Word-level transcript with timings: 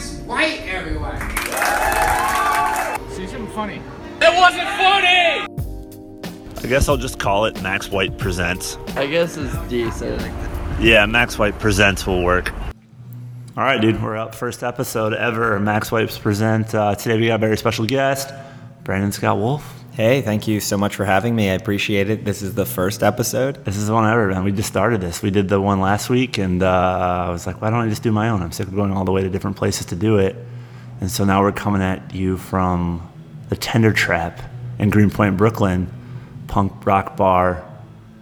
Max 0.00 0.14
White, 0.20 0.60
everyone. 0.62 1.18
Say 3.10 3.26
something 3.26 3.46
funny. 3.48 3.82
It 4.22 4.34
wasn't 4.34 4.66
funny! 4.78 5.44
I 6.56 6.66
guess 6.66 6.88
I'll 6.88 6.96
just 6.96 7.18
call 7.18 7.44
it 7.44 7.60
Max 7.60 7.90
White 7.90 8.16
Presents. 8.16 8.78
I 8.96 9.06
guess 9.06 9.36
it's 9.36 9.54
decent. 9.68 10.22
Yeah, 10.80 11.04
Max 11.04 11.38
White 11.38 11.58
Presents 11.58 12.06
will 12.06 12.24
work. 12.24 12.50
All 13.58 13.64
right, 13.64 13.78
dude, 13.78 14.02
we're 14.02 14.16
up. 14.16 14.34
First 14.34 14.62
episode 14.62 15.12
ever. 15.12 15.60
Max 15.60 15.92
White 15.92 16.08
Present. 16.22 16.74
Uh, 16.74 16.94
today 16.94 17.18
we 17.18 17.26
got 17.26 17.34
a 17.34 17.38
very 17.38 17.58
special 17.58 17.84
guest, 17.84 18.32
Brandon 18.84 19.12
Scott 19.12 19.36
Wolf. 19.36 19.79
Hey, 19.92 20.22
thank 20.22 20.46
you 20.46 20.60
so 20.60 20.78
much 20.78 20.94
for 20.94 21.04
having 21.04 21.34
me. 21.34 21.50
I 21.50 21.54
appreciate 21.54 22.08
it. 22.10 22.24
This 22.24 22.42
is 22.42 22.54
the 22.54 22.64
first 22.64 23.02
episode. 23.02 23.64
This 23.64 23.76
is 23.76 23.88
the 23.88 23.92
one 23.92 24.08
ever, 24.08 24.28
man. 24.28 24.44
We 24.44 24.52
just 24.52 24.68
started 24.68 25.00
this. 25.00 25.20
We 25.20 25.32
did 25.32 25.48
the 25.48 25.60
one 25.60 25.80
last 25.80 26.08
week, 26.08 26.38
and 26.38 26.62
uh, 26.62 27.24
I 27.26 27.30
was 27.30 27.44
like, 27.44 27.60
why 27.60 27.70
don't 27.70 27.80
I 27.80 27.88
just 27.88 28.04
do 28.04 28.12
my 28.12 28.28
own? 28.28 28.40
I'm 28.40 28.52
sick 28.52 28.68
of 28.68 28.74
going 28.74 28.92
all 28.92 29.04
the 29.04 29.10
way 29.10 29.22
to 29.22 29.28
different 29.28 29.56
places 29.56 29.86
to 29.86 29.96
do 29.96 30.18
it. 30.18 30.36
And 31.00 31.10
so 31.10 31.24
now 31.24 31.42
we're 31.42 31.50
coming 31.50 31.82
at 31.82 32.14
you 32.14 32.36
from 32.36 33.10
the 33.48 33.56
Tender 33.56 33.92
Trap 33.92 34.40
in 34.78 34.90
Greenpoint, 34.90 35.36
Brooklyn, 35.36 35.92
punk 36.46 36.86
rock 36.86 37.16
bar 37.16 37.66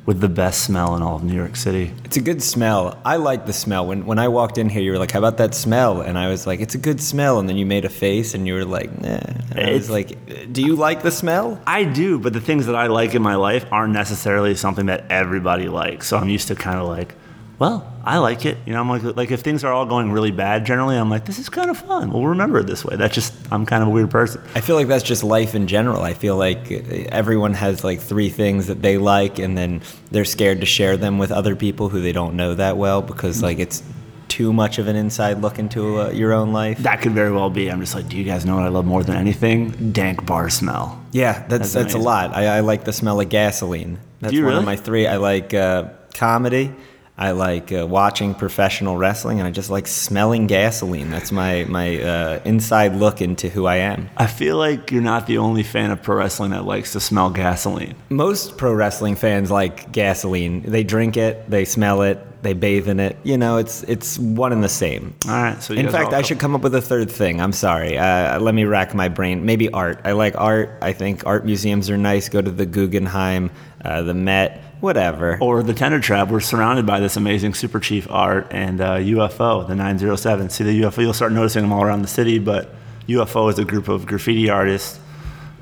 with 0.08 0.20
the 0.20 0.28
best 0.28 0.64
smell 0.64 0.96
in 0.96 1.02
all 1.02 1.16
of 1.16 1.22
New 1.22 1.34
York 1.34 1.54
City. 1.54 1.92
It's 2.02 2.16
a 2.16 2.22
good 2.22 2.42
smell. 2.42 2.98
I 3.04 3.16
like 3.16 3.44
the 3.44 3.52
smell. 3.52 3.86
When 3.86 4.06
when 4.06 4.18
I 4.18 4.28
walked 4.28 4.56
in 4.56 4.70
here, 4.70 4.80
you 4.80 4.92
were 4.92 4.98
like, 4.98 5.10
"How 5.10 5.18
about 5.18 5.36
that 5.36 5.54
smell?" 5.54 6.00
And 6.00 6.16
I 6.16 6.28
was 6.30 6.46
like, 6.46 6.60
"It's 6.60 6.74
a 6.74 6.78
good 6.78 6.98
smell." 7.02 7.38
And 7.38 7.46
then 7.46 7.58
you 7.58 7.66
made 7.66 7.84
a 7.84 7.90
face, 7.90 8.32
and 8.34 8.46
you 8.46 8.54
were 8.54 8.64
like, 8.64 8.90
"Nah." 9.02 9.20
And 9.50 9.58
I 9.58 9.62
It's- 9.64 9.80
was 9.80 9.90
like, 9.90 10.08
"Do 10.50 10.62
you 10.62 10.74
like 10.76 11.02
the 11.02 11.10
smell?" 11.10 11.60
I 11.66 11.84
do, 11.84 12.18
but 12.18 12.32
the 12.32 12.40
things 12.40 12.64
that 12.68 12.74
I 12.74 12.86
like 12.86 13.14
in 13.14 13.20
my 13.20 13.34
life 13.34 13.66
aren't 13.70 13.92
necessarily 13.92 14.54
something 14.54 14.86
that 14.86 15.04
everybody 15.10 15.68
likes. 15.68 16.06
So 16.08 16.16
I'm 16.16 16.30
used 16.30 16.48
to 16.48 16.54
kind 16.54 16.78
of 16.80 16.88
like, 16.88 17.14
well, 17.58 17.92
I 18.04 18.18
like 18.18 18.46
it. 18.46 18.56
You 18.66 18.72
know, 18.72 18.80
I'm 18.80 18.88
like, 18.88 19.02
like 19.16 19.30
if 19.30 19.40
things 19.40 19.64
are 19.64 19.72
all 19.72 19.84
going 19.84 20.12
really 20.12 20.30
bad, 20.30 20.64
generally, 20.64 20.96
I'm 20.96 21.10
like, 21.10 21.24
this 21.24 21.38
is 21.38 21.48
kind 21.48 21.70
of 21.70 21.78
fun. 21.78 22.12
We'll 22.12 22.26
remember 22.26 22.60
it 22.60 22.66
this 22.66 22.84
way. 22.84 22.96
That's 22.96 23.14
just, 23.14 23.34
I'm 23.50 23.66
kind 23.66 23.82
of 23.82 23.88
a 23.88 23.90
weird 23.90 24.10
person. 24.10 24.42
I 24.54 24.60
feel 24.60 24.76
like 24.76 24.86
that's 24.86 25.04
just 25.04 25.24
life 25.24 25.54
in 25.54 25.66
general. 25.66 26.02
I 26.02 26.14
feel 26.14 26.36
like 26.36 26.70
uh, 26.70 27.08
everyone 27.10 27.54
has 27.54 27.82
like 27.82 28.00
three 28.00 28.30
things 28.30 28.68
that 28.68 28.80
they 28.82 28.96
like, 28.96 29.38
and 29.38 29.58
then 29.58 29.82
they're 30.10 30.24
scared 30.24 30.60
to 30.60 30.66
share 30.66 30.96
them 30.96 31.18
with 31.18 31.32
other 31.32 31.56
people 31.56 31.88
who 31.88 32.00
they 32.00 32.12
don't 32.12 32.36
know 32.36 32.54
that 32.54 32.76
well 32.76 33.02
because 33.02 33.42
like 33.42 33.58
it's 33.58 33.82
too 34.28 34.52
much 34.52 34.78
of 34.78 34.86
an 34.86 34.94
inside 34.94 35.40
look 35.40 35.58
into 35.58 36.00
uh, 36.00 36.10
your 36.10 36.32
own 36.32 36.52
life. 36.52 36.78
That 36.78 37.00
could 37.00 37.12
very 37.12 37.32
well 37.32 37.50
be. 37.50 37.70
I'm 37.70 37.80
just 37.80 37.94
like, 37.94 38.08
do 38.08 38.16
you 38.16 38.24
guys 38.24 38.46
know 38.46 38.54
what 38.54 38.64
I 38.64 38.68
love 38.68 38.84
more 38.84 39.02
than 39.02 39.16
anything? 39.16 39.92
Dank 39.92 40.24
bar 40.24 40.48
smell. 40.48 41.02
Yeah, 41.12 41.44
that's 41.48 41.72
That's 41.72 41.74
that's, 41.74 41.94
a 41.94 41.98
lot. 41.98 42.36
I, 42.36 42.58
I 42.58 42.60
like 42.60 42.84
the 42.84 42.92
smell 42.92 43.20
of 43.20 43.28
gasoline. 43.28 43.98
That's 44.20 44.34
one 44.34 44.44
really? 44.44 44.58
of 44.58 44.64
my 44.64 44.76
three. 44.76 45.06
I 45.06 45.16
like 45.16 45.54
uh, 45.54 45.88
comedy. 46.14 46.72
I 47.18 47.32
like 47.32 47.72
uh, 47.72 47.84
watching 47.84 48.32
professional 48.32 48.96
wrestling, 48.96 49.40
and 49.40 49.48
I 49.48 49.50
just 49.50 49.70
like 49.70 49.88
smelling 49.88 50.46
gasoline. 50.46 51.10
That's 51.10 51.32
my 51.32 51.64
my 51.64 52.00
uh, 52.00 52.40
inside 52.44 52.94
look 52.94 53.20
into 53.20 53.48
who 53.48 53.66
I 53.66 53.76
am. 53.76 54.08
I 54.16 54.28
feel 54.28 54.56
like 54.56 54.92
you're 54.92 55.02
not 55.02 55.26
the 55.26 55.38
only 55.38 55.64
fan 55.64 55.90
of 55.90 56.00
pro 56.00 56.16
wrestling 56.16 56.52
that 56.52 56.64
likes 56.64 56.92
to 56.92 57.00
smell 57.00 57.30
gasoline. 57.30 57.96
Most 58.08 58.56
pro 58.56 58.72
wrestling 58.72 59.16
fans 59.16 59.50
like 59.50 59.90
gasoline. 59.90 60.62
They 60.62 60.84
drink 60.84 61.16
it, 61.16 61.50
they 61.50 61.64
smell 61.64 62.02
it, 62.02 62.24
they 62.42 62.52
bathe 62.52 62.88
in 62.88 63.00
it. 63.00 63.16
You 63.24 63.36
know, 63.36 63.56
it's 63.56 63.82
it's 63.84 64.18
one 64.18 64.52
and 64.52 64.62
the 64.62 64.68
same. 64.68 65.14
All 65.26 65.32
right. 65.32 65.60
So 65.62 65.74
you 65.74 65.80
In 65.80 65.88
fact, 65.88 66.12
I 66.12 66.22
should 66.22 66.38
come 66.38 66.54
up 66.54 66.62
with 66.62 66.74
a 66.74 66.80
third 66.80 67.10
thing. 67.10 67.40
I'm 67.40 67.52
sorry. 67.52 67.98
Uh, 67.98 68.38
let 68.38 68.54
me 68.54 68.64
rack 68.64 68.94
my 68.94 69.08
brain. 69.08 69.44
Maybe 69.44 69.68
art. 69.70 70.00
I 70.04 70.12
like 70.12 70.34
art. 70.36 70.78
I 70.82 70.92
think 70.92 71.26
art 71.26 71.44
museums 71.44 71.90
are 71.90 71.98
nice. 71.98 72.28
Go 72.28 72.40
to 72.40 72.50
the 72.50 72.66
Guggenheim, 72.66 73.50
uh, 73.84 74.02
the 74.02 74.14
Met, 74.14 74.62
whatever. 74.80 75.38
or 75.40 75.62
the 75.62 75.74
Tender 75.74 76.00
Trap, 76.00 76.28
we're 76.28 76.40
surrounded 76.40 76.86
by 76.86 77.00
this 77.00 77.16
amazing 77.16 77.54
Super 77.54 77.80
Chief 77.80 78.10
art 78.10 78.46
and 78.50 78.80
uh, 78.80 78.96
UFO, 78.96 79.66
the 79.66 79.74
907. 79.74 80.50
See 80.50 80.64
the 80.64 80.80
UFO, 80.82 80.98
you'll 81.02 81.12
start 81.12 81.32
noticing 81.32 81.62
them 81.62 81.72
all 81.72 81.82
around 81.82 82.02
the 82.02 82.08
city, 82.08 82.38
but 82.38 82.74
UFO 83.08 83.50
is 83.50 83.58
a 83.58 83.64
group 83.64 83.88
of 83.88 84.06
graffiti 84.06 84.50
artists. 84.50 85.00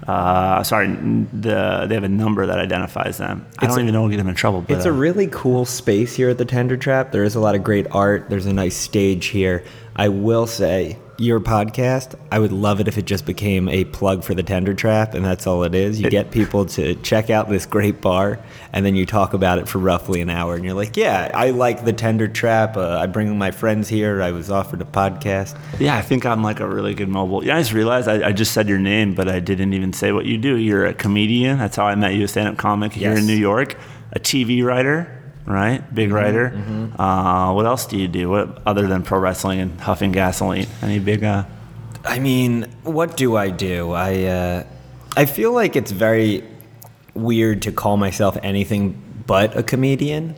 Uh, 0.06 0.62
sorry, 0.62 0.86
the, 0.86 1.86
they 1.88 1.94
have 1.94 2.04
a 2.04 2.08
number 2.08 2.46
that 2.46 2.58
identifies 2.58 3.18
them. 3.18 3.44
I 3.58 3.64
It's 3.64 3.74
don't 3.74 3.78
a- 3.78 3.82
even 3.82 3.94
know 3.94 4.02
what 4.02 4.10
get 4.10 4.18
them 4.18 4.28
in 4.28 4.34
trouble. 4.36 4.60
But, 4.62 4.76
It's 4.76 4.86
a 4.86 4.90
uh, 4.90 4.92
really 4.92 5.26
cool 5.26 5.64
space 5.64 6.14
here 6.14 6.28
at 6.30 6.38
the 6.38 6.44
Tender 6.44 6.76
Trap. 6.76 7.10
There 7.10 7.24
is 7.24 7.34
a 7.34 7.40
lot 7.40 7.54
of 7.56 7.64
great 7.64 7.86
art. 7.90 8.28
There's 8.30 8.46
a 8.46 8.52
nice 8.52 8.76
stage 8.76 9.26
here. 9.26 9.64
I 9.96 10.08
will 10.10 10.46
say, 10.46 10.98
your 11.18 11.40
podcast, 11.40 12.14
I 12.30 12.38
would 12.38 12.52
love 12.52 12.80
it 12.80 12.88
if 12.88 12.98
it 12.98 13.04
just 13.06 13.24
became 13.24 13.68
a 13.68 13.84
plug 13.86 14.22
for 14.22 14.34
the 14.34 14.42
Tender 14.42 14.74
Trap, 14.74 15.14
and 15.14 15.24
that's 15.24 15.46
all 15.46 15.62
it 15.64 15.74
is. 15.74 16.00
You 16.00 16.10
get 16.10 16.30
people 16.30 16.66
to 16.66 16.94
check 16.96 17.30
out 17.30 17.48
this 17.48 17.64
great 17.66 18.00
bar, 18.00 18.38
and 18.72 18.84
then 18.84 18.94
you 18.94 19.06
talk 19.06 19.32
about 19.32 19.58
it 19.58 19.66
for 19.68 19.78
roughly 19.78 20.20
an 20.20 20.28
hour, 20.28 20.54
and 20.54 20.64
you're 20.64 20.74
like, 20.74 20.96
yeah, 20.96 21.30
I 21.32 21.50
like 21.50 21.84
the 21.84 21.92
Tender 21.92 22.28
Trap. 22.28 22.76
Uh, 22.76 22.98
I 22.98 23.06
bring 23.06 23.36
my 23.38 23.50
friends 23.50 23.88
here. 23.88 24.20
I 24.22 24.30
was 24.30 24.50
offered 24.50 24.80
a 24.82 24.84
podcast. 24.84 25.56
yeah, 25.80 25.96
I 25.96 26.02
think 26.02 26.26
I'm 26.26 26.42
like 26.42 26.60
a 26.60 26.68
really 26.68 26.94
good 26.94 27.08
mobile. 27.08 27.44
Yeah, 27.44 27.56
I 27.56 27.60
just 27.60 27.72
realized 27.72 28.08
I, 28.08 28.28
I 28.28 28.32
just 28.32 28.52
said 28.52 28.68
your 28.68 28.78
name, 28.78 29.14
but 29.14 29.28
I 29.28 29.40
didn't 29.40 29.72
even 29.72 29.92
say 29.92 30.12
what 30.12 30.26
you 30.26 30.36
do. 30.38 30.56
You're 30.56 30.84
a 30.86 30.94
comedian. 30.94 31.58
That's 31.58 31.76
how 31.76 31.86
I 31.86 31.94
met 31.94 32.14
you, 32.14 32.24
a 32.24 32.28
stand 32.28 32.48
up 32.48 32.56
comic 32.58 32.92
here 32.92 33.10
Yes. 33.10 33.20
in 33.20 33.26
New 33.26 33.36
York, 33.36 33.76
a 34.12 34.20
TV 34.20 34.62
writer. 34.64 35.15
Right, 35.46 35.94
big 35.94 36.10
writer. 36.10 36.52
Uh, 36.98 37.52
what 37.52 37.66
else 37.66 37.86
do 37.86 37.96
you 37.96 38.08
do? 38.08 38.28
What 38.28 38.60
other 38.66 38.88
than 38.88 39.02
pro 39.04 39.20
wrestling 39.20 39.60
and 39.60 39.80
huffing 39.80 40.10
gasoline? 40.10 40.66
Any 40.82 40.98
big? 40.98 41.22
Uh, 41.22 41.44
I 42.04 42.18
mean, 42.18 42.66
what 42.82 43.16
do 43.16 43.36
I 43.36 43.50
do? 43.50 43.92
I 43.92 44.24
uh, 44.24 44.64
I 45.16 45.24
feel 45.24 45.52
like 45.52 45.76
it's 45.76 45.92
very 45.92 46.42
weird 47.14 47.62
to 47.62 47.72
call 47.72 47.96
myself 47.96 48.36
anything 48.42 49.00
but 49.26 49.56
a 49.56 49.62
comedian, 49.62 50.34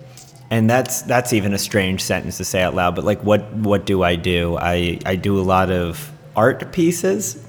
and 0.51 0.69
that's 0.69 1.03
that's 1.03 1.33
even 1.33 1.55
a 1.55 1.59
strange 1.59 2.03
sentence 2.03 2.37
to 2.37 2.45
say 2.45 2.63
out 2.63 2.75
loud. 2.75 2.95
But 2.95 3.05
like, 3.05 3.25
what 3.25 3.51
what 3.55 3.87
do 3.87 4.03
I 4.03 4.15
do? 4.17 4.59
I 4.59 4.99
I 5.07 5.17
do 5.17 5.41
a 5.41 5.43
lot 5.43 5.71
of 5.71 6.13
art 6.37 6.71
pieces. 6.73 7.48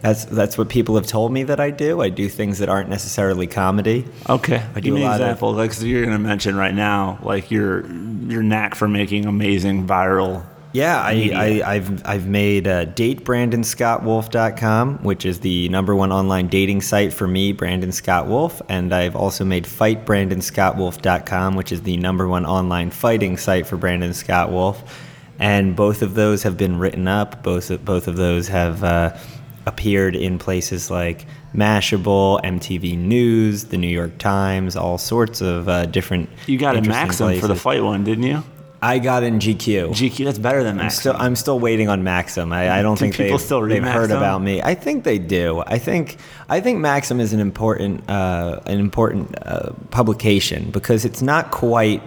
That's 0.00 0.24
that's 0.24 0.56
what 0.56 0.68
people 0.68 0.94
have 0.96 1.06
told 1.06 1.32
me 1.32 1.42
that 1.44 1.60
I 1.60 1.70
do. 1.70 2.00
I 2.00 2.08
do 2.08 2.28
things 2.28 2.58
that 2.58 2.68
aren't 2.68 2.88
necessarily 2.88 3.46
comedy. 3.46 4.06
Okay, 4.28 4.56
I 4.74 4.80
give 4.80 4.84
do 4.84 4.94
me 4.94 5.02
an 5.02 5.08
lot 5.08 5.20
of- 5.20 5.26
example. 5.26 5.52
Like 5.52 5.72
so 5.74 5.84
you're 5.84 6.04
gonna 6.04 6.18
mention 6.18 6.56
right 6.56 6.74
now, 6.74 7.18
like 7.22 7.50
your 7.50 7.86
your 8.26 8.42
knack 8.42 8.74
for 8.74 8.88
making 8.88 9.26
amazing 9.26 9.86
viral. 9.86 10.44
Yeah, 10.72 11.02
I, 11.02 11.14
media. 11.14 11.36
I, 11.36 11.62
I've 11.74 12.06
I've 12.06 12.26
made 12.28 12.66
uh, 12.68 12.86
datebrandonscottwolf.com, 12.86 14.98
which 15.02 15.24
is 15.26 15.40
the 15.40 15.68
number 15.68 15.94
one 15.96 16.12
online 16.12 16.46
dating 16.48 16.80
site 16.82 17.12
for 17.12 17.26
me, 17.26 17.50
Brandon 17.52 17.90
Scott 17.92 18.28
Wolf, 18.28 18.62
and 18.68 18.94
I've 18.94 19.16
also 19.16 19.44
made 19.44 19.64
fightbrandonscottwolf.com, 19.64 21.56
which 21.56 21.72
is 21.72 21.82
the 21.82 21.96
number 21.96 22.28
one 22.28 22.46
online 22.46 22.90
fighting 22.90 23.36
site 23.36 23.66
for 23.66 23.76
Brandon 23.76 24.14
Scott 24.14 24.52
Wolf, 24.52 24.96
and 25.38 25.74
both 25.74 26.02
of 26.02 26.14
those 26.14 26.42
have 26.44 26.56
been 26.56 26.78
written 26.78 27.08
up. 27.08 27.42
Both 27.42 27.70
of, 27.70 27.84
both 27.84 28.06
of 28.08 28.16
those 28.16 28.48
have 28.48 28.84
uh, 28.84 29.16
appeared 29.66 30.16
in 30.16 30.38
places 30.38 30.90
like 30.90 31.26
Mashable, 31.54 32.40
MTV 32.42 32.96
News, 32.96 33.64
the 33.64 33.76
New 33.76 33.88
York 33.88 34.18
Times, 34.18 34.76
all 34.76 34.98
sorts 34.98 35.40
of 35.40 35.68
uh, 35.68 35.86
different. 35.86 36.28
You 36.46 36.58
got 36.58 36.76
a 36.76 36.82
Maxim 36.82 37.38
for 37.40 37.48
the 37.48 37.56
fight 37.56 37.82
one, 37.82 38.04
didn't 38.04 38.24
you? 38.24 38.42
I 38.82 38.98
got 38.98 39.22
in 39.22 39.40
GQ. 39.40 39.90
GQ, 39.90 40.24
that's 40.24 40.38
better 40.38 40.62
than 40.62 40.78
I'm 40.78 40.84
Maxim. 40.84 41.00
still, 41.00 41.16
I'm 41.18 41.36
still 41.36 41.58
waiting 41.60 41.90
on 41.90 42.02
Maxim. 42.02 42.50
I, 42.50 42.78
I 42.78 42.82
don't 42.82 42.94
Do 42.96 43.00
think 43.00 43.14
people 43.14 43.36
they've, 43.36 43.40
still 43.44 43.62
read 43.62 43.72
they've 43.72 43.92
heard 43.92 44.10
about 44.10 44.40
me. 44.40 44.62
I 44.62 44.74
think 44.74 45.04
they 45.04 45.18
do. 45.18 45.62
I 45.66 45.78
think 45.78 46.16
I 46.48 46.60
think 46.60 46.78
Maxim 46.78 47.20
is 47.20 47.34
an 47.34 47.40
important 47.40 48.08
uh, 48.08 48.60
an 48.64 48.80
important 48.80 49.36
uh, 49.42 49.72
publication 49.90 50.70
because 50.70 51.04
it's 51.04 51.20
not 51.20 51.50
quite 51.50 52.02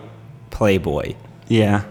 Playboy, 0.50 1.16
yeah, 1.48 1.84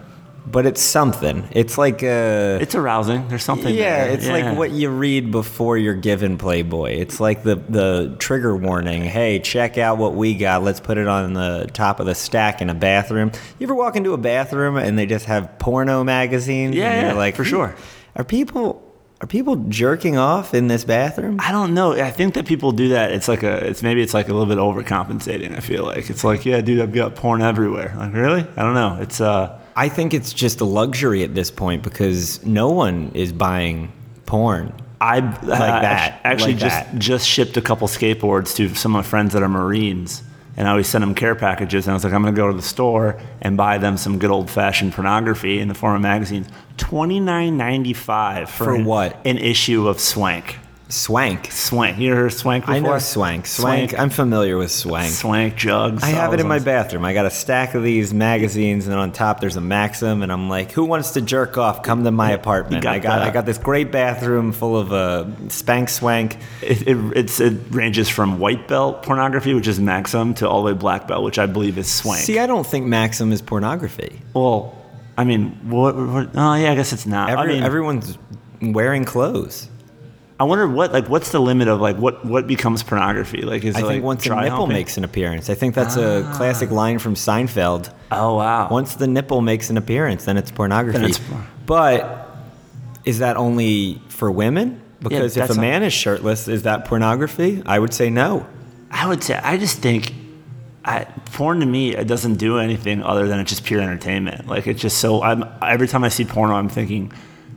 but 0.47 0.67
it's 0.67 0.81
something. 0.81 1.49
It's 1.53 1.79
like 1.79 2.03
uh, 2.03 2.59
it's 2.61 2.75
arousing. 2.75 3.29
There's 3.29 3.45
something. 3.45 3.73
yeah, 3.75 4.05
there. 4.05 4.15
it's 4.15 4.27
Yeah. 4.27 4.33
like 4.51 4.59
what 4.59 4.71
you 4.73 4.91
read 4.91 5.31
before 5.31 5.79
you're 5.79 5.95
given 5.95 6.37
Playboy. 6.39 6.93
It's 6.93 7.21
like 7.21 7.43
the 7.43 7.57
the 7.57 8.17
trigger 8.19 8.57
warning. 8.57 9.03
Hey, 9.05 9.39
check 9.39 9.79
out 9.79 9.99
what 9.99 10.15
we 10.15 10.35
got. 10.35 10.63
Let's 10.63 10.81
put 10.81 10.99
it 10.99 11.07
on 11.07 11.33
the 11.35 11.71
top 11.73 12.01
of 12.01 12.07
the 12.07 12.15
stack 12.15 12.61
in 12.61 12.71
a 12.71 12.75
bathroom. 12.75 13.31
You 13.59 13.67
ever 13.67 13.75
walk 13.75 13.95
into 13.97 14.13
a 14.15 14.19
bathroom 14.19 14.77
and 14.77 14.99
they 14.99 15.07
just 15.07 15.27
have 15.27 15.59
porno 15.59 16.03
magazines? 16.05 16.75
Yeah, 16.75 17.09
yeah, 17.09 17.13
like 17.15 17.37
for 17.37 17.45
"Hmm, 17.45 17.49
sure. 17.51 17.77
Are 18.17 18.25
people 18.25 18.83
are 19.21 19.27
people 19.29 19.55
jerking 19.69 20.17
off 20.19 20.53
in 20.53 20.67
this 20.67 20.85
bathroom? 20.85 21.37
I 21.41 21.53
don't 21.53 21.75
know. 21.75 21.93
I 21.93 22.11
think 22.11 22.35
that 22.35 22.45
people 22.45 22.73
do 22.73 22.89
that. 22.89 23.13
It's 23.13 23.29
like 23.29 23.45
a. 23.45 23.65
It's 23.69 23.81
maybe 23.85 24.03
it's 24.03 24.13
like 24.15 24.29
a 24.29 24.35
little 24.35 24.47
bit 24.53 24.59
overcompensating. 24.59 25.57
I 25.57 25.61
feel 25.61 25.85
like 25.85 26.11
it's 26.11 26.25
like, 26.25 26.45
yeah, 26.45 26.61
dude, 26.61 26.81
I've 26.81 26.93
got 26.93 27.15
porn 27.15 27.41
everywhere. 27.43 27.95
Like, 27.97 28.13
really? 28.13 28.45
I 28.57 28.63
don't 28.63 28.75
know. 28.75 28.99
It's 29.01 29.21
uh. 29.21 29.61
I 29.77 29.89
think 29.89 30.13
it's 30.15 30.33
just 30.33 30.61
a 30.61 30.65
luxury 30.65 31.23
at 31.23 31.35
this 31.35 31.51
point 31.51 31.83
because 31.83 32.45
no 32.45 32.71
one 32.71 33.11
is 33.15 33.33
buying 33.33 33.93
porn. 34.27 34.73
I 35.01 35.19
like 35.19 35.43
uh, 35.43 35.81
that, 35.81 36.21
Actually, 36.25 36.53
like 36.53 36.61
just 36.61 36.77
that. 36.93 36.99
just 36.99 37.27
shipped 37.29 37.57
a 37.57 37.61
couple 37.63 37.89
skateboards 37.89 38.55
to 38.57 38.69
some 38.75 38.95
of 38.95 39.05
my 39.05 39.09
friends 39.09 39.33
that 39.33 39.43
are 39.43 39.49
Marines, 39.49 40.23
and 40.57 40.69
I 40.69 40.71
always 40.71 40.87
send 40.87 41.03
them 41.03 41.15
care 41.15 41.35
packages. 41.35 41.87
And 41.87 41.93
I 41.93 41.95
was 41.95 42.05
like, 42.05 42.13
I'm 42.13 42.23
gonna 42.23 42.37
go 42.37 42.49
to 42.49 42.57
the 42.57 42.63
store 42.63 43.21
and 43.41 43.57
buy 43.57 43.79
them 43.79 43.97
some 43.97 44.19
good 44.19 44.31
old 44.31 44.49
fashioned 44.49 44.93
pornography 44.93 45.59
in 45.59 45.67
the 45.69 45.75
form 45.75 45.97
of 45.97 46.03
magazines. 46.03 46.47
Twenty 46.77 47.19
nine 47.19 47.57
ninety 47.57 47.95
five 47.95 48.49
for, 48.49 48.65
For 48.65 48.75
an- 48.77 48.85
what? 48.85 49.17
An 49.27 49.39
issue 49.39 49.89
of 49.89 49.99
Swank. 49.99 50.59
Swank. 50.93 51.51
Swank. 51.51 51.99
You 51.99 52.15
heard 52.15 52.27
of 52.27 52.35
Swank 52.35 52.65
before? 52.65 52.75
I 52.75 52.79
know 52.81 52.99
Swank. 52.99 53.47
Swank. 53.47 53.91
Swank. 53.91 54.01
I'm 54.01 54.11
familiar 54.11 54.59
with 54.59 54.71
Swank. 54.71 55.11
Swank 55.11 55.57
jugs. 55.57 56.03
I 56.03 56.09
have 56.09 56.35
it 56.35 56.41
in 56.41 56.47
my 56.47 56.59
bathroom. 56.59 57.07
I 57.07 57.15
got 57.15 57.25
a 57.25 57.31
stack 57.31 57.75
of 57.75 57.83
these 57.83 58.13
magazines, 58.13 58.87
and 58.87 58.97
on 58.97 59.11
top 59.11 59.41
there's 59.41 59.57
a 59.57 59.61
Maxim, 59.63 60.23
and 60.23 60.31
I'm 60.31 60.51
like, 60.51 60.71
"Who 60.73 60.85
wants 60.85 61.13
to 61.13 61.23
jerk 61.23 61.57
off? 61.57 61.83
Come 61.83 62.05
to 62.05 62.11
my 62.11 62.33
apartment." 62.33 62.83
got 62.83 62.95
I 62.95 62.99
got 62.99 63.17
that. 63.21 63.29
I 63.29 63.31
got 63.31 63.47
this 63.47 63.57
great 63.57 63.91
bathroom 63.91 64.53
full 64.53 64.77
of 64.77 64.93
uh, 64.93 65.27
spank 65.49 65.89
swank. 65.89 66.37
It, 66.61 66.87
it, 66.87 66.97
it's, 67.17 67.41
it 67.41 67.55
ranges 67.71 68.11
from 68.11 68.39
white 68.39 68.69
belt 68.69 69.03
pornography, 69.03 69.55
which 69.55 69.69
is 69.69 69.81
Maxim, 69.81 70.35
to 70.35 70.49
all 70.49 70.63
the 70.63 70.73
way 70.73 70.79
black 70.79 71.09
belt, 71.09 71.25
which 71.25 71.39
I 71.39 71.47
believe 71.47 71.79
is 71.79 71.91
Swank. 71.91 72.21
See, 72.21 72.39
I 72.39 72.47
don't 72.47 72.67
think 72.67 72.87
Maxim 72.87 73.33
is 73.33 73.41
pornography. 73.41 74.21
well, 74.35 74.79
I 75.17 75.25
mean, 75.25 75.51
what, 75.71 75.95
what? 75.97 76.31
Oh, 76.35 76.55
yeah, 76.55 76.73
I 76.73 76.75
guess 76.75 76.93
it's 76.93 77.07
not. 77.07 77.31
Every, 77.31 77.53
I 77.53 77.55
mean, 77.55 77.63
everyone's 77.63 78.19
wearing 78.61 79.05
clothes. 79.05 79.69
I 80.43 80.45
wonder 80.45 80.67
what, 80.67 80.93
like, 80.93 81.09
what's 81.09 81.31
the 81.31 81.39
limit 81.39 81.69
of 81.69 81.81
like 81.81 81.97
what 81.99 82.25
what 82.25 82.49
becomes 82.49 82.83
pornography? 82.83 83.43
Like, 83.43 83.63
is 83.63 83.77
I 83.77 83.79
it, 83.79 83.83
think 83.83 83.95
like, 83.95 84.03
once 84.03 84.27
a 84.27 84.29
dry 84.29 84.43
nipple 84.43 84.59
humping? 84.59 84.75
makes 84.75 84.97
an 84.97 85.05
appearance, 85.05 85.49
I 85.49 85.55
think 85.55 85.77
that's 85.77 85.95
a 85.95 86.27
ah. 86.27 86.37
classic 86.37 86.73
line 86.73 86.99
from 86.99 87.15
Seinfeld. 87.15 87.95
Oh 88.11 88.39
wow. 88.39 88.69
Once 88.69 88.97
the 88.97 89.07
nipple 89.07 89.41
makes 89.41 89.71
an 89.71 89.77
appearance, 89.77 90.25
then 90.25 90.37
it's 90.37 90.51
pornography. 90.51 90.99
Then 90.99 91.11
it's- 91.11 91.47
but 91.65 92.29
is 93.05 93.21
that 93.21 93.37
only 93.37 94.03
for 94.09 94.33
women? 94.33 94.83
Because 94.99 95.37
if 95.37 95.49
a 95.49 95.55
man 95.55 95.85
is 95.85 95.93
shirtless, 95.93 96.49
is 96.49 96.65
that 96.65 96.87
pornography? 96.87 97.63
I 97.65 97.79
would 97.79 97.95
say 97.95 98.11
no. 98.11 98.45
I 98.91 99.07
would 99.07 99.23
say 99.23 99.37
I 99.37 99.59
just 99.59 99.79
think 99.79 100.13
I, 100.85 101.05
porn 101.27 101.61
to 101.61 101.67
me 101.67 101.95
it 101.95 102.09
doesn't 102.09 102.35
do 102.35 102.59
anything 102.59 103.01
other 103.05 103.29
than 103.29 103.39
it's 103.39 103.51
just 103.51 103.63
pure 103.63 103.81
entertainment. 103.81 104.49
Like 104.49 104.67
it's 104.67 104.83
just 104.83 104.99
so 104.99 105.23
I'm 105.23 105.45
every 105.63 105.87
time 105.87 106.03
I 106.03 106.09
see 106.09 106.25
porno 106.25 106.55
I'm 106.55 106.69
thinking 106.69 107.13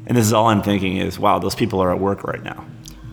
and 0.07 0.17
this 0.17 0.25
is 0.25 0.33
all 0.33 0.47
I'm 0.47 0.61
thinking 0.61 0.97
is 0.97 1.17
wow 1.19 1.39
those 1.39 1.55
people 1.55 1.79
are 1.81 1.91
at 1.91 1.99
work 1.99 2.23
right 2.23 2.43
now. 2.43 2.65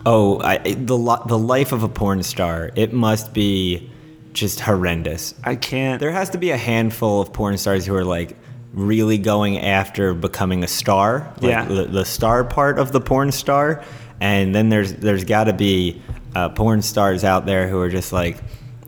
Oh, 0.05 0.41
I, 0.41 0.57
the 0.57 0.97
the 1.27 1.37
life 1.37 1.71
of 1.71 1.83
a 1.83 1.87
porn 1.89 2.23
star. 2.23 2.71
It 2.75 2.91
must 2.91 3.33
be 3.33 3.89
just 4.33 4.59
horrendous. 4.59 5.33
I 5.43 5.55
can't 5.55 5.99
There 5.99 6.11
has 6.11 6.29
to 6.31 6.37
be 6.37 6.49
a 6.51 6.57
handful 6.57 7.21
of 7.21 7.31
porn 7.31 7.57
stars 7.57 7.85
who 7.85 7.95
are 7.95 8.03
like 8.03 8.35
really 8.73 9.17
going 9.17 9.59
after 9.59 10.13
becoming 10.13 10.63
a 10.63 10.67
star, 10.67 11.31
like 11.41 11.51
Yeah. 11.51 11.65
the, 11.65 11.85
the 11.85 12.03
star 12.05 12.43
part 12.43 12.79
of 12.79 12.91
the 12.91 12.99
porn 12.99 13.31
star, 13.31 13.83
and 14.19 14.53
then 14.53 14.69
there's 14.69 14.93
there's 14.93 15.23
got 15.23 15.45
to 15.45 15.53
be 15.53 16.01
uh, 16.35 16.49
porn 16.49 16.81
stars 16.81 17.23
out 17.23 17.45
there 17.45 17.67
who 17.69 17.79
are 17.79 17.89
just 17.89 18.11
like, 18.11 18.37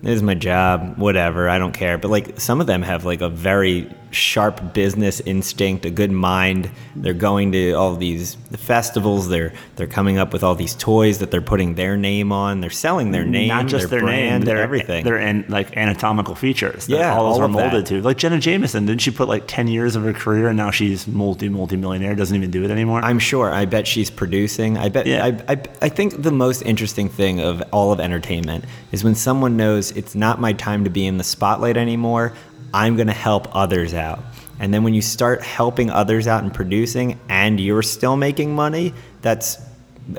"This 0.02 0.16
is 0.16 0.24
my 0.24 0.34
job, 0.34 0.98
whatever, 0.98 1.48
I 1.48 1.60
don't 1.60 1.74
care." 1.74 1.98
But 2.00 2.10
like 2.10 2.40
some 2.42 2.60
of 2.60 2.66
them 2.68 2.81
have 2.81 3.06
like 3.06 3.22
a 3.22 3.30
very 3.30 3.88
sharp 4.15 4.73
business 4.73 5.19
instinct, 5.19 5.85
a 5.85 5.89
good 5.91 6.12
mind. 6.12 6.71
They're 6.95 7.13
going 7.13 7.51
to 7.51 7.73
all 7.73 7.95
these 7.95 8.35
festivals. 8.53 9.29
They're 9.29 9.53
they're 9.75 9.88
coming 9.88 10.17
up 10.17 10.33
with 10.33 10.44
all 10.44 10.56
these 10.56 10.73
toys 10.75 11.19
that 11.19 11.29
they're 11.31 11.41
putting 11.41 11.75
their 11.75 11.97
name 11.97 12.31
on. 12.31 12.62
They're 12.62 12.69
selling 12.69 13.12
their 13.12 13.25
name, 13.25 13.50
not 13.50 13.67
just 13.67 13.89
their, 13.89 14.00
brand, 14.00 14.44
name, 14.44 14.45
their 14.45 14.63
everything. 14.63 15.03
Their 15.03 15.17
an, 15.17 15.45
like 15.50 15.75
anatomical 15.77 16.35
features. 16.35 16.88
that 16.88 16.97
Yeah, 16.97 17.15
all 17.15 17.29
those 17.29 17.35
all 17.35 17.41
are 17.41 17.45
of 17.45 17.53
that. 17.53 17.71
molded 17.71 17.85
to. 17.88 18.01
Like 18.01 18.17
Jenna 18.17 18.39
Jameson, 18.39 18.85
didn't 18.85 19.01
she 19.01 19.12
put 19.12 19.27
like 19.27 19.44
ten 19.47 19.67
years 19.67 19.95
of 19.95 20.03
her 20.03 20.13
career 20.13 20.47
and 20.47 20.57
now 20.57 20.71
she's 20.71 21.07
multi 21.07 21.50
multi 21.50 21.75
millionaire? 21.75 22.15
Doesn't 22.15 22.35
even 22.35 22.51
do 22.51 22.63
it 22.63 22.71
anymore. 22.71 23.01
I'm 23.01 23.19
sure. 23.19 23.51
I 23.51 23.65
bet 23.65 23.85
she's 23.88 24.09
producing. 24.09 24.77
I 24.77 24.89
bet. 24.89 25.06
Yeah. 25.06 25.25
I, 25.25 25.53
I, 25.53 25.61
I 25.81 25.89
think 25.89 26.21
the 26.21 26.31
most 26.31 26.61
interesting 26.63 27.09
thing 27.09 27.39
of 27.39 27.61
all 27.71 27.91
of 27.91 28.00
entertainment 28.00 28.65
is 28.91 29.03
when 29.03 29.15
someone 29.15 29.57
knows 29.57 29.91
it's 29.91 30.15
not 30.15 30.39
my 30.39 30.53
time 30.53 30.83
to 30.85 30.89
be 30.89 31.06
in 31.06 31.18
the 31.18 31.23
spotlight 31.23 31.77
anymore. 31.77 32.33
I'm 32.75 32.98
going 32.98 33.07
to 33.07 33.13
help 33.13 33.56
others 33.56 33.94
out. 33.94 34.19
And 34.60 34.74
then 34.74 34.83
when 34.83 34.94
you 34.94 35.01
start 35.01 35.42
helping 35.42 35.89
others 35.89 36.27
out 36.27 36.44
and 36.44 36.54
producing, 36.54 37.18
and 37.30 37.57
you're 37.60 37.81
still 37.81 38.18
making 38.18 38.54
money, 38.54 38.94
that's 39.22 39.57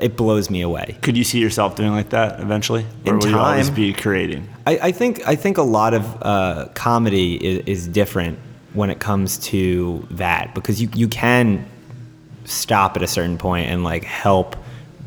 it 0.01 0.17
blows 0.17 0.49
me 0.49 0.61
away. 0.61 0.97
Could 1.01 1.15
you 1.15 1.23
see 1.23 1.39
yourself 1.39 1.75
doing 1.75 1.91
like 1.91 2.09
that 2.09 2.39
eventually, 2.39 2.85
or 3.05 3.13
In 3.13 3.19
will 3.19 3.29
you 3.29 3.37
always 3.37 3.67
time. 3.67 3.75
be 3.75 3.93
creating? 3.93 4.49
I, 4.65 4.79
I 4.81 4.91
think 4.91 5.25
I 5.27 5.35
think 5.35 5.57
a 5.57 5.63
lot 5.63 5.93
of 5.93 6.03
uh, 6.21 6.67
comedy 6.73 7.35
is, 7.35 7.65
is 7.65 7.87
different 7.87 8.39
when 8.73 8.89
it 8.89 8.99
comes 8.99 9.37
to 9.51 10.05
that 10.11 10.53
because 10.55 10.81
you 10.81 10.89
you 10.93 11.07
can 11.07 11.65
stop 12.45 12.97
at 12.97 13.03
a 13.03 13.07
certain 13.07 13.37
point 13.37 13.69
and 13.69 13.83
like 13.83 14.03
help 14.03 14.55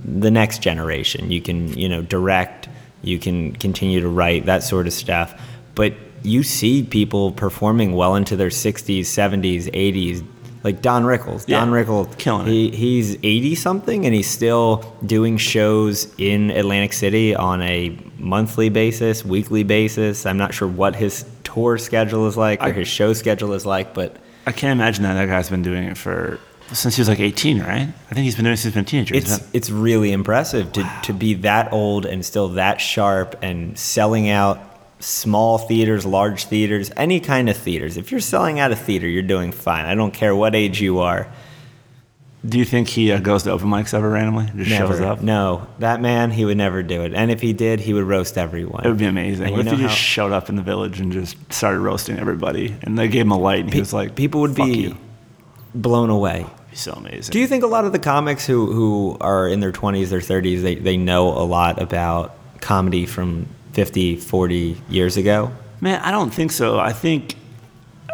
the 0.04 0.30
next 0.30 0.62
generation. 0.62 1.30
You 1.30 1.42
can 1.42 1.76
you 1.76 1.88
know 1.88 2.00
direct, 2.02 2.68
you 3.02 3.18
can 3.18 3.52
continue 3.52 4.00
to 4.00 4.08
write 4.08 4.46
that 4.46 4.62
sort 4.62 4.86
of 4.86 4.92
stuff, 4.92 5.38
but 5.74 5.92
you 6.22 6.42
see 6.42 6.82
people 6.82 7.32
performing 7.32 7.94
well 7.94 8.14
into 8.16 8.36
their 8.36 8.48
60s, 8.48 9.00
70s, 9.00 9.64
80s. 9.72 10.26
Like 10.62 10.82
Don 10.82 11.04
Rickles. 11.04 11.44
Yeah, 11.48 11.60
Don 11.60 11.70
Rickles, 11.70 12.18
killing 12.18 12.46
it. 12.46 12.74
he's 12.74 13.16
80 13.22 13.54
something 13.54 14.04
and 14.04 14.14
he's 14.14 14.28
still 14.28 14.94
doing 15.06 15.38
shows 15.38 16.12
in 16.18 16.50
Atlantic 16.50 16.92
City 16.92 17.34
on 17.34 17.62
a 17.62 17.96
monthly 18.18 18.68
basis, 18.68 19.24
weekly 19.24 19.62
basis. 19.62 20.26
I'm 20.26 20.36
not 20.36 20.52
sure 20.52 20.68
what 20.68 20.96
his 20.96 21.24
tour 21.44 21.78
schedule 21.78 22.26
is 22.26 22.36
like 22.36 22.60
or 22.60 22.66
I- 22.66 22.72
his 22.72 22.88
show 22.88 23.14
schedule 23.14 23.54
is 23.54 23.64
like, 23.64 23.94
but 23.94 24.16
I 24.46 24.52
can't 24.52 24.78
imagine 24.78 25.02
that 25.04 25.14
that 25.14 25.26
guy's 25.26 25.48
been 25.48 25.62
doing 25.62 25.84
it 25.84 25.96
for 25.96 26.38
since 26.72 26.94
he 26.94 27.00
was 27.00 27.08
like 27.08 27.20
18, 27.20 27.60
right? 27.60 27.88
I 28.10 28.14
think 28.14 28.24
he's 28.24 28.36
been 28.36 28.44
doing 28.44 28.52
it 28.54 28.58
since 28.58 28.74
he's 28.74 28.74
been 28.74 28.84
a 28.84 28.86
teenager. 28.86 29.14
it's 29.16 29.40
it's 29.54 29.70
really 29.70 30.12
impressive 30.12 30.72
to, 30.74 30.88
to 31.04 31.12
be 31.14 31.34
that 31.34 31.72
old 31.72 32.04
and 32.04 32.24
still 32.24 32.48
that 32.50 32.82
sharp 32.82 33.34
and 33.42 33.78
selling 33.78 34.28
out 34.28 34.69
small 35.00 35.58
theaters, 35.58 36.04
large 36.06 36.44
theaters, 36.44 36.90
any 36.96 37.18
kind 37.20 37.48
of 37.48 37.56
theaters. 37.56 37.96
If 37.96 38.10
you're 38.10 38.20
selling 38.20 38.60
out 38.60 38.70
a 38.70 38.76
theater, 38.76 39.08
you're 39.08 39.22
doing 39.22 39.50
fine. 39.52 39.86
I 39.86 39.94
don't 39.94 40.12
care 40.12 40.34
what 40.36 40.54
age 40.54 40.80
you 40.80 41.00
are. 41.00 41.26
Do 42.46 42.58
you 42.58 42.64
think 42.64 42.88
he 42.88 43.12
uh, 43.12 43.18
goes 43.20 43.42
to 43.42 43.50
open 43.50 43.68
mics 43.68 43.92
ever 43.92 44.08
randomly? 44.08 44.46
Just 44.56 44.70
Never. 44.70 44.94
shows 44.94 45.00
up? 45.02 45.20
No, 45.22 45.66
that 45.78 46.00
man, 46.00 46.30
he 46.30 46.46
would 46.46 46.56
never 46.56 46.82
do 46.82 47.02
it. 47.02 47.12
And 47.12 47.30
if 47.30 47.42
he 47.42 47.52
did, 47.52 47.80
he 47.80 47.92
would 47.92 48.04
roast 48.04 48.38
everyone. 48.38 48.82
It 48.84 48.88
would 48.88 48.96
be 48.98 49.04
amazing. 49.04 49.48
And 49.48 49.56
What 49.58 49.66
if 49.66 49.72
he 49.72 49.78
just 49.78 49.90
how- 49.90 49.94
showed 49.94 50.32
up 50.32 50.48
in 50.48 50.56
the 50.56 50.62
village 50.62 51.00
and 51.00 51.12
just 51.12 51.36
started 51.52 51.80
roasting 51.80 52.18
everybody? 52.18 52.74
And 52.82 52.98
they 52.98 53.08
gave 53.08 53.22
him 53.26 53.32
a 53.32 53.38
light, 53.38 53.64
and 53.64 53.74
he 53.74 53.80
was 53.80 53.92
like, 53.92 54.14
people 54.16 54.40
would 54.40 54.56
"Fuck 54.56 54.66
be 54.68 54.72
you." 54.78 54.96
blown 55.74 56.08
away. 56.08 56.40
It'd 56.46 56.70
be 56.70 56.76
so 56.76 56.92
amazing. 56.92 57.30
Do 57.32 57.40
you 57.40 57.46
think 57.46 57.62
a 57.62 57.66
lot 57.66 57.84
of 57.84 57.92
the 57.92 57.98
comics 57.98 58.46
who, 58.46 58.72
who 58.72 59.18
are 59.20 59.46
in 59.46 59.60
their 59.60 59.72
20s, 59.72 60.08
their 60.08 60.20
30s, 60.20 60.62
they, 60.62 60.76
they 60.76 60.96
know 60.96 61.28
a 61.28 61.44
lot 61.44 61.80
about 61.80 62.34
comedy 62.62 63.04
from 63.04 63.46
50, 63.72 64.16
40 64.16 64.76
years 64.88 65.16
ago? 65.16 65.52
Man, 65.80 66.00
I 66.02 66.10
don't 66.10 66.30
think 66.30 66.52
so. 66.52 66.78
I 66.78 66.92
think 66.92 67.36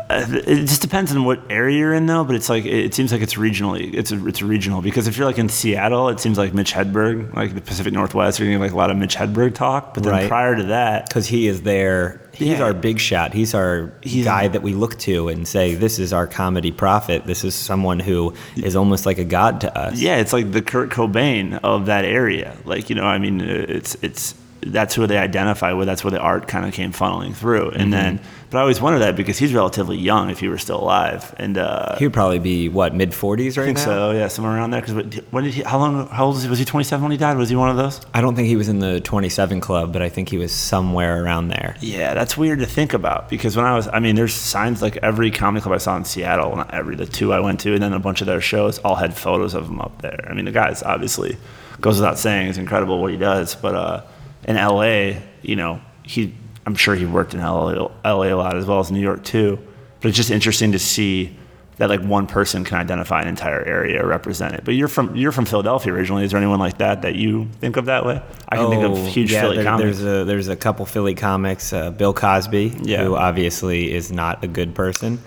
uh, 0.08 0.24
it 0.28 0.66
just 0.66 0.82
depends 0.82 1.10
on 1.10 1.24
what 1.24 1.40
area 1.50 1.78
you're 1.78 1.92
in, 1.92 2.06
though. 2.06 2.22
But 2.22 2.36
it's 2.36 2.48
like 2.48 2.64
it 2.64 2.94
seems 2.94 3.10
like 3.10 3.22
it's 3.22 3.34
regionally. 3.34 3.92
It's 3.92 4.12
it's 4.12 4.40
regional 4.40 4.80
because 4.80 5.08
if 5.08 5.16
you're 5.16 5.26
like 5.26 5.38
in 5.38 5.48
Seattle, 5.48 6.08
it 6.10 6.20
seems 6.20 6.38
like 6.38 6.54
Mitch 6.54 6.72
Hedberg, 6.72 7.34
like 7.34 7.56
the 7.56 7.60
Pacific 7.60 7.92
Northwest, 7.92 8.38
you're 8.38 8.46
getting 8.46 8.60
like 8.60 8.70
a 8.70 8.76
lot 8.76 8.92
of 8.92 8.96
Mitch 8.96 9.16
Hedberg 9.16 9.54
talk. 9.56 9.94
But 9.94 10.04
then 10.04 10.12
Right. 10.12 10.28
prior 10.28 10.54
to 10.54 10.62
that, 10.64 11.08
Because 11.08 11.26
he 11.26 11.48
is 11.48 11.62
there. 11.62 12.20
He's 12.32 12.58
Yeah. 12.58 12.62
our 12.66 12.72
big 12.72 13.00
shot. 13.00 13.34
He's 13.34 13.52
our 13.52 13.90
He's- 14.02 14.24
guy 14.24 14.46
that 14.46 14.62
we 14.62 14.74
look 14.74 14.96
to 15.00 15.26
and 15.28 15.48
say, 15.48 15.74
this 15.74 15.98
is 15.98 16.12
our 16.12 16.28
comedy 16.28 16.70
prophet. 16.70 17.24
This 17.26 17.42
is 17.42 17.56
someone 17.56 17.98
who 17.98 18.32
is 18.56 18.76
almost 18.76 19.06
like 19.06 19.18
a 19.18 19.24
god 19.24 19.60
to 19.62 19.76
us. 19.76 19.98
yeah, 19.98 20.18
it's 20.18 20.32
like 20.32 20.52
the 20.52 20.62
Kurt 20.62 20.90
Cobain 20.90 21.58
of 21.64 21.86
that 21.86 22.04
area. 22.04 22.52
Like 22.64 22.90
you 22.90 22.94
know, 22.94 23.06
I 23.06 23.18
mean, 23.18 23.40
it's 23.40 23.96
it's 24.02 24.34
that's 24.60 24.94
who 24.94 25.06
they 25.06 25.18
identify 25.18 25.72
with. 25.72 25.86
That's 25.86 26.02
where 26.02 26.10
the 26.10 26.18
art 26.20 26.48
kind 26.48 26.66
of 26.66 26.72
came 26.72 26.92
funneling 26.92 27.34
through. 27.34 27.70
And 27.70 27.92
then, 27.92 28.20
but 28.50 28.58
I 28.58 28.60
always 28.62 28.80
wonder 28.80 28.98
that 29.00 29.14
because 29.16 29.38
he's 29.38 29.52
relatively 29.52 29.96
young 29.96 30.30
if 30.30 30.40
he 30.40 30.48
were 30.48 30.58
still 30.58 30.80
alive, 30.80 31.34
and 31.38 31.58
uh, 31.58 31.96
He 31.98 32.04
would 32.06 32.12
probably 32.14 32.38
be, 32.38 32.68
what, 32.68 32.94
mid 32.94 33.10
40s 33.10 33.56
right 33.56 33.62
I 33.62 33.66
think 33.66 33.78
now? 33.78 33.84
so. 33.84 34.10
Yeah, 34.12 34.28
somewhere 34.28 34.54
around 34.56 34.70
there. 34.70 34.80
Because 34.80 35.20
when 35.30 35.44
did 35.44 35.54
he? 35.54 35.62
How 35.62 35.78
long? 35.78 36.08
How 36.08 36.26
old 36.26 36.34
was 36.36 36.44
he? 36.44 36.48
Was 36.50 36.58
he 36.58 36.64
27 36.64 37.02
when 37.02 37.12
he 37.12 37.18
died? 37.18 37.36
Was 37.36 37.48
he 37.50 37.56
one 37.56 37.68
of 37.70 37.76
those? 37.76 38.00
I 38.14 38.20
don't 38.20 38.34
think 38.34 38.48
he 38.48 38.56
was 38.56 38.68
in 38.68 38.78
the 38.78 39.00
27 39.00 39.60
club, 39.60 39.92
but 39.92 40.00
I 40.02 40.08
think 40.08 40.28
he 40.30 40.38
was 40.38 40.52
somewhere 40.52 41.22
around 41.22 41.48
there. 41.48 41.76
Yeah, 41.80 42.14
that's 42.14 42.36
weird 42.36 42.58
to 42.60 42.66
think 42.66 42.92
about 42.94 43.28
because 43.28 43.56
when 43.56 43.66
I 43.66 43.74
was, 43.74 43.88
I 43.88 44.00
mean, 44.00 44.16
there's 44.16 44.34
signs 44.34 44.80
like 44.82 44.96
every 44.98 45.30
comedy 45.30 45.62
club 45.62 45.74
I 45.74 45.78
saw 45.78 45.96
in 45.96 46.04
Seattle, 46.04 46.56
not 46.56 46.72
every, 46.72 46.96
the 46.96 47.06
two 47.06 47.32
I 47.32 47.40
went 47.40 47.60
to, 47.60 47.74
and 47.74 47.82
then 47.82 47.92
a 47.92 47.98
bunch 48.00 48.20
of 48.20 48.26
their 48.26 48.40
shows 48.40 48.78
all 48.78 48.94
had 48.96 49.14
photos 49.14 49.54
of 49.54 49.66
him 49.68 49.80
up 49.80 50.00
there. 50.02 50.24
I 50.28 50.34
mean, 50.34 50.44
the 50.46 50.52
guy's 50.52 50.82
obviously 50.82 51.36
goes 51.80 51.96
without 51.96 52.18
saying, 52.18 52.48
it's 52.48 52.58
incredible 52.58 53.02
what 53.02 53.10
he 53.12 53.18
does. 53.18 53.54
But 53.54 53.74
uh, 53.74 54.02
in 54.46 54.56
LA, 54.56 55.18
you 55.42 55.56
know, 55.56 55.80
he, 56.02 56.32
I'm 56.64 56.74
sure 56.76 56.94
he 56.94 57.04
worked 57.06 57.34
in 57.34 57.40
LA, 57.40 57.88
LA 58.04 58.22
a 58.24 58.34
lot 58.34 58.56
as 58.56 58.64
well 58.64 58.78
as 58.80 58.90
New 58.90 59.00
York 59.00 59.24
too. 59.24 59.58
But 60.00 60.08
it's 60.08 60.16
just 60.16 60.30
interesting 60.30 60.72
to 60.72 60.78
see 60.78 61.36
that 61.78 61.90
like 61.90 62.00
one 62.00 62.26
person 62.26 62.64
can 62.64 62.78
identify 62.78 63.20
an 63.20 63.28
entire 63.28 63.62
area 63.62 64.02
or 64.02 64.06
represent 64.06 64.54
it. 64.54 64.64
But 64.64 64.72
you're 64.74 64.88
from 64.88 65.14
you're 65.14 65.32
from 65.32 65.44
Philadelphia 65.44 65.92
originally. 65.92 66.24
Is 66.24 66.30
there 66.30 66.38
anyone 66.38 66.58
like 66.58 66.78
that 66.78 67.02
that 67.02 67.16
you 67.16 67.48
think 67.60 67.76
of 67.76 67.84
that 67.86 68.06
way? 68.06 68.22
I 68.48 68.56
can 68.56 68.70
think 68.70 68.82
of 68.84 68.96
huge 69.06 69.32
Oh, 69.32 69.34
yeah, 69.34 69.40
Philly 69.42 69.56
there- 69.56 69.64
comics. 69.64 69.98
There's 69.98 70.22
a 70.22 70.24
there's 70.24 70.48
a 70.48 70.56
couple 70.56 70.86
Philly 70.86 71.14
comics. 71.14 71.72
Uh, 71.72 71.90
Bill 71.90 72.14
Cosby, 72.14 72.76
Yeah. 72.82 73.04
who 73.04 73.14
obviously 73.16 73.92
is 73.92 74.10
not 74.10 74.42
a 74.42 74.46
good 74.48 74.74
person. 74.74 75.18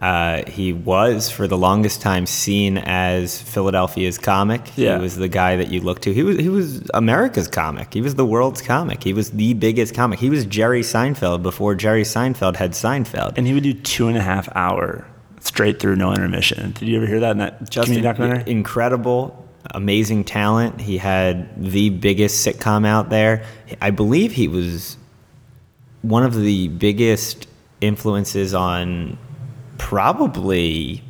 Uh, 0.00 0.48
he 0.48 0.72
was 0.72 1.28
for 1.28 1.48
the 1.48 1.58
longest 1.58 2.00
time 2.00 2.24
seen 2.24 2.78
as 2.78 3.42
Philadelphia's 3.42 4.16
comic. 4.16 4.70
Yeah. 4.76 4.96
He 4.96 5.02
was 5.02 5.16
the 5.16 5.26
guy 5.28 5.56
that 5.56 5.68
you 5.72 5.80
looked 5.80 6.02
to. 6.02 6.14
He 6.14 6.22
was 6.22 6.38
he 6.38 6.48
was 6.48 6.82
America's 6.94 7.48
comic. 7.48 7.92
He 7.92 8.00
was 8.00 8.14
the 8.14 8.24
world's 8.26 8.62
comic. 8.62 9.02
He 9.02 9.12
was 9.12 9.30
the 9.32 9.54
biggest 9.54 9.94
comic. 9.94 10.20
He 10.20 10.30
was 10.30 10.44
Jerry 10.46 10.82
Seinfeld 10.82 11.42
before 11.42 11.74
Jerry 11.74 12.04
Seinfeld 12.04 12.54
had 12.56 12.72
Seinfeld. 12.72 13.34
and 13.36 13.46
he 13.46 13.54
would 13.54 13.64
do 13.64 13.74
two 13.74 14.06
and 14.06 14.16
a 14.16 14.20
half 14.22 14.48
hour 14.54 15.04
straight 15.40 15.80
through 15.80 15.96
no 15.96 16.12
intermission. 16.12 16.72
Did 16.72 16.86
you 16.88 16.96
ever 16.98 17.06
hear 17.06 17.20
that 17.20 17.32
in 17.32 17.38
that 17.38 17.68
Just 17.68 17.86
community 17.86 18.02
documentary? 18.08 18.44
incredible. 18.52 19.48
amazing 19.74 20.22
talent. 20.24 20.80
He 20.80 20.98
had 20.98 21.60
the 21.60 21.90
biggest 21.90 22.46
sitcom 22.46 22.86
out 22.86 23.10
there. 23.10 23.44
I 23.82 23.90
believe 23.90 24.32
he 24.32 24.46
was 24.46 24.96
one 26.02 26.22
of 26.22 26.34
the 26.36 26.68
biggest 26.68 27.48
influences 27.80 28.54
on 28.54 29.18
probably 29.78 31.02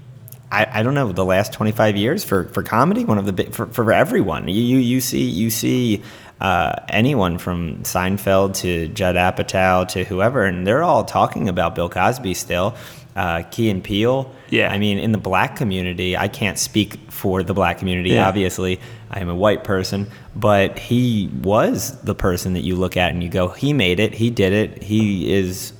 I, 0.50 0.66
I 0.80 0.82
don't 0.82 0.94
know 0.94 1.12
the 1.12 1.24
last 1.24 1.52
25 1.52 1.96
years 1.96 2.24
for, 2.24 2.44
for 2.44 2.62
comedy 2.62 3.04
one 3.04 3.18
of 3.18 3.26
the 3.26 3.32
big 3.32 3.52
for, 3.52 3.66
for 3.66 3.92
everyone. 3.92 4.48
You, 4.48 4.54
you 4.62 4.78
you 4.78 5.00
see 5.00 5.24
you 5.28 5.50
see 5.50 6.02
uh, 6.40 6.72
anyone 6.88 7.36
from 7.38 7.78
Seinfeld 7.82 8.54
to 8.58 8.88
Judd 8.88 9.16
Apatow 9.16 9.86
to 9.88 10.04
whoever 10.04 10.44
and 10.44 10.66
they're 10.66 10.82
all 10.84 11.04
talking 11.04 11.48
about 11.48 11.74
Bill 11.74 11.88
Cosby 11.90 12.32
still 12.34 12.74
uh, 13.16 13.42
Key 13.50 13.68
and 13.70 13.82
Peele. 13.82 14.32
Yeah. 14.48 14.70
I 14.72 14.78
mean 14.78 14.98
in 14.98 15.12
the 15.12 15.18
black 15.18 15.56
community 15.56 16.16
I 16.16 16.28
can't 16.28 16.58
speak 16.58 16.96
for 17.10 17.42
the 17.42 17.52
black 17.54 17.78
community 17.78 18.10
Yeah. 18.10 18.28
obviously. 18.28 18.80
I 19.10 19.20
am 19.20 19.28
a 19.28 19.34
white 19.34 19.64
person 19.64 20.06
but 20.36 20.78
he 20.78 21.28
was 21.42 22.00
the 22.02 22.14
person 22.14 22.52
that 22.54 22.60
you 22.60 22.76
look 22.76 22.96
at 22.96 23.10
and 23.12 23.22
you 23.22 23.28
go 23.28 23.48
he 23.48 23.72
made 23.74 24.00
it. 24.00 24.14
He 24.14 24.30
did 24.30 24.52
it. 24.52 24.82
He 24.82 25.30
is 25.34 25.72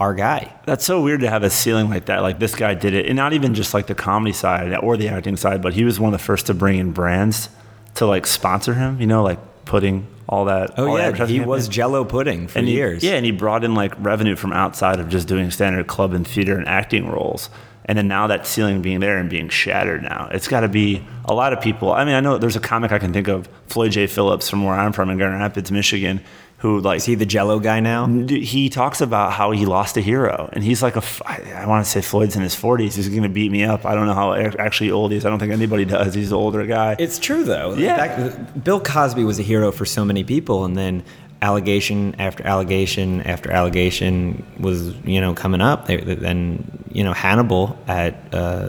our 0.00 0.14
guy 0.14 0.52
That's 0.66 0.84
so 0.84 1.02
weird 1.02 1.20
to 1.20 1.28
have 1.30 1.42
a 1.42 1.50
ceiling 1.50 1.88
like 1.90 2.06
that. 2.06 2.22
Like 2.22 2.38
this 2.38 2.54
guy 2.54 2.74
did 2.74 2.94
it, 2.94 3.06
and 3.06 3.16
not 3.16 3.32
even 3.32 3.54
just 3.54 3.74
like 3.74 3.86
the 3.86 3.94
comedy 3.94 4.32
side 4.32 4.74
or 4.82 4.96
the 4.96 5.08
acting 5.08 5.36
side, 5.36 5.62
but 5.62 5.74
he 5.74 5.84
was 5.84 6.00
one 6.00 6.12
of 6.12 6.18
the 6.18 6.24
first 6.24 6.46
to 6.46 6.54
bring 6.54 6.78
in 6.78 6.92
brands 6.92 7.48
to 7.96 8.06
like 8.06 8.26
sponsor 8.26 8.74
him. 8.74 9.00
You 9.00 9.06
know, 9.06 9.22
like 9.22 9.38
putting 9.64 10.06
all 10.28 10.46
that. 10.46 10.78
Oh 10.78 10.88
all 10.88 10.98
yeah, 10.98 11.04
advertising 11.06 11.40
he 11.40 11.46
was 11.46 11.64
campaign. 11.64 11.72
Jello 11.74 12.04
pudding 12.04 12.48
for 12.48 12.58
and 12.58 12.68
he- 12.68 12.74
years. 12.74 13.02
yeah, 13.04 13.12
and 13.14 13.24
he 13.24 13.32
brought 13.32 13.64
in 13.64 13.74
like 13.74 13.92
revenue 13.98 14.34
from 14.36 14.52
outside 14.52 14.98
of 14.98 15.08
just 15.08 15.28
doing 15.28 15.50
standard 15.50 15.86
club 15.86 16.12
and 16.14 16.26
theater 16.26 16.56
and 16.56 16.66
acting 16.66 17.08
roles. 17.08 17.50
And 17.84 17.98
then 17.98 18.06
now 18.06 18.28
that 18.28 18.46
ceiling 18.46 18.80
being 18.80 19.00
there 19.00 19.18
and 19.18 19.28
being 19.28 19.48
shattered 19.48 20.04
now, 20.04 20.28
it's 20.30 20.46
got 20.46 20.60
to 20.60 20.68
be 20.68 21.04
a 21.24 21.34
lot 21.34 21.52
of 21.52 21.60
people. 21.60 21.90
I 21.92 22.04
mean, 22.04 22.14
I 22.14 22.20
know 22.20 22.38
there's 22.38 22.54
a 22.54 22.60
comic 22.60 22.92
I 22.92 23.00
can 23.00 23.12
think 23.12 23.26
of, 23.26 23.48
Floyd 23.66 23.90
J. 23.90 24.06
Phillips 24.06 24.48
from 24.48 24.64
where 24.64 24.74
I'm 24.74 24.92
from 24.92 25.10
in 25.10 25.18
Grand 25.18 25.34
Rapids, 25.34 25.72
Michigan, 25.72 26.22
who 26.62 26.80
like 26.80 26.96
Is 26.98 27.04
he 27.04 27.14
the 27.16 27.26
Jello 27.26 27.58
guy 27.60 27.80
now? 27.80 28.06
He 28.06 28.68
talks 28.68 29.00
about 29.00 29.32
how 29.32 29.50
he 29.50 29.66
lost 29.66 29.96
a 29.96 30.00
hero, 30.00 30.48
and 30.52 30.62
he's 30.64 30.82
like 30.82 30.94
a. 30.96 31.02
I, 31.26 31.62
I 31.62 31.66
want 31.66 31.84
to 31.84 31.90
say 31.90 32.00
Floyd's 32.00 32.36
in 32.36 32.42
his 32.42 32.54
40s. 32.54 32.94
He's 32.94 33.08
going 33.08 33.24
to 33.24 33.28
beat 33.28 33.50
me 33.50 33.64
up. 33.64 33.84
I 33.84 33.94
don't 33.96 34.06
know 34.06 34.14
how 34.14 34.32
actually 34.34 34.90
old 34.92 35.10
he 35.10 35.16
is. 35.18 35.26
I 35.26 35.30
don't 35.30 35.40
think 35.40 35.52
anybody 35.52 35.84
does. 35.84 36.14
He's 36.14 36.30
an 36.30 36.38
older 36.38 36.64
guy. 36.64 36.94
It's 36.98 37.18
true 37.18 37.42
though. 37.44 37.74
Yeah. 37.74 38.28
Bill 38.62 38.80
Cosby 38.80 39.24
was 39.24 39.38
a 39.38 39.42
hero 39.42 39.72
for 39.72 39.84
so 39.84 40.04
many 40.04 40.22
people, 40.24 40.64
and 40.64 40.76
then 40.76 41.02
allegation 41.42 42.14
after 42.20 42.46
allegation 42.46 43.20
after 43.22 43.50
allegation 43.50 44.46
was 44.60 44.94
you 45.04 45.20
know 45.20 45.34
coming 45.34 45.60
up. 45.60 45.86
They- 45.86 45.96
Then 45.96 46.84
you 46.92 47.02
know 47.02 47.12
Hannibal 47.12 47.76
at 47.88 48.14
uh, 48.32 48.68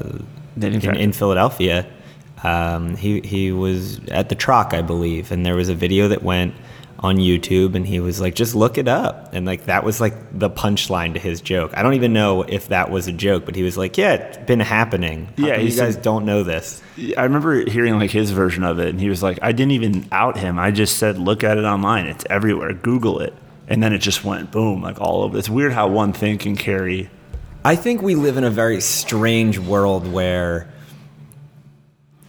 in, 0.60 0.82
in 0.96 1.12
Philadelphia. 1.14 1.86
Um, 2.44 2.96
he 2.98 3.22
he 3.22 3.52
was 3.52 4.00
at 4.10 4.30
the 4.30 4.36
Troc, 4.36 4.74
I 4.74 4.82
believe, 4.82 5.32
and 5.32 5.46
there 5.46 5.56
was 5.56 5.70
a 5.70 5.76
video 5.76 6.08
that 6.08 6.24
went 6.24 6.54
on 7.04 7.18
YouTube, 7.18 7.76
and 7.76 7.86
he 7.86 8.00
was 8.00 8.22
like, 8.22 8.34
"Just 8.34 8.56
look 8.56 8.78
it 8.78 8.88
up," 8.88 9.34
and 9.34 9.46
like 9.46 9.66
that 9.66 9.84
was 9.84 10.00
like 10.00 10.16
the 10.32 10.50
punchline 10.50 11.14
to 11.14 11.20
his 11.20 11.42
joke. 11.42 11.72
I 11.76 11.84
don't 11.84 11.96
even 11.96 12.14
know 12.14 12.44
if 12.44 12.70
that 12.70 12.90
was 12.90 13.08
a 13.08 13.12
joke, 13.12 13.44
but 13.46 13.56
he 13.56 13.62
was 13.64 13.78
like, 13.78 13.98
"Yeah, 13.98 14.14
it's 14.14 14.38
been 14.38 14.62
happening. 14.62 15.28
Yeah, 15.36 15.58
he 15.58 15.70
you 15.70 15.78
guys 15.78 15.96
said- 15.96 16.04
don't 16.04 16.26
know 16.26 16.44
this." 16.44 16.82
I 17.18 17.24
remember 17.24 17.70
hearing 17.70 18.00
like 18.00 18.12
his 18.12 18.32
version 18.32 18.64
of 18.64 18.80
it, 18.80 18.88
and 18.88 19.02
he 19.02 19.10
was 19.10 19.22
like, 19.22 19.38
"I 19.42 19.52
didn't 19.52 19.74
even 19.74 20.06
out 20.12 20.38
him. 20.38 20.58
I 20.58 20.72
just 20.72 20.98
said, 20.98 21.18
look 21.18 21.44
at 21.44 21.58
it 21.58 21.66
online. 21.66 22.06
It's 22.06 22.26
everywhere. 22.30 22.74
Google 22.74 23.20
it." 23.20 23.34
And 23.68 23.84
then 23.84 23.94
it 23.94 24.00
just 24.00 24.24
went 24.24 24.52
boom, 24.52 24.82
like 24.82 25.00
all 25.02 25.24
over. 25.24 25.38
It's 25.38 25.50
weird 25.50 25.74
how 25.74 25.88
one 25.88 26.14
thing 26.14 26.38
can 26.38 26.56
carry. 26.56 27.10
I 27.66 27.76
think 27.76 28.02
we 28.02 28.16
live 28.16 28.38
in 28.38 28.44
a 28.44 28.50
very 28.50 28.82
strange 28.82 29.58
world 29.60 30.12
where 30.12 30.68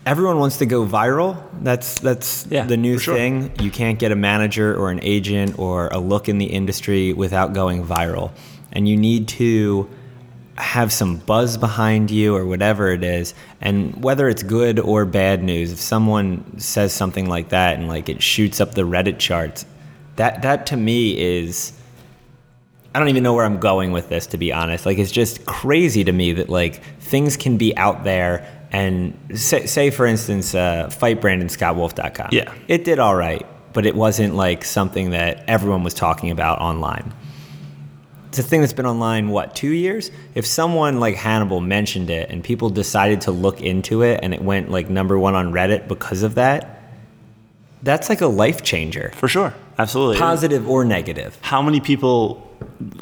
everyone 0.06 0.38
wants 0.38 0.58
to 0.58 0.66
go 0.66 0.84
viral. 0.86 1.42
That's 1.62 2.00
that's 2.00 2.46
Yeah, 2.50 2.64
the 2.64 2.76
new 2.76 2.98
sure. 2.98 3.14
thing. 3.14 3.52
You 3.60 3.70
can't 3.70 3.98
get 3.98 4.12
a 4.12 4.16
manager 4.16 4.74
or 4.76 4.90
an 4.90 5.00
agent 5.02 5.58
or 5.58 5.88
a 5.88 5.98
look 5.98 6.28
in 6.28 6.38
the 6.38 6.46
industry 6.46 7.12
without 7.12 7.52
going 7.52 7.84
viral. 7.84 8.30
And 8.72 8.88
you 8.88 8.96
need 8.96 9.28
to 9.28 9.88
have 10.56 10.92
some 10.92 11.16
buzz 11.16 11.56
behind 11.56 12.10
you 12.10 12.34
or 12.36 12.46
whatever 12.46 12.88
it 12.90 13.02
is. 13.02 13.34
And 13.60 14.04
whether 14.04 14.28
it's 14.28 14.42
good 14.42 14.78
or 14.78 15.04
bad 15.04 15.42
news, 15.42 15.72
if 15.72 15.80
someone 15.80 16.58
says 16.58 16.92
something 16.92 17.28
like 17.28 17.48
that 17.48 17.76
and 17.78 17.88
like 17.88 18.08
it 18.08 18.22
shoots 18.22 18.60
up 18.60 18.74
the 18.74 18.82
Reddit 18.82 19.18
charts, 19.18 19.66
that 20.16 20.42
that 20.42 20.66
to 20.66 20.76
me 20.76 21.18
is 21.18 21.72
I 22.94 23.00
don't 23.00 23.08
even 23.08 23.24
know 23.24 23.34
where 23.34 23.44
I'm 23.44 23.58
going 23.58 23.90
with 23.90 24.08
this, 24.08 24.26
to 24.28 24.38
be 24.38 24.52
honest. 24.52 24.86
Like, 24.86 24.98
it's 24.98 25.10
just 25.10 25.44
crazy 25.46 26.04
to 26.04 26.12
me 26.12 26.34
that 26.34 26.48
like 26.48 26.80
things 27.00 27.36
can 27.36 27.56
be 27.56 27.76
out 27.76 28.04
there 28.04 28.53
and 28.74 29.16
say, 29.38 29.66
say 29.66 29.90
for 29.90 30.04
instance, 30.04 30.54
uh, 30.54 30.88
fightbrandonscottwolf.com. 30.90 32.30
Yeah. 32.32 32.52
it 32.66 32.84
did 32.84 32.98
all 32.98 33.14
right, 33.14 33.46
but 33.72 33.86
it 33.86 33.94
wasn't 33.94 34.34
like 34.34 34.64
something 34.64 35.10
that 35.10 35.44
everyone 35.46 35.84
was 35.84 35.94
talking 35.94 36.30
about 36.30 36.58
online. 36.60 37.14
It's 38.28 38.40
a 38.40 38.42
thing 38.42 38.62
that's 38.62 38.72
been 38.72 38.86
online 38.86 39.28
what 39.28 39.54
two 39.54 39.70
years. 39.70 40.10
If 40.34 40.44
someone 40.44 40.98
like 40.98 41.14
Hannibal 41.14 41.60
mentioned 41.60 42.10
it 42.10 42.30
and 42.30 42.42
people 42.42 42.68
decided 42.68 43.20
to 43.22 43.30
look 43.30 43.60
into 43.60 44.02
it 44.02 44.18
and 44.24 44.34
it 44.34 44.42
went 44.42 44.72
like 44.72 44.90
number 44.90 45.16
one 45.16 45.36
on 45.36 45.52
Reddit 45.52 45.86
because 45.86 46.24
of 46.24 46.34
that, 46.34 46.82
that's 47.84 48.08
like 48.08 48.22
a 48.22 48.26
life 48.26 48.62
changer, 48.64 49.12
For 49.14 49.28
sure. 49.28 49.54
Absolutely. 49.78 50.18
positive 50.18 50.68
or 50.68 50.84
negative. 50.84 51.38
How 51.42 51.62
many 51.62 51.80
people. 51.80 52.50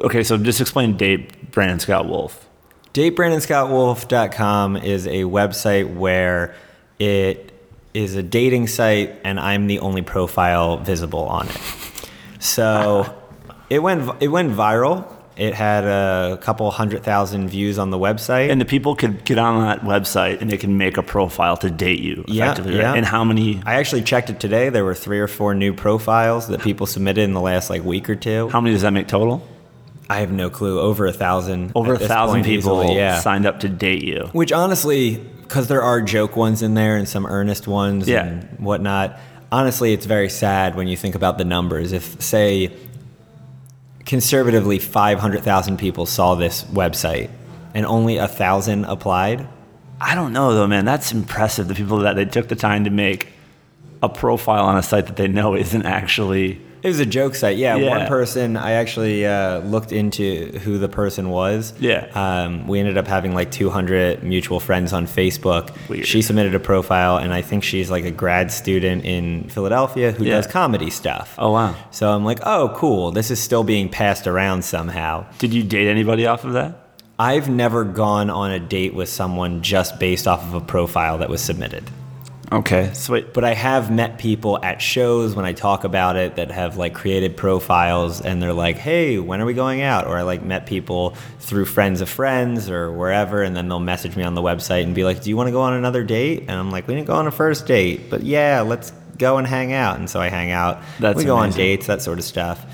Okay, 0.00 0.22
so 0.22 0.36
just 0.36 0.60
explain 0.60 0.98
date 0.98 1.50
Brandon 1.50 1.78
Scott 1.80 2.06
Wolf. 2.06 2.46
DateBrandonScottWolf.com 2.94 4.76
is 4.76 5.06
a 5.06 5.22
website 5.22 5.94
where 5.94 6.54
it 6.98 7.52
is 7.94 8.16
a 8.16 8.22
dating 8.22 8.66
site, 8.66 9.18
and 9.24 9.40
I'm 9.40 9.66
the 9.66 9.78
only 9.78 10.02
profile 10.02 10.76
visible 10.76 11.24
on 11.24 11.48
it. 11.48 11.60
So 12.38 13.14
it 13.70 13.78
went 13.78 14.22
it 14.22 14.28
went 14.28 14.52
viral. 14.52 15.10
It 15.34 15.54
had 15.54 15.84
a 15.84 16.38
couple 16.42 16.70
hundred 16.70 17.02
thousand 17.02 17.48
views 17.48 17.78
on 17.78 17.88
the 17.88 17.96
website. 17.96 18.50
And 18.50 18.60
the 18.60 18.66
people 18.66 18.94
could 18.94 19.24
get 19.24 19.38
on 19.38 19.62
that 19.62 19.80
website 19.80 20.42
and 20.42 20.50
they 20.50 20.58
can 20.58 20.76
make 20.76 20.98
a 20.98 21.02
profile 21.02 21.56
to 21.58 21.70
date 21.70 22.00
you. 22.00 22.22
Yeah, 22.28 22.44
effectively, 22.44 22.74
right? 22.74 22.82
yeah. 22.82 22.94
And 22.94 23.06
how 23.06 23.24
many 23.24 23.62
I 23.64 23.76
actually 23.76 24.02
checked 24.02 24.28
it 24.28 24.38
today. 24.38 24.68
There 24.68 24.84
were 24.84 24.94
three 24.94 25.20
or 25.20 25.28
four 25.28 25.54
new 25.54 25.72
profiles 25.72 26.48
that 26.48 26.60
people 26.60 26.86
submitted 26.86 27.22
in 27.22 27.32
the 27.32 27.40
last 27.40 27.70
like 27.70 27.82
week 27.82 28.10
or 28.10 28.14
two. 28.14 28.50
how 28.50 28.60
many 28.60 28.74
does 28.74 28.82
that 28.82 28.92
make 28.92 29.08
total? 29.08 29.48
I 30.10 30.20
have 30.20 30.32
no 30.32 30.50
clue. 30.50 30.80
Over 30.80 31.06
a 31.06 31.12
thousand. 31.12 31.72
Over 31.74 31.94
a 31.94 31.98
thousand 31.98 32.44
people 32.44 32.82
easily, 32.82 32.96
yeah. 32.96 33.20
signed 33.20 33.46
up 33.46 33.60
to 33.60 33.68
date 33.68 34.04
you. 34.04 34.28
Which 34.32 34.52
honestly, 34.52 35.16
because 35.42 35.68
there 35.68 35.82
are 35.82 36.00
joke 36.00 36.36
ones 36.36 36.62
in 36.62 36.74
there 36.74 36.96
and 36.96 37.08
some 37.08 37.26
earnest 37.26 37.66
ones 37.66 38.08
Yeah. 38.08 38.24
and 38.24 38.58
whatnot, 38.58 39.18
honestly, 39.50 39.92
it's 39.92 40.06
very 40.06 40.28
sad 40.28 40.74
when 40.74 40.88
you 40.88 40.96
think 40.96 41.14
about 41.14 41.38
the 41.38 41.44
numbers. 41.44 41.92
If, 41.92 42.20
say, 42.22 42.72
conservatively 44.04 44.78
500,000 44.78 45.76
people 45.78 46.06
saw 46.06 46.34
this 46.34 46.64
website 46.64 47.30
and 47.74 47.86
only 47.86 48.16
a 48.16 48.28
thousand 48.28 48.84
applied, 48.86 49.46
I 50.00 50.14
don't 50.14 50.32
know 50.32 50.54
though, 50.54 50.66
man. 50.66 50.84
That's 50.84 51.12
impressive. 51.12 51.68
The 51.68 51.74
people 51.74 51.98
that 51.98 52.16
they 52.16 52.24
took 52.24 52.48
the 52.48 52.56
time 52.56 52.84
to 52.84 52.90
make 52.90 53.28
a 54.02 54.08
profile 54.08 54.64
on 54.64 54.76
a 54.76 54.82
site 54.82 55.06
that 55.06 55.16
they 55.16 55.28
know 55.28 55.54
isn't 55.64 55.86
actually. 55.86 56.60
It 56.82 56.88
was 56.88 57.00
a 57.00 57.06
joke 57.06 57.34
site. 57.34 57.56
Yeah, 57.56 57.76
Yeah. 57.76 57.88
one 57.98 58.06
person, 58.06 58.56
I 58.56 58.72
actually 58.72 59.24
uh, 59.26 59.58
looked 59.60 59.92
into 59.92 60.58
who 60.64 60.78
the 60.78 60.88
person 60.88 61.30
was. 61.30 61.72
Yeah. 61.78 62.06
Um, 62.14 62.66
we 62.66 62.80
ended 62.80 62.98
up 62.98 63.06
having 63.06 63.34
like 63.34 63.50
200 63.50 64.22
mutual 64.22 64.60
friends 64.60 64.92
on 64.92 65.06
Facebook. 65.06 65.70
Weird. 65.88 66.06
She 66.06 66.22
submitted 66.22 66.54
a 66.54 66.60
profile, 66.60 67.16
and 67.18 67.32
I 67.32 67.42
think 67.42 67.62
she's 67.64 67.90
like 67.90 68.04
a 68.04 68.10
grad 68.10 68.50
student 68.50 69.04
in 69.04 69.44
Philadelphia 69.48 70.12
who 70.12 70.24
Yeah. 70.24 70.36
does 70.36 70.46
comedy 70.46 70.90
stuff. 70.90 71.34
Oh 71.38 71.52
wow. 71.52 71.74
So 71.90 72.10
I'm 72.10 72.24
like, 72.24 72.40
oh, 72.44 72.72
cool. 72.74 73.12
This 73.12 73.30
is 73.30 73.38
still 73.40 73.64
being 73.64 73.88
passed 73.88 74.26
around 74.26 74.64
somehow. 74.64 75.26
Did 75.38 75.54
you 75.54 75.62
date 75.62 75.88
anybody 75.88 76.26
off 76.26 76.44
of 76.44 76.52
that? 76.54 76.78
I've 77.18 77.48
never 77.48 77.84
gone 77.84 78.30
on 78.30 78.50
a 78.50 78.58
date 78.58 78.94
with 78.94 79.08
someone 79.08 79.62
just 79.62 80.00
based 80.00 80.26
off 80.26 80.42
of 80.42 80.54
a 80.54 80.60
profile 80.60 81.18
that 81.18 81.28
was 81.28 81.40
submitted. 81.40 81.84
Okay. 82.52 82.90
So 82.92 83.14
wait. 83.14 83.32
But 83.32 83.44
I 83.44 83.54
have 83.54 83.90
met 83.90 84.18
people 84.18 84.62
at 84.62 84.82
shows 84.82 85.34
when 85.34 85.44
I 85.46 85.54
talk 85.54 85.84
about 85.84 86.16
it 86.16 86.36
that 86.36 86.50
have 86.50 86.76
like 86.76 86.92
created 86.92 87.36
profiles 87.36 88.20
and 88.20 88.42
they're 88.42 88.52
like, 88.52 88.76
hey, 88.76 89.18
when 89.18 89.40
are 89.40 89.46
we 89.46 89.54
going 89.54 89.80
out? 89.80 90.06
Or 90.06 90.18
I 90.18 90.22
like 90.22 90.42
met 90.42 90.66
people 90.66 91.16
through 91.40 91.64
friends 91.64 92.00
of 92.02 92.10
friends 92.10 92.68
or 92.68 92.92
wherever 92.92 93.42
and 93.42 93.56
then 93.56 93.68
they'll 93.68 93.80
message 93.80 94.16
me 94.16 94.22
on 94.22 94.34
the 94.34 94.42
website 94.42 94.82
and 94.82 94.94
be 94.94 95.02
like, 95.02 95.22
do 95.22 95.30
you 95.30 95.36
want 95.36 95.48
to 95.48 95.52
go 95.52 95.62
on 95.62 95.72
another 95.72 96.04
date? 96.04 96.40
And 96.40 96.52
I'm 96.52 96.70
like, 96.70 96.86
we 96.86 96.94
didn't 96.94 97.06
go 97.06 97.14
on 97.14 97.26
a 97.26 97.30
first 97.32 97.66
date, 97.66 98.10
but 98.10 98.22
yeah, 98.22 98.60
let's 98.60 98.92
go 99.18 99.38
and 99.38 99.46
hang 99.46 99.72
out. 99.72 99.98
And 99.98 100.10
so 100.10 100.20
I 100.20 100.28
hang 100.28 100.50
out. 100.50 100.82
That's 101.00 101.16
we 101.16 101.24
go 101.24 101.36
on 101.36 101.50
dates, 101.52 101.86
that 101.86 102.02
sort 102.02 102.18
of 102.18 102.24
stuff. 102.24 102.64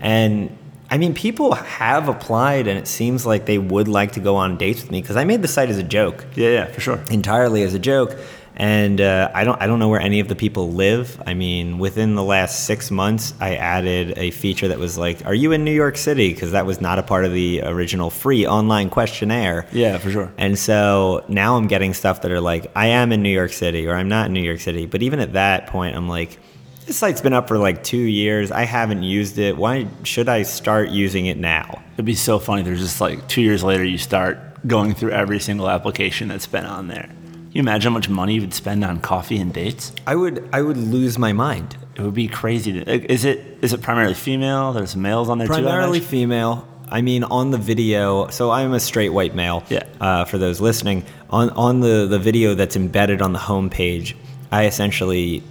And 0.00 0.56
I 0.90 0.96
mean, 0.96 1.12
people 1.14 1.52
have 1.52 2.08
applied 2.08 2.66
and 2.66 2.78
it 2.78 2.88
seems 2.88 3.26
like 3.26 3.46
they 3.46 3.58
would 3.58 3.88
like 3.88 4.12
to 4.12 4.20
go 4.20 4.36
on 4.36 4.56
dates 4.56 4.80
with 4.80 4.90
me 4.90 5.00
because 5.02 5.16
I 5.16 5.24
made 5.24 5.42
the 5.42 5.48
site 5.48 5.68
as 5.68 5.76
a 5.78 5.82
joke 5.82 6.24
Yeah, 6.34 6.48
yeah, 6.48 6.64
for 6.66 6.80
sure. 6.80 7.00
entirely 7.10 7.62
as 7.62 7.74
a 7.74 7.78
joke. 7.78 8.16
And 8.58 9.00
uh, 9.00 9.30
I 9.32 9.44
don't 9.44 9.60
I 9.62 9.68
don't 9.68 9.78
know 9.78 9.88
where 9.88 10.00
any 10.00 10.18
of 10.18 10.26
the 10.26 10.34
people 10.34 10.72
live. 10.72 11.22
I 11.24 11.34
mean, 11.34 11.78
within 11.78 12.16
the 12.16 12.24
last 12.24 12.64
six 12.64 12.90
months, 12.90 13.32
I 13.40 13.54
added 13.54 14.18
a 14.18 14.32
feature 14.32 14.66
that 14.68 14.78
was 14.78 14.98
like, 14.98 15.24
"Are 15.24 15.34
you 15.34 15.52
in 15.52 15.62
New 15.62 15.72
York 15.72 15.96
City?" 15.96 16.34
Because 16.34 16.50
that 16.52 16.66
was 16.66 16.80
not 16.80 16.98
a 16.98 17.04
part 17.04 17.24
of 17.24 17.32
the 17.32 17.62
original 17.62 18.10
free 18.10 18.46
online 18.46 18.90
questionnaire. 18.90 19.66
Yeah, 19.72 19.98
for 19.98 20.10
sure. 20.10 20.32
And 20.36 20.58
so 20.58 21.24
now 21.28 21.56
I'm 21.56 21.68
getting 21.68 21.94
stuff 21.94 22.22
that 22.22 22.32
are 22.32 22.40
like, 22.40 22.66
"I 22.74 22.88
am 22.88 23.12
in 23.12 23.22
New 23.22 23.30
York 23.30 23.52
City" 23.52 23.86
or 23.86 23.94
"I'm 23.94 24.08
not 24.08 24.26
in 24.26 24.32
New 24.32 24.42
York 24.42 24.60
City." 24.60 24.86
But 24.86 25.02
even 25.02 25.20
at 25.20 25.32
that 25.34 25.68
point, 25.68 25.96
I'm 25.96 26.08
like. 26.08 26.38
This 26.86 26.96
site's 26.96 27.20
been 27.20 27.34
up 27.34 27.48
for 27.48 27.58
like 27.58 27.84
two 27.84 27.98
years. 27.98 28.50
I 28.50 28.62
haven't 28.62 29.02
used 29.02 29.36
it. 29.36 29.58
Why 29.58 29.86
should 30.04 30.26
I 30.26 30.42
start 30.42 30.88
using 30.88 31.26
it 31.26 31.36
now? 31.36 31.82
It'd 31.92 32.06
be 32.06 32.14
so 32.14 32.38
funny. 32.38 32.62
There's 32.62 32.80
just 32.80 32.98
like 32.98 33.28
two 33.28 33.42
years 33.42 33.62
later, 33.62 33.84
you 33.84 33.98
start 33.98 34.38
going 34.66 34.94
through 34.94 35.10
every 35.10 35.38
single 35.38 35.68
application 35.68 36.28
that's 36.28 36.46
been 36.46 36.64
on 36.64 36.88
there. 36.88 37.10
Can 37.48 37.56
you 37.56 37.60
imagine 37.60 37.92
how 37.92 37.94
much 37.94 38.10
money 38.10 38.34
you 38.34 38.42
would 38.42 38.52
spend 38.52 38.84
on 38.84 39.00
coffee 39.00 39.38
and 39.38 39.54
dates? 39.54 39.92
I 40.06 40.14
would 40.14 40.46
I 40.52 40.60
would 40.60 40.76
lose 40.76 41.18
my 41.18 41.32
mind. 41.32 41.78
It 41.96 42.02
would 42.02 42.12
be 42.12 42.28
crazy. 42.28 42.84
To, 42.84 43.12
is 43.12 43.24
it 43.24 43.58
is 43.62 43.72
it 43.72 43.80
primarily 43.80 44.12
female? 44.12 44.74
There's 44.74 44.94
males 44.94 45.30
on 45.30 45.38
there 45.38 45.46
Primarily 45.46 46.00
too. 46.00 46.04
I 46.04 46.08
female. 46.08 46.68
I 46.90 47.00
mean, 47.00 47.24
on 47.24 47.50
the 47.50 47.56
video, 47.56 48.28
so 48.28 48.50
I'm 48.50 48.74
a 48.74 48.80
straight 48.80 49.10
white 49.10 49.34
male. 49.34 49.64
Yeah. 49.70 49.84
Uh, 49.98 50.24
for 50.26 50.36
those 50.36 50.60
listening, 50.60 51.06
on 51.30 51.48
on 51.50 51.80
the 51.80 52.06
the 52.06 52.18
video 52.18 52.54
that's 52.54 52.76
embedded 52.76 53.22
on 53.22 53.32
the 53.32 53.38
homepage, 53.38 54.14
I 54.52 54.66
essentially 54.66 55.42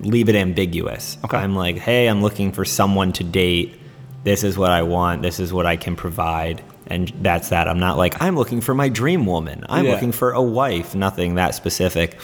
leave 0.00 0.28
it 0.28 0.34
ambiguous. 0.34 1.16
Okay. 1.24 1.36
I'm 1.36 1.54
like, 1.54 1.76
hey, 1.76 2.08
I'm 2.08 2.22
looking 2.22 2.50
for 2.50 2.64
someone 2.64 3.12
to 3.14 3.24
date. 3.24 3.80
This 4.24 4.42
is 4.42 4.58
what 4.58 4.72
I 4.72 4.82
want. 4.82 5.22
This 5.22 5.38
is 5.38 5.52
what 5.52 5.64
I 5.64 5.76
can 5.76 5.94
provide. 5.94 6.60
And 6.88 7.12
that's 7.20 7.48
that. 7.48 7.66
I'm 7.68 7.80
not 7.80 7.96
like, 7.96 8.20
I'm 8.22 8.36
looking 8.36 8.60
for 8.60 8.74
my 8.74 8.88
dream 8.88 9.26
woman. 9.26 9.64
I'm 9.68 9.84
Yeah. 9.86 9.92
looking 9.92 10.12
for 10.12 10.32
a 10.32 10.42
wife. 10.42 10.94
Nothing 10.94 11.34
that 11.34 11.54
specific. 11.54 12.18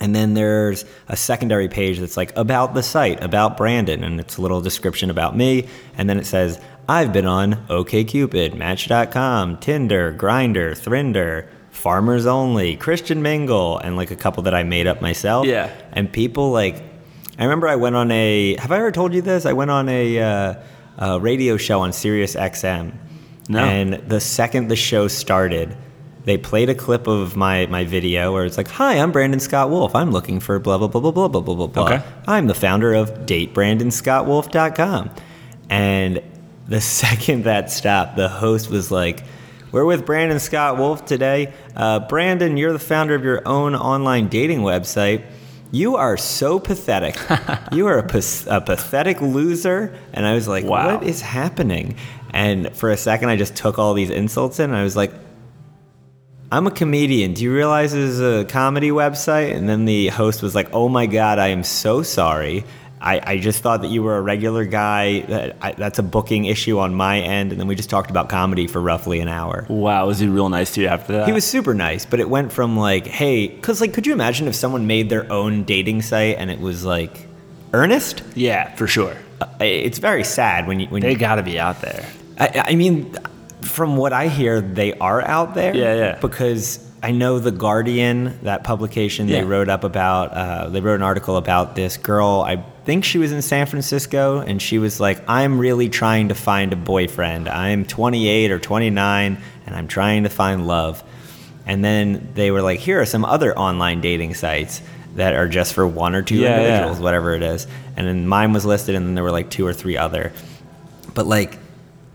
And 0.00 0.14
then 0.14 0.34
there's 0.34 0.84
a 1.08 1.16
secondary 1.16 1.68
page 1.68 1.98
that's 1.98 2.16
like 2.16 2.32
about 2.36 2.72
the 2.74 2.82
site, 2.82 3.22
about 3.22 3.56
Brandon, 3.56 4.02
and 4.02 4.18
it's 4.18 4.38
a 4.38 4.42
little 4.42 4.60
description 4.62 5.10
about 5.10 5.36
me. 5.36 5.66
And 5.98 6.08
then 6.08 6.18
it 6.18 6.24
says, 6.26 6.58
I've 6.88 7.12
been 7.12 7.26
on 7.26 7.54
OKCupid, 7.68 8.54
Match.com, 8.54 9.58
Tinder, 9.58 10.12
Grindr, 10.18 10.72
Thrinder, 10.72 11.48
Farmers 11.70 12.26
Only, 12.26 12.76
Christian 12.76 13.22
Mingle, 13.22 13.78
and 13.78 13.96
like 13.96 14.10
a 14.10 14.16
couple 14.16 14.42
that 14.44 14.54
I 14.54 14.62
made 14.62 14.86
up 14.86 15.02
myself. 15.02 15.46
Yeah. 15.46 15.70
And 15.92 16.10
people 16.10 16.50
like, 16.50 16.76
I 17.38 17.44
remember 17.44 17.68
I 17.68 17.76
went 17.76 17.94
on 17.96 18.10
a. 18.10 18.56
Have 18.58 18.72
I 18.72 18.78
ever 18.78 18.90
told 18.92 19.14
you 19.14 19.22
this? 19.22 19.46
I 19.46 19.52
went 19.52 19.70
on 19.70 19.88
a, 19.88 20.18
uh, 20.18 20.54
a 20.98 21.20
radio 21.20 21.56
show 21.56 21.80
on 21.80 21.92
Sirius 21.92 22.34
XM. 22.36 22.92
No. 23.48 23.58
And 23.60 23.94
the 23.94 24.20
second 24.20 24.68
the 24.68 24.76
show 24.76 25.08
started, 25.08 25.76
they 26.24 26.36
played 26.36 26.68
a 26.68 26.74
clip 26.74 27.06
of 27.06 27.36
my, 27.36 27.66
my 27.66 27.84
video 27.84 28.32
where 28.32 28.44
it's 28.44 28.56
like, 28.56 28.68
Hi, 28.68 28.98
I'm 28.98 29.10
Brandon 29.12 29.40
Scott 29.40 29.70
Wolf. 29.70 29.94
I'm 29.94 30.10
looking 30.10 30.40
for 30.40 30.58
blah, 30.58 30.78
blah, 30.78 30.88
blah, 30.88 31.00
blah, 31.00 31.10
blah, 31.10 31.28
blah, 31.28 31.40
blah, 31.40 31.54
blah, 31.54 31.66
blah. 31.66 31.84
Okay. 31.84 32.02
I'm 32.26 32.46
the 32.46 32.54
founder 32.54 32.92
of 32.94 33.10
datebrandonscottwolf.com. 33.26 35.10
And 35.68 36.22
the 36.68 36.80
second 36.80 37.44
that 37.44 37.70
stopped, 37.70 38.16
the 38.16 38.28
host 38.28 38.70
was 38.70 38.90
like, 38.90 39.24
We're 39.72 39.84
with 39.84 40.04
Brandon 40.06 40.38
Scott 40.38 40.76
Wolf 40.78 41.04
today. 41.04 41.52
Uh, 41.74 42.00
Brandon, 42.00 42.56
you're 42.56 42.72
the 42.72 42.78
founder 42.78 43.14
of 43.14 43.24
your 43.24 43.42
own 43.46 43.74
online 43.74 44.28
dating 44.28 44.60
website. 44.60 45.24
You 45.72 45.96
are 45.96 46.16
so 46.16 46.58
pathetic. 46.58 47.16
you 47.72 47.86
are 47.86 47.98
a, 47.98 48.22
a 48.48 48.60
pathetic 48.60 49.20
loser. 49.20 49.96
And 50.12 50.26
I 50.26 50.34
was 50.34 50.48
like, 50.48 50.64
Wow. 50.64 50.96
What 50.96 51.04
is 51.04 51.20
happening? 51.22 51.96
And 52.32 52.74
for 52.74 52.90
a 52.90 52.96
second, 52.96 53.28
I 53.28 53.36
just 53.36 53.56
took 53.56 53.78
all 53.78 53.94
these 53.94 54.10
insults 54.10 54.58
in. 54.60 54.70
And 54.70 54.76
I 54.76 54.82
was 54.84 54.96
like, 54.96 55.12
I'm 56.52 56.66
a 56.66 56.70
comedian. 56.70 57.34
Do 57.34 57.44
you 57.44 57.54
realize 57.54 57.92
this 57.92 58.10
is 58.10 58.20
a 58.20 58.44
comedy 58.44 58.90
website? 58.90 59.54
And 59.54 59.68
then 59.68 59.84
the 59.84 60.08
host 60.08 60.42
was 60.42 60.54
like, 60.54 60.68
Oh 60.72 60.88
my 60.88 61.06
God, 61.06 61.38
I 61.38 61.48
am 61.48 61.62
so 61.62 62.02
sorry. 62.02 62.64
I, 63.02 63.20
I 63.24 63.38
just 63.38 63.62
thought 63.62 63.80
that 63.82 63.90
you 63.90 64.02
were 64.02 64.18
a 64.18 64.20
regular 64.20 64.64
guy. 64.66 65.20
That 65.20 65.56
I, 65.62 65.72
that's 65.72 65.98
a 65.98 66.02
booking 66.02 66.44
issue 66.44 66.78
on 66.78 66.94
my 66.94 67.20
end. 67.20 67.52
And 67.52 67.60
then 67.60 67.66
we 67.66 67.74
just 67.74 67.88
talked 67.88 68.10
about 68.10 68.28
comedy 68.28 68.66
for 68.66 68.80
roughly 68.80 69.20
an 69.20 69.28
hour. 69.28 69.64
Wow, 69.70 70.06
was 70.08 70.18
he 70.18 70.26
real 70.28 70.48
nice 70.50 70.74
to 70.74 70.82
you 70.82 70.88
after 70.88 71.14
that? 71.14 71.26
He 71.26 71.32
was 71.32 71.44
super 71.46 71.72
nice, 71.72 72.04
but 72.04 72.20
it 72.20 72.28
went 72.28 72.52
from 72.52 72.76
like, 72.76 73.06
hey, 73.06 73.48
because 73.48 73.80
like, 73.80 73.94
could 73.94 74.06
you 74.06 74.12
imagine 74.12 74.48
if 74.48 74.54
someone 74.54 74.86
made 74.86 75.08
their 75.08 75.30
own 75.32 75.64
dating 75.64 76.02
site 76.02 76.36
and 76.36 76.50
it 76.50 76.60
was 76.60 76.84
like 76.84 77.26
earnest? 77.72 78.22
Yeah, 78.34 78.74
for 78.74 78.86
sure. 78.86 79.16
Uh, 79.40 79.46
It's 79.60 79.98
very 79.98 80.24
sad 80.24 80.66
when 80.66 80.80
you 80.80 80.86
when 80.88 81.00
They 81.00 81.12
you, 81.12 81.16
got 81.18 81.36
to 81.36 81.42
be 81.42 81.58
out 81.58 81.80
there. 81.80 82.04
I, 82.40 82.64
I 82.68 82.74
mean, 82.74 83.14
from 83.62 83.96
what 83.96 84.12
I 84.12 84.28
hear, 84.28 84.60
they 84.60 84.94
are 84.94 85.20
out 85.22 85.54
there. 85.54 85.74
Yeah, 85.76 85.94
yeah. 85.94 86.18
Because 86.20 86.84
I 87.02 87.12
know 87.12 87.38
the 87.38 87.50
Guardian, 87.50 88.38
that 88.42 88.64
publication, 88.64 89.28
Yeah. 89.28 89.40
they 89.40 89.44
wrote 89.46 89.68
up 89.68 89.84
about. 89.84 90.32
Uh, 90.32 90.68
they 90.70 90.80
wrote 90.80 90.96
an 90.96 91.02
article 91.02 91.36
about 91.36 91.74
this 91.76 91.96
girl. 91.96 92.42
I 92.46 92.62
think 92.84 93.04
she 93.04 93.18
was 93.18 93.32
in 93.32 93.42
San 93.42 93.66
Francisco, 93.66 94.40
and 94.40 94.60
she 94.60 94.78
was 94.78 94.98
like, 95.00 95.22
"I'm 95.28 95.58
really 95.58 95.88
trying 95.88 96.28
to 96.28 96.34
find 96.34 96.72
a 96.72 96.76
boyfriend. 96.76 97.48
I'm 97.48 97.84
28 97.84 98.50
or 98.50 98.58
29, 98.58 99.38
and 99.66 99.74
I'm 99.76 99.86
trying 99.88 100.22
to 100.24 100.28
find 100.30 100.66
love." 100.66 101.02
And 101.66 101.84
then 101.84 102.28
they 102.34 102.50
were 102.50 102.62
like, 102.62 102.80
"Here 102.80 103.00
are 103.00 103.06
some 103.06 103.24
other 103.24 103.56
online 103.58 104.00
dating 104.00 104.34
sites." 104.34 104.80
That 105.16 105.34
are 105.34 105.48
just 105.48 105.74
for 105.74 105.84
one 105.88 106.14
or 106.14 106.22
two 106.22 106.36
Yeah, 106.36 106.50
yeah. 106.50 106.56
individuals, 106.60 107.00
whatever 107.00 107.34
it 107.34 107.42
is. 107.42 107.66
And 107.96 108.06
then 108.06 108.28
mine 108.28 108.52
was 108.52 108.64
listed, 108.64 108.94
and 108.94 109.04
then 109.04 109.14
there 109.16 109.24
were 109.24 109.32
like 109.32 109.50
two 109.50 109.66
or 109.66 109.72
three 109.74 109.96
other 109.96 110.32
but 111.14 111.26
like 111.26 111.58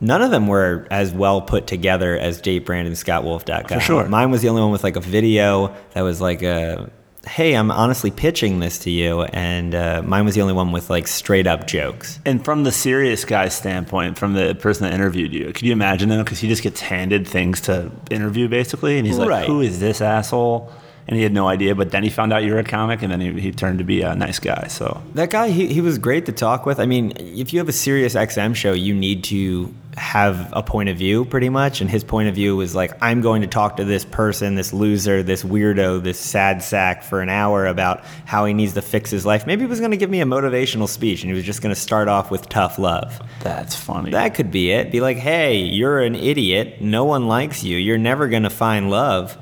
none 0.01 0.21
of 0.21 0.31
them 0.31 0.47
were 0.47 0.87
as 0.91 1.11
well 1.11 1.41
put 1.41 1.67
together 1.67 2.17
as 2.17 2.41
datebrandonscottwolf.com. 2.41 3.79
For 3.79 3.79
sure. 3.79 4.07
Mine 4.07 4.31
was 4.31 4.41
the 4.41 4.49
only 4.49 4.61
one 4.61 4.71
with 4.71 4.83
like 4.83 4.95
a 4.95 5.01
video 5.01 5.75
that 5.93 6.01
was 6.01 6.21
like 6.21 6.41
a 6.41 6.89
hey, 7.27 7.55
I'm 7.55 7.71
honestly 7.71 8.11
pitching 8.11 8.59
this 8.59 8.79
to 8.79 8.91
you, 8.91 9.23
and 9.23 9.73
uh, 9.73 10.03
mine 10.05 10.25
was 10.25 10.35
the 10.35 10.41
only 10.41 10.53
one 10.53 10.71
with 10.71 10.89
like 10.89 11.07
straight 11.07 11.47
up 11.47 11.67
jokes. 11.67 12.19
And 12.25 12.43
from 12.43 12.63
the 12.63 12.71
serious 12.71 13.25
guy's 13.25 13.55
standpoint, 13.55 14.17
from 14.17 14.33
the 14.33 14.55
person 14.55 14.83
that 14.83 14.93
interviewed 14.93 15.33
you, 15.33 15.51
could 15.51 15.63
you 15.63 15.73
imagine 15.73 16.11
him? 16.11 16.23
Because 16.23 16.39
he 16.39 16.47
just 16.47 16.63
gets 16.63 16.81
handed 16.81 17.27
things 17.27 17.61
to 17.61 17.91
interview, 18.11 18.47
basically, 18.47 18.97
and 18.97 19.07
he's 19.07 19.17
like, 19.17 19.29
Right. 19.29 19.47
"Who 19.47 19.61
is 19.61 19.79
this 19.79 20.01
asshole?" 20.01 20.71
And 21.07 21.15
he 21.15 21.21
had 21.21 21.33
no 21.33 21.47
idea. 21.47 21.75
But 21.75 21.91
then 21.91 22.01
he 22.01 22.09
found 22.09 22.33
out 22.33 22.43
you're 22.43 22.57
a 22.57 22.63
comic, 22.63 23.03
and 23.03 23.11
then 23.11 23.21
he, 23.21 23.31
he 23.39 23.51
turned 23.51 23.77
to 23.77 23.83
be 23.83 24.01
a 24.01 24.15
nice 24.15 24.39
guy. 24.39 24.67
So 24.69 25.03
That 25.13 25.29
guy, 25.29 25.49
he, 25.49 25.67
he 25.67 25.79
was 25.81 25.99
great 25.99 26.25
to 26.25 26.31
talk 26.31 26.65
with. 26.65 26.79
I 26.79 26.85
mean, 26.87 27.13
if 27.17 27.53
you 27.53 27.59
have 27.59 27.69
a 27.69 27.73
Sirius 27.73 28.15
XM 28.15 28.55
show, 28.55 28.73
you 28.73 28.95
need 28.95 29.23
to 29.25 29.71
have 29.97 30.49
a 30.53 30.61
point 30.61 30.89
of 30.89 30.97
view 30.97 31.25
pretty 31.25 31.49
much. 31.49 31.81
And 31.81 31.89
his 31.89 32.03
point 32.03 32.27
of 32.27 32.35
view 32.35 32.55
was 32.55 32.75
like, 32.75 32.91
I'm 33.01 33.21
going 33.21 33.41
to 33.41 33.47
talk 33.47 33.77
to 33.77 33.85
this 33.85 34.03
person, 34.03 34.55
this 34.55 34.73
loser, 34.73 35.23
this 35.23 35.43
weirdo, 35.43 36.03
this 36.03 36.19
sad 36.19 36.61
sack 36.61 37.03
for 37.03 37.21
an 37.21 37.29
hour 37.29 37.65
about 37.65 38.03
how 38.25 38.45
he 38.45 38.53
needs 38.53 38.73
to 38.73 38.81
fix 38.81 39.09
his 39.09 39.25
life. 39.25 39.47
Maybe 39.47 39.61
he 39.61 39.67
was 39.67 39.79
going 39.79 39.91
to 39.91 39.97
give 39.97 40.09
me 40.09 40.21
a 40.21 40.25
motivational 40.25 40.87
speech 40.87 41.23
and 41.23 41.29
he 41.29 41.35
was 41.35 41.45
just 41.45 41.61
going 41.61 41.73
to 41.73 41.79
start 41.79 42.07
off 42.07 42.29
with 42.29 42.49
tough 42.49 42.77
love. 42.77 43.19
that's 43.41 43.75
funny. 43.75 44.11
That 44.11 44.35
could 44.35 44.51
be 44.51 44.71
it. 44.71 44.91
Be 44.91 44.99
like, 44.99 45.17
hey, 45.17 45.57
you're 45.57 45.99
an 45.99 46.15
idiot. 46.15 46.81
No 46.81 47.05
one 47.05 47.27
likes 47.27 47.63
you. 47.63 47.77
You're 47.77 47.97
never 47.97 48.27
going 48.27 48.43
to 48.43 48.49
find 48.49 48.89
love 48.89 49.37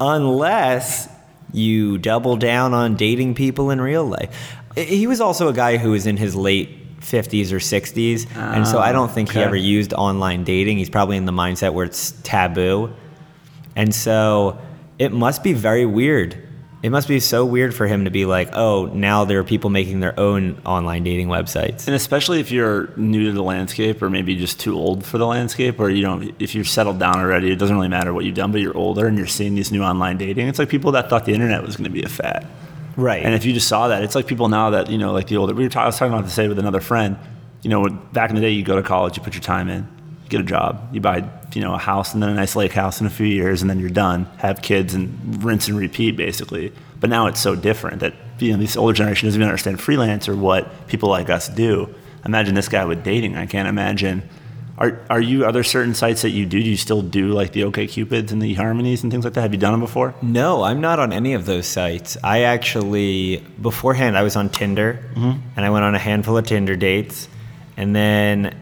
unless 0.00 1.08
you 1.52 1.96
double 1.96 2.36
down 2.36 2.74
on 2.74 2.96
dating 2.96 3.34
people 3.34 3.70
in 3.70 3.80
real 3.80 4.04
life. 4.04 4.56
He 4.76 5.06
was 5.06 5.22
also 5.22 5.48
a 5.48 5.54
guy 5.54 5.78
who 5.78 5.92
was 5.92 6.06
in 6.06 6.18
his 6.18 6.36
late 6.36 6.85
50s 7.06 7.52
or 7.52 7.58
60s. 7.58 8.26
and 8.36 8.66
so 8.66 8.78
I 8.80 8.92
don't 8.92 9.10
think 9.10 9.30
he 9.30 9.38
ever 9.40 9.56
used 9.56 9.92
online 9.94 10.44
dating. 10.44 10.78
He's 10.78 10.90
probably 10.90 11.16
in 11.16 11.24
the 11.24 11.32
mindset 11.32 11.72
where 11.72 11.84
it's 11.84 12.12
taboo. 12.22 12.92
And 13.76 13.94
so 13.94 14.58
it 14.98 15.12
must 15.12 15.44
be 15.44 15.52
very 15.52 15.86
weird. 15.86 16.42
It 16.82 16.90
must 16.90 17.08
be 17.08 17.20
so 17.20 17.44
weird 17.44 17.74
for 17.74 17.86
him 17.86 18.04
to 18.04 18.10
be 18.10 18.26
like, 18.26 18.50
oh, 18.52 18.86
now 18.86 19.24
there 19.24 19.38
are 19.38 19.44
people 19.44 19.70
making 19.70 20.00
their 20.00 20.18
own 20.20 20.60
online 20.64 21.04
dating 21.04 21.28
websites. 21.28 21.86
And 21.86 21.96
especially 21.96 22.38
if 22.40 22.50
you're 22.50 22.94
new 22.96 23.26
to 23.26 23.32
the 23.32 23.42
landscape, 23.42 24.02
or 24.02 24.10
maybe 24.10 24.36
just 24.36 24.60
too 24.60 24.74
old 24.74 25.04
for 25.04 25.18
the 25.18 25.26
landscape, 25.26 25.80
or 25.80 25.90
you 25.90 26.02
don't, 26.02 26.34
if 26.38 26.54
you're 26.54 26.64
settled 26.64 26.98
down 26.98 27.18
already, 27.18 27.50
it 27.50 27.56
doesn't 27.56 27.74
really 27.74 27.88
matter 27.88 28.12
what 28.12 28.24
you've 28.24 28.36
done, 28.36 28.52
but 28.52 28.60
you're 28.60 28.76
older 28.76 29.06
and 29.06 29.16
you're 29.16 29.26
seeing 29.26 29.54
these 29.54 29.72
new 29.72 29.82
online 29.82 30.16
dating. 30.16 30.48
It's 30.48 30.58
like 30.58 30.68
people 30.68 30.92
that 30.92 31.08
thought 31.08 31.24
the 31.24 31.32
internet 31.32 31.62
was 31.62 31.76
going 31.76 31.84
to 31.84 31.90
be 31.90 32.02
a 32.02 32.08
fad. 32.08 32.46
Right. 32.96 33.22
And 33.22 33.34
if 33.34 33.44
you 33.44 33.52
just 33.52 33.68
saw 33.68 33.88
that, 33.88 34.02
it's 34.02 34.14
like 34.14 34.26
people 34.26 34.48
now 34.48 34.70
that 34.70 34.90
you 34.90 34.98
know, 34.98 35.12
like 35.12 35.28
the 35.28 35.36
older. 35.36 35.54
We 35.54 35.64
were 35.64 35.68
talking, 35.68 35.84
I 35.84 35.86
was 35.86 35.98
talking 35.98 36.12
about 36.12 36.24
this 36.24 36.34
today 36.34 36.48
with 36.48 36.58
another 36.58 36.80
friend. 36.80 37.18
You 37.62 37.70
know, 37.70 37.88
back 37.88 38.30
in 38.30 38.36
the 38.36 38.42
day, 38.42 38.50
you 38.50 38.62
go 38.62 38.76
to 38.76 38.82
college, 38.82 39.16
you 39.16 39.22
put 39.22 39.34
your 39.34 39.42
time 39.42 39.68
in, 39.68 39.88
you 40.24 40.28
get 40.28 40.40
a 40.40 40.44
job, 40.44 40.88
you 40.94 41.00
buy, 41.00 41.28
you 41.52 41.60
know, 41.60 41.74
a 41.74 41.78
house 41.78 42.14
and 42.14 42.22
then 42.22 42.30
a 42.30 42.34
nice 42.34 42.54
lake 42.54 42.72
house 42.72 43.00
in 43.00 43.06
a 43.06 43.10
few 43.10 43.26
years, 43.26 43.60
and 43.60 43.68
then 43.68 43.80
you're 43.80 43.90
done. 43.90 44.24
Have 44.38 44.62
kids 44.62 44.94
and 44.94 45.42
rinse 45.42 45.68
and 45.68 45.76
repeat, 45.76 46.16
basically. 46.16 46.72
But 47.00 47.10
now 47.10 47.26
it's 47.26 47.40
so 47.40 47.54
different 47.54 48.00
that 48.00 48.14
you 48.38 48.52
know 48.52 48.58
this 48.58 48.76
older 48.76 48.94
generation 48.94 49.26
doesn't 49.26 49.40
even 49.40 49.48
understand 49.48 49.80
freelance 49.80 50.28
or 50.28 50.36
what 50.36 50.86
people 50.86 51.08
like 51.08 51.28
us 51.28 51.48
do. 51.48 51.94
Imagine 52.24 52.54
this 52.54 52.68
guy 52.68 52.84
with 52.84 53.04
dating. 53.04 53.36
I 53.36 53.46
can't 53.46 53.68
imagine. 53.68 54.28
Are 54.78 55.00
are 55.08 55.20
you 55.20 55.44
are 55.44 55.52
there 55.52 55.64
certain 55.64 55.94
sites 55.94 56.22
that 56.22 56.30
you 56.30 56.44
do? 56.44 56.62
Do 56.62 56.68
you 56.68 56.76
still 56.76 57.00
do 57.00 57.28
like 57.28 57.52
the 57.52 57.64
OK 57.64 57.86
Cupids 57.86 58.30
and 58.30 58.42
the 58.42 58.54
Harmonies 58.54 59.02
and 59.02 59.10
things 59.10 59.24
like 59.24 59.34
that? 59.34 59.40
Have 59.40 59.54
you 59.54 59.58
done 59.58 59.72
them 59.72 59.80
before? 59.80 60.14
No, 60.20 60.62
I'm 60.62 60.80
not 60.80 60.98
on 60.98 61.12
any 61.12 61.32
of 61.32 61.46
those 61.46 61.66
sites. 61.66 62.18
I 62.22 62.42
actually, 62.42 63.42
beforehand, 63.60 64.18
I 64.18 64.22
was 64.22 64.36
on 64.36 64.50
Tinder, 64.50 65.02
mm-hmm. 65.14 65.40
and 65.56 65.64
I 65.64 65.70
went 65.70 65.84
on 65.84 65.94
a 65.94 65.98
handful 65.98 66.36
of 66.36 66.46
Tinder 66.46 66.76
dates, 66.76 67.28
and 67.76 67.96
then 67.96 68.54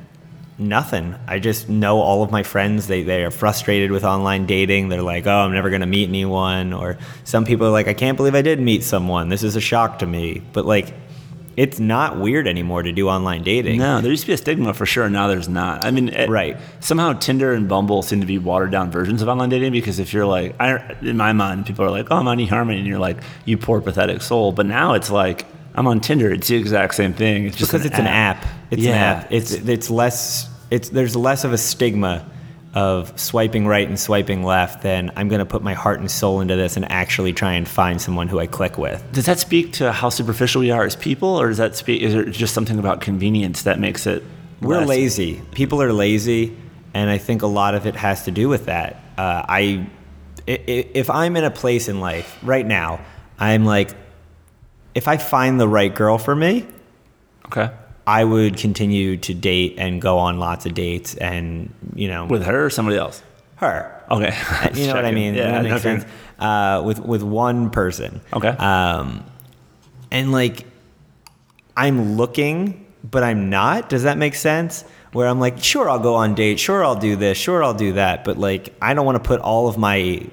nothing. 0.56 1.16
I 1.26 1.40
just 1.40 1.68
know 1.68 2.00
all 2.00 2.22
of 2.22 2.30
my 2.30 2.44
friends. 2.44 2.86
They 2.86 3.02
they 3.02 3.24
are 3.24 3.32
frustrated 3.32 3.90
with 3.90 4.04
online 4.04 4.46
dating. 4.46 4.90
They're 4.90 5.02
like, 5.02 5.26
oh, 5.26 5.38
I'm 5.38 5.52
never 5.52 5.68
gonna 5.70 5.86
meet 5.86 6.08
anyone. 6.08 6.72
Or 6.72 6.96
some 7.24 7.44
people 7.44 7.66
are 7.66 7.72
like, 7.72 7.88
I 7.88 7.94
can't 7.94 8.16
believe 8.16 8.36
I 8.36 8.42
did 8.42 8.60
meet 8.60 8.84
someone. 8.84 9.30
This 9.30 9.42
is 9.42 9.56
a 9.56 9.60
shock 9.60 9.98
to 9.98 10.06
me. 10.06 10.42
But 10.52 10.64
like, 10.64 10.94
it's 11.56 11.78
not 11.78 12.18
weird 12.18 12.46
anymore 12.48 12.82
to 12.82 12.92
do 12.92 13.08
online 13.08 13.42
dating. 13.42 13.78
No, 13.78 14.00
there 14.00 14.10
used 14.10 14.22
to 14.22 14.26
be 14.28 14.32
a 14.32 14.36
stigma 14.36 14.74
for 14.74 14.86
sure. 14.86 15.08
Now 15.08 15.28
there's 15.28 15.48
not. 15.48 15.84
I 15.84 15.90
mean, 15.90 16.08
it- 16.08 16.28
Right. 16.28 16.56
Somehow 16.80 17.12
Tinder 17.14 17.52
and 17.52 17.68
Bumble 17.68 18.02
seem 18.02 18.20
to 18.20 18.26
be 18.26 18.38
watered 18.38 18.70
down 18.72 18.90
versions 18.90 19.22
of 19.22 19.28
online 19.28 19.50
dating 19.50 19.72
because 19.72 19.98
if 19.98 20.12
you're 20.12 20.26
like, 20.26 20.54
I, 20.60 20.96
in 21.02 21.16
my 21.16 21.32
mind, 21.32 21.66
people 21.66 21.84
are 21.84 21.90
like, 21.90 22.08
oh, 22.10 22.16
I'm 22.16 22.28
on 22.28 22.38
eHarmony, 22.38 22.78
and 22.78 22.86
you're 22.86 22.98
like, 22.98 23.18
you 23.44 23.56
poor 23.56 23.80
pathetic 23.80 24.22
soul. 24.22 24.52
But 24.52 24.66
now 24.66 24.94
it's 24.94 25.10
like, 25.10 25.46
I'm 25.74 25.86
on 25.86 26.00
Tinder. 26.00 26.32
It's 26.32 26.48
the 26.48 26.56
exact 26.56 26.94
same 26.94 27.12
thing. 27.14 27.46
It's 27.46 27.56
just 27.56 27.70
because 27.72 27.84
it's 27.86 27.98
an 27.98 28.06
app. 28.06 28.44
It's 28.70 28.82
an 28.82 28.88
app. 29.24 29.32
It's 29.32 29.52
it's 29.52 29.90
less. 29.90 30.48
It's 30.70 30.88
there's 30.88 31.14
less 31.16 31.44
of 31.44 31.52
a 31.52 31.58
stigma 31.58 32.24
of 32.74 33.18
swiping 33.18 33.66
right 33.66 33.86
and 33.88 33.98
swiping 33.98 34.42
left 34.42 34.82
than 34.82 35.10
I'm 35.16 35.28
going 35.28 35.38
to 35.38 35.46
put 35.46 35.62
my 35.62 35.74
heart 35.74 36.00
and 36.00 36.10
soul 36.10 36.40
into 36.40 36.56
this 36.56 36.76
and 36.76 36.90
actually 36.90 37.32
try 37.32 37.52
and 37.52 37.68
find 37.68 38.00
someone 38.00 38.26
who 38.28 38.40
I 38.40 38.46
click 38.48 38.76
with. 38.78 39.02
Does 39.12 39.26
that 39.26 39.38
speak 39.38 39.72
to 39.74 39.92
how 39.92 40.08
superficial 40.08 40.60
we 40.60 40.70
are 40.72 40.84
as 40.84 40.96
people, 40.96 41.28
or 41.28 41.48
does 41.48 41.58
that 41.58 41.76
speak? 41.76 42.02
Is 42.02 42.14
it 42.14 42.30
just 42.32 42.52
something 42.52 42.78
about 42.78 43.00
convenience 43.00 43.62
that 43.62 43.78
makes 43.78 44.06
it? 44.06 44.24
We're 44.60 44.78
less- 44.80 44.88
lazy. 44.88 45.40
People 45.52 45.80
are 45.82 45.92
lazy, 45.92 46.56
and 46.94 47.08
I 47.08 47.18
think 47.18 47.42
a 47.42 47.46
lot 47.46 47.74
of 47.74 47.86
it 47.86 47.94
has 47.96 48.24
to 48.24 48.30
do 48.30 48.48
with 48.48 48.66
that. 48.66 48.96
Uh, 49.16 49.44
I, 49.48 49.86
if 50.46 51.10
I'm 51.10 51.36
in 51.36 51.44
a 51.44 51.50
place 51.50 51.88
in 51.88 52.00
life 52.00 52.38
right 52.42 52.66
now, 52.66 53.00
I'm 53.38 53.64
like, 53.64 53.94
if 54.94 55.06
I 55.06 55.16
find 55.16 55.60
the 55.60 55.68
right 55.68 55.94
girl 55.94 56.18
for 56.18 56.34
me, 56.34 56.66
Okay. 57.46 57.70
I 58.06 58.24
would 58.24 58.56
continue 58.56 59.16
to 59.18 59.34
date 59.34 59.76
and 59.78 60.00
go 60.00 60.18
on 60.18 60.38
lots 60.38 60.66
of 60.66 60.74
dates, 60.74 61.14
and 61.16 61.72
you 61.94 62.08
know, 62.08 62.26
With 62.26 62.44
her 62.44 62.66
or 62.66 62.70
somebody 62.70 62.96
else? 62.98 63.22
her. 63.56 64.04
Okay. 64.10 64.36
you 64.74 64.86
know 64.86 64.94
what 64.94 65.04
I 65.04 65.12
mean? 65.12 65.34
Yeah, 65.34 65.52
that 65.52 65.62
makes 65.62 65.74
okay. 65.76 66.00
sense. 66.00 66.04
Uh, 66.38 66.82
with 66.84 66.98
with 66.98 67.22
one 67.22 67.70
person. 67.70 68.20
Okay. 68.32 68.48
Um, 68.48 69.24
and 70.10 70.32
like, 70.32 70.66
I'm 71.76 72.16
looking, 72.16 72.86
but 73.02 73.22
I'm 73.22 73.50
not. 73.50 73.88
Does 73.88 74.04
that 74.04 74.18
make 74.18 74.34
sense? 74.34 74.84
Where 75.12 75.28
I'm 75.28 75.40
like, 75.40 75.62
sure, 75.62 75.88
I'll 75.88 76.00
go 76.00 76.14
on 76.14 76.34
date. 76.34 76.58
Sure, 76.58 76.84
I'll 76.84 76.96
do 76.96 77.16
this. 77.16 77.38
Sure, 77.38 77.62
I'll 77.62 77.74
do 77.74 77.92
that. 77.94 78.24
But 78.24 78.36
like, 78.36 78.74
I 78.82 78.94
don't 78.94 79.06
want 79.06 79.22
to 79.22 79.26
put 79.26 79.40
all 79.40 79.68
of 79.68 79.78
my, 79.78 80.26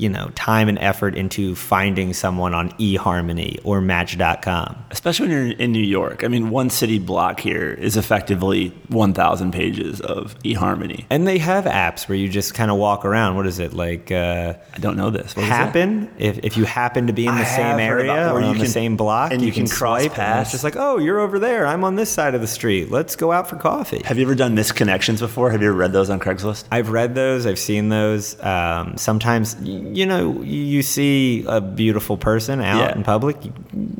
you 0.00 0.08
know, 0.08 0.30
time 0.34 0.68
and 0.68 0.78
effort 0.78 1.14
into 1.14 1.54
finding 1.54 2.12
someone 2.12 2.54
on 2.54 2.70
eHarmony 2.72 3.58
or 3.64 3.80
Match.com. 3.80 4.84
Especially 4.90 5.28
when 5.28 5.36
you're 5.36 5.56
in 5.58 5.72
New 5.72 5.82
York. 5.82 6.24
I 6.24 6.28
mean, 6.28 6.50
one 6.50 6.70
city 6.70 6.98
block 6.98 7.40
here 7.40 7.72
is 7.72 7.96
effectively 7.96 8.68
1,000 8.88 9.52
pages 9.52 10.00
of 10.00 10.38
eHarmony. 10.40 11.04
And 11.10 11.26
they 11.26 11.38
have 11.38 11.64
apps 11.64 12.08
where 12.08 12.16
you 12.16 12.28
just 12.28 12.54
kind 12.54 12.70
of 12.70 12.78
walk 12.78 13.04
around. 13.04 13.36
What 13.36 13.46
is 13.46 13.58
it 13.58 13.74
like? 13.74 14.10
Uh, 14.10 14.54
I 14.72 14.78
don't 14.78 14.96
know 14.96 15.10
this. 15.10 15.36
What 15.36 15.44
happen 15.44 16.10
if, 16.18 16.38
if 16.38 16.56
you 16.56 16.64
happen 16.64 17.06
to 17.08 17.12
be 17.12 17.26
in 17.26 17.34
the 17.34 17.42
I 17.42 17.44
same 17.44 17.78
area 17.78 18.32
or 18.32 18.40
on 18.42 18.54
you 18.54 18.60
the 18.60 18.66
same 18.66 18.96
block 18.96 19.32
and 19.32 19.42
you 19.42 19.52
can 19.52 19.66
cross 19.66 20.00
swipe, 20.00 20.12
and 20.12 20.14
paths. 20.14 20.48
it's 20.48 20.52
just 20.52 20.64
like 20.64 20.76
oh 20.76 20.98
you're 20.98 21.18
over 21.18 21.38
there 21.38 21.66
i'm 21.66 21.84
on 21.84 21.96
this 21.96 22.10
side 22.10 22.34
of 22.34 22.40
the 22.40 22.46
street 22.46 22.90
let's 22.90 23.16
go 23.16 23.32
out 23.32 23.48
for 23.48 23.56
coffee 23.56 24.00
Have 24.04 24.18
you 24.18 24.24
ever 24.24 24.34
done 24.34 24.54
missed 24.54 24.76
connections 24.76 25.20
before? 25.20 25.50
Have 25.50 25.62
you 25.62 25.68
ever 25.68 25.76
read 25.76 25.92
those 25.92 26.10
on 26.10 26.20
Craigslist? 26.20 26.64
I've 26.70 26.90
read 26.90 27.14
those. 27.14 27.46
I've 27.46 27.58
seen 27.58 27.88
those. 27.88 28.40
Um, 28.42 28.96
sometimes, 28.96 29.56
you 29.92 30.06
know, 30.06 30.42
you 30.42 30.82
see 30.82 31.44
a 31.46 31.60
beautiful 31.60 32.16
person 32.16 32.60
out 32.60 32.78
Yeah. 32.78 32.94
in 32.96 33.02
public. 33.04 33.36
You, 33.44 33.52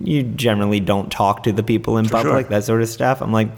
you 0.02 0.22
generally 0.22 0.80
don't 0.80 1.10
talk 1.10 1.42
to 1.44 1.52
the 1.52 1.62
people 1.62 1.98
in 1.98 2.06
For 2.06 2.12
public, 2.22 2.46
sure. 2.46 2.50
that 2.58 2.64
sort 2.64 2.82
of 2.82 2.88
stuff. 2.88 3.20
I'm 3.22 3.32
like, 3.32 3.48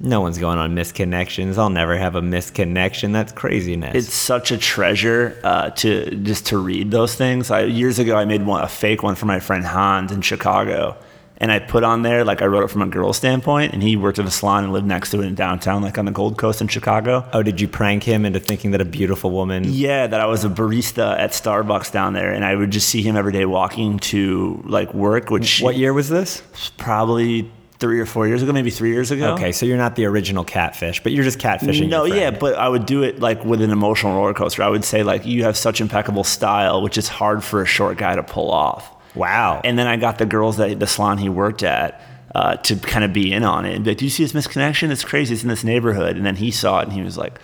no 0.00 0.20
one's 0.20 0.38
going 0.38 0.58
on 0.58 0.74
missed 0.74 0.94
connections. 0.94 1.58
I'll 1.58 1.70
never 1.70 1.96
have 1.96 2.14
a 2.14 2.22
missed 2.22 2.54
connection. 2.54 3.10
That's 3.12 3.32
craziness. 3.32 3.94
It's 3.96 4.14
such 4.14 4.52
a 4.52 4.58
treasure 4.58 5.40
uh, 5.42 5.70
to 5.70 6.10
just 6.16 6.46
to 6.46 6.58
read 6.58 6.90
those 6.92 7.14
things. 7.16 7.50
I, 7.50 7.62
years 7.64 7.98
ago, 7.98 8.14
I 8.16 8.24
made 8.24 8.46
one, 8.46 8.62
a 8.62 8.68
fake 8.68 9.02
one 9.02 9.16
for 9.16 9.26
my 9.26 9.40
friend 9.40 9.64
Hans 9.64 10.12
in 10.12 10.20
Chicago, 10.20 10.96
and 11.40 11.50
I 11.52 11.58
put 11.60 11.84
on 11.84 12.02
there 12.02 12.24
like 12.24 12.42
I 12.42 12.46
wrote 12.46 12.64
it 12.64 12.68
from 12.68 12.82
a 12.82 12.86
girl's 12.86 13.16
standpoint, 13.16 13.72
and 13.72 13.82
he 13.82 13.96
worked 13.96 14.18
at 14.18 14.26
a 14.26 14.30
salon 14.30 14.64
and 14.64 14.72
lived 14.72 14.86
next 14.86 15.10
to 15.12 15.22
it 15.22 15.26
in 15.26 15.34
downtown, 15.34 15.82
like 15.82 15.96
on 15.98 16.04
the 16.04 16.10
Gold 16.12 16.36
Coast 16.36 16.60
in 16.60 16.68
Chicago. 16.68 17.24
oh, 17.32 17.42
did 17.42 17.60
you 17.60 17.68
prank 17.68 18.02
him 18.02 18.24
into 18.26 18.40
thinking 18.40 18.72
that 18.72 18.80
a 18.80 18.84
beautiful 18.84 19.30
woman? 19.30 19.62
Yeah, 19.66 20.06
that 20.06 20.20
I 20.20 20.26
was 20.26 20.44
a 20.44 20.48
barista 20.48 21.16
at 21.18 21.30
Starbucks 21.30 21.92
down 21.92 22.12
there, 22.12 22.30
and 22.32 22.44
I 22.44 22.54
would 22.54 22.70
just 22.70 22.88
see 22.88 23.02
him 23.02 23.16
every 23.16 23.32
day 23.32 23.44
walking 23.46 23.98
to 24.00 24.62
like 24.66 24.92
work, 24.94 25.30
which 25.30 25.60
What 25.60 25.76
year 25.76 25.92
was 25.92 26.08
this? 26.08 26.42
probably 26.76 27.50
three 27.78 28.00
or 28.00 28.06
four 28.06 28.26
years 28.26 28.42
ago, 28.42 28.52
maybe 28.52 28.70
three 28.70 28.90
years 28.90 29.12
ago. 29.12 29.34
Okay, 29.34 29.52
so 29.52 29.64
you're 29.64 29.76
not 29.76 29.94
the 29.94 30.04
original 30.04 30.42
catfish, 30.42 31.00
but 31.02 31.12
you're 31.12 31.22
just 31.22 31.38
catfishing. 31.38 31.88
No, 31.88 32.04
yeah, 32.04 32.32
but 32.32 32.56
I 32.56 32.68
would 32.68 32.86
do 32.86 33.02
it 33.04 33.20
like 33.20 33.44
with 33.44 33.62
an 33.62 33.70
emotional 33.70 34.14
roller 34.16 34.34
coaster. 34.34 34.64
I 34.64 34.68
would 34.68 34.84
say 34.84 35.04
like 35.04 35.24
you 35.24 35.44
have 35.44 35.56
such 35.56 35.80
impeccable 35.80 36.24
style, 36.24 36.82
which 36.82 36.98
is 36.98 37.06
hard 37.06 37.44
for 37.44 37.62
a 37.62 37.66
short 37.66 37.96
guy 37.96 38.16
to 38.16 38.22
pull 38.24 38.50
off. 38.50 38.90
Wow. 39.18 39.60
And 39.64 39.78
then 39.78 39.86
I 39.86 39.96
got 39.96 40.18
the 40.18 40.26
girls 40.26 40.56
that 40.56 40.78
the 40.78 40.86
salon 40.86 41.18
he 41.18 41.28
worked 41.28 41.62
at 41.62 42.00
uh, 42.34 42.56
to 42.56 42.76
kind 42.76 43.04
of 43.04 43.12
be 43.12 43.32
in 43.32 43.44
on 43.44 43.64
it. 43.64 43.74
And 43.74 43.84
be 43.84 43.90
like, 43.90 43.98
do 43.98 44.04
you 44.04 44.10
see 44.10 44.24
this 44.24 44.34
missed 44.34 44.50
connection? 44.50 44.90
It's 44.90 45.04
crazy. 45.04 45.34
It's 45.34 45.42
in 45.42 45.48
this 45.48 45.64
neighborhood. 45.64 46.16
And 46.16 46.24
then 46.24 46.36
he 46.36 46.50
saw 46.50 46.80
it 46.80 46.84
and 46.84 46.92
he 46.92 47.02
was 47.02 47.18
like, 47.18 47.38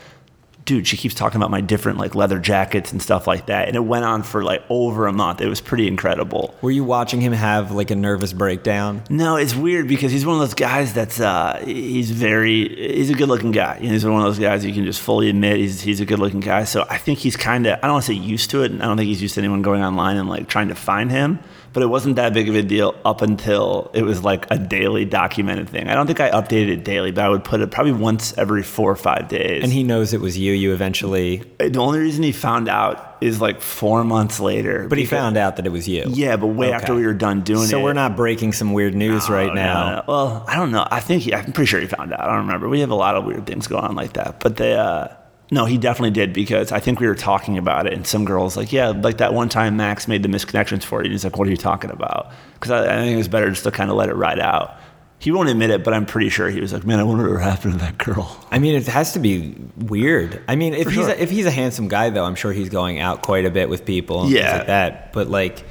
dude, 0.64 0.86
she 0.86 0.96
keeps 0.96 1.14
talking 1.14 1.36
about 1.36 1.50
my 1.50 1.60
different 1.60 1.98
like 1.98 2.14
leather 2.14 2.38
jackets 2.38 2.92
and 2.92 3.02
stuff 3.02 3.26
like 3.26 3.46
that. 3.46 3.68
And 3.68 3.76
it 3.76 3.84
went 3.84 4.04
on 4.04 4.22
for 4.22 4.42
like 4.42 4.62
over 4.70 5.06
a 5.06 5.12
month. 5.12 5.40
It 5.40 5.48
was 5.48 5.60
pretty 5.60 5.86
incredible. 5.86 6.54
were 6.62 6.70
you 6.70 6.84
watching 6.84 7.20
him 7.20 7.32
have 7.32 7.72
like 7.72 7.90
a 7.90 7.96
nervous 7.96 8.32
breakdown? 8.32 9.02
No, 9.10 9.36
it's 9.36 9.54
weird 9.54 9.88
because 9.88 10.12
he's 10.12 10.24
one 10.24 10.36
of 10.36 10.40
those 10.40 10.54
guys 10.54 10.94
that's 10.94 11.20
uh, 11.20 11.62
he's 11.64 12.10
very 12.10 12.68
he's 12.94 13.10
a 13.10 13.14
good 13.14 13.28
looking 13.28 13.52
guy. 13.52 13.78
You 13.78 13.86
know, 13.86 13.92
he's 13.92 14.04
one 14.04 14.20
of 14.20 14.24
those 14.24 14.38
guys 14.38 14.64
you 14.64 14.72
can 14.72 14.84
just 14.84 15.00
fully 15.00 15.28
admit 15.28 15.58
he's 15.58 15.80
he's 15.80 16.00
a 16.00 16.06
good 16.06 16.18
looking 16.18 16.40
guy. 16.40 16.64
So 16.64 16.86
I 16.88 16.98
think 16.98 17.18
he's 17.18 17.36
kind 17.36 17.66
of 17.66 17.78
I 17.78 17.82
don't 17.82 17.92
want 17.92 18.04
to 18.04 18.12
say 18.12 18.18
used 18.18 18.50
to 18.50 18.62
it. 18.62 18.70
and 18.70 18.82
I 18.82 18.86
don't 18.86 18.96
think 18.96 19.08
he's 19.08 19.22
used 19.22 19.34
to 19.34 19.40
anyone 19.40 19.62
going 19.62 19.82
online 19.82 20.16
and 20.16 20.28
like 20.28 20.48
trying 20.48 20.68
to 20.68 20.74
find 20.74 21.10
him. 21.10 21.40
But 21.74 21.82
it 21.82 21.86
wasn't 21.86 22.16
that 22.16 22.32
big 22.32 22.48
of 22.48 22.54
a 22.54 22.62
deal 22.62 22.94
up 23.04 23.20
until 23.20 23.90
it 23.92 24.02
was 24.02 24.22
like 24.24 24.46
a 24.50 24.56
daily 24.56 25.04
documented 25.04 25.68
thing. 25.68 25.88
I 25.88 25.94
don't 25.94 26.06
think 26.06 26.20
I 26.20 26.30
updated 26.30 26.68
it 26.68 26.84
daily, 26.84 27.10
but 27.10 27.24
I 27.24 27.28
would 27.28 27.44
put 27.44 27.60
it 27.60 27.70
probably 27.70 27.92
once 27.92 28.32
every 28.38 28.62
four 28.62 28.90
or 28.92 28.96
five 28.96 29.28
days. 29.28 29.62
And 29.64 29.72
he 29.72 29.82
knows 29.82 30.14
it 30.14 30.20
was 30.20 30.38
you. 30.38 30.52
You 30.52 30.72
eventually, 30.72 31.42
the 31.58 31.78
only 31.80 31.98
reason 31.98 32.22
he 32.22 32.32
found 32.32 32.68
out 32.68 33.16
is 33.20 33.40
like 33.40 33.60
four 33.60 34.04
months 34.04 34.38
later. 34.40 34.86
but 34.88 34.98
he 34.98 35.04
found 35.04 35.36
out 35.36 35.56
that 35.56 35.66
it 35.66 35.70
was 35.72 35.88
you. 35.88 36.04
Yeah, 36.08 36.36
but 36.36 36.46
way 36.48 36.72
after 36.72 36.94
we 36.94 37.04
were 37.04 37.12
done 37.14 37.42
doing 37.42 37.64
it. 37.64 37.68
So 37.68 37.82
we're 37.82 37.92
not 37.92 38.16
breaking 38.16 38.52
some 38.52 38.72
weird 38.72 38.94
news 38.94 39.28
right 39.28 39.50
Oh, 39.50 39.54
now. 39.54 39.88
no, 39.90 39.96
no. 39.96 40.02
Well, 40.06 40.44
I 40.46 40.56
don't 40.56 40.70
know. 40.70 40.86
I 40.90 41.00
think 41.00 41.22
he, 41.24 41.34
I'm 41.34 41.52
pretty 41.52 41.66
sure 41.66 41.80
he 41.80 41.86
found 41.86 42.12
out. 42.12 42.20
I 42.20 42.26
don't 42.26 42.46
remember. 42.46 42.68
We 42.68 42.80
have 42.80 42.90
a 42.90 42.94
lot 42.94 43.16
of 43.16 43.24
weird 43.24 43.46
things 43.46 43.66
going 43.66 43.84
on 43.84 43.94
like 43.96 44.12
that. 44.14 44.40
But 44.40 44.56
they, 44.56 44.74
uh, 44.74 45.08
no, 45.54 45.64
he 45.64 45.78
definitely 45.78 46.10
did 46.10 46.32
because 46.32 46.72
I 46.72 46.80
think 46.80 47.00
we 47.00 47.06
were 47.06 47.14
talking 47.14 47.56
about 47.56 47.86
it, 47.86 47.92
and 47.94 48.06
some 48.06 48.24
girls 48.24 48.56
like, 48.56 48.72
yeah, 48.72 48.88
like 48.88 49.18
that 49.18 49.32
one 49.32 49.48
time 49.48 49.76
Max 49.76 50.06
made 50.08 50.22
the 50.22 50.28
missed 50.28 50.48
connections 50.48 50.84
for 50.84 51.00
you. 51.00 51.04
And 51.04 51.12
he's 51.12 51.24
like, 51.24 51.38
what 51.38 51.46
are 51.48 51.50
you 51.50 51.56
talking 51.56 51.90
about? 51.90 52.32
Because 52.54 52.70
I, 52.72 52.84
I 52.84 52.96
think 53.00 53.14
it 53.14 53.16
was 53.16 53.28
better 53.28 53.48
just 53.50 53.64
to 53.64 53.70
kind 53.70 53.88
of 53.90 53.96
let 53.96 54.08
it 54.08 54.14
ride 54.14 54.40
out. 54.40 54.76
He 55.20 55.30
won't 55.30 55.48
admit 55.48 55.70
it, 55.70 55.84
but 55.84 55.94
I'm 55.94 56.04
pretty 56.04 56.28
sure 56.28 56.50
he 56.50 56.60
was 56.60 56.72
like, 56.72 56.84
man, 56.84 56.98
I 57.00 57.02
wonder 57.04 57.32
what 57.32 57.40
happened 57.42 57.74
to 57.74 57.78
that 57.78 57.96
girl. 57.96 58.44
I 58.50 58.58
mean, 58.58 58.74
it 58.74 58.86
has 58.88 59.12
to 59.14 59.18
be 59.20 59.54
weird. 59.78 60.42
I 60.48 60.56
mean, 60.56 60.74
if 60.74 60.84
For 60.84 60.90
he's 60.90 61.06
sure. 61.06 61.14
a, 61.14 61.18
if 61.18 61.30
he's 61.30 61.46
a 61.46 61.50
handsome 61.50 61.88
guy, 61.88 62.10
though, 62.10 62.24
I'm 62.24 62.34
sure 62.34 62.52
he's 62.52 62.68
going 62.68 62.98
out 62.98 63.22
quite 63.22 63.46
a 63.46 63.50
bit 63.50 63.70
with 63.70 63.86
people 63.86 64.24
and 64.24 64.30
Yeah. 64.30 64.58
like 64.58 64.66
that. 64.66 65.12
But 65.14 65.28
like, 65.28 65.64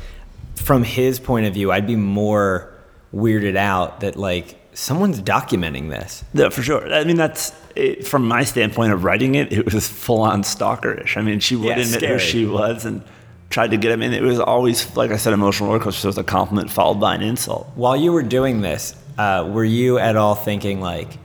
from 0.56 0.84
his 0.84 1.20
point 1.20 1.46
of 1.46 1.54
view, 1.54 1.72
I'd 1.72 1.86
be 1.86 1.96
more 1.98 2.74
weirded 3.14 3.56
out 3.58 4.00
that 4.00 4.16
like 4.16 4.56
someone's 4.74 5.22
documenting 5.22 5.90
this. 5.90 6.24
Yeah, 6.34 6.50
for 6.50 6.62
sure. 6.64 6.92
I 6.94 7.04
mean, 7.04 7.16
that's 7.18 7.54
it, 7.76 8.08
from 8.08 8.28
my 8.28 8.44
standpoint 8.44 8.94
of 8.94 9.04
writing 9.04 9.36
it. 9.36 9.52
It 9.54 9.74
was 9.74 9.88
full 9.88 10.22
on 10.22 10.44
stalkerish. 10.44 11.18
I 11.18 11.22
mean, 11.22 11.40
she 11.40 11.56
would 11.56 11.68
Yeah, 11.68 11.74
admit 11.80 11.88
scary. 12.00 12.14
who 12.14 12.20
she 12.20 12.46
was 12.46 12.86
and 12.86 13.04
tried 13.50 13.72
to 13.72 13.78
get 13.78 13.92
him 13.92 14.02
in. 14.02 14.14
It 14.14 14.24
was 14.24 14.40
always, 14.40 14.96
like 14.96 15.12
I 15.12 15.18
said, 15.18 15.34
emotional 15.34 15.70
roller 15.70 15.84
coaster. 15.84 16.02
So 16.02 16.08
it 16.08 16.10
was 16.10 16.18
a 16.18 16.24
compliment 16.24 16.72
followed 16.72 17.00
by 17.00 17.16
an 17.16 17.22
insult. 17.22 17.70
While 17.76 17.96
you 17.96 18.12
were 18.12 18.24
doing 18.24 18.62
this, 18.62 18.96
uh, 19.18 19.48
were 19.52 19.66
you 19.66 20.00
at 20.00 20.16
all 20.16 20.36
thinking 20.36 20.82
like? 20.82 21.20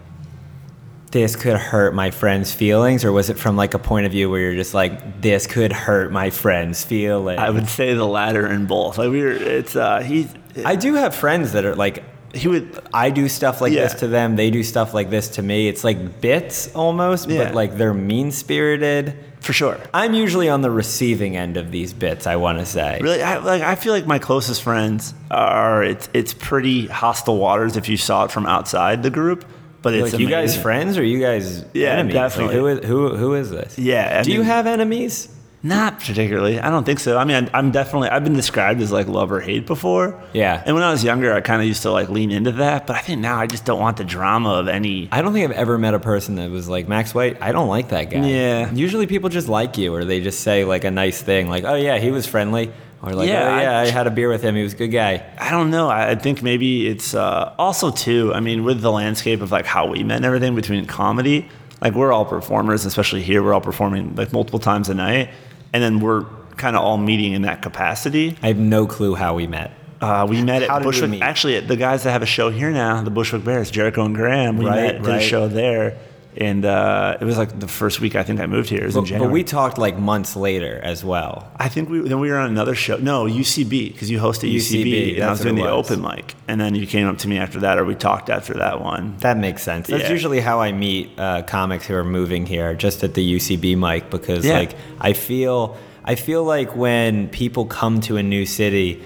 This 1.10 1.36
could 1.36 1.56
hurt 1.56 1.94
my 1.94 2.10
friend's 2.10 2.52
feelings, 2.52 3.02
or 3.02 3.12
was 3.12 3.30
it 3.30 3.38
from 3.38 3.56
like 3.56 3.72
a 3.72 3.78
point 3.78 4.04
of 4.04 4.12
view 4.12 4.28
where 4.28 4.40
you're 4.42 4.56
just 4.56 4.74
like, 4.74 5.22
this 5.22 5.46
could 5.46 5.72
hurt 5.72 6.12
my 6.12 6.28
friend's 6.28 6.84
feelings? 6.84 7.40
I 7.40 7.48
would 7.48 7.66
say 7.66 7.94
the 7.94 8.04
latter 8.04 8.46
in 8.46 8.66
both. 8.66 8.98
Like 8.98 9.08
we 9.10 9.22
were, 9.22 9.30
it's 9.30 9.74
uh, 9.74 10.00
he, 10.00 10.28
I 10.66 10.76
do 10.76 10.92
have 10.96 11.14
friends 11.14 11.52
that 11.52 11.64
are 11.64 11.74
like, 11.74 12.04
he 12.34 12.48
would. 12.48 12.78
I 12.92 13.10
do 13.10 13.28
stuff 13.28 13.60
like 13.60 13.72
this 13.72 13.94
to 13.94 14.08
them. 14.08 14.36
They 14.36 14.50
do 14.50 14.62
stuff 14.62 14.94
like 14.94 15.10
this 15.10 15.28
to 15.30 15.42
me. 15.42 15.68
It's 15.68 15.84
like 15.84 16.20
bits 16.20 16.74
almost, 16.74 17.28
Yeah. 17.28 17.44
but 17.44 17.54
like 17.54 17.76
they're 17.76 17.94
mean 17.94 18.32
spirited. 18.32 19.14
For 19.40 19.52
sure. 19.52 19.78
I'm 19.94 20.14
usually 20.14 20.48
on 20.48 20.62
the 20.62 20.70
receiving 20.70 21.36
end 21.36 21.56
of 21.56 21.70
these 21.70 21.92
bits. 21.92 22.26
I 22.26 22.36
want 22.36 22.58
to 22.58 22.66
say. 22.66 22.98
Really, 23.00 23.22
I, 23.22 23.38
like 23.38 23.62
I 23.62 23.76
feel 23.76 23.92
like 23.92 24.06
my 24.06 24.18
closest 24.18 24.62
friends 24.62 25.14
are. 25.30 25.82
It's 25.84 26.08
it's 26.12 26.34
pretty 26.34 26.86
hostile 26.86 27.38
waters 27.38 27.76
if 27.76 27.88
you 27.88 27.96
saw 27.96 28.24
it 28.24 28.30
from 28.30 28.46
outside 28.46 29.02
the 29.02 29.10
group. 29.10 29.44
But 29.80 29.94
it's 29.94 30.12
Like, 30.12 30.20
you 30.20 30.28
guys 30.28 30.60
friends 30.60 30.98
or 30.98 31.04
you 31.04 31.20
guys 31.20 31.64
Yeah, 31.72 31.90
enemies? 31.92 32.14
Like, 32.16 32.24
definitely. 32.24 32.54
who 32.56 32.66
is 32.66 32.84
who 32.84 33.16
who 33.16 33.34
is 33.34 33.50
this? 33.50 33.78
Yeah, 33.78 34.18
I 34.20 34.22
do 34.24 34.32
you 34.32 34.42
have 34.42 34.66
enemies? 34.66 35.28
Not 35.60 35.98
particularly. 35.98 36.60
I 36.60 36.70
don't 36.70 36.84
think 36.84 37.00
so. 37.00 37.18
I 37.18 37.24
mean, 37.24 37.34
I'm- 37.34 37.50
I'm 37.52 37.70
definitely. 37.72 38.08
I've 38.10 38.22
been 38.22 38.34
described 38.36 38.80
as 38.80 38.92
like 38.92 39.08
love 39.08 39.32
or 39.32 39.40
hate 39.40 39.66
before. 39.66 40.14
Yeah. 40.32 40.62
And 40.64 40.74
when 40.76 40.84
I 40.84 40.92
was 40.92 41.02
younger, 41.02 41.34
I 41.34 41.40
kind 41.40 41.60
of 41.60 41.66
used 41.66 41.82
to 41.82 41.90
like 41.90 42.08
lean 42.08 42.30
into 42.30 42.52
that. 42.52 42.86
But 42.86 42.94
I 42.94 43.00
think 43.00 43.20
now 43.20 43.38
I 43.40 43.46
just 43.48 43.64
don't 43.64 43.80
want 43.80 43.96
the 43.96 44.04
drama 44.04 44.50
of 44.50 44.68
any. 44.68 45.08
I 45.10 45.20
don't 45.20 45.32
think 45.32 45.50
I've 45.50 45.56
ever 45.56 45.76
met 45.76 45.94
a 45.94 45.98
person 45.98 46.36
that 46.36 46.48
was 46.50 46.68
like 46.68 46.86
Max 46.86 47.12
White. 47.12 47.38
I 47.42 47.50
don't 47.50 47.68
like 47.68 47.88
that 47.88 48.04
guy. 48.10 48.24
Yeah. 48.24 48.70
Usually 48.72 49.08
people 49.08 49.30
just 49.30 49.48
like 49.48 49.76
you, 49.76 49.92
or 49.92 50.04
they 50.04 50.20
just 50.20 50.40
say 50.40 50.64
like 50.64 50.84
a 50.84 50.92
nice 50.92 51.20
thing, 51.20 51.48
like, 51.48 51.64
"Oh 51.64 51.74
yeah, 51.74 51.98
he 51.98 52.12
was 52.12 52.24
friendly," 52.24 52.70
or 53.02 53.12
like, 53.14 53.28
Yeah, 53.28 53.42
"Oh 53.48 53.54
I- 53.54 53.62
yeah, 53.62 53.78
I, 53.80 53.86
had 53.90 54.06
a 54.06 54.10
beer 54.12 54.28
with 54.28 54.42
him. 54.42 54.54
He 54.54 54.62
was 54.62 54.74
a 54.74 54.76
good 54.76 54.92
guy." 54.92 55.24
I 55.40 55.50
don't 55.50 55.72
know. 55.72 55.88
I 55.88 56.10
I 56.10 56.14
think 56.14 56.40
maybe 56.40 56.86
it's 56.86 57.14
uh, 57.14 57.52
also 57.58 57.90
too. 57.90 58.32
I 58.32 58.38
mean, 58.38 58.62
with 58.62 58.80
the 58.80 58.92
landscape 58.92 59.40
of 59.40 59.50
like 59.50 59.66
how 59.66 59.88
we 59.88 60.04
met 60.04 60.18
and 60.18 60.24
everything 60.24 60.54
between 60.54 60.86
comedy, 60.86 61.48
like 61.82 61.94
we're 61.94 62.12
all 62.12 62.24
performers, 62.24 62.84
especially 62.84 63.22
here. 63.22 63.42
We're 63.42 63.54
all 63.54 63.60
performing 63.60 64.14
like 64.14 64.32
multiple 64.32 64.60
times 64.60 64.88
a 64.88 64.94
night, 64.94 65.30
and 65.72 65.82
then 65.82 66.00
we're 66.00 66.24
kind 66.56 66.76
of 66.76 66.82
all 66.82 66.98
meeting 66.98 67.32
in 67.32 67.42
that 67.42 67.62
capacity. 67.62 68.36
I 68.42 68.48
have 68.48 68.58
no 68.58 68.86
clue 68.86 69.14
how 69.14 69.34
we 69.34 69.46
met. 69.46 69.72
Uh, 70.00 70.26
we 70.28 70.42
met 70.42 70.62
How 70.68 70.76
at 70.76 70.82
Bushwick. 70.82 71.20
Actually, 71.22 71.58
the 71.60 71.76
guys 71.76 72.04
that 72.04 72.12
have 72.12 72.22
a 72.22 72.26
show 72.26 72.50
here 72.50 72.70
now, 72.70 73.02
the 73.02 73.10
Bushwick 73.10 73.44
Bears, 73.44 73.70
Jericho 73.70 74.04
and 74.04 74.14
Graham, 74.14 74.56
we 74.56 74.66
Right, 74.66 74.94
met 74.94 75.02
did 75.02 75.14
a 75.14 75.20
show 75.20 75.48
there, 75.48 75.98
and 76.36 76.64
uh, 76.64 77.16
it 77.20 77.24
was 77.24 77.36
like 77.38 77.58
the 77.58 77.66
first 77.66 78.00
week 78.00 78.14
I 78.14 78.22
think 78.22 78.38
I 78.38 78.46
moved 78.46 78.68
here. 78.68 78.82
It 78.82 78.86
was 78.86 78.96
in 78.96 79.02
But, 79.02 79.08
January. 79.08 79.28
but 79.28 79.32
we 79.32 79.42
talked 79.44 79.76
like 79.78 79.98
months 79.98 80.36
later 80.36 80.78
as 80.84 81.04
well. 81.04 81.50
I 81.56 81.68
think 81.68 81.88
we 81.88 82.00
then 82.00 82.20
we 82.20 82.30
were 82.30 82.36
on 82.38 82.50
another 82.50 82.74
show. 82.74 82.96
No, 82.98 83.24
UCB 83.24 83.92
because 83.92 84.10
you 84.10 84.18
hosted 84.20 84.52
UCB, 84.54 84.84
UCB, 84.84 85.14
and 85.16 85.24
I 85.24 85.30
was 85.30 85.40
doing 85.40 85.56
the 85.56 85.62
was. 85.62 85.90
open 85.90 86.02
mic, 86.02 86.34
and 86.46 86.60
then 86.60 86.74
you 86.74 86.86
came 86.86 87.08
up 87.08 87.18
to 87.18 87.28
me 87.28 87.38
after 87.38 87.60
that, 87.60 87.78
or 87.78 87.84
we 87.84 87.94
talked 87.94 88.30
after 88.30 88.54
that 88.54 88.80
one. 88.80 89.16
That 89.18 89.36
makes 89.38 89.62
sense. 89.62 89.88
That's 89.88 90.04
Yeah. 90.04 90.10
usually 90.12 90.40
how 90.40 90.60
I 90.60 90.70
meet 90.72 91.10
uh, 91.18 91.42
comics 91.42 91.86
who 91.86 91.94
are 91.94 92.04
moving 92.04 92.46
here, 92.46 92.74
just 92.74 93.02
at 93.02 93.14
the 93.14 93.22
UCB 93.36 93.76
mic, 93.76 94.10
because 94.10 94.44
Yeah. 94.44 94.58
like 94.58 94.74
I 95.00 95.14
feel, 95.14 95.76
I 96.04 96.14
feel 96.14 96.44
like 96.44 96.76
when 96.76 97.28
people 97.28 97.64
come 97.64 98.00
to 98.02 98.16
a 98.16 98.22
new 98.22 98.46
city, 98.46 99.02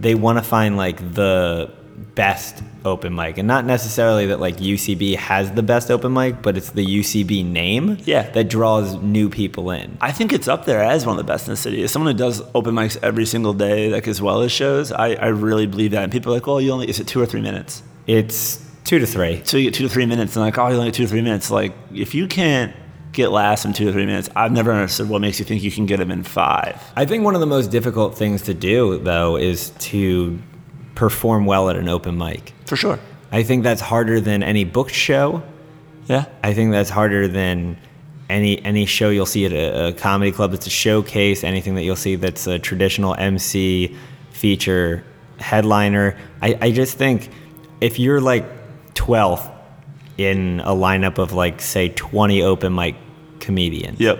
they 0.00 0.14
want 0.14 0.38
to 0.38 0.44
find 0.44 0.76
like 0.76 1.14
the 1.14 1.70
best 2.14 2.62
open 2.84 3.14
mic, 3.14 3.38
and 3.38 3.48
not 3.48 3.64
necessarily 3.64 4.26
that 4.26 4.40
like 4.40 4.58
UCB 4.58 5.16
has 5.16 5.50
the 5.52 5.62
best 5.62 5.90
open 5.90 6.12
mic, 6.12 6.42
but 6.42 6.56
it's 6.56 6.70
the 6.70 6.84
UCB 6.84 7.44
name 7.44 7.98
Yeah. 8.04 8.28
that 8.30 8.48
draws 8.48 8.94
new 8.96 9.28
people 9.30 9.70
in. 9.70 9.96
I 10.00 10.12
think 10.12 10.32
it's 10.32 10.48
up 10.48 10.64
there 10.66 10.82
as 10.82 11.06
one 11.06 11.18
of 11.18 11.26
the 11.26 11.32
best 11.32 11.46
in 11.48 11.52
the 11.52 11.56
city. 11.56 11.82
As 11.82 11.90
someone 11.90 12.12
who 12.12 12.18
does 12.18 12.42
open 12.54 12.74
mics 12.74 12.96
every 13.02 13.26
single 13.26 13.54
day, 13.54 13.90
like 13.90 14.06
as 14.08 14.20
well 14.20 14.42
as 14.42 14.52
shows, 14.52 14.92
I, 14.92 15.14
I 15.14 15.26
really 15.28 15.66
believe 15.66 15.92
that. 15.92 16.02
And 16.02 16.12
people 16.12 16.32
are 16.32 16.36
like, 16.36 16.46
well, 16.46 16.60
you 16.60 16.70
only 16.72 16.88
is 16.88 17.00
it 17.00 17.06
two 17.06 17.20
or 17.20 17.26
three 17.26 17.40
minutes? 17.40 17.82
It's 18.06 18.62
two 18.84 18.98
to 18.98 19.06
three. 19.06 19.40
So 19.44 19.56
you 19.56 19.64
get 19.64 19.74
two 19.74 19.84
to 19.84 19.88
three 19.88 20.06
minutes, 20.06 20.36
and 20.36 20.44
like, 20.44 20.58
oh, 20.58 20.68
you 20.68 20.74
only 20.74 20.88
get 20.88 20.94
two 20.94 21.04
to 21.04 21.08
three 21.08 21.22
minutes. 21.22 21.50
Like, 21.50 21.72
if 21.94 22.14
you 22.14 22.26
can't 22.26 22.74
get 23.12 23.30
laughs 23.30 23.64
in 23.64 23.72
two 23.72 23.86
to 23.86 23.92
three 23.92 24.04
minutes, 24.06 24.28
I've 24.36 24.52
never 24.52 24.72
understood 24.72 25.08
what 25.08 25.20
makes 25.20 25.38
you 25.38 25.44
think 25.44 25.62
you 25.62 25.70
can 25.70 25.86
get 25.86 25.98
them 26.00 26.10
in 26.10 26.22
five. 26.24 26.82
I 26.96 27.06
think 27.06 27.24
one 27.24 27.34
of 27.34 27.40
the 27.40 27.46
most 27.46 27.70
difficult 27.70 28.18
things 28.18 28.42
to 28.42 28.54
do, 28.54 28.98
though, 28.98 29.36
is 29.36 29.70
to 29.70 30.38
perform 30.96 31.46
well 31.46 31.70
at 31.70 31.76
an 31.76 31.88
open 31.88 32.18
mic. 32.18 32.52
For 32.74 32.78
sure. 32.80 32.98
I 33.30 33.44
think 33.44 33.62
that's 33.62 33.80
harder 33.80 34.20
than 34.20 34.42
any 34.42 34.64
book 34.64 34.88
show. 34.88 35.44
Yeah. 36.06 36.24
I 36.42 36.54
think 36.54 36.72
that's 36.72 36.90
harder 36.90 37.28
than 37.28 37.76
any 38.28 38.60
any 38.64 38.84
show 38.84 39.10
you'll 39.10 39.26
see 39.26 39.44
at 39.46 39.52
a, 39.52 39.88
a 39.88 39.92
comedy 39.92 40.32
club 40.32 40.50
that's 40.50 40.66
a 40.66 40.70
showcase. 40.70 41.44
Anything 41.44 41.76
that 41.76 41.84
you'll 41.84 41.94
see 41.94 42.16
that's 42.16 42.48
a 42.48 42.58
traditional 42.58 43.14
MC 43.14 43.94
feature 44.32 45.04
headliner. 45.38 46.16
I, 46.42 46.58
I 46.60 46.72
just 46.72 46.98
think 46.98 47.30
if 47.80 48.00
you're 48.00 48.20
like 48.20 48.44
12th 48.94 49.48
in 50.18 50.58
a 50.64 50.72
lineup 50.72 51.18
of 51.18 51.32
like 51.32 51.60
say 51.60 51.90
20 51.90 52.42
open 52.42 52.74
mic 52.74 52.96
comedians, 53.38 54.00
Yep. 54.00 54.18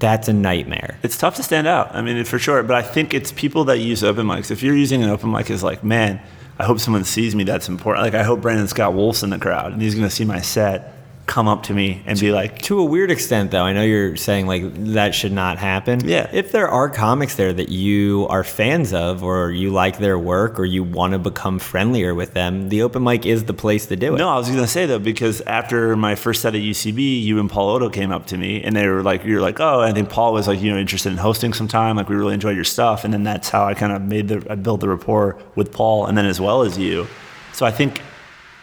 that's 0.00 0.26
a 0.26 0.32
nightmare. 0.32 0.98
It's 1.04 1.16
tough 1.16 1.36
to 1.36 1.44
stand 1.44 1.68
out. 1.68 1.94
I 1.94 2.02
mean, 2.02 2.24
for 2.24 2.40
sure. 2.40 2.60
But 2.64 2.74
I 2.74 2.82
think 2.82 3.14
it's 3.14 3.30
people 3.30 3.62
that 3.66 3.78
use 3.78 4.02
open 4.02 4.26
mics. 4.26 4.50
If 4.50 4.64
you're 4.64 4.74
using 4.76 5.04
an 5.04 5.10
open 5.10 5.30
mic 5.30 5.48
as 5.48 5.62
like, 5.62 5.84
man, 5.84 6.20
I 6.58 6.64
hope 6.64 6.78
someone 6.78 7.04
sees 7.04 7.34
me. 7.34 7.44
That's 7.44 7.68
important. 7.68 8.04
Like, 8.04 8.14
I 8.14 8.22
hope 8.22 8.40
Brandon 8.40 8.68
Scott 8.68 8.94
Wolf's 8.94 9.22
in 9.22 9.30
the 9.30 9.38
crowd 9.38 9.72
and 9.72 9.82
he's 9.82 9.94
going 9.94 10.06
to 10.06 10.14
see 10.14 10.24
my 10.24 10.40
set, 10.40 11.01
come 11.26 11.46
up 11.46 11.62
to 11.64 11.72
me 11.74 12.02
and 12.06 12.18
be 12.18 12.32
like, 12.32 12.60
To 12.62 12.80
a 12.80 12.84
weird 12.84 13.10
extent, 13.10 13.52
though, 13.52 13.62
I 13.62 13.72
know 13.72 13.82
you're 13.82 14.16
saying 14.16 14.46
like 14.46 14.74
that 14.92 15.14
should 15.14 15.32
not 15.32 15.58
happen. 15.58 16.06
Yeah. 16.06 16.28
If 16.32 16.52
there 16.52 16.68
are 16.68 16.88
comics 16.88 17.36
there 17.36 17.52
that 17.52 17.68
you 17.68 18.26
are 18.28 18.44
fans 18.44 18.92
of, 18.92 19.22
or 19.22 19.50
you 19.50 19.70
like 19.70 19.98
their 19.98 20.18
work, 20.18 20.58
or 20.58 20.64
you 20.64 20.82
want 20.82 21.12
to 21.12 21.18
become 21.18 21.58
friendlier 21.58 22.14
with 22.14 22.34
them, 22.34 22.68
the 22.68 22.82
open 22.82 23.04
mic 23.04 23.24
is 23.24 23.44
the 23.44 23.54
place 23.54 23.86
to 23.86 23.96
do 23.96 24.14
it. 24.14 24.18
No, 24.18 24.28
I 24.28 24.36
was 24.36 24.48
going 24.48 24.60
to 24.60 24.66
say 24.66 24.86
though, 24.86 24.98
because 24.98 25.40
after 25.42 25.96
my 25.96 26.14
first 26.14 26.42
set 26.42 26.54
at 26.54 26.60
UCB, 26.60 27.22
you 27.22 27.38
and 27.38 27.48
Paul 27.48 27.70
Odo 27.70 27.88
came 27.88 28.10
up 28.10 28.26
to 28.26 28.36
me 28.36 28.62
and 28.62 28.74
they 28.74 28.86
were 28.88 29.02
like, 29.02 29.24
you're 29.24 29.40
like, 29.40 29.60
oh, 29.60 29.80
I 29.80 29.92
think 29.92 30.10
Paul 30.10 30.32
was 30.32 30.48
like, 30.48 30.60
you 30.60 30.70
know, 30.70 30.78
interested 30.78 31.12
in 31.12 31.18
hosting 31.18 31.52
sometime. 31.52 31.96
Like, 31.96 32.08
we 32.08 32.16
really 32.16 32.34
enjoyed 32.34 32.56
your 32.56 32.64
stuff. 32.64 33.04
And 33.04 33.14
then 33.14 33.22
that's 33.22 33.48
how 33.48 33.64
I 33.64 33.74
kind 33.74 33.92
of 33.92 34.02
made 34.02 34.28
the, 34.28 34.44
I 34.50 34.56
built 34.56 34.80
the 34.80 34.88
rapport 34.88 35.38
with 35.54 35.72
Paul 35.72 36.06
and 36.06 36.18
then 36.18 36.26
as 36.26 36.40
well 36.40 36.62
as 36.62 36.76
you. 36.78 37.06
So 37.52 37.64
I 37.66 37.70
think 37.70 38.00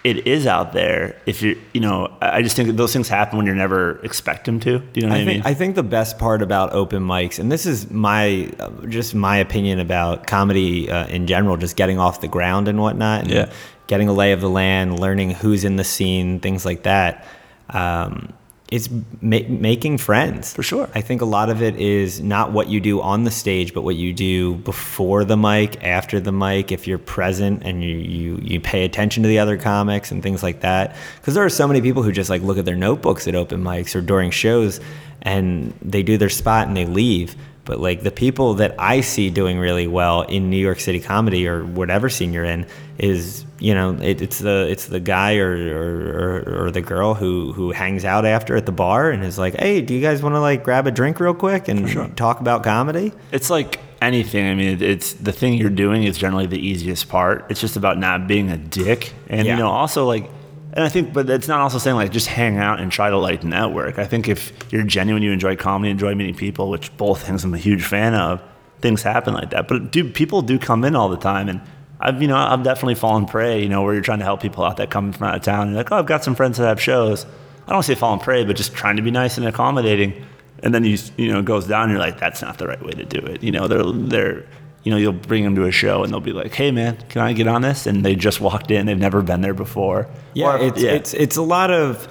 it 0.04 0.26
is 0.28 0.48
out 0.48 0.72
there 0.74 1.16
if 1.26 1.42
you, 1.42 1.60
you 1.74 1.82
know, 1.82 2.16
I 2.22 2.38
I 2.38 2.42
just 2.42 2.56
think 2.56 2.68
that 2.68 2.78
those 2.78 2.94
things 2.94 3.10
happen 3.10 3.38
when 3.38 3.46
you're 3.46 3.56
never 3.56 4.00
expect 4.04 4.46
them 4.46 4.60
to. 4.62 4.80
Do 4.80 5.00
you 5.02 5.08
know 5.08 5.10
what 5.14 5.18
I, 5.20 5.22
I 5.22 5.26
think 5.26 5.44
mean? 5.46 5.52
I 5.52 5.54
think 5.54 5.76
the 5.76 5.84
best 5.84 6.18
part 6.18 6.42
about 6.42 6.72
open 6.74 7.04
mics, 7.04 7.38
and 7.40 7.52
this 7.52 7.66
is 7.66 7.90
my 7.92 8.50
uh, 8.60 8.70
just 8.88 9.14
my 9.14 9.38
opinion 9.38 9.80
about 9.80 10.26
comedy 10.28 10.90
uh, 10.90 11.08
in 11.08 11.28
general, 11.28 11.58
just 11.58 11.76
getting 11.76 12.00
off 12.00 12.22
the 12.22 12.28
ground 12.30 12.68
and 12.68 12.80
whatnot, 12.80 13.24
and 13.24 13.32
Yeah. 13.32 13.52
getting 13.88 14.08
a 14.08 14.14
lay 14.14 14.32
of 14.32 14.40
the 14.42 14.50
land, 14.50 15.00
learning 15.00 15.32
who's 15.32 15.64
in 15.66 15.76
the 15.76 15.84
scene, 15.84 16.40
things 16.40 16.66
like 16.66 16.84
that. 16.84 17.26
Um, 17.72 18.34
it's 18.72 18.88
ma- 19.22 19.40
making 19.48 19.98
friends 19.98 20.54
For 20.54 20.62
sure. 20.62 20.90
I 20.94 21.02
think 21.02 21.22
a 21.22 21.26
lot 21.26 21.50
of 21.50 21.62
it 21.64 21.76
is 21.78 22.22
not 22.22 22.52
what 22.52 22.68
you 22.68 22.80
do 22.80 23.02
on 23.02 23.24
the 23.24 23.32
stage, 23.32 23.74
but 23.74 23.82
what 23.82 23.96
you 23.96 24.14
do 24.14 24.56
before 24.56 25.26
the 25.26 25.36
mic, 25.36 25.84
after 25.84 26.20
the 26.20 26.32
mic. 26.32 26.72
If 26.72 26.88
you're 26.88 27.00
present 27.00 27.64
and 27.64 27.84
you 27.84 27.98
you, 27.98 28.40
you 28.42 28.60
pay 28.60 28.86
attention 28.86 29.24
to 29.24 29.30
the 29.30 29.40
other 29.40 29.58
comics 29.58 30.12
and 30.12 30.22
things 30.22 30.44
like 30.44 30.62
that, 30.62 30.96
because 31.18 31.34
there 31.34 31.44
are 31.44 31.50
so 31.50 31.68
many 31.68 31.82
people 31.82 32.04
who 32.04 32.12
just 32.12 32.30
like 32.30 32.44
look 32.44 32.58
at 32.58 32.66
their 32.66 32.76
notebooks 32.76 33.28
at 33.28 33.36
open 33.36 33.64
mics 33.64 33.96
or 33.96 34.02
during 34.02 34.30
shows, 34.30 34.80
and 35.22 35.74
they 35.82 36.04
do 36.04 36.18
their 36.18 36.30
spot 36.30 36.68
and 36.68 36.78
they 36.78 36.86
leave. 36.86 37.36
But 37.66 37.80
like 37.80 38.02
the 38.04 38.12
people 38.12 38.56
that 38.56 38.76
I 38.80 39.02
see 39.02 39.30
doing 39.30 39.60
really 39.60 39.88
well 39.88 40.24
in 40.24 40.50
New 40.50 40.58
York 40.58 40.80
City 40.80 41.00
comedy 41.00 41.48
or 41.48 41.64
whatever 41.64 42.10
scene 42.10 42.34
you're 42.34 42.44
in 42.44 42.66
is 43.00 43.46
you 43.60 43.74
know 43.74 43.96
it, 44.02 44.22
it's 44.22 44.40
the 44.40 44.68
it's 44.70 44.88
the 44.88 45.00
guy 45.00 45.38
or, 45.38 45.52
or, 45.52 46.44
or, 46.58 46.66
or 46.66 46.72
the 46.72 46.82
girl 46.82 47.14
who 47.14 47.54
who 47.54 47.72
hangs 47.72 48.04
out 48.06 48.26
after 48.26 48.56
at 48.56 48.66
the 48.66 48.72
bar 48.72 49.10
and 49.10 49.24
is 49.24 49.38
like, 49.40 49.56
hey, 49.56 49.82
do 49.82 49.94
you 49.94 50.02
guys 50.02 50.22
want 50.22 50.36
to 50.36 50.40
like 50.42 50.64
grab 50.64 50.86
a 50.88 50.92
drink 50.92 51.20
real 51.20 51.34
quick 51.34 51.68
and 51.68 52.16
talk 52.18 52.40
about 52.42 52.64
comedy? 52.64 53.12
It's 53.32 53.50
like 53.50 53.80
anything. 54.02 54.48
I 54.48 54.56
mean, 54.56 54.82
it's 54.82 55.14
the 55.14 55.32
thing 55.32 55.54
you're 55.54 55.70
doing 55.70 56.04
is 56.04 56.18
generally 56.18 56.46
the 56.48 56.60
easiest 56.60 57.10
part. 57.10 57.46
It's 57.50 57.62
just 57.62 57.76
about 57.78 57.98
not 57.98 58.28
being 58.28 58.50
a 58.50 58.58
dick, 58.58 59.14
and 59.28 59.46
Yeah. 59.48 59.54
you 59.56 59.60
know, 59.60 59.70
also 59.70 60.06
like, 60.06 60.30
and 60.74 60.84
I 60.86 60.90
think, 60.90 61.14
but 61.14 61.30
it's 61.30 61.48
not 61.48 61.60
also 61.62 61.78
saying 61.80 61.96
like 61.96 62.12
just 62.12 62.28
hang 62.28 62.58
out 62.58 62.80
and 62.80 62.92
try 62.92 63.10
to 63.10 63.18
like 63.18 63.44
network. 63.44 63.98
I 63.98 64.06
think 64.06 64.28
if 64.30 64.52
you're 64.72 64.84
genuine, 64.84 65.24
you 65.24 65.32
enjoy 65.32 65.56
comedy, 65.56 65.90
enjoy 65.92 66.16
meeting 66.16 66.36
people, 66.36 66.70
which 66.70 66.96
both 66.98 67.26
things 67.26 67.44
I'm 67.44 67.54
a 67.54 67.58
huge 67.58 67.84
fan 67.84 68.14
of. 68.14 68.42
Things 68.82 69.04
happen 69.04 69.34
like 69.34 69.50
that, 69.50 69.68
but 69.68 69.92
do 69.92 70.10
people 70.10 70.42
do 70.42 70.58
come 70.60 70.84
in 70.86 70.96
all 70.96 71.10
the 71.10 71.18
time 71.18 71.48
and. 71.50 71.62
I've 72.00 72.22
you 72.22 72.28
know 72.28 72.38
I've 72.38 72.64
definitely 72.64 72.96
fallen 72.96 73.26
prey 73.26 73.62
you 73.62 73.70
know 73.70 73.82
where 73.84 73.94
you're 73.94 74.04
trying 74.04 74.20
to 74.20 74.26
help 74.26 74.42
people 74.42 74.64
out 74.64 74.78
that 74.78 74.90
come 74.90 75.12
from 75.14 75.28
out 75.28 75.36
of 75.36 75.42
town 75.42 75.64
and 75.64 75.72
you're 75.72 75.80
like 75.84 75.92
oh 75.92 75.98
I've 75.98 76.06
got 76.06 76.24
some 76.24 76.36
friends 76.36 76.58
that 76.58 76.68
have 76.68 76.82
shows 76.82 77.26
I 77.68 77.74
don't 77.74 77.84
say 77.84 77.96
fallen 77.96 78.20
prey 78.20 78.46
but 78.46 78.56
just 78.56 78.74
trying 78.74 78.96
to 78.96 79.02
be 79.02 79.12
nice 79.12 79.38
and 79.38 79.46
accommodating 79.48 80.26
and 80.64 80.74
then 80.74 80.84
you 80.84 80.98
you 81.18 81.32
know 81.32 81.40
it 81.40 81.46
goes 81.46 81.68
down. 81.68 81.84
And 81.84 81.92
you're 81.92 82.00
like, 82.00 82.20
that's 82.20 82.42
not 82.42 82.58
the 82.58 82.68
right 82.68 82.84
way 82.84 82.92
to 82.92 83.06
do 83.06 83.20
it. 83.20 83.42
You 83.44 83.52
know, 83.52 83.68
they're 83.68 83.84
they're 83.84 84.46
you 84.84 84.92
know 84.92 84.98
you'll 84.98 85.14
bring 85.14 85.44
them 85.46 85.56
to 85.56 85.64
a 85.66 85.72
show 85.72 86.04
and 86.04 86.12
they'll 86.12 86.20
be 86.20 86.34
like, 86.34 86.54
hey 86.54 86.72
man, 86.72 86.98
can 87.10 87.22
I 87.22 87.32
get 87.32 87.48
on 87.48 87.62
this? 87.62 87.88
And 87.88 88.04
they 88.04 88.16
just 88.16 88.42
walked 88.42 88.70
in. 88.70 88.86
They've 88.86 88.98
never 88.98 89.22
been 89.22 89.40
there 89.40 89.54
before. 89.54 90.10
Yeah, 90.34 90.56
Or- 90.56 90.58
it's 90.60 90.82
it's 90.82 91.14
it's 91.14 91.38
a 91.38 91.42
lot 91.42 91.72
of 91.72 92.08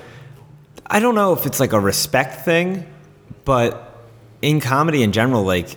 I 0.87 1.01
don't 1.01 1.14
know 1.14 1.35
if 1.35 1.44
it's 1.44 1.61
like 1.61 1.72
a 1.74 1.81
respect 1.81 2.44
thing, 2.44 2.87
but 3.44 3.94
in 4.40 4.61
comedy 4.61 5.03
in 5.03 5.12
general, 5.12 5.42
like 5.42 5.77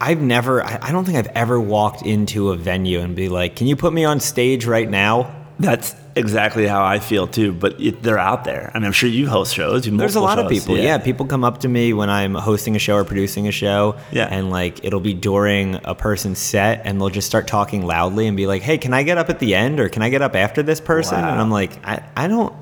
I've 0.00 0.20
never 0.20 0.64
I, 0.64 0.92
don't 0.92 1.04
think 1.04 1.18
I've 1.18 1.32
ever 1.34 1.60
walked 1.60 2.02
into 2.02 2.50
a 2.50 2.56
venue 2.56 3.00
and 3.00 3.16
be 3.16 3.28
like, 3.28 3.56
Can 3.56 3.66
you 3.66 3.76
put 3.76 3.92
me 3.92 4.04
on 4.04 4.20
stage 4.20 4.64
right 4.66 4.88
now? 4.88 5.34
that's 5.60 5.96
exactly 6.14 6.66
how 6.66 6.84
I 6.84 7.00
feel 7.00 7.26
too. 7.26 7.52
But 7.52 7.80
it, 7.80 8.02
they're 8.02 8.18
out 8.18 8.44
there. 8.44 8.70
I 8.72 8.78
mean, 8.78 8.86
I'm 8.86 8.92
sure 8.92 9.08
you 9.08 9.28
host 9.28 9.54
shows. 9.54 9.86
You 9.86 9.96
There's 9.96 10.14
a 10.14 10.20
lot 10.20 10.38
of 10.38 10.44
shows. 10.44 10.60
people. 10.60 10.78
Yeah. 10.78 10.98
people 10.98 11.26
come 11.26 11.42
up 11.44 11.58
to 11.58 11.68
me 11.68 11.92
when 11.92 12.10
I'm 12.10 12.34
hosting 12.34 12.76
a 12.76 12.78
show 12.78 12.94
or 12.94 13.04
producing 13.04 13.48
a 13.48 13.52
show. 13.52 13.96
Yeah. 14.12 14.28
And 14.30 14.50
like 14.50 14.84
it'll 14.84 15.00
be 15.00 15.14
during 15.14 15.80
a 15.84 15.94
person's 15.94 16.38
set 16.38 16.82
and 16.84 17.00
they'll 17.00 17.08
just 17.08 17.26
start 17.26 17.48
talking 17.48 17.84
loudly 17.84 18.26
and 18.26 18.36
be 18.36 18.46
like, 18.46 18.62
Hey, 18.62 18.78
can 18.78 18.94
I 18.94 19.02
get 19.02 19.18
up 19.18 19.30
at 19.30 19.40
the 19.40 19.54
end 19.54 19.80
or 19.80 19.88
can 19.88 20.02
I 20.02 20.10
get 20.10 20.22
up 20.22 20.36
after 20.36 20.62
this 20.62 20.80
person? 20.80 21.20
Wow. 21.20 21.32
And 21.32 21.40
I'm 21.40 21.50
like, 21.50 21.84
I, 21.84 22.04
I 22.16 22.28
don't 22.28 22.54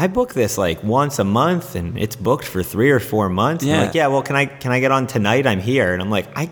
I 0.00 0.06
book 0.06 0.32
this 0.32 0.56
like 0.56 0.82
once 0.82 1.18
a 1.18 1.24
month 1.24 1.74
and 1.74 1.98
it's 1.98 2.16
booked 2.16 2.46
for 2.46 2.62
three 2.62 2.90
or 2.90 3.00
four 3.00 3.28
months. 3.28 3.62
Yeah. 3.64 3.82
like, 3.82 3.94
yeah, 3.94 4.06
well 4.06 4.22
can 4.22 4.34
I 4.34 4.46
can 4.46 4.72
I 4.72 4.80
get 4.80 4.90
on 4.92 5.06
tonight? 5.06 5.46
I'm 5.46 5.60
here. 5.60 5.92
And 5.92 6.00
I'm 6.00 6.08
like, 6.10 6.26
I 6.34 6.50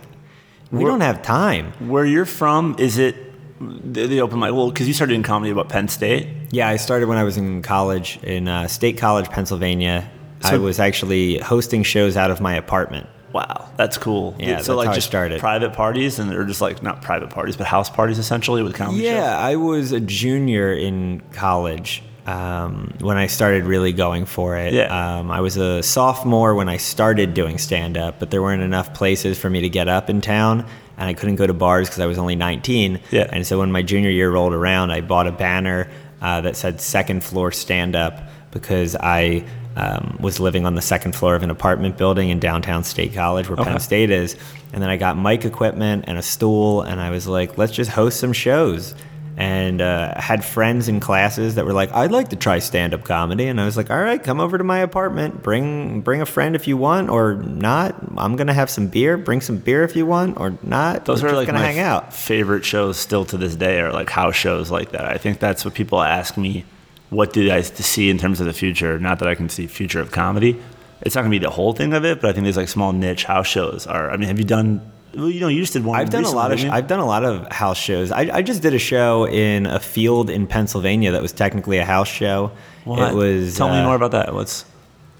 we 0.70 0.80
We're- 0.80 0.90
don't 0.90 1.00
have 1.00 1.22
time. 1.22 1.72
Where 1.88 2.04
you're 2.04 2.26
from, 2.26 2.76
is 2.78 2.98
it 2.98 3.16
the, 3.58 4.06
the 4.06 4.20
open 4.20 4.38
mic? 4.38 4.52
Well, 4.52 4.70
because 4.70 4.86
you 4.86 4.92
started 4.92 5.12
doing 5.14 5.22
comedy 5.22 5.50
about 5.50 5.70
Penn 5.70 5.88
State. 5.88 6.28
Yeah, 6.50 6.68
I 6.68 6.76
started 6.76 7.08
when 7.08 7.16
I 7.16 7.24
was 7.24 7.38
in 7.38 7.62
college 7.62 8.18
in 8.22 8.48
uh, 8.48 8.68
State 8.68 8.98
College, 8.98 9.30
Pennsylvania. 9.30 10.10
I 10.44 10.58
was 10.58 10.78
actually 10.78 11.38
hosting 11.38 11.82
shows 11.82 12.16
out 12.16 12.30
of 12.30 12.40
my 12.40 12.54
apartment. 12.54 13.08
Wow, 13.32 13.68
that's 13.76 13.98
cool. 13.98 14.36
Yeah, 14.38 14.46
so 14.46 14.52
that's 14.54 14.68
like 14.68 14.86
how 14.86 14.92
I 14.92 14.94
just 14.94 15.06
started. 15.06 15.40
private 15.40 15.72
parties 15.72 16.18
and 16.18 16.30
they're 16.30 16.44
just 16.44 16.60
like 16.60 16.82
not 16.82 17.02
private 17.02 17.30
parties, 17.30 17.56
but 17.56 17.66
house 17.66 17.90
parties 17.90 18.18
essentially 18.18 18.62
with 18.62 18.74
comedy 18.74 19.02
shows. 19.02 19.12
Yeah, 19.14 19.38
I 19.38 19.56
was 19.56 19.92
a 19.92 20.00
junior 20.00 20.72
in 20.72 21.20
college 21.32 22.02
um, 22.28 22.92
when 23.00 23.16
I 23.16 23.26
started 23.26 23.64
really 23.64 23.92
going 23.92 24.26
for 24.26 24.56
it. 24.56 24.74
Yeah. 24.74 24.88
Um, 25.18 25.30
I 25.30 25.40
was 25.40 25.56
a 25.56 25.82
sophomore 25.82 26.54
when 26.54 26.68
I 26.68 26.76
started 26.76 27.32
doing 27.32 27.56
stand 27.58 27.96
up, 27.96 28.18
but 28.18 28.30
there 28.30 28.42
weren't 28.42 28.62
enough 28.62 28.92
places 28.92 29.38
for 29.38 29.48
me 29.48 29.62
to 29.62 29.68
get 29.68 29.88
up 29.88 30.10
in 30.10 30.20
town, 30.20 30.66
and 30.98 31.08
I 31.08 31.14
couldn't 31.14 31.36
go 31.36 31.46
to 31.46 31.54
bars 31.54 31.88
because 31.88 32.00
I 32.00 32.06
was 32.06 32.18
only 32.18 32.36
19. 32.36 33.00
Yeah. 33.10 33.28
And 33.32 33.46
so 33.46 33.58
when 33.60 33.72
my 33.72 33.82
junior 33.82 34.10
year 34.10 34.30
rolled 34.30 34.52
around, 34.52 34.90
I 34.90 35.00
bought 35.00 35.26
a 35.26 35.32
banner 35.32 35.88
uh, 36.20 36.42
that 36.42 36.54
said 36.56 36.80
second 36.80 37.24
floor 37.24 37.50
stand 37.52 37.96
up 37.96 38.20
because 38.50 38.94
I. 38.96 39.44
Um, 39.76 40.18
was 40.18 40.40
living 40.40 40.66
on 40.66 40.74
the 40.74 40.82
second 40.82 41.14
floor 41.14 41.36
of 41.36 41.44
an 41.44 41.50
apartment 41.50 41.96
building 41.96 42.30
in 42.30 42.40
downtown 42.40 42.82
State 42.82 43.14
College, 43.14 43.48
where 43.48 43.56
Okay. 43.60 43.70
Penn 43.70 43.78
State 43.78 44.10
is. 44.10 44.36
And 44.72 44.82
then 44.82 44.90
I 44.90 44.96
got 44.96 45.16
mic 45.16 45.44
equipment 45.44 46.06
and 46.08 46.18
a 46.18 46.22
stool, 46.22 46.82
and 46.82 47.00
I 47.00 47.10
was 47.10 47.28
like, 47.28 47.56
let's 47.58 47.70
just 47.70 47.92
host 47.92 48.18
some 48.18 48.32
shows. 48.32 48.96
And 49.40 49.80
uh, 49.80 50.20
had 50.20 50.44
friends 50.44 50.88
in 50.88 50.98
classes 50.98 51.54
that 51.54 51.64
were 51.64 51.72
like, 51.72 51.92
I'd 51.92 52.10
like 52.10 52.30
to 52.30 52.36
try 52.36 52.58
stand 52.58 52.92
up 52.92 53.04
comedy. 53.04 53.46
And 53.46 53.60
I 53.60 53.66
was 53.66 53.76
like, 53.76 53.88
all 53.88 54.00
right, 54.00 54.20
come 54.20 54.40
over 54.40 54.58
to 54.58 54.64
my 54.64 54.80
apartment. 54.80 55.44
Bring, 55.44 56.00
bring 56.00 56.20
a 56.20 56.26
friend 56.26 56.56
if 56.56 56.66
you 56.66 56.76
want, 56.76 57.08
or 57.08 57.34
not. 57.34 57.94
I'm 58.16 58.34
going 58.34 58.48
to 58.48 58.52
have 58.52 58.68
some 58.68 58.88
beer. 58.88 59.16
Bring 59.16 59.40
some 59.40 59.58
beer 59.58 59.84
if 59.84 59.94
you 59.94 60.06
want, 60.06 60.40
or 60.40 60.58
not. 60.64 61.04
Those 61.04 61.22
We're 61.22 61.28
are 61.28 61.44
just 61.44 61.46
like 61.46 61.54
my 61.54 61.60
hang 61.60 61.78
out. 61.78 62.12
favorite 62.12 62.64
shows 62.64 62.96
still 62.96 63.24
to 63.26 63.36
this 63.36 63.54
day 63.54 63.78
are 63.78 63.92
like 63.92 64.10
house 64.10 64.34
shows 64.34 64.72
like 64.72 64.90
that. 64.90 65.04
I 65.04 65.18
think 65.18 65.38
that's 65.38 65.64
what 65.64 65.72
people 65.72 66.02
ask 66.02 66.36
me. 66.36 66.64
What 67.10 67.32
do 67.32 67.48
I 67.50 67.60
see 67.60 68.10
in 68.10 68.18
terms 68.18 68.40
of 68.40 68.46
the 68.46 68.52
future? 68.52 68.98
Not 68.98 69.20
that 69.20 69.28
I 69.28 69.36
can 69.36 69.48
see 69.48 69.68
future 69.68 70.00
of 70.00 70.10
comedy. 70.10 70.60
It's 71.00 71.14
not 71.14 71.20
gonna 71.22 71.30
be 71.30 71.38
the 71.38 71.48
whole 71.48 71.74
thing 71.74 71.92
of 71.94 72.04
it, 72.04 72.20
but 72.20 72.30
I 72.30 72.32
think 72.32 72.44
these 72.44 72.56
like 72.56 72.68
small 72.68 72.92
niche 72.92 73.22
house 73.22 73.46
shows 73.46 73.86
are. 73.86 74.10
I 74.10 74.16
mean, 74.16 74.26
have 74.28 74.38
you 74.40 74.44
done? 74.44 74.92
Well, 75.18 75.28
you 75.28 75.40
know, 75.40 75.48
you 75.48 75.60
just 75.60 75.72
did 75.72 75.84
one. 75.84 75.98
I've 75.98 76.10
done 76.10 76.24
a 76.24 76.30
lot 76.30 76.52
of 76.52 76.60
sh- 76.60 76.66
I've 76.66 76.86
done 76.86 77.00
a 77.00 77.06
lot 77.06 77.24
of 77.24 77.50
house 77.50 77.76
shows. 77.76 78.12
I, 78.12 78.30
I 78.32 78.42
just 78.42 78.62
did 78.62 78.72
a 78.72 78.78
show 78.78 79.26
in 79.26 79.66
a 79.66 79.80
field 79.80 80.30
in 80.30 80.46
Pennsylvania 80.46 81.10
that 81.12 81.22
was 81.22 81.32
technically 81.32 81.78
a 81.78 81.84
house 81.84 82.08
show. 82.08 82.52
What? 82.84 83.12
It 83.12 83.14
was 83.14 83.56
Tell 83.56 83.68
me 83.68 83.78
uh, 83.78 83.84
more 83.84 83.96
about 83.96 84.12
that. 84.12 84.32
What's 84.32 84.64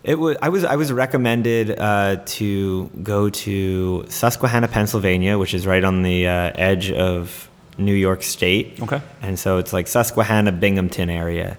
It 0.04 0.18
was 0.18 0.37
I 0.40 0.50
was 0.50 0.64
I 0.64 0.76
was 0.76 0.92
recommended 0.92 1.76
uh, 1.78 2.22
to 2.24 2.87
go 3.02 3.28
to 3.28 4.06
Susquehanna, 4.08 4.68
Pennsylvania, 4.68 5.37
which 5.37 5.52
is 5.52 5.66
right 5.66 5.82
on 5.82 6.02
the 6.02 6.28
uh, 6.28 6.52
edge 6.54 6.92
of 6.92 7.50
New 7.76 7.94
York 7.94 8.22
State. 8.22 8.80
Okay. 8.80 9.00
And 9.20 9.37
so 9.37 9.58
it's 9.58 9.72
like 9.72 9.88
Susquehanna, 9.88 10.52
Binghamton 10.52 11.11
area. 11.11 11.58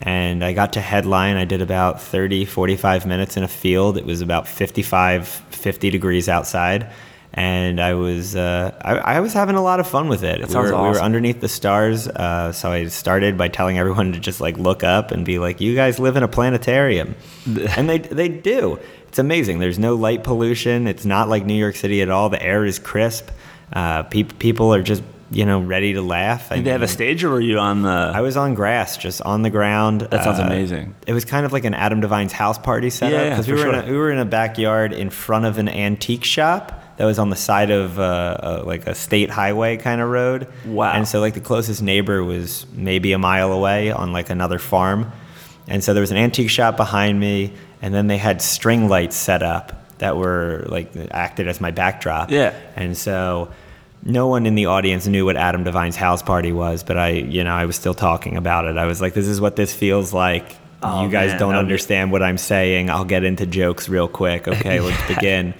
And 0.00 0.44
I 0.44 0.52
got 0.52 0.74
to 0.74 0.80
headline. 0.80 1.36
I 1.36 1.46
did 1.46 1.62
about 1.62 2.02
30, 2.02 2.44
45 2.44 3.06
minutes 3.06 3.36
in 3.36 3.42
a 3.42 3.48
field. 3.48 3.96
It 3.96 4.04
was 4.04 4.20
about 4.20 4.46
55, 4.46 5.26
50 5.26 5.90
degrees 5.90 6.28
outside. 6.28 6.90
And 7.38 7.80
I 7.80 7.92
was 7.92 8.34
uh, 8.34 8.72
I, 8.80 9.16
I 9.16 9.20
was 9.20 9.34
having 9.34 9.56
a 9.56 9.62
lot 9.62 9.78
of 9.78 9.86
fun 9.86 10.08
with 10.08 10.24
it. 10.24 10.40
That 10.40 10.48
we, 10.48 10.52
sounds 10.54 10.72
were, 10.72 10.82
we 10.82 10.88
were 10.88 11.00
underneath 11.00 11.40
the 11.42 11.48
stars. 11.50 12.08
Uh, 12.08 12.50
so 12.52 12.72
I 12.72 12.86
started 12.86 13.36
by 13.36 13.48
telling 13.48 13.76
everyone 13.78 14.12
to 14.14 14.18
just 14.18 14.40
like 14.40 14.56
look 14.56 14.82
up 14.82 15.10
and 15.10 15.24
be 15.24 15.38
like, 15.38 15.60
"You 15.60 15.74
guys 15.74 15.98
live 15.98 16.16
in 16.16 16.22
a 16.22 16.28
planetarium," 16.28 17.14
and 17.76 17.88
they 17.90 17.98
they 17.98 18.28
do. 18.28 18.78
It's 19.08 19.18
amazing. 19.18 19.58
There's 19.58 19.78
no 19.78 19.94
light 19.96 20.24
pollution. 20.24 20.86
It's 20.86 21.04
not 21.04 21.28
like 21.28 21.44
New 21.44 21.54
York 21.54 21.76
City 21.76 22.00
at 22.00 22.08
all. 22.08 22.30
The 22.30 22.42
air 22.42 22.64
is 22.64 22.78
crisp. 22.78 23.28
Uh, 23.72 24.02
peop 24.04 24.38
people 24.38 24.72
are 24.74 24.82
just 24.82 25.02
you 25.30 25.44
know 25.44 25.60
ready 25.60 25.92
to 25.92 26.00
laugh. 26.00 26.50
I 26.50 26.56
did 26.56 26.64
they 26.64 26.70
have 26.70 26.82
a 26.82 26.88
stage 26.88 27.22
or 27.22 27.30
were 27.30 27.40
you 27.40 27.58
on 27.58 27.82
the? 27.82 28.12
I 28.14 28.22
was 28.22 28.38
on 28.38 28.54
grass, 28.54 28.96
just 28.96 29.20
on 29.20 29.42
the 29.42 29.50
ground. 29.50 30.02
That 30.02 30.24
sounds 30.24 30.38
Uh, 30.40 30.44
amazing. 30.44 30.94
It 31.06 31.12
was 31.12 31.26
kind 31.26 31.44
of 31.44 31.52
like 31.52 31.64
an 31.64 31.74
Adam 31.74 32.00
DeVine's 32.00 32.32
house 32.32 32.56
party 32.58 32.88
setup 32.88 33.12
Yeah, 33.12 33.24
yeah, 33.24 33.30
because 33.30 33.46
we 33.46 33.54
were 33.54 33.74
in 33.74 33.88
a, 33.88 33.90
we 33.90 33.96
were 33.98 34.10
in 34.10 34.18
a 34.18 34.24
backyard 34.24 34.92
in 34.94 35.10
front 35.10 35.44
of 35.44 35.58
an 35.58 35.68
antique 35.68 36.24
shop 36.24 36.82
that 36.96 37.04
was 37.04 37.18
on 37.18 37.30
the 37.30 37.36
side 37.36 37.70
of 37.70 37.98
uh, 37.98 38.02
uh, 38.02 38.62
like 38.64 38.86
a 38.86 38.94
state 38.94 39.30
highway 39.30 39.76
kind 39.76 40.00
of 40.00 40.08
road. 40.08 40.48
Wow. 40.64 40.92
And 40.92 41.06
so 41.06 41.20
like 41.20 41.34
the 41.34 41.40
closest 41.40 41.82
neighbor 41.82 42.24
was 42.24 42.66
maybe 42.72 43.12
a 43.12 43.18
mile 43.18 43.52
away 43.52 43.90
on 43.90 44.12
like 44.12 44.30
another 44.30 44.58
farm, 44.58 45.12
and 45.68 45.82
so 45.82 45.94
there 45.94 46.00
was 46.00 46.10
an 46.10 46.16
antique 46.16 46.50
shop 46.50 46.76
behind 46.76 47.18
me, 47.20 47.52
and 47.82 47.92
then 47.94 48.06
they 48.06 48.18
had 48.18 48.40
string 48.40 48.88
lights 48.88 49.16
set 49.16 49.42
up 49.42 49.72
that 49.98 50.16
were 50.16 50.64
like 50.68 50.90
acted 51.10 51.48
as 51.48 51.60
my 51.60 51.70
backdrop. 51.70 52.30
Yeah. 52.30 52.54
And 52.76 52.96
so 52.96 53.50
no 54.04 54.28
one 54.28 54.46
in 54.46 54.54
the 54.54 54.66
audience 54.66 55.06
knew 55.06 55.24
what 55.24 55.36
Adam 55.36 55.64
DeVine's 55.64 55.96
house 55.96 56.22
party 56.22 56.52
was, 56.52 56.84
but 56.84 56.96
I, 56.96 57.08
you 57.10 57.42
know, 57.42 57.52
I 57.54 57.64
was 57.64 57.76
still 57.76 57.94
talking 57.94 58.36
about 58.36 58.66
it. 58.66 58.76
I 58.76 58.86
was 58.86 59.00
like, 59.00 59.14
this 59.14 59.26
is 59.26 59.40
what 59.40 59.56
this 59.56 59.74
feels 59.74 60.12
like. 60.12 60.54
Oh, 60.82 61.02
you 61.04 61.10
guys 61.10 61.30
man, 61.30 61.40
don't 61.40 61.48
would 61.48 61.54
be- 61.54 61.58
understand 61.60 62.12
what 62.12 62.22
I'm 62.22 62.38
saying. 62.38 62.90
I'll 62.90 63.06
get 63.06 63.24
into 63.24 63.46
jokes 63.46 63.88
real 63.88 64.06
quick. 64.06 64.46
Okay, 64.46 64.80
let's 64.86 65.08
begin. 65.08 65.54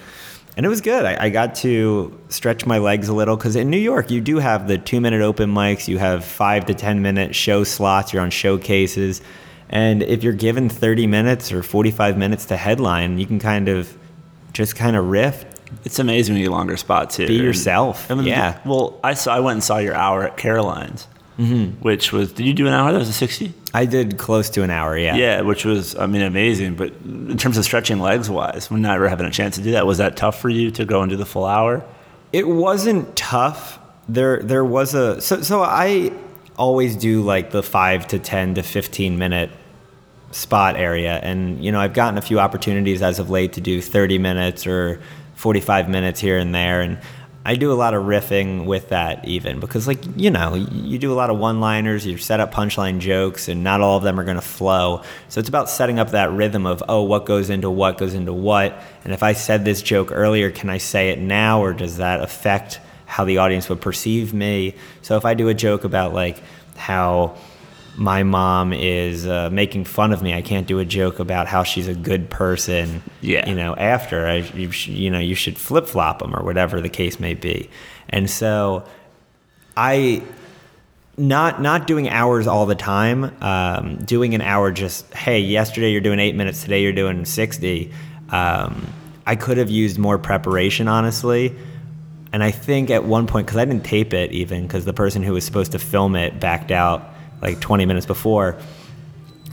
And 0.56 0.64
it 0.64 0.68
was 0.70 0.80
good. 0.80 1.04
I, 1.04 1.26
I 1.26 1.28
got 1.28 1.54
to 1.56 2.18
stretch 2.28 2.64
my 2.64 2.78
legs 2.78 3.08
a 3.08 3.12
little 3.14 3.36
because 3.36 3.56
in 3.56 3.68
New 3.68 3.76
York, 3.78 4.10
you 4.10 4.20
do 4.22 4.38
have 4.38 4.68
the 4.68 4.78
two 4.78 5.00
minute 5.00 5.20
open 5.20 5.52
mics, 5.52 5.86
you 5.86 5.98
have 5.98 6.24
five 6.24 6.64
to 6.66 6.74
10 6.74 7.02
minute 7.02 7.34
show 7.34 7.62
slots, 7.62 8.12
you're 8.12 8.22
on 8.22 8.30
showcases. 8.30 9.20
And 9.68 10.02
if 10.02 10.22
you're 10.22 10.32
given 10.32 10.68
30 10.68 11.06
minutes 11.08 11.52
or 11.52 11.62
45 11.62 12.16
minutes 12.16 12.46
to 12.46 12.56
headline, 12.56 13.18
you 13.18 13.26
can 13.26 13.38
kind 13.38 13.68
of 13.68 13.96
just 14.52 14.76
kind 14.76 14.96
of 14.96 15.04
riff, 15.06 15.44
It's 15.84 15.98
amazing 15.98 16.36
when 16.36 16.42
you 16.42 16.50
longer 16.50 16.76
spot 16.78 17.10
too. 17.10 17.26
Be 17.26 17.34
And- 17.36 17.44
yourself. 17.44 18.10
I 18.10 18.14
mean, 18.14 18.26
Yeah. 18.26 18.58
Well, 18.64 18.98
I 19.04 19.12
saw. 19.14 19.34
I 19.36 19.40
went 19.40 19.56
and 19.56 19.64
saw 19.64 19.76
your 19.78 19.94
hour 19.94 20.22
at 20.24 20.38
Caroline's, 20.38 21.06
mm-hmm. 21.38 21.82
which 21.82 22.12
was. 22.12 22.32
Did 22.32 22.46
you 22.46 22.54
do 22.54 22.66
an 22.66 22.72
hour? 22.72 22.92
That 22.92 22.98
was 22.98 23.08
a 23.10 23.12
sixty. 23.12 23.52
I 23.76 23.84
did 23.84 24.16
close 24.16 24.48
to 24.50 24.62
an 24.62 24.70
hour, 24.70 24.96
yeah. 24.96 25.16
Yeah, 25.16 25.42
which 25.42 25.66
was. 25.66 25.94
I 25.96 26.06
mean, 26.06 26.22
amazing. 26.22 26.76
But 26.76 26.94
in 27.04 27.36
terms 27.36 27.58
of 27.58 27.64
stretching 27.64 27.98
legs 27.98 28.30
wise, 28.30 28.70
we're 28.70 28.78
never 28.78 29.06
having 29.06 29.26
a 29.26 29.30
chance 29.30 29.56
to 29.56 29.62
do 29.62 29.72
that. 29.72 29.86
Was 29.86 29.98
that 29.98 30.16
tough 30.16 30.40
for 30.40 30.48
you 30.48 30.70
to 30.70 30.86
go 30.86 31.02
and 31.02 31.10
do 31.10 31.16
the 31.16 31.26
full 31.26 31.44
hour? 31.44 31.84
It 32.32 32.48
wasn't 32.48 33.14
tough. 33.16 33.78
There 34.08 34.40
there 34.42 34.64
was 34.64 34.94
a 34.94 35.20
so 35.20 35.42
so 35.42 35.62
I 35.62 36.10
always 36.56 36.96
do 36.96 37.20
like 37.20 37.50
the 37.50 37.62
5 37.62 38.08
to 38.08 38.18
10 38.18 38.54
to 38.54 38.62
15 38.62 39.18
minute 39.18 39.50
spot 40.30 40.76
area 40.76 41.20
and 41.22 41.62
you 41.62 41.70
know 41.70 41.80
I've 41.80 41.92
gotten 41.92 42.16
a 42.16 42.22
few 42.22 42.40
opportunities 42.40 43.02
as 43.02 43.18
of 43.18 43.28
late 43.28 43.52
to 43.54 43.60
do 43.60 43.82
30 43.82 44.18
minutes 44.18 44.66
or 44.66 45.00
45 45.34 45.90
minutes 45.90 46.18
here 46.18 46.38
and 46.38 46.54
there 46.54 46.80
and 46.80 46.98
I 47.46 47.54
do 47.54 47.70
a 47.70 47.74
lot 47.74 47.94
of 47.94 48.02
riffing 48.02 48.66
with 48.66 48.88
that 48.88 49.24
even 49.24 49.60
because 49.60 49.86
like 49.86 50.00
you 50.16 50.32
know 50.32 50.54
you 50.54 50.98
do 50.98 51.12
a 51.12 51.14
lot 51.14 51.30
of 51.30 51.38
one-liners 51.38 52.04
you 52.04 52.18
set 52.18 52.40
up 52.40 52.52
punchline 52.52 52.98
jokes 52.98 53.46
and 53.46 53.62
not 53.62 53.80
all 53.80 53.96
of 53.96 54.02
them 54.02 54.18
are 54.18 54.24
going 54.24 54.36
to 54.36 54.42
flow. 54.42 55.02
So 55.28 55.38
it's 55.38 55.48
about 55.48 55.70
setting 55.70 56.00
up 56.00 56.10
that 56.10 56.32
rhythm 56.32 56.66
of 56.66 56.82
oh 56.88 57.02
what 57.02 57.24
goes 57.24 57.48
into 57.48 57.70
what 57.70 57.98
goes 57.98 58.14
into 58.14 58.32
what. 58.32 58.82
And 59.04 59.12
if 59.12 59.22
I 59.22 59.32
said 59.32 59.64
this 59.64 59.80
joke 59.80 60.10
earlier 60.10 60.50
can 60.50 60.68
I 60.70 60.78
say 60.78 61.10
it 61.10 61.20
now 61.20 61.62
or 61.62 61.72
does 61.72 61.98
that 61.98 62.20
affect 62.20 62.80
how 63.04 63.24
the 63.24 63.38
audience 63.38 63.68
would 63.68 63.80
perceive 63.80 64.34
me? 64.34 64.74
So 65.02 65.16
if 65.16 65.24
I 65.24 65.34
do 65.34 65.48
a 65.48 65.54
joke 65.54 65.84
about 65.84 66.12
like 66.12 66.42
how 66.74 67.36
my 67.96 68.22
mom 68.22 68.72
is 68.72 69.26
uh, 69.26 69.48
making 69.50 69.84
fun 69.84 70.12
of 70.12 70.22
me. 70.22 70.34
I 70.34 70.42
can't 70.42 70.66
do 70.66 70.78
a 70.78 70.84
joke 70.84 71.18
about 71.18 71.46
how 71.46 71.62
she's 71.62 71.88
a 71.88 71.94
good 71.94 72.28
person. 72.30 73.02
Yeah. 73.20 73.48
You 73.48 73.54
know, 73.54 73.74
after 73.74 74.26
I, 74.26 74.36
you, 74.36 74.70
sh- 74.70 74.88
you 74.88 75.10
know, 75.10 75.18
you 75.18 75.34
should 75.34 75.58
flip 75.58 75.86
flop 75.86 76.18
them 76.18 76.34
or 76.34 76.44
whatever 76.44 76.80
the 76.80 76.88
case 76.88 77.18
may 77.18 77.34
be. 77.34 77.70
And 78.08 78.28
so, 78.28 78.84
I 79.76 80.22
not 81.18 81.60
not 81.60 81.86
doing 81.86 82.08
hours 82.08 82.46
all 82.46 82.66
the 82.66 82.74
time. 82.74 83.34
Um, 83.42 83.96
doing 83.96 84.34
an 84.34 84.42
hour 84.42 84.70
just 84.72 85.12
hey, 85.14 85.40
yesterday 85.40 85.90
you're 85.90 86.00
doing 86.00 86.18
eight 86.18 86.34
minutes, 86.34 86.62
today 86.62 86.82
you're 86.82 86.92
doing 86.92 87.24
sixty. 87.24 87.92
Um, 88.30 88.86
I 89.26 89.36
could 89.36 89.58
have 89.58 89.70
used 89.70 89.98
more 89.98 90.18
preparation, 90.18 90.88
honestly. 90.88 91.54
And 92.32 92.42
I 92.42 92.50
think 92.50 92.90
at 92.90 93.04
one 93.04 93.26
point, 93.26 93.46
because 93.46 93.58
I 93.58 93.64
didn't 93.64 93.84
tape 93.84 94.12
it 94.12 94.32
even, 94.32 94.62
because 94.66 94.84
the 94.84 94.92
person 94.92 95.22
who 95.22 95.32
was 95.32 95.44
supposed 95.44 95.72
to 95.72 95.78
film 95.78 96.16
it 96.16 96.38
backed 96.38 96.70
out 96.70 97.14
like 97.42 97.60
20 97.60 97.86
minutes 97.86 98.06
before. 98.06 98.56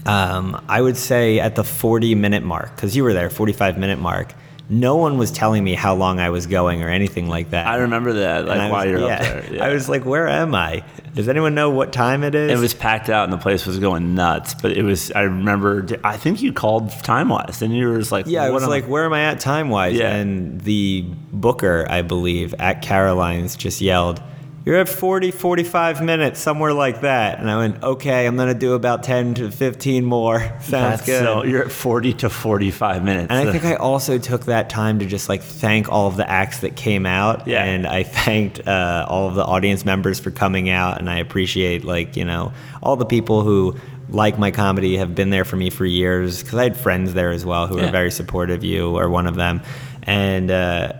Um, 0.06 0.62
I 0.68 0.80
would 0.80 0.96
say 0.96 1.40
at 1.40 1.54
the 1.54 1.64
40 1.64 2.14
minute 2.14 2.42
mark, 2.42 2.74
because 2.74 2.94
you 2.94 3.04
were 3.04 3.14
there, 3.14 3.30
45 3.30 3.78
minute 3.78 3.98
mark, 3.98 4.34
no 4.68 4.96
one 4.96 5.18
was 5.18 5.30
telling 5.30 5.62
me 5.62 5.74
how 5.74 5.94
long 5.94 6.20
I 6.20 6.30
was 6.30 6.46
going 6.46 6.82
or 6.82 6.88
anything 6.88 7.28
like 7.28 7.50
that. 7.50 7.66
I 7.66 7.76
remember 7.76 8.14
that. 8.14 8.46
Like 8.46 8.60
I 8.60 8.70
while 8.70 8.86
you're 8.86 9.00
yeah. 9.00 9.14
up 9.14 9.20
there. 9.20 9.54
Yeah. 9.54 9.64
I 9.66 9.72
was 9.72 9.88
like, 9.88 10.04
where 10.04 10.26
am 10.26 10.54
I? 10.54 10.84
Does 11.14 11.28
anyone 11.28 11.54
know 11.54 11.70
what 11.70 11.92
time 11.92 12.24
it 12.24 12.34
is? 12.34 12.50
It 12.50 12.60
was 12.60 12.72
packed 12.72 13.10
out 13.10 13.24
and 13.24 13.32
the 13.32 13.38
place 13.38 13.66
was 13.66 13.78
going 13.78 14.14
nuts. 14.14 14.54
But 14.54 14.72
it 14.72 14.82
was. 14.82 15.12
I 15.12 15.22
remember. 15.22 15.86
I 16.02 16.16
think 16.16 16.40
you 16.40 16.52
called 16.52 16.90
time 17.02 17.28
wise, 17.28 17.60
and 17.60 17.76
you 17.76 17.88
were 17.88 17.98
just 17.98 18.10
like, 18.10 18.26
Yeah, 18.26 18.44
I 18.44 18.50
was 18.50 18.66
like, 18.66 18.86
where 18.86 19.04
am 19.04 19.12
I 19.12 19.24
at 19.24 19.38
time 19.38 19.68
wise? 19.68 19.96
Yeah. 19.96 20.14
And 20.14 20.60
the 20.62 21.04
booker, 21.32 21.86
I 21.88 22.02
believe, 22.02 22.54
at 22.58 22.80
Caroline's 22.80 23.56
just 23.56 23.82
yelled, 23.82 24.22
You're 24.64 24.76
at 24.78 24.88
40, 24.88 25.30
45 25.30 26.02
minutes, 26.02 26.40
somewhere 26.40 26.72
like 26.72 27.02
that. 27.02 27.38
And 27.38 27.50
I 27.50 27.58
went, 27.58 27.82
Okay, 27.82 28.26
I'm 28.26 28.34
going 28.36 28.48
to 28.48 28.58
do 28.58 28.72
about 28.72 29.02
10 29.02 29.34
to 29.34 29.50
15 29.50 30.04
more. 30.06 30.38
Sounds 30.60 30.60
That's 30.70 31.04
good. 31.06 31.22
So 31.22 31.44
you're 31.44 31.64
at 31.66 31.70
40 31.70 32.14
to 32.14 32.30
45 32.30 33.04
minutes. 33.04 33.26
and 33.30 33.46
I 33.48 33.52
think 33.52 33.64
I 33.72 33.74
also 33.74 34.16
took 34.16 34.46
that 34.46 34.70
time 34.70 35.00
to 35.00 35.06
just 35.06 35.28
like 35.28 35.42
thank 35.42 35.90
all 35.92 36.06
of 36.06 36.16
the 36.16 36.28
acts 36.28 36.60
that 36.60 36.76
came 36.76 37.04
out. 37.04 37.46
Yeah. 37.46 37.62
And 37.62 37.86
I 37.86 38.04
thanked 38.04 38.66
uh, 38.66 39.04
all 39.06 39.28
of 39.28 39.34
the 39.34 39.44
audience 39.44 39.84
members 39.84 40.18
for 40.18 40.30
coming 40.30 40.70
out. 40.70 40.98
And 40.98 41.10
I 41.10 41.18
appreciate, 41.18 41.84
like, 41.84 42.16
you 42.16 42.24
know, 42.24 42.54
all 42.82 42.96
the 42.96 43.04
people 43.04 43.42
who 43.42 43.76
like 44.08 44.38
my 44.38 44.50
comedy 44.50 44.96
have 44.96 45.14
been 45.14 45.28
there 45.30 45.44
for 45.44 45.56
me 45.56 45.68
for 45.70 45.84
years 45.84 46.42
because 46.42 46.58
I 46.58 46.62
had 46.64 46.76
friends 46.76 47.12
there 47.12 47.32
as 47.32 47.44
well 47.44 47.66
who 47.66 47.76
Yeah. 47.78 47.86
were 47.86 47.90
very 47.92 48.10
supportive. 48.10 48.64
You 48.64 48.96
are 48.96 49.10
one 49.10 49.26
of 49.26 49.34
them. 49.34 49.60
and 50.04 50.50
uh, 50.50 50.92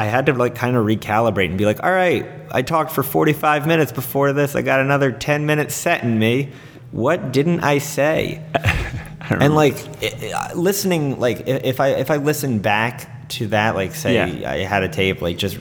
I 0.00 0.06
had 0.06 0.26
to 0.26 0.32
like 0.32 0.54
kind 0.54 0.76
of 0.76 0.86
recalibrate 0.86 1.50
and 1.50 1.58
be 1.58 1.66
like, 1.66 1.82
all 1.82 1.92
right, 1.92 2.26
I 2.50 2.62
talked 2.62 2.90
for 2.92 3.02
45 3.02 3.66
minutes 3.66 3.92
before 3.92 4.32
this. 4.32 4.56
I 4.56 4.62
got 4.62 4.80
another 4.80 5.12
10 5.12 5.44
minutes 5.44 5.74
set 5.74 6.02
in 6.02 6.18
me. 6.18 6.52
What 6.90 7.32
didn't 7.32 7.60
I 7.60 7.78
say? 7.78 8.42
and 9.28 9.54
like 9.54 9.74
i- 10.02 10.32
i- 10.34 10.52
listening, 10.54 11.20
like 11.20 11.46
if 11.46 11.80
I 11.80 11.88
if 11.88 12.10
I 12.10 12.16
listen 12.16 12.60
back 12.60 13.28
to 13.30 13.48
that, 13.48 13.74
like 13.74 13.94
say 13.94 14.14
Yeah. 14.14 14.50
I 14.50 14.56
had 14.60 14.82
a 14.84 14.88
tape, 14.88 15.20
like 15.20 15.36
just 15.36 15.58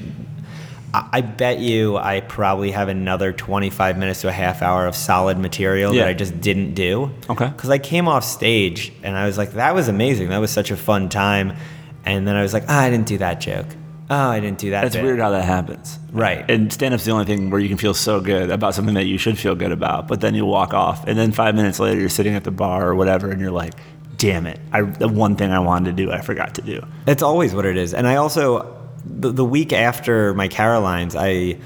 I 0.93 1.09
I 1.11 1.21
bet 1.21 1.59
you 1.59 1.97
I 1.97 2.21
probably 2.21 2.71
have 2.71 2.87
another 2.87 3.33
25 3.33 3.97
minutes 3.97 4.21
to 4.21 4.29
a 4.29 4.31
half 4.31 4.61
hour 4.61 4.87
of 4.87 4.95
solid 4.95 5.37
material 5.37 5.93
Yeah. 5.93 6.03
that 6.03 6.09
I 6.09 6.13
just 6.13 6.39
didn't 6.39 6.75
do. 6.75 7.11
Okay. 7.29 7.49
Because 7.49 7.69
I 7.69 7.77
came 7.77 8.07
off 8.07 8.23
stage 8.23 8.93
and 9.03 9.17
I 9.17 9.25
was 9.25 9.37
like, 9.37 9.51
that 9.53 9.75
was 9.75 9.89
amazing. 9.89 10.29
That 10.29 10.39
was 10.39 10.49
such 10.49 10.71
a 10.71 10.77
fun 10.77 11.09
time. 11.09 11.57
And 12.05 12.25
then 12.25 12.35
I 12.37 12.41
was 12.41 12.53
like, 12.53 12.63
ah, 12.69 12.79
I 12.83 12.89
didn't 12.89 13.07
do 13.07 13.17
that 13.17 13.41
joke. 13.41 13.67
Oh, 14.11 14.29
I 14.29 14.39
didn't 14.39 14.57
do 14.57 14.71
that. 14.71 14.81
That's 14.81 14.95
bit." 14.95 15.03
weird 15.03 15.19
how 15.19 15.29
that 15.31 15.45
happens. 15.45 15.99
Right. 16.11 16.49
And 16.49 16.73
stand 16.73 16.93
up's 16.93 17.05
the 17.05 17.11
only 17.11 17.25
thing 17.25 17.51
where 17.51 17.59
you 17.59 17.67
can 17.67 17.77
feel 17.77 17.93
so 17.93 18.19
good 18.19 18.49
about 18.49 18.73
something 18.73 18.95
that 18.95 19.05
you 19.05 19.17
should 19.17 19.37
feel 19.37 19.55
good 19.55 19.71
about, 19.71 20.07
but 20.07 20.21
then 20.21 20.33
you 20.33 20.45
walk 20.45 20.73
off, 20.73 21.05
and 21.07 21.17
then 21.17 21.31
five 21.31 21.55
minutes 21.55 21.79
later 21.79 21.99
you're 21.99 22.09
sitting 22.09 22.33
at 22.33 22.43
the 22.43 22.51
bar 22.51 22.87
or 22.87 22.95
whatever, 22.95 23.29
and 23.29 23.39
you're 23.39 23.51
like, 23.51 23.73
damn 24.17 24.45
it, 24.45 24.59
I, 24.71 24.81
the 24.81 25.07
one 25.07 25.35
thing 25.35 25.51
I 25.51 25.59
wanted 25.59 25.95
to 25.95 26.03
do, 26.03 26.11
I 26.11 26.21
forgot 26.21 26.55
to 26.55 26.61
do. 26.61 26.85
It's 27.07 27.23
always 27.23 27.55
what 27.55 27.65
it 27.65 27.77
is. 27.77 27.93
And 27.93 28.07
I 28.07 28.17
also, 28.17 28.77
the, 29.05 29.31
the 29.31 29.45
week 29.45 29.73
after 29.73 30.33
my 30.33 30.47
Carolines, 30.47 31.15
I, 31.15 31.59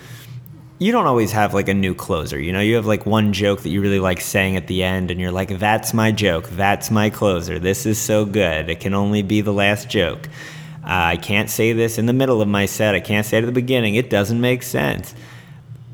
you 0.79 0.91
don't 0.91 1.07
always 1.07 1.31
have 1.31 1.53
like 1.53 1.69
a 1.69 1.73
new 1.73 1.95
closer. 1.95 2.39
You 2.39 2.51
know, 2.51 2.59
you 2.59 2.75
have 2.75 2.85
like 2.85 3.05
one 3.05 3.31
joke 3.31 3.61
that 3.61 3.69
you 3.69 3.81
really 3.81 3.99
like 3.99 4.21
saying 4.21 4.57
at 4.57 4.67
the 4.67 4.83
end, 4.83 5.11
and 5.11 5.19
you're 5.19 5.31
like, 5.31 5.57
that's 5.57 5.93
my 5.93 6.11
joke. 6.11 6.49
That's 6.49 6.91
my 6.91 7.09
closer. 7.09 7.57
This 7.57 7.85
is 7.85 7.97
so 7.97 8.25
good. 8.25 8.69
It 8.69 8.81
can 8.81 8.93
only 8.93 9.23
be 9.23 9.41
the 9.41 9.53
last 9.53 9.89
joke. 9.89 10.27
Uh, 10.83 11.15
I 11.15 11.17
can't 11.17 11.49
say 11.49 11.73
this 11.73 11.97
in 11.97 12.05
the 12.05 12.13
middle 12.13 12.41
of 12.41 12.47
my 12.47 12.65
set. 12.65 12.93
I 12.93 12.99
can't 12.99 13.25
say 13.25 13.37
it 13.37 13.43
at 13.43 13.45
the 13.45 13.51
beginning. 13.51 13.95
It 13.95 14.09
doesn't 14.09 14.39
make 14.39 14.63
sense. 14.63 15.15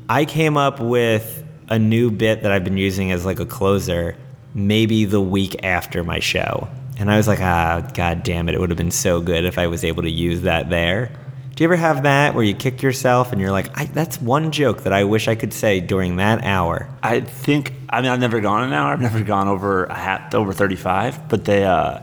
I 0.08 0.24
came 0.24 0.56
up 0.56 0.80
with 0.80 1.44
a 1.68 1.78
new 1.78 2.10
bit 2.10 2.42
that 2.42 2.50
I've 2.50 2.64
been 2.64 2.76
using 2.76 3.12
as 3.12 3.24
like 3.24 3.38
a 3.38 3.46
closer 3.46 4.16
maybe 4.54 5.04
the 5.04 5.20
week 5.20 5.64
after 5.64 6.02
my 6.02 6.18
show. 6.18 6.68
And 6.98 7.10
I 7.10 7.16
was 7.16 7.28
like, 7.28 7.40
ah, 7.40 7.88
god 7.94 8.24
damn 8.24 8.48
it, 8.48 8.54
it 8.54 8.60
would 8.60 8.70
have 8.70 8.76
been 8.76 8.90
so 8.90 9.20
good 9.20 9.44
if 9.44 9.58
I 9.58 9.68
was 9.68 9.84
able 9.84 10.02
to 10.02 10.10
use 10.10 10.42
that 10.42 10.68
there. 10.68 11.12
Do 11.54 11.64
you 11.64 11.68
ever 11.68 11.76
have 11.76 12.02
that 12.02 12.34
where 12.34 12.42
you 12.42 12.54
kick 12.54 12.82
yourself 12.82 13.32
and 13.32 13.40
you're 13.40 13.50
like, 13.50 13.72
that's 13.92 14.20
one 14.20 14.50
joke 14.50 14.82
that 14.82 14.92
I 14.92 15.04
wish 15.04 15.28
I 15.28 15.34
could 15.34 15.52
say 15.52 15.80
during 15.80 16.16
that 16.16 16.42
hour? 16.42 16.88
I 17.02 17.20
think, 17.20 17.74
I 17.88 18.00
mean, 18.00 18.10
I've 18.10 18.20
never 18.20 18.40
gone 18.40 18.64
an 18.64 18.72
hour, 18.72 18.92
I've 18.92 19.00
never 19.00 19.22
gone 19.22 19.46
over 19.46 19.84
a 19.84 19.94
hat, 19.94 20.34
over 20.34 20.52
35, 20.52 21.28
but 21.28 21.44
they, 21.44 21.64
uh, 21.64 22.00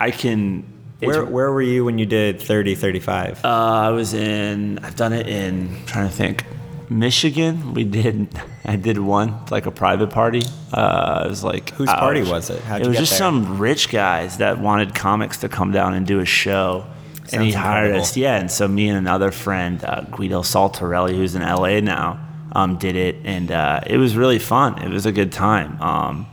I 0.00 0.10
can. 0.10 0.71
Where, 1.06 1.24
where 1.24 1.52
were 1.52 1.62
you 1.62 1.84
when 1.84 1.98
you 1.98 2.06
did 2.06 2.40
30, 2.40 2.74
35? 2.74 3.44
Uh, 3.44 3.48
I 3.48 3.90
was 3.90 4.14
in. 4.14 4.78
I've 4.80 4.96
done 4.96 5.12
it 5.12 5.26
in. 5.28 5.68
I'm 5.74 5.86
trying 5.86 6.08
to 6.08 6.14
think. 6.14 6.44
Michigan. 6.88 7.74
We 7.74 7.84
did. 7.84 8.28
I 8.64 8.76
did 8.76 8.98
one 8.98 9.34
like 9.50 9.66
a 9.66 9.70
private 9.70 10.10
party. 10.10 10.42
Uh, 10.72 11.22
it 11.26 11.28
was 11.28 11.42
like 11.42 11.70
Whose 11.70 11.88
party 11.88 12.22
was 12.22 12.50
it? 12.50 12.60
How'd 12.62 12.80
it 12.80 12.84
you 12.84 12.90
was 12.90 12.98
just 12.98 13.12
there? 13.12 13.18
some 13.18 13.58
rich 13.58 13.88
guys 13.88 14.38
that 14.38 14.58
wanted 14.60 14.94
comics 14.94 15.38
to 15.38 15.48
come 15.48 15.72
down 15.72 15.94
and 15.94 16.06
do 16.06 16.20
a 16.20 16.24
show. 16.24 16.84
and 17.32 17.42
he 17.42 17.52
Sounds 17.52 17.64
hired 17.64 17.96
us. 17.96 18.16
Yeah, 18.16 18.36
and 18.36 18.50
so 18.50 18.68
me 18.68 18.88
and 18.88 18.96
another 18.98 19.30
friend, 19.32 19.82
uh, 19.84 20.02
Guido 20.02 20.42
Saltarelli, 20.42 21.16
who's 21.16 21.34
in 21.34 21.42
LA 21.42 21.80
now, 21.80 22.20
um, 22.52 22.76
did 22.76 22.94
it, 22.94 23.16
and 23.24 23.50
uh, 23.50 23.80
it 23.86 23.96
was 23.96 24.14
really 24.16 24.38
fun. 24.38 24.80
It 24.82 24.90
was 24.90 25.06
a 25.06 25.12
good 25.12 25.32
time. 25.32 25.80
Um, 25.80 26.26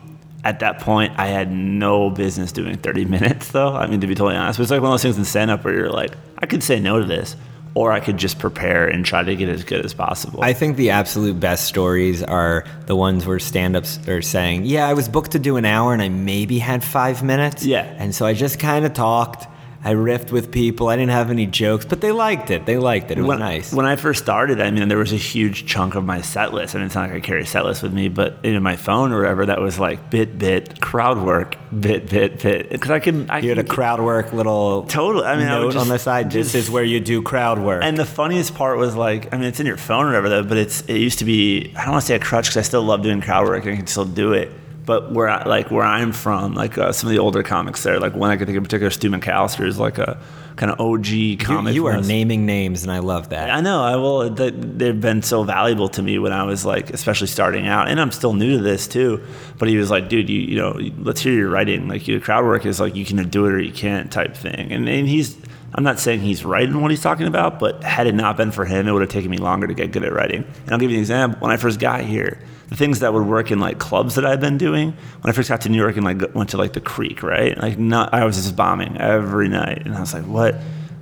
at 0.43 0.59
that 0.59 0.79
point, 0.79 1.13
I 1.17 1.27
had 1.27 1.51
no 1.51 2.09
business 2.09 2.51
doing 2.51 2.77
30 2.77 3.05
minutes, 3.05 3.51
though. 3.51 3.73
I 3.73 3.87
mean, 3.87 4.01
to 4.01 4.07
be 4.07 4.15
totally 4.15 4.37
honest, 4.37 4.57
but 4.57 4.63
it's 4.63 4.71
like 4.71 4.81
one 4.81 4.91
of 4.91 4.93
those 4.93 5.03
things 5.03 5.17
in 5.17 5.25
stand 5.25 5.51
up 5.51 5.63
where 5.63 5.73
you're 5.73 5.89
like, 5.89 6.11
I 6.37 6.45
could 6.45 6.63
say 6.63 6.79
no 6.79 6.99
to 6.99 7.05
this, 7.05 7.35
or 7.75 7.91
I 7.91 7.99
could 7.99 8.17
just 8.17 8.39
prepare 8.39 8.87
and 8.87 9.05
try 9.05 9.23
to 9.23 9.35
get 9.35 9.49
as 9.49 9.63
good 9.63 9.85
as 9.85 9.93
possible. 9.93 10.41
I 10.41 10.53
think 10.53 10.77
the 10.77 10.91
absolute 10.91 11.39
best 11.39 11.65
stories 11.65 12.23
are 12.23 12.65
the 12.85 12.95
ones 12.95 13.25
where 13.25 13.39
stand 13.39 13.75
ups 13.75 13.99
are 14.07 14.21
saying, 14.21 14.65
Yeah, 14.65 14.87
I 14.87 14.93
was 14.93 15.07
booked 15.07 15.31
to 15.31 15.39
do 15.39 15.57
an 15.57 15.65
hour 15.65 15.93
and 15.93 16.01
I 16.01 16.09
maybe 16.09 16.59
had 16.59 16.83
five 16.83 17.21
minutes. 17.21 17.65
Yeah. 17.65 17.83
And 17.97 18.15
so 18.15 18.25
I 18.25 18.33
just 18.33 18.59
kind 18.59 18.85
of 18.85 18.93
talked. 18.93 19.47
I 19.81 19.93
riffed 19.93 20.31
with 20.31 20.51
people. 20.51 20.89
I 20.89 20.97
didn't 20.97 21.11
have 21.11 21.29
any 21.29 21.45
jokes, 21.45 21.85
but 21.85 22.01
they 22.01 22.11
liked 22.11 22.51
it. 22.51 22.65
They 22.65 22.77
liked 22.77 23.11
it. 23.11 23.17
It 23.17 23.21
was 23.21 23.29
when, 23.29 23.39
nice. 23.39 23.71
When 23.73 23.85
I 23.85 23.95
first 23.95 24.21
started, 24.21 24.59
I 24.59 24.71
mean, 24.71 24.89
there 24.89 24.97
was 24.97 25.13
a 25.13 25.17
huge 25.17 25.65
chunk 25.65 25.95
of 25.95 26.03
my 26.03 26.19
set 26.19 26.53
list. 26.53 26.75
I 26.75 26.79
mean, 26.79 26.87
it's 26.87 26.95
not 26.95 27.09
like 27.09 27.17
I 27.17 27.19
carry 27.21 27.43
a 27.43 27.45
set 27.45 27.63
list 27.63 27.81
with 27.81 27.93
me, 27.93 28.09
but 28.09 28.37
in 28.43 28.61
my 28.61 28.75
phone 28.75 29.13
or 29.13 29.21
whatever, 29.21 29.45
that 29.45 29.61
was 29.61 29.79
like 29.79 30.09
bit, 30.09 30.37
bit, 30.37 30.81
crowd 30.81 31.19
work, 31.19 31.55
bit, 31.77 32.09
bit, 32.09 32.43
bit. 32.43 32.69
Because 32.69 32.91
I 32.91 32.99
can, 32.99 33.29
I 33.29 33.39
you 33.39 33.49
had 33.49 33.57
a 33.57 33.63
crowd 33.63 34.01
work 34.01 34.33
little 34.33 34.83
Totally. 34.83 35.25
I 35.25 35.37
mean, 35.37 35.47
I 35.47 35.59
would 35.59 35.73
note 35.73 35.81
on 35.81 35.87
the 35.87 35.97
side. 35.97 36.29
This 36.29 36.55
is 36.55 36.69
where 36.69 36.83
you 36.83 36.99
do 36.99 37.21
crowd 37.21 37.59
work. 37.59 37.81
And 37.81 37.97
the 37.97 38.05
funniest 38.05 38.55
part 38.55 38.77
was 38.77 38.95
like, 38.95 39.33
I 39.33 39.37
mean, 39.37 39.47
it's 39.47 39.61
in 39.61 39.65
your 39.65 39.77
phone 39.77 40.05
or 40.05 40.09
whatever, 40.09 40.29
though, 40.29 40.43
but 40.43 40.57
it's 40.57 40.81
it 40.81 40.97
used 40.97 41.19
to 41.19 41.25
be. 41.25 41.73
I 41.77 41.83
don't 41.83 41.91
want 41.93 42.01
to 42.01 42.07
say 42.07 42.15
a 42.15 42.19
crutch 42.19 42.45
because 42.45 42.57
I 42.57 42.61
still 42.63 42.83
love 42.83 43.01
doing 43.01 43.21
crowd 43.21 43.47
work 43.47 43.63
and 43.63 43.73
I 43.73 43.77
can 43.77 43.87
still 43.87 44.05
do 44.05 44.33
it. 44.33 44.51
But 44.89 45.11
where 45.11 45.29
I, 45.29 45.43
like 45.43 45.69
where 45.69 45.83
I'm 45.85 46.11
from, 46.11 46.55
like 46.55 46.75
uh, 46.79 46.91
some 46.91 47.09
of 47.09 47.11
the 47.13 47.19
older 47.19 47.43
comics 47.43 47.83
there, 47.83 47.99
like 47.99 48.15
one 48.15 48.31
I 48.31 48.37
could 48.37 48.47
think 48.47 48.57
in 48.57 48.63
particular, 48.63 48.89
Stu 48.89 49.11
McAllister 49.11 49.67
is 49.67 49.77
like 49.77 49.99
a 49.99 50.19
kind 50.55 50.71
of 50.71 50.79
OG 50.79 51.05
comic. 51.41 51.75
you 51.75 51.83
from 51.85 51.95
are 51.99 52.01
naming 52.01 52.47
names, 52.47 52.81
and 52.81 52.91
I 52.91 52.97
love 52.97 53.29
that. 53.29 53.51
I 53.51 53.61
know. 53.61 53.83
I 53.83 53.97
will. 53.97 54.33
th- 54.33 54.55
They've 54.57 54.99
been 54.99 55.21
so 55.21 55.43
valuable 55.43 55.89
to 55.89 56.01
me 56.01 56.17
when 56.17 56.31
I 56.33 56.41
was 56.43 56.65
like, 56.65 56.89
especially 56.89 57.27
starting 57.27 57.67
out, 57.67 57.87
and 57.87 58.01
I'm 58.01 58.09
still 58.09 58.33
new 58.33 58.57
to 58.57 58.63
this 58.63 58.87
too. 58.87 59.21
But 59.59 59.67
he 59.67 59.77
was 59.77 59.91
like, 59.91 60.09
"Dude, 60.09 60.27
you 60.27 60.39
you 60.39 60.55
know, 60.55 60.71
let's 60.97 61.21
hear 61.21 61.33
your 61.35 61.51
writing. 61.51 61.87
Like, 61.87 62.07
your 62.07 62.19
crowd 62.19 62.43
work 62.45 62.65
is 62.65 62.79
like 62.79 62.95
you 62.95 63.05
can 63.05 63.29
do 63.29 63.45
it 63.45 63.51
or 63.53 63.59
you 63.61 63.71
can't 63.71 64.11
type 64.11 64.35
thing." 64.35 64.71
And 64.71 64.89
and 64.89 65.07
he's. 65.07 65.37
I'm 65.75 65.83
not 65.83 65.99
saying 65.99 66.21
he's 66.21 66.43
right 66.43 66.67
in 66.67 66.81
what 66.81 66.89
he's 66.89 67.03
talking 67.03 67.27
about, 67.27 67.59
but 67.59 67.83
had 67.83 68.07
it 68.07 68.15
not 68.15 68.37
been 68.37 68.49
for 68.49 68.65
him, 68.65 68.87
it 68.87 68.91
would 68.91 69.03
have 69.03 69.11
taken 69.11 69.29
me 69.29 69.37
longer 69.37 69.67
to 69.67 69.75
get 69.75 69.91
good 69.91 70.03
at 70.03 70.11
writing. 70.11 70.43
And 70.63 70.71
I'll 70.71 70.79
give 70.79 70.89
you 70.89 70.97
an 70.97 71.01
example. 71.01 71.39
When 71.41 71.51
I 71.51 71.57
first 71.57 71.79
got 71.79 72.01
here, 72.01 72.39
the 72.69 72.75
things 72.75 72.99
that 72.99 73.13
would 73.13 73.25
work 73.25 73.51
in 73.51 73.59
like 73.59 73.79
clubs 73.79 74.15
that 74.15 74.25
I've 74.25 74.39
been 74.39 74.57
doing. 74.57 74.91
When 74.91 75.31
I 75.31 75.31
first 75.31 75.49
got 75.49 75.61
to 75.61 75.69
New 75.69 75.77
York 75.77 75.97
and 75.97 76.05
like 76.05 76.33
went 76.33 76.51
to 76.51 76.57
like 76.57 76.73
the 76.73 76.81
Creek, 76.81 77.23
right? 77.23 77.57
Like, 77.57 77.77
not 77.77 78.13
I 78.13 78.25
was 78.25 78.35
just 78.35 78.55
bombing 78.55 78.97
every 78.97 79.49
night, 79.49 79.85
and 79.85 79.95
I 79.95 79.99
was 79.99 80.13
like, 80.13 80.25
"What?" 80.25 80.55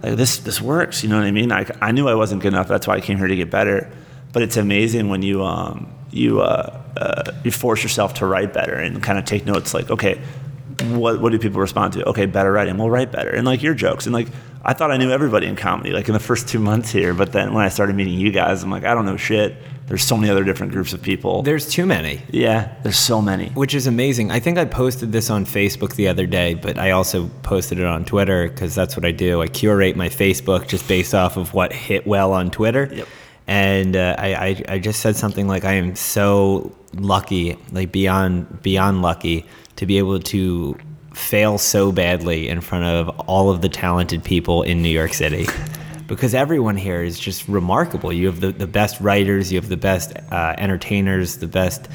like 0.03 0.15
this 0.15 0.37
this 0.39 0.61
works 0.61 1.03
you 1.03 1.09
know 1.09 1.17
what 1.17 1.25
i 1.25 1.31
mean 1.31 1.51
I, 1.51 1.65
I 1.81 1.91
knew 1.91 2.07
i 2.07 2.15
wasn't 2.15 2.41
good 2.41 2.53
enough 2.53 2.67
that's 2.67 2.87
why 2.87 2.95
i 2.95 3.01
came 3.01 3.17
here 3.17 3.27
to 3.27 3.35
get 3.35 3.49
better 3.49 3.91
but 4.33 4.43
it's 4.43 4.57
amazing 4.57 5.09
when 5.09 5.21
you 5.21 5.43
um 5.43 5.93
you 6.11 6.41
uh, 6.41 6.81
uh 6.95 7.31
you 7.43 7.51
force 7.51 7.83
yourself 7.83 8.15
to 8.15 8.25
write 8.25 8.53
better 8.53 8.75
and 8.75 9.01
kind 9.01 9.19
of 9.19 9.25
take 9.25 9.45
notes 9.45 9.73
like 9.73 9.89
okay 9.89 10.21
what 10.89 11.19
what 11.21 11.31
do 11.31 11.39
people 11.39 11.59
respond 11.59 11.93
to 11.93 12.05
okay 12.07 12.25
better 12.25 12.51
writing 12.51 12.77
we'll 12.77 12.89
write 12.89 13.11
better 13.11 13.29
and 13.29 13.45
like 13.45 13.63
your 13.63 13.73
jokes 13.73 14.05
and 14.05 14.13
like 14.13 14.27
i 14.63 14.73
thought 14.73 14.91
i 14.91 14.97
knew 14.97 15.11
everybody 15.11 15.47
in 15.47 15.55
comedy 15.55 15.91
like 15.91 16.07
in 16.07 16.13
the 16.13 16.19
first 16.19 16.47
two 16.47 16.59
months 16.59 16.91
here 16.91 17.13
but 17.13 17.31
then 17.31 17.53
when 17.53 17.65
i 17.65 17.69
started 17.69 17.95
meeting 17.95 18.13
you 18.13 18.31
guys 18.31 18.63
i'm 18.63 18.69
like 18.69 18.85
i 18.85 18.93
don't 18.93 19.05
know 19.05 19.17
shit 19.17 19.57
there's 19.87 20.03
so 20.03 20.17
many 20.17 20.29
other 20.29 20.43
different 20.43 20.71
groups 20.73 20.93
of 20.93 21.01
people 21.01 21.41
There's 21.43 21.67
too 21.69 21.85
many. 21.85 22.21
yeah 22.29 22.75
there's 22.83 22.97
so 22.97 23.21
many 23.21 23.49
Which 23.49 23.73
is 23.73 23.87
amazing. 23.87 24.31
I 24.31 24.39
think 24.39 24.57
I 24.57 24.65
posted 24.65 25.11
this 25.11 25.29
on 25.29 25.45
Facebook 25.45 25.95
the 25.95 26.07
other 26.07 26.25
day, 26.25 26.53
but 26.53 26.77
I 26.77 26.91
also 26.91 27.29
posted 27.43 27.79
it 27.79 27.85
on 27.85 28.03
Twitter 28.05 28.49
because 28.49 28.75
that's 28.75 28.95
what 28.97 29.05
I 29.05 29.11
do. 29.11 29.41
I 29.41 29.47
curate 29.47 29.95
my 29.95 30.09
Facebook 30.09 30.67
just 30.67 30.87
based 30.87 31.13
off 31.15 31.37
of 31.37 31.53
what 31.53 31.71
hit 31.73 32.05
well 32.05 32.33
on 32.33 32.51
Twitter. 32.51 32.89
Yep. 32.91 33.07
And 33.47 33.95
uh, 33.95 34.15
I, 34.17 34.33
I, 34.35 34.63
I 34.67 34.79
just 34.79 34.99
said 34.99 35.15
something 35.15 35.47
like, 35.47 35.63
I 35.63 35.73
am 35.73 35.95
so 35.95 36.75
lucky, 36.93 37.57
like 37.71 37.91
beyond 37.93 38.61
beyond 38.61 39.01
lucky, 39.01 39.45
to 39.77 39.85
be 39.85 39.97
able 39.99 40.19
to 40.19 40.77
fail 41.13 41.57
so 41.57 41.91
badly 41.93 42.49
in 42.49 42.59
front 42.61 42.83
of 42.85 43.09
all 43.21 43.49
of 43.49 43.61
the 43.61 43.69
talented 43.69 44.23
people 44.23 44.63
in 44.63 44.81
New 44.81 44.89
York 44.89 45.13
City. 45.13 45.47
Because 46.07 46.33
everyone 46.33 46.77
here 46.77 47.03
is 47.03 47.19
just 47.19 47.47
remarkable. 47.47 48.13
You 48.13 48.27
have 48.27 48.39
the, 48.39 48.51
the 48.51 48.67
best 48.67 48.99
writers, 49.01 49.51
you 49.51 49.59
have 49.59 49.69
the 49.69 49.77
best 49.77 50.13
uh, 50.31 50.55
entertainers, 50.57 51.37
the 51.37 51.47
best 51.47 51.87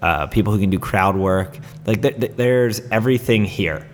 uh, 0.00 0.26
people 0.26 0.52
who 0.52 0.58
can 0.58 0.70
do 0.70 0.78
crowd 0.78 1.16
work. 1.16 1.58
Like 1.86 2.00
th- 2.02 2.18
th- 2.18 2.32
there's 2.36 2.80
everything 2.90 3.44
here, 3.44 3.86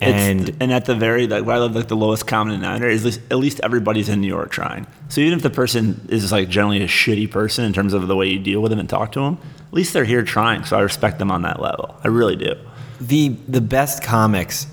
and 0.00 0.48
and 0.48 0.56
and 0.60 0.72
at 0.72 0.84
the 0.84 0.94
very 0.94 1.26
like 1.26 1.44
where 1.44 1.56
I 1.56 1.58
live, 1.58 1.74
like 1.74 1.88
the 1.88 1.96
lowest 1.96 2.26
common 2.26 2.54
denominator 2.60 2.88
is 2.88 3.02
at 3.02 3.06
least, 3.06 3.20
at 3.32 3.38
least 3.38 3.60
everybody's 3.62 4.08
in 4.08 4.20
New 4.20 4.28
York 4.28 4.50
trying. 4.50 4.86
So 5.08 5.20
even 5.20 5.34
if 5.36 5.42
the 5.42 5.50
person 5.50 6.06
is 6.08 6.30
like 6.30 6.48
generally 6.48 6.82
a 6.82 6.88
shitty 6.88 7.30
person 7.30 7.64
in 7.64 7.72
terms 7.72 7.94
of 7.94 8.06
the 8.06 8.14
way 8.16 8.28
you 8.28 8.38
deal 8.38 8.60
with 8.60 8.70
them 8.70 8.78
and 8.78 8.88
talk 8.88 9.12
to 9.12 9.20
them, 9.20 9.38
at 9.66 9.72
least 9.72 9.92
they're 9.92 10.04
here 10.04 10.22
trying. 10.22 10.64
So 10.64 10.76
I 10.76 10.82
respect 10.82 11.18
them 11.18 11.30
on 11.30 11.42
that 11.42 11.60
level. 11.60 11.96
I 12.04 12.08
really 12.08 12.36
do. 12.36 12.54
the 13.00 13.30
the 13.48 13.60
best 13.60 14.02
comics 14.02 14.66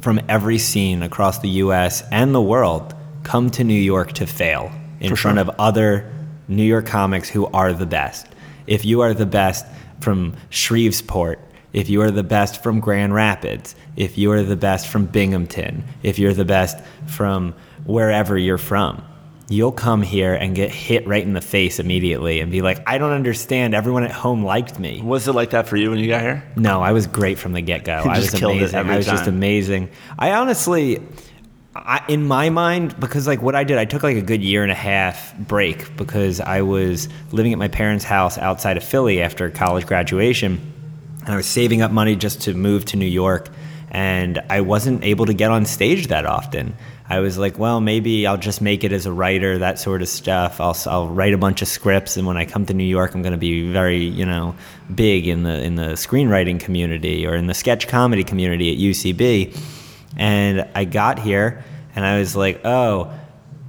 from 0.00 0.20
every 0.28 0.58
scene 0.58 1.02
across 1.02 1.38
the 1.40 1.48
U.S. 1.64 2.02
and 2.10 2.34
the 2.34 2.40
world 2.42 2.94
come 3.28 3.50
to 3.50 3.62
New 3.62 3.74
York 3.74 4.12
to 4.14 4.26
fail 4.26 4.72
in 5.00 5.10
For 5.10 5.16
front 5.16 5.36
sure. 5.36 5.42
of 5.50 5.60
other 5.60 6.10
New 6.48 6.64
York 6.64 6.86
comics 6.86 7.28
who 7.28 7.44
are 7.48 7.74
the 7.74 7.84
best. 7.84 8.26
If 8.66 8.86
you 8.86 9.02
are 9.02 9.12
the 9.12 9.26
best 9.26 9.66
from 10.00 10.34
Shreveport, 10.48 11.38
if 11.74 11.90
you 11.90 12.00
are 12.00 12.10
the 12.10 12.22
best 12.22 12.62
from 12.62 12.80
Grand 12.80 13.12
Rapids, 13.14 13.74
if 13.96 14.16
you 14.16 14.32
are 14.32 14.42
the 14.42 14.56
best 14.56 14.88
from 14.88 15.04
Binghamton, 15.04 15.84
if 16.02 16.18
you're 16.18 16.32
the 16.32 16.46
best 16.46 16.82
from 17.06 17.54
wherever 17.84 18.38
you're 18.38 18.56
from, 18.56 19.04
you'll 19.50 19.72
come 19.72 20.00
here 20.00 20.32
and 20.32 20.54
get 20.54 20.70
hit 20.70 21.06
right 21.06 21.22
in 21.22 21.34
the 21.34 21.42
face 21.42 21.78
immediately 21.78 22.40
and 22.40 22.50
be 22.50 22.62
like, 22.62 22.82
I 22.86 22.96
don't 22.96 23.12
understand. 23.12 23.74
Everyone 23.74 24.04
at 24.04 24.10
home 24.10 24.42
liked 24.42 24.78
me. 24.78 25.02
Was 25.02 25.28
it 25.28 25.34
like 25.34 25.50
that 25.50 25.68
for 25.68 25.76
you 25.76 25.90
when 25.90 25.98
you 25.98 26.08
got 26.08 26.22
here? 26.22 26.50
No, 26.56 26.80
I 26.80 26.92
was 26.92 27.06
great 27.06 27.38
from 27.38 27.52
the 27.52 27.60
get 27.60 27.84
go. 27.84 27.92
I 27.92 28.20
was 28.20 28.32
amazing. 28.32 28.88
I 28.88 28.96
was 28.96 29.04
just 29.04 29.26
amazing. 29.26 29.90
I 30.18 30.32
honestly, 30.32 31.02
I, 31.84 32.04
in 32.08 32.26
my 32.26 32.50
mind, 32.50 32.98
because 32.98 33.26
like 33.26 33.42
what 33.42 33.54
I 33.54 33.64
did, 33.64 33.78
I 33.78 33.84
took 33.84 34.02
like 34.02 34.16
a 34.16 34.22
good 34.22 34.42
year 34.42 34.62
and 34.62 34.72
a 34.72 34.76
half 34.76 35.36
break 35.36 35.96
because 35.96 36.40
I 36.40 36.62
was 36.62 37.08
living 37.32 37.52
at 37.52 37.58
my 37.58 37.68
parents' 37.68 38.04
house 38.04 38.38
outside 38.38 38.76
of 38.76 38.84
Philly 38.84 39.22
after 39.22 39.50
college 39.50 39.86
graduation, 39.86 40.60
and 41.20 41.28
I 41.28 41.36
was 41.36 41.46
saving 41.46 41.82
up 41.82 41.90
money 41.90 42.16
just 42.16 42.42
to 42.42 42.54
move 42.54 42.84
to 42.86 42.96
New 42.96 43.06
York, 43.06 43.48
and 43.90 44.42
I 44.50 44.60
wasn't 44.60 45.04
able 45.04 45.26
to 45.26 45.34
get 45.34 45.50
on 45.50 45.64
stage 45.64 46.08
that 46.08 46.26
often. 46.26 46.74
I 47.10 47.20
was 47.20 47.38
like, 47.38 47.58
well, 47.58 47.80
maybe 47.80 48.26
I'll 48.26 48.36
just 48.36 48.60
make 48.60 48.84
it 48.84 48.92
as 48.92 49.06
a 49.06 49.12
writer, 49.12 49.58
that 49.58 49.78
sort 49.78 50.02
of 50.02 50.08
stuff. 50.08 50.60
I'll, 50.60 50.76
I'll 50.86 51.08
write 51.08 51.32
a 51.32 51.38
bunch 51.38 51.62
of 51.62 51.68
scripts, 51.68 52.16
and 52.16 52.26
when 52.26 52.36
I 52.36 52.44
come 52.44 52.66
to 52.66 52.74
New 52.74 52.84
York, 52.84 53.14
I'm 53.14 53.22
going 53.22 53.32
to 53.32 53.38
be 53.38 53.72
very, 53.72 54.04
you 54.04 54.26
know, 54.26 54.54
big 54.94 55.26
in 55.26 55.42
the 55.42 55.62
in 55.62 55.76
the 55.76 55.92
screenwriting 55.94 56.60
community 56.60 57.26
or 57.26 57.34
in 57.34 57.46
the 57.46 57.54
sketch 57.54 57.88
comedy 57.88 58.24
community 58.24 58.72
at 58.72 58.78
UCB. 58.78 59.77
And 60.16 60.66
I 60.74 60.84
got 60.84 61.18
here, 61.18 61.62
and 61.94 62.04
I 62.04 62.18
was 62.18 62.36
like, 62.36 62.60
oh. 62.64 63.12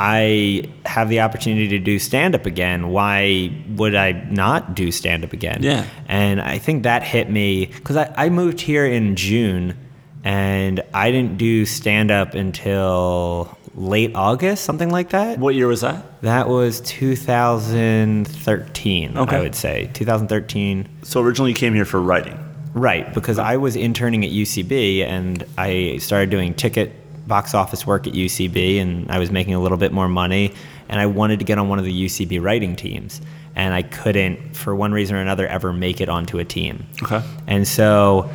I 0.01 0.63
have 0.85 1.09
the 1.09 1.19
opportunity 1.19 1.67
to 1.67 1.77
do 1.79 1.99
stand 1.99 2.33
up 2.33 2.45
again. 2.45 2.87
Why 2.87 3.51
would 3.71 3.95
I 3.95 4.13
not 4.31 4.73
do 4.73 4.93
stand 4.93 5.25
up 5.25 5.33
again? 5.33 5.61
Yeah. 5.61 5.85
And 6.07 6.39
I 6.39 6.57
think 6.57 6.83
that 6.83 7.03
hit 7.03 7.29
me 7.29 7.65
because 7.65 7.97
I, 7.97 8.13
I 8.15 8.29
moved 8.29 8.61
here 8.61 8.85
in 8.85 9.17
June 9.17 9.77
and 10.23 10.81
I 10.93 11.11
didn't 11.11 11.37
do 11.37 11.65
stand 11.65 12.11
up 12.11 12.33
until 12.33 13.57
late 13.75 14.15
August, 14.15 14.63
something 14.63 14.89
like 14.89 15.09
that. 15.09 15.37
What 15.37 15.53
year 15.55 15.67
was 15.67 15.81
that? 15.81 16.21
That 16.21 16.47
was 16.47 16.79
2013, 16.81 19.17
Okay. 19.17 19.35
I 19.35 19.41
would 19.41 19.55
say. 19.55 19.89
2013. 19.93 20.87
So 21.03 21.21
originally 21.21 21.51
you 21.51 21.55
came 21.55 21.73
here 21.73 21.85
for 21.85 22.01
writing. 22.01 22.37
Right, 22.73 23.11
because 23.13 23.39
I 23.39 23.57
was 23.57 23.75
interning 23.75 24.23
at 24.23 24.31
UCB 24.31 25.03
and 25.03 25.43
I 25.57 25.97
started 25.97 26.29
doing 26.29 26.53
ticket 26.53 26.93
box 27.27 27.53
office 27.53 27.85
work 27.85 28.07
at 28.07 28.13
UCB 28.13 28.81
and 28.81 29.09
I 29.11 29.19
was 29.19 29.31
making 29.31 29.53
a 29.53 29.59
little 29.59 29.77
bit 29.77 29.91
more 29.91 30.07
money 30.07 30.53
and 30.87 30.99
I 30.99 31.05
wanted 31.05 31.39
to 31.39 31.45
get 31.45 31.57
on 31.57 31.69
one 31.69 31.79
of 31.79 31.85
the 31.85 32.05
UCB 32.05 32.41
writing 32.41 32.75
teams 32.75 33.21
and 33.55 33.73
I 33.73 33.83
couldn't 33.83 34.55
for 34.55 34.75
one 34.75 34.91
reason 34.91 35.15
or 35.15 35.19
another 35.19 35.47
ever 35.47 35.71
make 35.71 36.01
it 36.01 36.09
onto 36.09 36.39
a 36.39 36.45
team. 36.45 36.85
Okay. 37.03 37.21
And 37.47 37.67
so 37.67 38.29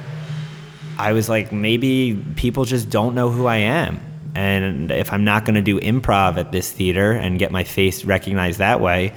I 0.98 1.12
was 1.12 1.28
like, 1.28 1.52
maybe 1.52 2.22
people 2.36 2.64
just 2.64 2.88
don't 2.90 3.14
know 3.14 3.30
who 3.30 3.46
I 3.46 3.56
am. 3.56 4.00
And 4.34 4.90
if 4.90 5.12
I'm 5.12 5.24
not 5.24 5.44
going 5.44 5.54
to 5.54 5.62
do 5.62 5.78
improv 5.80 6.38
at 6.38 6.50
this 6.52 6.70
theater 6.72 7.12
and 7.12 7.38
get 7.38 7.52
my 7.52 7.64
face 7.64 8.04
recognized 8.04 8.58
that 8.58 8.80
way, 8.80 9.12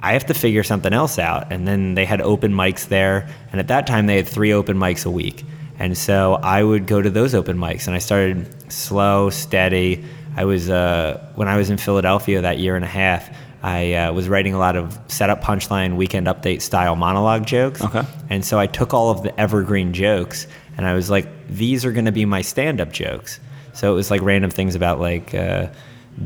I 0.00 0.12
have 0.12 0.26
to 0.26 0.34
figure 0.34 0.62
something 0.62 0.92
else 0.92 1.18
out. 1.18 1.52
And 1.52 1.66
then 1.66 1.94
they 1.94 2.04
had 2.04 2.20
open 2.20 2.52
mics 2.52 2.88
there. 2.88 3.28
And 3.50 3.60
at 3.60 3.68
that 3.68 3.86
time, 3.86 4.06
they 4.06 4.16
had 4.16 4.28
three 4.28 4.52
open 4.52 4.76
mics 4.76 5.04
a 5.04 5.10
week. 5.10 5.44
And 5.78 5.96
so 5.96 6.34
I 6.34 6.62
would 6.62 6.86
go 6.86 7.00
to 7.00 7.10
those 7.10 7.34
open 7.34 7.56
mics 7.56 7.86
and 7.86 7.94
I 7.94 7.98
started 7.98 8.72
slow, 8.72 9.30
steady. 9.30 10.04
I 10.36 10.44
was, 10.44 10.68
uh, 10.68 11.30
when 11.36 11.48
I 11.48 11.56
was 11.56 11.70
in 11.70 11.78
Philadelphia 11.78 12.40
that 12.42 12.58
year 12.58 12.74
and 12.74 12.84
a 12.84 12.88
half, 12.88 13.30
I 13.62 13.94
uh, 13.94 14.12
was 14.12 14.28
writing 14.28 14.54
a 14.54 14.58
lot 14.58 14.76
of 14.76 14.98
setup 15.08 15.42
punchline, 15.42 15.96
weekend 15.96 16.26
update 16.26 16.62
style 16.62 16.96
monologue 16.96 17.46
jokes. 17.46 17.82
Okay. 17.82 18.02
And 18.30 18.44
so 18.44 18.58
I 18.58 18.66
took 18.66 18.94
all 18.94 19.10
of 19.10 19.22
the 19.22 19.38
evergreen 19.38 19.92
jokes 19.92 20.46
and 20.76 20.86
I 20.86 20.94
was 20.94 21.10
like, 21.10 21.26
these 21.48 21.84
are 21.84 21.92
going 21.92 22.04
to 22.04 22.12
be 22.12 22.24
my 22.24 22.42
stand 22.42 22.80
up 22.80 22.92
jokes. 22.92 23.40
So 23.72 23.92
it 23.92 23.94
was 23.94 24.10
like 24.10 24.22
random 24.22 24.50
things 24.50 24.74
about 24.74 25.00
like 25.00 25.34
uh, 25.34 25.68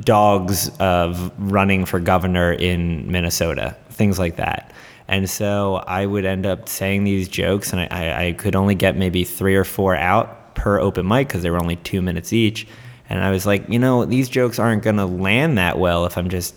dogs 0.00 0.70
of 0.78 1.32
running 1.38 1.84
for 1.84 2.00
governor 2.00 2.52
in 2.52 3.10
Minnesota, 3.10 3.76
things 3.90 4.18
like 4.18 4.36
that. 4.36 4.72
And 5.08 5.28
so 5.28 5.76
I 5.86 6.06
would 6.06 6.24
end 6.24 6.46
up 6.46 6.68
saying 6.68 7.04
these 7.04 7.28
jokes, 7.28 7.72
and 7.72 7.80
I, 7.80 8.28
I, 8.28 8.32
could 8.32 8.56
only 8.56 8.74
get 8.74 8.96
maybe 8.96 9.24
three 9.24 9.56
or 9.56 9.64
four 9.64 9.94
out 9.94 10.54
per 10.54 10.78
open 10.78 11.06
mic 11.06 11.28
because 11.28 11.42
they 11.42 11.50
were 11.50 11.60
only 11.60 11.76
two 11.76 12.00
minutes 12.00 12.32
each. 12.32 12.66
And 13.10 13.22
I 13.22 13.30
was 13.30 13.44
like, 13.44 13.68
you 13.68 13.78
know, 13.78 14.04
these 14.06 14.28
jokes 14.28 14.58
aren't 14.58 14.82
going 14.82 14.96
to 14.96 15.04
land 15.04 15.58
that 15.58 15.78
well 15.78 16.06
if 16.06 16.16
I'm 16.16 16.30
just 16.30 16.54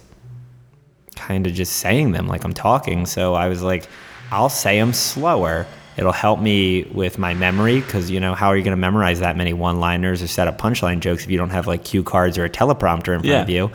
kind 1.15 1.47
of 1.47 1.53
just 1.53 1.77
saying 1.77 2.11
them 2.11 2.27
like 2.27 2.45
I'm 2.45 2.53
talking. 2.53 3.05
So 3.05 3.33
I 3.33 3.49
was 3.49 3.61
like, 3.61 3.89
I'll 4.31 4.49
say 4.49 4.79
them 4.79 4.93
slower. 4.93 5.65
It'll 5.97 6.11
help 6.11 6.39
me 6.41 6.83
with 6.83 7.17
my 7.17 7.33
memory 7.33 7.79
because, 7.79 8.11
you 8.11 8.19
know, 8.19 8.33
how 8.33 8.47
are 8.47 8.57
you 8.57 8.63
going 8.63 8.75
to 8.75 8.79
memorize 8.81 9.21
that 9.21 9.37
many 9.37 9.53
one 9.53 9.79
liners 9.79 10.21
or 10.21 10.27
set 10.27 10.47
up 10.47 10.57
punchline 10.57 10.99
jokes 10.99 11.23
if 11.23 11.31
you 11.31 11.37
don't 11.37 11.51
have 11.51 11.67
like 11.67 11.83
cue 11.85 12.03
cards 12.03 12.37
or 12.37 12.43
a 12.45 12.49
teleprompter 12.49 13.13
in 13.15 13.21
front 13.21 13.25
Yeah. 13.25 13.41
of 13.41 13.49
you? 13.49 13.71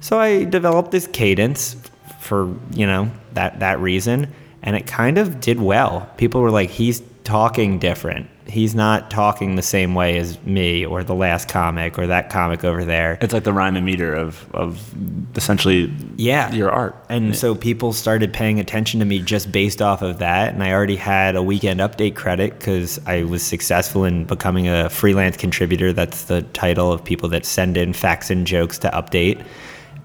So 0.00 0.18
I 0.18 0.44
developed 0.44 0.90
this 0.90 1.06
cadence 1.06 1.76
for, 2.20 2.52
you 2.72 2.86
know, 2.86 3.10
that, 3.34 3.60
that 3.60 3.78
reason. 3.80 4.32
And 4.62 4.74
it 4.76 4.86
kind 4.86 5.16
of 5.16 5.40
did 5.40 5.60
well. 5.60 6.10
People 6.16 6.40
were 6.42 6.50
like, 6.50 6.70
he's 6.70 7.02
talking 7.24 7.78
different. 7.78 8.28
He's 8.46 8.74
not 8.74 9.10
talking 9.10 9.54
the 9.54 9.62
same 9.62 9.94
way 9.94 10.18
as 10.18 10.42
me 10.44 10.84
or 10.84 11.04
the 11.04 11.14
last 11.14 11.48
comic 11.48 11.98
or 11.98 12.06
that 12.08 12.30
comic 12.30 12.64
over 12.64 12.84
there. 12.84 13.18
It's 13.20 13.32
like 13.32 13.44
the 13.44 13.52
rhyme 13.52 13.76
and 13.76 13.86
meter 13.86 14.12
of, 14.12 14.52
of 14.54 14.92
essentially 15.36 15.92
yeah 16.16 16.52
your 16.52 16.70
art. 16.70 16.96
and 17.08 17.36
so 17.36 17.54
people 17.54 17.92
started 17.92 18.32
paying 18.32 18.58
attention 18.58 19.00
to 19.00 19.06
me 19.06 19.20
just 19.20 19.52
based 19.52 19.80
off 19.80 20.02
of 20.02 20.18
that 20.18 20.52
and 20.52 20.62
i 20.62 20.72
already 20.72 20.96
had 20.96 21.36
a 21.36 21.42
weekend 21.42 21.80
update 21.80 22.14
credit 22.14 22.58
because 22.58 23.00
i 23.06 23.22
was 23.22 23.42
successful 23.42 24.04
in 24.04 24.24
becoming 24.24 24.68
a 24.68 24.88
freelance 24.90 25.36
contributor 25.36 25.92
that's 25.92 26.24
the 26.24 26.42
title 26.42 26.92
of 26.92 27.02
people 27.04 27.28
that 27.28 27.44
send 27.44 27.76
in 27.76 27.92
facts 27.92 28.30
and 28.30 28.46
jokes 28.46 28.78
to 28.78 28.88
update 28.90 29.44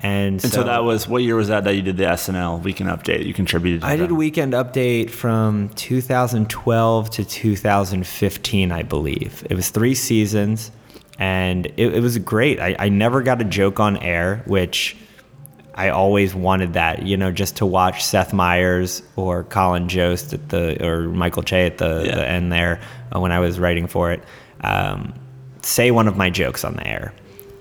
and, 0.05 0.43
And 0.43 0.53
so, 0.53 0.63
that 0.63 0.83
was 0.83 1.07
what 1.07 1.23
year 1.23 1.35
was 1.35 1.47
that 1.47 1.63
that 1.63 1.75
you 1.75 1.81
did 1.81 1.97
the 1.97 2.03
SNL 2.03 2.61
weekend 2.63 2.89
update? 2.89 3.25
You 3.25 3.33
contributed. 3.33 3.81
To 3.81 3.87
I 3.87 3.95
did 3.95 4.09
that. 4.09 4.13
weekend 4.15 4.53
update 4.53 5.09
from 5.09 5.69
2012 5.69 7.09
to 7.11 7.25
2015, 7.25 8.71
I 8.71 8.83
believe. 8.83 9.45
It 9.49 9.55
was 9.55 9.69
three 9.69 9.95
seasons, 9.95 10.71
and 11.17 11.65
it, 11.77 11.95
it 11.95 12.01
was 12.01 12.17
great. 12.19 12.59
I, 12.59 12.75
I 12.77 12.89
never 12.89 13.21
got 13.21 13.41
a 13.41 13.45
joke 13.45 13.79
on 13.79 13.97
air, 13.97 14.43
which 14.45 14.95
I 15.73 15.89
always 15.89 16.35
wanted 16.35 16.73
that. 16.73 17.05
You 17.05 17.17
know, 17.17 17.31
just 17.31 17.57
to 17.57 17.65
watch 17.65 18.03
Seth 18.03 18.31
Meyers 18.33 19.01
or 19.15 19.43
Colin 19.43 19.89
Jost 19.89 20.33
at 20.33 20.49
the 20.49 20.85
or 20.85 21.01
Michael 21.09 21.43
Che 21.43 21.65
at 21.65 21.77
the, 21.77 22.03
Yeah. 22.05 22.15
the 22.15 22.27
end 22.27 22.51
there 22.51 22.79
uh, 23.15 23.19
when 23.19 23.31
I 23.31 23.39
was 23.39 23.59
writing 23.59 23.87
for 23.87 24.11
it. 24.11 24.21
Um, 24.61 25.13
say 25.61 25.91
one 25.91 26.07
of 26.07 26.15
my 26.15 26.29
jokes 26.29 26.63
on 26.63 26.75
the 26.75 26.87
air 26.87 27.11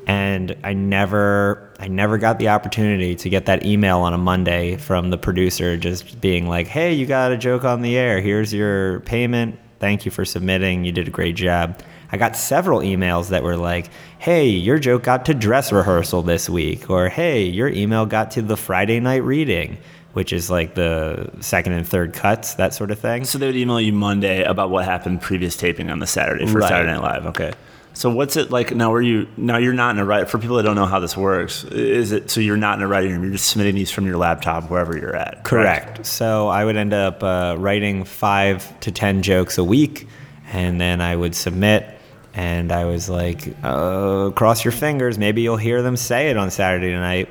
and 0.07 0.57
I 0.65 0.73
never 0.73 1.71
I 1.79 1.89
never 1.89 2.19
got 2.19 2.39
the 2.39 2.49
opportunity 2.49 3.15
to 3.17 3.29
get 3.29 3.47
that 3.47 3.67
email 3.67 4.01
on 4.01 4.13
a 4.15 4.19
Monday 4.19 4.77
from 4.77 5.11
the 5.11 5.19
producer 5.19 5.77
just 5.77 6.21
being 6.21 6.49
like, 6.49 6.67
"Hey, 6.67 6.93
you 6.93 7.07
got 7.07 7.33
a 7.33 7.37
joke 7.37 7.65
on 7.65 7.83
the 7.83 7.97
air. 7.97 8.21
Here's 8.21 8.53
your 8.53 9.01
payment. 9.01 9.59
Thank 9.81 10.05
you 10.05 10.11
for 10.11 10.25
submitting. 10.25 10.85
You 10.85 10.93
did 10.93 11.09
a 11.09 11.11
great 11.11 11.37
job." 11.37 11.79
I 12.13 12.17
got 12.17 12.37
several 12.37 12.81
emails 12.81 13.31
that 13.31 13.43
were 13.43 13.57
like, 13.57 13.91
"Hey, 14.19 14.47
your 14.47 14.79
joke 14.79 15.03
got 15.03 15.25
to 15.27 15.35
dress 15.35 15.73
rehearsal 15.73 16.23
this 16.23 16.49
week," 16.49 16.89
or 16.89 17.09
"Hey, 17.09 17.45
your 17.45 17.69
email 17.69 18.07
got 18.07 18.31
to 18.33 18.43
the 18.43 18.57
Friday 18.57 19.01
night 19.01 19.25
reading." 19.25 19.79
Which 20.13 20.33
is 20.33 20.49
like 20.49 20.77
the 20.77 21.29
second 21.41 21.73
and 21.73 21.89
third 21.89 22.13
cuts, 22.13 22.55
that 22.55 22.73
sort 22.73 22.93
of 22.93 23.01
thing. 23.01 23.25
So 23.25 23.37
they 23.37 23.47
would 23.47 23.57
email 23.57 23.81
you 23.81 23.93
Monday 23.93 24.45
about 24.45 24.71
what 24.71 24.85
happened 24.85 25.23
previous 25.23 25.57
taping 25.57 25.91
on 25.91 25.99
the 25.99 26.07
Saturday 26.07 26.47
for 26.47 26.61
Right. 26.61 26.69
Saturday 26.69 26.93
Night 26.93 27.03
Live. 27.03 27.27
Okay. 27.27 27.51
So 27.95 28.11
what's 28.11 28.37
it 28.37 28.51
like 28.51 28.75
now? 28.75 28.91
Were 28.91 29.01
you 29.01 29.29
now 29.37 29.57
you're 29.57 29.73
not 29.73 29.95
in 29.95 30.01
a 30.01 30.05
write 30.05 30.29
for 30.29 30.39
people 30.39 30.57
that 30.57 30.65
don't 30.65 30.75
know 30.75 30.85
how 30.87 30.99
this 30.99 31.17
works? 31.17 31.63
Is 31.65 32.11
it 32.11 32.29
so 32.29 32.41
you're 32.41 32.57
not 32.57 32.77
in 32.77 32.83
a 32.85 32.89
writing 32.89 33.13
room? 33.13 33.23
You're 33.23 33.33
just 33.33 33.49
submitting 33.49 33.77
these 33.77 33.91
from 33.91 34.05
your 34.05 34.17
laptop 34.17 34.69
wherever 34.69 34.99
you're 34.99 35.15
at. 35.15 35.45
Correct. 35.45 36.05
So 36.05 36.49
I 36.49 36.65
would 36.65 36.77
end 36.77 36.93
up 36.93 37.23
uh, 37.23 37.55
writing 37.57 38.05
five 38.05 38.79
to 38.81 38.91
ten 38.91 39.23
jokes 39.23 39.59
a 39.59 39.65
week, 39.65 40.09
and 40.53 40.81
then 40.81 41.01
I 41.01 41.15
would 41.15 41.35
submit. 41.35 41.89
And 42.35 42.73
I 42.73 42.85
was 42.85 43.09
like, 43.09 43.55
uh, 43.63 44.31
cross 44.31 44.65
your 44.65 44.73
fingers. 44.73 45.17
Maybe 45.17 45.43
you'll 45.43 45.57
hear 45.57 45.83
them 45.83 45.97
say 45.97 46.31
it 46.31 46.37
on 46.37 46.51
Saturday 46.51 46.93
night. 46.93 47.29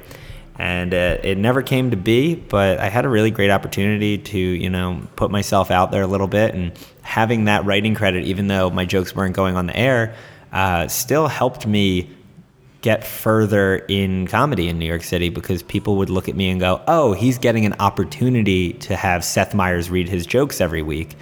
And 0.57 0.93
uh, 0.93 1.18
it 1.24 1.38
never 1.38 1.61
came 1.61 1.91
to 1.91 1.97
be, 1.97 2.36
but 2.36 2.80
I 2.80 2.88
had 2.88 3.03
a 3.05 3.09
really 3.09 3.32
great 3.32 3.49
opportunity 3.49 4.20
to, 4.20 4.38
you 4.38 4.70
know, 4.70 5.01
put 5.16 5.32
myself 5.32 5.72
out 5.72 5.91
there 5.91 6.03
a 6.03 6.07
little 6.07 6.28
bit. 6.28 6.53
And 6.53 6.72
having 7.01 7.45
that 7.45 7.66
writing 7.66 7.95
credit, 7.95 8.24
even 8.26 8.47
though 8.47 8.70
my 8.70 8.86
jokes 8.86 9.16
weren't 9.16 9.36
going 9.36 9.57
on 9.57 9.66
the 9.66 9.76
air, 9.76 10.16
uh, 10.54 10.88
still 10.88 11.28
helped 11.28 11.68
me 11.68 12.10
get 12.82 13.06
further 13.06 13.78
in 13.88 14.28
comedy 14.28 14.68
in 14.68 14.78
New 14.78 14.86
York 14.86 15.04
City 15.04 15.30
because 15.30 15.64
people 15.64 15.95
would 15.97 16.10
look 16.10 16.28
at 16.30 16.36
me 16.36 16.49
and 16.49 16.60
go, 16.60 16.82
"Oh, 16.88 17.14
he's 17.14 17.38
getting 17.38 17.66
an 17.66 17.76
opportunity 17.80 18.74
to 18.74 18.95
have 18.95 19.24
Seth 19.26 19.54
Meyers 19.54 19.89
read 19.89 20.08
his 20.10 20.26
jokes 20.26 20.62
every 20.62 20.82
week. 20.82 21.16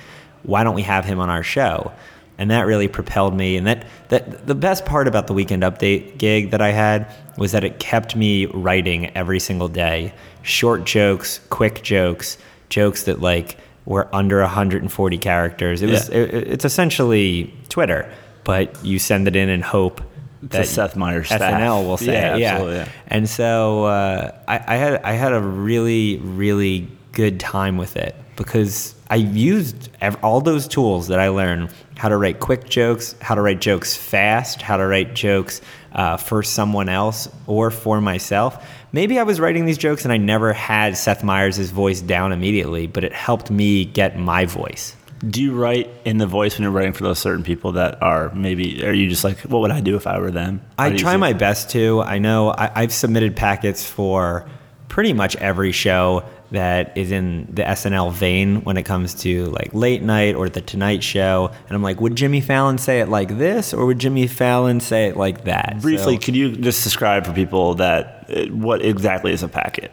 Why 0.43 0.63
don't 0.63 0.75
we 0.75 0.81
have 0.83 1.05
him 1.05 1.19
on 1.19 1.29
our 1.29 1.43
show?" 1.43 1.91
And 2.37 2.49
that 2.49 2.61
really 2.65 2.87
propelled 2.87 3.35
me. 3.35 3.57
And 3.57 3.67
that 3.67 3.85
that 4.09 4.47
the 4.47 4.55
best 4.55 4.85
part 4.85 5.07
about 5.07 5.27
the 5.27 5.33
weekend 5.33 5.61
update 5.63 6.17
gig 6.17 6.49
that 6.51 6.61
I 6.61 6.71
had 6.71 7.05
was 7.37 7.51
that 7.51 7.63
it 7.63 7.77
kept 7.79 8.15
me 8.15 8.47
writing 8.47 9.15
every 9.15 9.39
single 9.39 9.67
day. 9.67 10.13
Short 10.41 10.83
jokes, 10.85 11.39
quick 11.51 11.83
jokes, 11.83 12.37
jokes 12.69 13.03
that 13.03 13.21
like 13.21 13.57
were 13.85 14.07
under 14.13 14.39
140 14.41 15.17
characters. 15.19 15.83
It 15.83 15.89
was 15.91 16.09
Yeah. 16.09 16.15
it, 16.17 16.33
it's 16.53 16.65
essentially 16.65 17.53
Twitter, 17.69 18.11
but 18.43 18.83
you 18.83 18.99
send 18.99 19.27
it 19.27 19.35
in 19.35 19.49
and 19.49 19.63
hope 19.63 20.01
To 20.49 20.65
Seth 20.65 20.95
Meyers 20.95 21.27
staff. 21.27 21.41
SNL 21.41 21.85
will 21.85 21.97
say, 21.97 22.13
Yeah, 22.13 22.35
yeah. 22.35 22.51
absolutely, 22.53 22.77
yeah. 22.77 22.87
And 23.07 23.29
so 23.29 23.85
uh, 23.85 24.31
I, 24.47 24.55
I 24.67 24.75
had 24.77 25.01
I 25.03 25.11
had 25.13 25.33
a 25.33 25.39
really 25.41 26.17
really 26.17 26.87
good 27.11 27.39
time 27.39 27.77
with 27.77 27.97
it 27.97 28.15
because 28.37 28.95
I 29.09 29.15
used 29.17 29.89
ev- 29.99 30.17
all 30.23 30.39
those 30.41 30.67
tools 30.67 31.07
that 31.09 31.19
I 31.19 31.27
learned: 31.29 31.69
how 31.97 32.09
to 32.09 32.17
write 32.17 32.39
quick 32.39 32.69
jokes, 32.69 33.15
how 33.21 33.35
to 33.35 33.41
write 33.41 33.61
jokes 33.61 33.95
fast, 33.95 34.61
how 34.61 34.77
to 34.77 34.85
write 34.87 35.13
jokes 35.13 35.61
uh, 35.93 36.17
for 36.17 36.41
someone 36.41 36.89
else 36.89 37.27
or 37.47 37.69
for 37.69 38.01
myself. 38.01 38.65
Maybe 38.93 39.19
I 39.19 39.23
was 39.23 39.39
writing 39.39 39.65
these 39.65 39.77
jokes 39.77 40.03
and 40.05 40.11
I 40.11 40.17
never 40.17 40.51
had 40.53 40.97
Seth 40.97 41.23
Meyers' 41.23 41.69
voice 41.69 42.01
down 42.01 42.31
immediately, 42.33 42.87
but 42.87 43.03
it 43.03 43.13
helped 43.13 43.49
me 43.51 43.85
get 43.85 44.17
my 44.17 44.45
voice. 44.45 44.95
Do 45.27 45.41
you 45.41 45.53
write 45.53 45.89
in 46.03 46.17
the 46.17 46.25
voice 46.27 46.57
when 46.57 46.63
you're 46.63 46.71
writing 46.71 46.93
for 46.93 47.03
those 47.03 47.19
certain 47.19 47.43
people 47.43 47.73
that 47.73 48.01
are 48.01 48.33
maybe? 48.33 48.83
Are 48.85 48.93
you 48.93 49.07
just 49.07 49.23
like, 49.23 49.39
what 49.41 49.59
would 49.59 49.71
I 49.71 49.79
do 49.81 49.95
if 49.95 50.07
I 50.07 50.19
were 50.19 50.31
them? 50.31 50.61
How 50.79 50.85
I 50.85 50.95
try 50.95 51.15
my 51.17 51.33
best 51.33 51.69
to. 51.71 52.01
I 52.01 52.17
know 52.17 52.49
I, 52.51 52.71
I've 52.73 52.93
submitted 52.93 53.35
packets 53.35 53.87
for 53.87 54.49
pretty 54.87 55.13
much 55.13 55.35
every 55.37 55.71
show 55.71 56.23
that 56.51 56.97
is 56.97 57.11
in 57.11 57.47
the 57.53 57.61
SNL 57.63 58.11
vein 58.11 58.63
when 58.63 58.75
it 58.75 58.83
comes 58.83 59.13
to 59.13 59.45
like 59.45 59.73
late 59.73 60.01
night 60.01 60.35
or 60.35 60.49
the 60.49 60.59
Tonight 60.59 61.01
Show. 61.01 61.49
And 61.67 61.75
I'm 61.75 61.81
like, 61.81 62.01
would 62.01 62.15
Jimmy 62.15 62.41
Fallon 62.41 62.77
say 62.77 62.99
it 62.99 63.07
like 63.07 63.37
this 63.37 63.73
or 63.73 63.85
would 63.85 63.99
Jimmy 63.99 64.27
Fallon 64.27 64.81
say 64.81 65.07
it 65.07 65.15
like 65.15 65.45
that? 65.45 65.77
Briefly, 65.81 66.15
So- 66.15 66.21
could 66.21 66.35
you 66.35 66.51
just 66.57 66.83
describe 66.83 67.25
for 67.25 67.31
people 67.31 67.75
that 67.75 68.25
uh, 68.29 68.45
what 68.47 68.83
exactly 68.83 69.31
is 69.31 69.43
a 69.43 69.47
packet? 69.47 69.91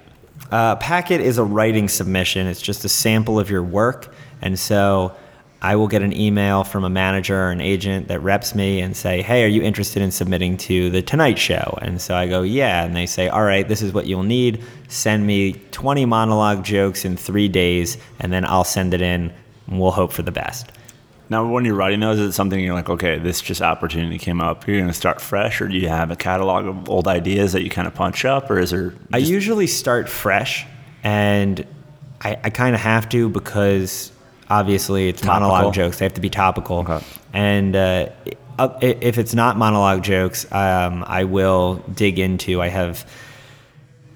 Uh, 0.51 0.75
packet 0.77 1.21
is 1.21 1.39
a 1.39 1.45
writing 1.45 1.89
submission. 1.89 2.47
It's 2.47 2.63
just 2.63 2.85
a 2.85 2.89
sample 2.89 3.39
of 3.39 3.51
your 3.51 3.63
work, 3.63 4.13
and 4.43 4.59
so 4.59 5.15
I 5.61 5.75
will 5.75 5.89
get 5.89 6.03
an 6.03 6.13
email 6.13 6.63
from 6.63 6.85
a 6.85 6.91
manager 6.91 7.37
or 7.37 7.51
an 7.51 7.61
agent 7.61 8.09
that 8.09 8.21
reps 8.21 8.55
me 8.55 8.81
and 8.81 8.97
say, 8.97 9.23
"Hey, 9.23 9.45
are 9.45 9.49
you 9.49 9.63
interested 9.63 10.03
in 10.03 10.13
submitting 10.13 10.57
to 10.59 10.89
the 10.91 11.03
Tonight 11.03 11.39
Show?" 11.39 11.79
And 11.83 12.01
so 12.01 12.15
I 12.15 12.29
go, 12.29 12.43
"Yeah," 12.43 12.85
and 12.85 12.95
they 12.95 13.07
say, 13.07 13.29
"All 13.29 13.43
right, 13.43 13.67
this 13.67 13.83
is 13.83 13.93
what 13.93 14.07
you'll 14.07 14.23
need. 14.23 14.63
Send 14.87 15.27
me 15.27 15.55
20 15.73 16.05
monologue 16.05 16.65
jokes 16.65 17.05
in 17.05 17.17
three 17.17 17.49
days, 17.49 17.99
and 18.21 18.33
then 18.33 18.45
I'll 18.45 18.65
send 18.65 18.95
it 18.95 19.03
in, 19.03 19.33
and 19.67 19.81
we'll 19.81 19.91
hope 19.91 20.13
for 20.13 20.23
the 20.23 20.31
best." 20.31 20.71
Now, 21.31 21.47
when 21.47 21.65
you're 21.65 21.75
writing 21.75 22.01
those, 22.01 22.19
is 22.19 22.31
it 22.31 22.33
something 22.33 22.59
you're 22.59 22.75
like, 22.75 22.89
okay, 22.89 23.19
this 23.19 23.43
just 23.43 23.61
opportunity 23.61 24.17
came 24.17 24.41
up. 24.41 24.67
You're 24.67 24.79
going 24.79 24.89
to 24.89 24.95
start 24.95 25.21
fresh, 25.21 25.61
or 25.61 25.69
do 25.69 25.77
you 25.77 25.89
have 25.89 26.11
a 26.11 26.17
catalog 26.17 26.67
of 26.67 26.89
old 26.89 27.07
ideas 27.07 27.53
that 27.53 27.63
you 27.63 27.69
kind 27.69 27.87
of 27.87 27.95
punch 27.95 28.25
up, 28.25 28.51
or 28.51 28.59
is 28.59 28.71
there? 28.71 28.95
I 29.13 29.19
usually 29.19 29.67
start 29.67 30.09
fresh, 30.09 30.67
and 31.03 31.67
I, 32.23 32.39
I 32.45 32.51
kind 32.51 32.75
of 32.75 32.81
have 32.81 33.11
to 33.11 33.29
because 33.29 34.11
obviously 34.51 35.09
it's 35.09 35.21
Topical. 35.23 35.49
monologue 35.49 35.75
jokes. 35.75 35.99
They 35.99 36.05
have 36.05 36.15
to 36.15 36.21
be 36.21 36.31
topical. 36.31 36.79
Okay. 36.79 37.01
And 37.33 37.77
uh, 37.77 38.09
if 38.81 39.19
it's 39.19 39.35
not 39.35 39.57
monologue 39.57 40.03
jokes, 40.03 40.51
um, 40.53 41.05
I 41.07 41.25
will 41.25 41.77
dig 41.95 42.19
into. 42.19 42.61
I 42.61 42.69
have 42.69 43.09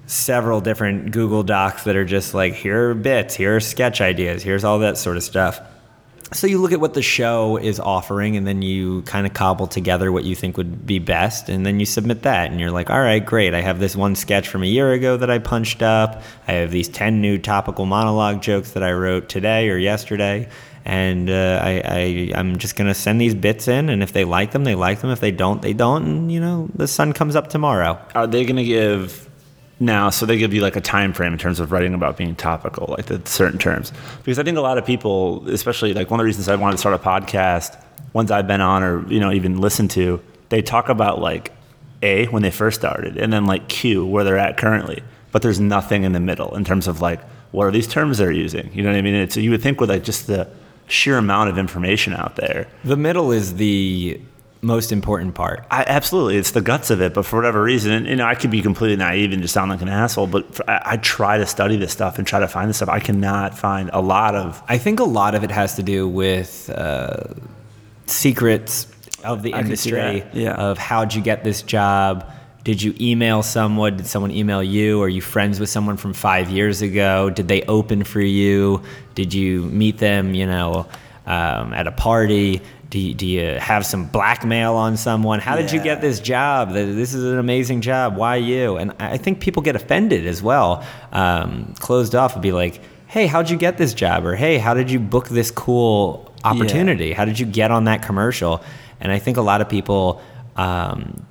several 0.05 0.61
different 0.61 1.11
Google 1.11 1.43
Docs 1.43 1.85
that 1.85 1.95
are 1.95 2.05
just 2.05 2.33
like 2.33 2.53
here 2.53 2.89
are 2.89 2.93
bits, 2.93 3.35
here 3.35 3.55
are 3.55 3.59
sketch 3.59 4.01
ideas, 4.01 4.43
here's 4.43 4.63
all 4.63 4.79
that 4.79 4.97
sort 4.97 5.17
of 5.17 5.23
stuff. 5.23 5.59
So 6.33 6.47
you 6.47 6.59
look 6.59 6.71
at 6.71 6.79
what 6.79 6.93
the 6.93 7.01
show 7.01 7.57
is 7.57 7.79
offering, 7.79 8.35
and 8.37 8.45
then 8.47 8.61
you 8.61 9.03
kind 9.03 9.27
of 9.27 9.33
cobble 9.33 9.67
together 9.67 10.11
what 10.11 10.23
you 10.23 10.35
think 10.35 10.57
would 10.57 10.85
be 10.85 10.99
best, 10.99 11.47
and 11.47 11.65
then 11.65 11.79
you 11.79 11.85
submit 11.85 12.23
that, 12.23 12.51
and 12.51 12.59
you're 12.59 12.71
like, 12.71 12.89
all 12.89 12.99
right, 12.99 13.23
great. 13.23 13.53
I 13.53 13.61
have 13.61 13.79
this 13.79 13.95
one 13.95 14.15
sketch 14.15 14.47
from 14.47 14.63
a 14.63 14.65
year 14.65 14.91
ago 14.91 15.15
that 15.17 15.29
I 15.29 15.39
punched 15.39 15.81
up. 15.81 16.23
I 16.47 16.53
have 16.53 16.71
these 16.71 16.89
ten 16.89 17.21
new 17.21 17.37
topical 17.37 17.85
monologue 17.85 18.41
jokes 18.41 18.71
that 18.71 18.83
I 18.83 18.91
wrote 18.91 19.29
today 19.29 19.69
or 19.69 19.77
yesterday, 19.77 20.49
and 20.85 21.29
uh, 21.29 21.59
I, 21.63 21.81
I 21.85 22.31
I'm 22.35 22.57
just 22.57 22.75
gonna 22.75 22.95
send 22.95 23.21
these 23.21 23.35
bits 23.35 23.67
in, 23.67 23.89
and 23.89 24.01
if 24.01 24.11
they 24.11 24.25
like 24.25 24.51
them, 24.51 24.63
they 24.63 24.75
like 24.75 25.01
them. 25.01 25.11
If 25.11 25.19
they 25.19 25.31
don't, 25.31 25.61
they 25.61 25.73
don't. 25.73 26.03
And 26.03 26.31
you 26.31 26.39
know, 26.39 26.69
the 26.75 26.87
sun 26.87 27.13
comes 27.13 27.35
up 27.35 27.49
tomorrow. 27.49 27.99
Are 28.15 28.27
they 28.27 28.45
to 28.45 28.63
give 28.63 29.29
now? 29.83 30.09
So 30.09 30.25
they 30.25 30.37
give 30.37 30.53
you 30.53 30.61
like 30.61 30.75
a 30.75 30.81
time 30.81 31.13
frame 31.13 31.33
in 31.33 31.39
terms 31.39 31.59
of 31.59 31.71
writing 31.71 31.93
about 31.93 32.17
being 32.17 32.35
topical, 32.35 32.87
like 32.89 33.05
the 33.05 33.21
certain 33.25 33.59
terms. 33.59 33.91
Because 34.23 34.39
I 34.39 34.43
think 34.43 34.57
a 34.57 34.61
lot 34.61 34.77
of 34.77 34.85
people, 34.85 35.47
especially 35.49 35.93
like 35.93 36.09
one 36.09 36.19
of 36.19 36.23
the 36.23 36.25
reasons 36.25 36.49
I 36.49 36.55
wanted 36.55 36.73
to 36.73 36.77
start 36.79 36.95
a 36.95 36.99
podcast, 36.99 37.81
ones 38.13 38.31
I've 38.31 38.47
been 38.47 38.61
on 38.61 38.83
or 38.83 39.07
you 39.11 39.19
know 39.19 39.31
even 39.31 39.59
listened 39.59 39.91
to, 39.91 40.21
they 40.49 40.61
talk 40.61 40.89
about 40.89 41.19
like 41.19 41.51
A 42.01 42.25
when 42.27 42.41
they 42.41 42.51
first 42.51 42.79
started, 42.79 43.17
and 43.17 43.31
then 43.31 43.45
like 43.45 43.67
Q 43.69 44.05
where 44.05 44.23
they're 44.23 44.37
at 44.37 44.57
currently. 44.57 45.03
But 45.31 45.41
there's 45.41 45.59
nothing 45.59 46.03
in 46.03 46.13
the 46.13 46.19
middle 46.19 46.55
in 46.55 46.63
terms 46.63 46.87
of 46.87 47.01
like 47.01 47.21
what 47.51 47.65
are 47.65 47.71
these 47.71 47.87
terms 47.87 48.17
they're 48.17 48.31
using. 48.31 48.71
You 48.73 48.83
know 48.83 48.89
what 48.89 48.97
I 48.97 49.01
mean? 49.01 49.15
It's 49.15 49.37
you 49.37 49.51
would 49.51 49.61
think 49.61 49.79
with 49.79 49.89
like 49.89 50.03
just 50.03 50.27
the 50.27 50.49
sheer 50.87 51.17
amount 51.17 51.49
of 51.49 51.57
information 51.57 52.13
out 52.13 52.35
there. 52.35 52.67
The 52.83 52.97
middle 52.97 53.31
is 53.31 53.55
the 53.55 54.19
most 54.63 54.91
important 54.91 55.35
part. 55.35 55.65
I, 55.69 55.83
absolutely, 55.85 56.37
it's 56.37 56.51
the 56.51 56.61
guts 56.61 56.89
of 56.89 57.01
it. 57.01 57.13
But 57.13 57.25
for 57.25 57.35
whatever 57.35 57.61
reason, 57.61 57.91
and, 57.91 58.07
you 58.07 58.15
know, 58.15 58.25
I 58.25 58.35
could 58.35 58.49
be 58.49 58.61
completely 58.61 58.95
naive 58.95 59.33
and 59.33 59.41
just 59.41 59.53
sound 59.53 59.69
like 59.69 59.81
an 59.81 59.89
asshole. 59.89 60.27
But 60.27 60.55
for, 60.55 60.69
I, 60.69 60.81
I 60.85 60.97
try 60.97 61.37
to 61.37 61.45
study 61.45 61.77
this 61.77 61.91
stuff 61.91 62.17
and 62.17 62.25
try 62.25 62.39
to 62.39 62.47
find 62.47 62.69
this 62.69 62.77
stuff. 62.77 62.89
I 62.89 62.99
cannot 62.99 63.57
find 63.57 63.89
a 63.93 64.01
lot 64.01 64.35
of. 64.35 64.63
I 64.67 64.77
think 64.77 64.99
a 64.99 65.03
lot 65.05 65.35
of 65.35 65.43
it 65.43 65.51
has 65.51 65.75
to 65.75 65.83
do 65.83 66.07
with 66.07 66.69
uh, 66.69 67.33
secrets 68.07 68.87
of 69.23 69.43
the 69.43 69.53
I 69.53 69.63
can 69.63 69.75
see 69.75 69.89
industry. 69.89 70.41
yeah. 70.41 70.55
Of 70.55 70.77
how'd 70.77 71.13
you 71.13 71.21
get 71.21 71.43
this 71.43 71.61
job? 71.61 72.29
Did 72.63 72.81
you 72.81 72.95
email 72.99 73.43
someone? 73.43 73.97
Did 73.97 74.07
someone 74.07 74.31
email 74.31 74.63
you? 74.63 75.01
Are 75.01 75.09
you 75.09 75.21
friends 75.21 75.59
with 75.59 75.69
someone 75.69 75.97
from 75.97 76.13
five 76.13 76.49
years 76.49 76.81
ago? 76.81 77.29
Did 77.29 77.49
they 77.49 77.63
open 77.63 78.05
for 78.05 78.21
you? 78.21 78.81
Did 79.15 79.33
you 79.33 79.63
meet 79.63 79.97
them? 79.97 80.33
You 80.33 80.45
know, 80.45 80.87
um, 81.25 81.73
at 81.73 81.87
a 81.87 81.91
party. 81.91 82.61
Do 82.93 82.99
you, 82.99 83.15
do 83.15 83.25
you 83.25 83.57
have 83.57 83.87
some 83.87 84.05
blackmail 84.05 84.75
on 84.75 84.97
someone? 84.97 85.39
How 85.39 85.55
did 85.55 85.71
you 85.71 85.81
get 85.81 85.99
this 85.99 86.19
job? 86.19 86.73
This 86.73 87.15
is 87.15 87.23
an 87.23 87.39
amazing 87.39 87.81
job. 87.81 88.15
Why 88.15 88.35
you? 88.35 88.77
And 88.77 88.93
I 88.99 89.17
think 89.17 89.39
people 89.39 89.63
get 89.63 89.75
offended 89.75 90.27
as 90.27 90.43
well. 90.43 90.85
Um, 91.11 91.73
closed 91.79 92.13
off 92.13 92.35
would 92.35 92.43
be 92.43 92.51
like, 92.51 92.81
hey, 93.07 93.25
how'd 93.25 93.49
you 93.49 93.57
get 93.57 93.79
this 93.79 93.95
job? 93.95 94.27
Or 94.27 94.35
hey, 94.35 94.59
how 94.59 94.75
did 94.75 94.91
you 94.91 94.99
book 94.99 95.27
this 95.27 95.49
cool 95.49 96.31
opportunity? 96.43 97.13
How 97.13 97.25
did 97.25 97.39
you 97.39 97.47
get 97.47 97.71
on 97.71 97.85
that 97.85 98.03
commercial? 98.03 98.63
And 98.99 99.11
I 99.11 99.17
think 99.17 99.37
a 99.37 99.41
lot 99.41 99.59
of 99.59 99.67
people 99.67 100.21
um, 100.55 101.25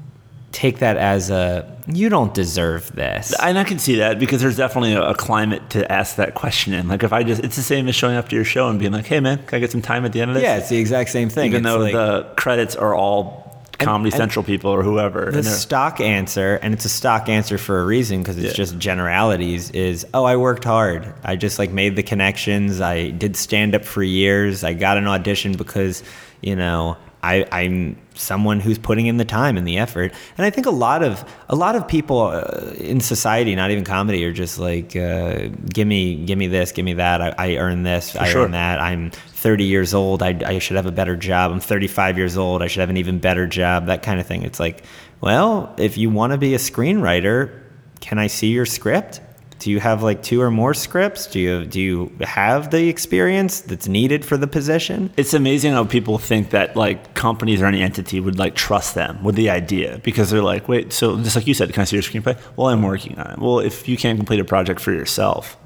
take 0.52 0.78
that 0.78 0.96
as 0.96 1.30
a, 1.30 1.66
you 1.86 2.08
don't 2.08 2.32
deserve 2.34 2.94
this. 2.94 3.34
And 3.42 3.58
I 3.58 3.64
can 3.64 3.78
see 3.78 3.96
that 3.96 4.18
because 4.18 4.40
there's 4.42 4.56
definitely 4.56 4.92
a, 4.92 5.02
a 5.10 5.14
climate 5.14 5.70
to 5.70 5.90
ask 5.90 6.16
that 6.16 6.34
question 6.34 6.74
in. 6.74 6.88
Like 6.88 7.02
if 7.02 7.12
I 7.12 7.22
just, 7.22 7.42
it's 7.42 7.56
the 7.56 7.62
same 7.62 7.88
as 7.88 7.94
showing 7.94 8.16
up 8.16 8.28
to 8.28 8.36
your 8.36 8.44
show 8.44 8.68
and 8.68 8.78
being 8.78 8.92
like, 8.92 9.06
"Hey, 9.06 9.18
man, 9.20 9.38
can 9.46 9.56
I 9.56 9.60
get 9.60 9.70
some 9.72 9.82
time 9.82 10.04
at 10.04 10.12
the 10.12 10.20
end 10.20 10.30
of 10.30 10.34
this?" 10.34 10.42
yeah, 10.44 10.56
it's 10.58 10.68
the 10.68 10.76
exact 10.78 11.10
same 11.10 11.28
thing. 11.30 11.46
even 11.46 11.64
It's 11.64 11.74
though 11.74 11.80
like- 11.80 11.92
the 11.92 12.28
credits 12.36 12.76
are 12.76 12.94
all 12.94 13.40
Comedy 13.78 14.10
and- 14.10 14.16
Central 14.18 14.44
people 14.44 14.70
or 14.70 14.82
whoever. 14.84 15.30
The 15.32 15.38
and 15.38 15.46
stock 15.46 16.00
answer, 16.00 16.56
and 16.62 16.72
it's 16.72 16.84
a 16.84 16.88
stock 16.90 17.28
answer 17.28 17.58
for 17.58 17.80
a 17.80 17.84
reason 17.84 18.20
because 18.20 18.36
it's 18.36 18.48
Yeah. 18.48 18.52
just 18.52 18.78
generalities. 18.78 19.70
Is 19.72 20.06
oh, 20.14 20.24
I 20.24 20.36
worked 20.36 20.64
hard. 20.64 21.12
I 21.24 21.34
just 21.36 21.58
like 21.58 21.70
made 21.72 21.96
the 21.96 22.02
connections. 22.04 22.80
I 22.80 23.10
did 23.10 23.36
stand 23.36 23.74
up 23.74 23.84
for 23.84 24.02
years. 24.02 24.62
I 24.62 24.74
got 24.74 24.98
an 24.98 25.08
audition 25.08 25.54
because 25.54 26.04
you 26.42 26.54
know 26.54 26.96
I, 27.22 27.46
I'm 27.52 27.96
someone 28.14 28.58
who's 28.58 28.78
putting 28.78 29.06
in 29.06 29.16
the 29.16 29.24
time 29.24 29.56
and 29.56 29.66
the 29.66 29.78
effort. 29.78 30.12
And 30.36 30.44
I 30.44 30.50
think 30.50 30.66
a 30.66 30.72
lot 30.72 31.02
of 31.02 31.24
a 31.48 31.54
lot 31.54 31.76
of 31.76 31.86
people 31.86 32.20
uh, 32.20 32.72
in 32.76 33.00
society, 33.00 33.54
not 33.54 33.70
even 33.70 33.84
comedy, 33.84 34.24
are 34.24 34.32
just 34.32 34.58
like, 34.58 34.96
uh, 34.96 35.48
give 35.72 35.86
me, 35.86 36.24
give 36.24 36.36
me 36.36 36.48
this, 36.48 36.72
give 36.72 36.84
me 36.84 36.94
that. 36.94 37.22
I, 37.22 37.34
I 37.38 37.56
earn 37.56 37.84
this, 37.84 38.16
I 38.16 38.28
sure. 38.28 38.44
earn 38.44 38.50
that. 38.52 38.80
I'm 38.80 39.10
30 39.10 39.64
years 39.64 39.94
old. 39.94 40.22
I, 40.22 40.38
I 40.44 40.58
should 40.58 40.76
have 40.76 40.86
a 40.86 40.92
better 40.92 41.16
job. 41.16 41.52
I'm 41.52 41.60
35 41.60 42.18
years 42.18 42.36
old. 42.36 42.62
I 42.62 42.66
should 42.66 42.80
have 42.80 42.90
an 42.90 42.96
even 42.96 43.18
better 43.18 43.46
job. 43.46 43.86
That 43.86 44.02
kind 44.02 44.18
of 44.18 44.26
thing. 44.26 44.42
It's 44.42 44.58
like, 44.58 44.84
well, 45.20 45.74
if 45.78 45.96
you 45.96 46.10
want 46.10 46.32
to 46.32 46.38
be 46.38 46.54
a 46.54 46.58
screenwriter, 46.58 47.60
can 48.00 48.18
I 48.18 48.26
see 48.26 48.48
your 48.48 48.66
script? 48.66 49.20
Do 49.62 49.70
you 49.70 49.78
have 49.78 50.02
like 50.02 50.22
two 50.22 50.40
or 50.40 50.50
more 50.50 50.74
scripts? 50.74 51.26
Do 51.26 51.38
you 51.38 51.64
do 51.64 51.80
you 51.80 52.12
have 52.20 52.70
the 52.72 52.88
experience 52.88 53.60
that's 53.60 53.86
needed 53.86 54.24
for 54.24 54.36
the 54.36 54.48
position? 54.48 55.12
it's 55.16 55.34
amazing 55.34 55.72
how 55.72 55.84
people 55.84 56.18
think 56.18 56.50
that 56.50 56.74
like 56.76 57.14
companies 57.14 57.62
or 57.62 57.66
any 57.66 57.80
entity 57.80 58.18
would 58.18 58.38
like 58.38 58.56
trust 58.56 58.94
them 58.94 59.22
with 59.22 59.36
the 59.36 59.50
idea 59.50 60.00
because 60.02 60.30
they're 60.30 60.42
like, 60.42 60.68
wait, 60.68 60.92
so 60.92 61.16
just 61.18 61.36
like 61.36 61.46
you 61.46 61.54
said, 61.54 61.72
can 61.72 61.82
I 61.82 61.84
see 61.84 61.96
your 61.96 62.02
screenplay? 62.02 62.36
Well, 62.56 62.68
I'm 62.68 62.82
working 62.82 63.18
on 63.18 63.32
it. 63.32 63.38
Well, 63.38 63.60
if 63.60 63.88
you 63.88 63.96
can't 63.96 64.18
complete 64.18 64.40
a 64.40 64.44
project 64.44 64.80
for 64.80 64.92
yourself, 64.92 65.56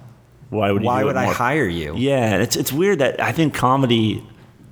why 0.51 0.71
would 0.71 0.83
you 0.83 0.87
Why 0.87 1.03
would 1.03 1.17
I 1.17 1.33
hire 1.33 1.67
you? 1.67 1.97
Yeah, 1.97 2.37
it's 2.37 2.57
it's 2.57 2.73
weird 2.73 2.99
that 2.99 3.21
I 3.21 3.33
think 3.33 3.55
comedy, 3.55 4.23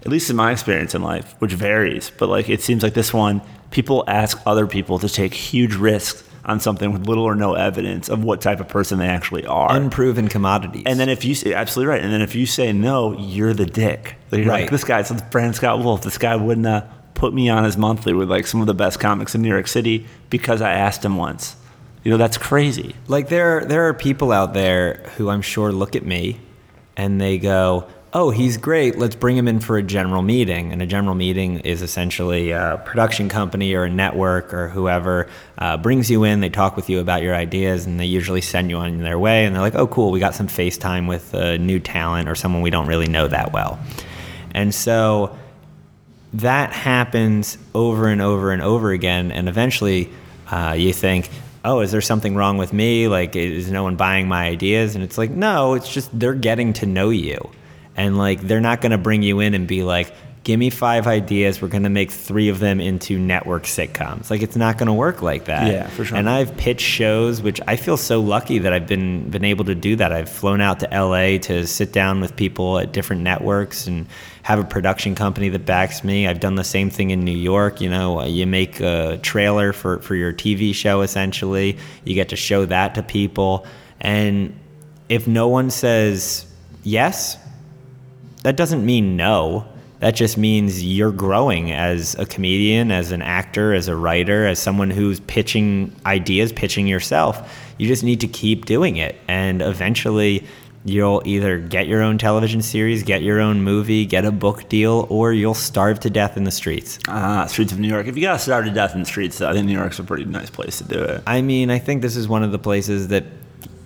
at 0.03 0.09
least 0.09 0.29
in 0.29 0.37
my 0.37 0.53
experience 0.53 0.95
in 0.95 1.03
life, 1.03 1.35
which 1.39 1.53
varies, 1.53 2.12
but 2.18 2.29
like 2.29 2.51
it 2.51 2.61
seems 2.61 2.83
like 2.83 2.95
this 2.95 3.14
one, 3.14 3.41
people 3.70 4.05
ask 4.07 4.39
other 4.45 4.66
people 4.66 4.99
to 4.99 5.09
take 5.09 5.33
huge 5.33 5.75
risks 5.75 6.29
on 6.47 6.61
something 6.61 6.92
with 6.92 7.07
little 7.07 7.24
or 7.24 7.34
no 7.34 7.55
evidence 7.55 8.09
of 8.09 8.22
what 8.22 8.40
type 8.40 8.61
of 8.61 8.68
person 8.68 8.99
they 8.99 9.07
actually 9.09 9.47
are. 9.47 9.74
Unproven 9.74 10.28
commodities. 10.28 10.82
And 10.86 10.99
then 11.01 11.09
if 11.09 11.24
you 11.24 11.34
say 11.34 11.55
absolutely 11.55 11.90
right, 11.90 12.03
and 12.03 12.12
then 12.12 12.20
if 12.22 12.34
you 12.34 12.47
say 12.47 12.72
no, 12.72 13.18
you're 13.18 13.55
the 13.55 13.66
dick. 13.66 14.16
You're 14.30 14.47
Right. 14.47 14.62
like 14.62 14.70
this 14.70 14.84
guy, 14.84 15.03
guy's 15.03 15.22
Brandon 15.30 15.55
Scott 15.55 15.78
Wolf. 15.82 16.03
This 16.03 16.18
guy 16.18 16.36
wouldn't 16.36 16.66
uh, 16.66 16.82
put 17.14 17.32
me 17.32 17.49
on 17.49 17.64
his 17.64 17.76
monthly 17.76 18.12
with 18.12 18.30
like 18.30 18.47
some 18.47 18.61
of 18.61 18.66
the 18.66 18.74
best 18.74 19.01
comics 19.01 19.34
in 19.34 19.42
New 19.42 19.49
York 19.49 19.66
City 19.68 20.07
because 20.30 20.61
I 20.61 20.72
asked 20.72 21.05
him 21.05 21.16
once. 21.16 21.57
You 22.03 22.11
know 22.11 22.16
that's 22.18 22.36
crazy. 22.36 22.95
Like 23.09 23.28
there, 23.28 23.64
there 23.64 23.88
are 23.88 23.95
people 23.95 24.30
out 24.32 24.53
there 24.53 25.09
who 25.16 25.30
I'm 25.30 25.40
sure 25.40 25.72
look 25.72 25.97
at 25.97 26.05
me, 26.05 26.38
and 26.97 27.18
they 27.20 27.38
go, 27.38 27.88
"Oh, 28.14 28.30
he's 28.30 28.56
great. 28.56 28.96
Let's 28.96 29.16
bring 29.16 29.36
him 29.36 29.48
in 29.48 29.60
for 29.60 29.76
a 29.76 29.82
general 29.82 30.22
meeting." 30.22 30.72
And 30.72 30.80
a 30.80 30.86
general 30.86 31.14
meeting 31.14 31.60
is 31.60 31.82
essentially 31.82 32.52
a 32.52 32.80
production 32.84 33.28
company 33.28 33.74
or 33.74 33.84
a 33.84 33.90
network 33.90 34.54
or 34.54 34.68
whoever 34.68 35.28
uh, 35.58 35.76
brings 35.76 36.10
you 36.10 36.24
in. 36.24 36.40
They 36.40 36.48
talk 36.48 36.76
with 36.76 36.88
you 36.88 37.00
about 37.00 37.22
your 37.22 37.34
ideas, 37.34 37.84
and 37.84 38.00
they 38.00 38.06
usually 38.06 38.40
send 38.40 38.70
you 38.70 38.76
on 38.76 38.98
their 38.98 39.18
way. 39.18 39.44
And 39.44 39.54
they're 39.54 39.62
like, 39.62 39.74
"Oh, 39.74 39.86
cool. 39.86 40.10
We 40.10 40.20
got 40.20 40.34
some 40.34 40.48
FaceTime 40.48 41.08
with 41.08 41.34
a 41.34 41.58
new 41.58 41.80
talent 41.80 42.28
or 42.28 42.34
someone 42.34 42.62
we 42.62 42.70
don't 42.70 42.86
really 42.86 43.08
know 43.08 43.28
that 43.28 43.52
well." 43.52 43.78
And 44.52 44.74
so 44.74 45.36
that 46.34 46.72
happens 46.72 47.58
over 47.74 48.08
and 48.08 48.22
over 48.22 48.52
and 48.52 48.62
over 48.62 48.92
again, 48.92 49.32
and 49.32 49.48
eventually 49.48 50.10
uh, 50.50 50.74
you 50.76 50.92
think, 50.92 51.30
oh, 51.64 51.80
is 51.80 51.92
there 51.92 52.00
something 52.00 52.34
wrong 52.34 52.58
with 52.58 52.72
me? 52.72 53.08
Like, 53.08 53.36
is 53.36 53.70
no 53.70 53.82
one 53.82 53.96
buying 53.96 54.28
my 54.28 54.46
ideas? 54.46 54.94
And 54.94 55.02
it's 55.02 55.16
like, 55.16 55.30
no, 55.30 55.74
it's 55.74 55.92
just 55.92 56.16
they're 56.18 56.34
getting 56.34 56.72
to 56.74 56.86
know 56.86 57.10
you. 57.10 57.50
And 57.97 58.18
like, 58.18 58.40
they're 58.40 58.61
not 58.61 58.80
going 58.80 58.92
to 58.92 58.99
bring 58.99 59.22
you 59.22 59.40
in 59.40 59.55
and 59.55 59.68
be 59.68 59.82
like, 59.82 60.12
give 60.45 60.61
me 60.61 60.68
five 60.68 61.07
ideas. 61.07 61.61
We're 61.61 61.68
going 61.68 61.84
to 61.84 61.90
make 61.90 62.11
three 62.11 62.51
of 62.51 62.59
them 62.59 62.78
into 62.78 63.18
network 63.18 63.64
sitcoms. 63.64 64.30
Like, 64.30 64.42
it's 64.42 64.57
not 64.57 64.76
going 64.78 64.86
to 64.88 64.92
work 64.92 65.22
like 65.22 65.47
that. 65.47 65.72
Yeah, 65.72 65.88
for 65.88 66.05
sure. 66.05 66.16
And 66.16 66.28
I've 66.28 66.57
pitched 66.57 66.86
shows, 66.86 67.40
which 67.40 67.61
I 67.66 67.76
feel 67.76 67.97
so 67.97 68.20
lucky 68.20 68.59
that 68.59 68.72
I've 68.72 68.86
been 68.86 69.30
been 69.30 69.45
able 69.45 69.64
to 69.64 69.74
do 69.74 69.97
that. 69.97 70.12
I've 70.12 70.28
flown 70.28 70.61
out 70.61 70.80
to 70.80 70.88
LA 70.92 71.38
to 71.38 71.66
sit 71.66 71.92
down 71.92 72.20
with 72.20 72.36
people 72.36 72.78
at 72.78 72.92
different 72.92 73.22
networks 73.22 73.86
and 73.86 74.07
have 74.42 74.59
a 74.59 74.64
production 74.64 75.14
company 75.14 75.49
that 75.49 75.64
backs 75.64 76.05
me. 76.05 76.28
I've 76.28 76.40
done 76.40 76.55
the 76.55 76.64
same 76.64 76.90
thing 76.90 77.11
in 77.11 77.24
New 77.24 77.36
York. 77.36 77.80
You 77.80 77.88
know, 77.88 78.20
uh, 78.20 78.26
you 78.26 78.47
make 78.47 78.80
a 78.80 79.18
trailer 79.22 79.72
for, 79.72 80.01
for 80.01 80.14
your 80.14 80.32
TV 80.32 80.74
show 80.74 81.01
essentially, 81.01 81.78
you 82.05 82.14
get 82.14 82.28
to 82.28 82.36
show 82.36 82.66
that 82.66 82.95
to 82.97 83.03
people. 83.03 83.66
And 84.01 84.55
if 85.09 85.26
no 85.26 85.49
one 85.49 85.70
says 85.70 86.45
yes, 86.82 87.38
that 88.45 88.57
doesn't 88.57 88.86
mean 88.86 89.16
no. 89.16 89.66
That 90.01 90.14
just 90.14 90.36
means 90.36 90.84
you're 90.84 91.12
growing 91.12 91.72
as 91.72 92.14
a 92.18 92.26
comedian, 92.26 92.90
as 92.90 93.11
an 93.11 93.22
actor, 93.22 93.72
as 93.72 93.88
a 93.88 93.97
writer, 93.97 94.47
as 94.47 94.59
someone 94.59 94.90
who's 94.90 95.20
pitching 95.20 95.95
ideas, 96.05 96.53
pitching 96.53 96.86
yourself. 96.86 97.51
You 97.78 97.88
just 97.88 98.05
need 98.05 98.20
to 98.20 98.28
keep 98.28 98.66
doing 98.66 98.97
it. 98.97 99.16
And 99.28 99.62
eventually, 99.62 100.47
you'll 100.84 101.22
either 101.24 101.59
get 101.59 101.86
your 101.86 102.03
own 102.03 102.18
television 102.18 102.61
series, 102.61 103.03
get 103.03 103.22
your 103.22 103.40
own 103.40 103.62
movie, 103.62 104.05
get 104.05 104.26
a 104.26 104.32
book 104.32 104.68
deal, 104.68 105.07
or 105.09 105.32
you'll 105.32 105.55
starve 105.55 106.01
to 106.01 106.11
death 106.11 106.36
in 106.36 106.45
the 106.45 106.51
streets. 106.51 106.99
Ah, 107.09 107.47
streets 107.47 107.72
of 107.72 107.78
New 107.78 107.88
York. 107.88 108.07
If 108.07 108.14
you 108.14 108.22
got 108.22 108.34
to 108.34 108.38
starve 108.38 108.66
to 108.66 108.70
death 108.70 108.92
in 108.92 109.01
the 109.01 109.07
streets, 109.07 109.40
I 109.40 109.55
think 109.55 109.66
New 109.66 109.72
York's 109.72 109.99
a 109.99 110.05
pretty 110.05 110.26
nice 110.26 110.51
place 110.51 110.78
to 110.78 110.84
do 110.84 111.03
it. 111.03 111.22
I 111.26 111.40
mean, 111.40 111.70
I 111.70 111.78
think 111.78 112.03
this 112.03 112.16
is 112.16 112.28
one 112.28 112.42
of 112.42 112.53
the 112.53 112.59
places 112.59 113.09
that 113.09 113.24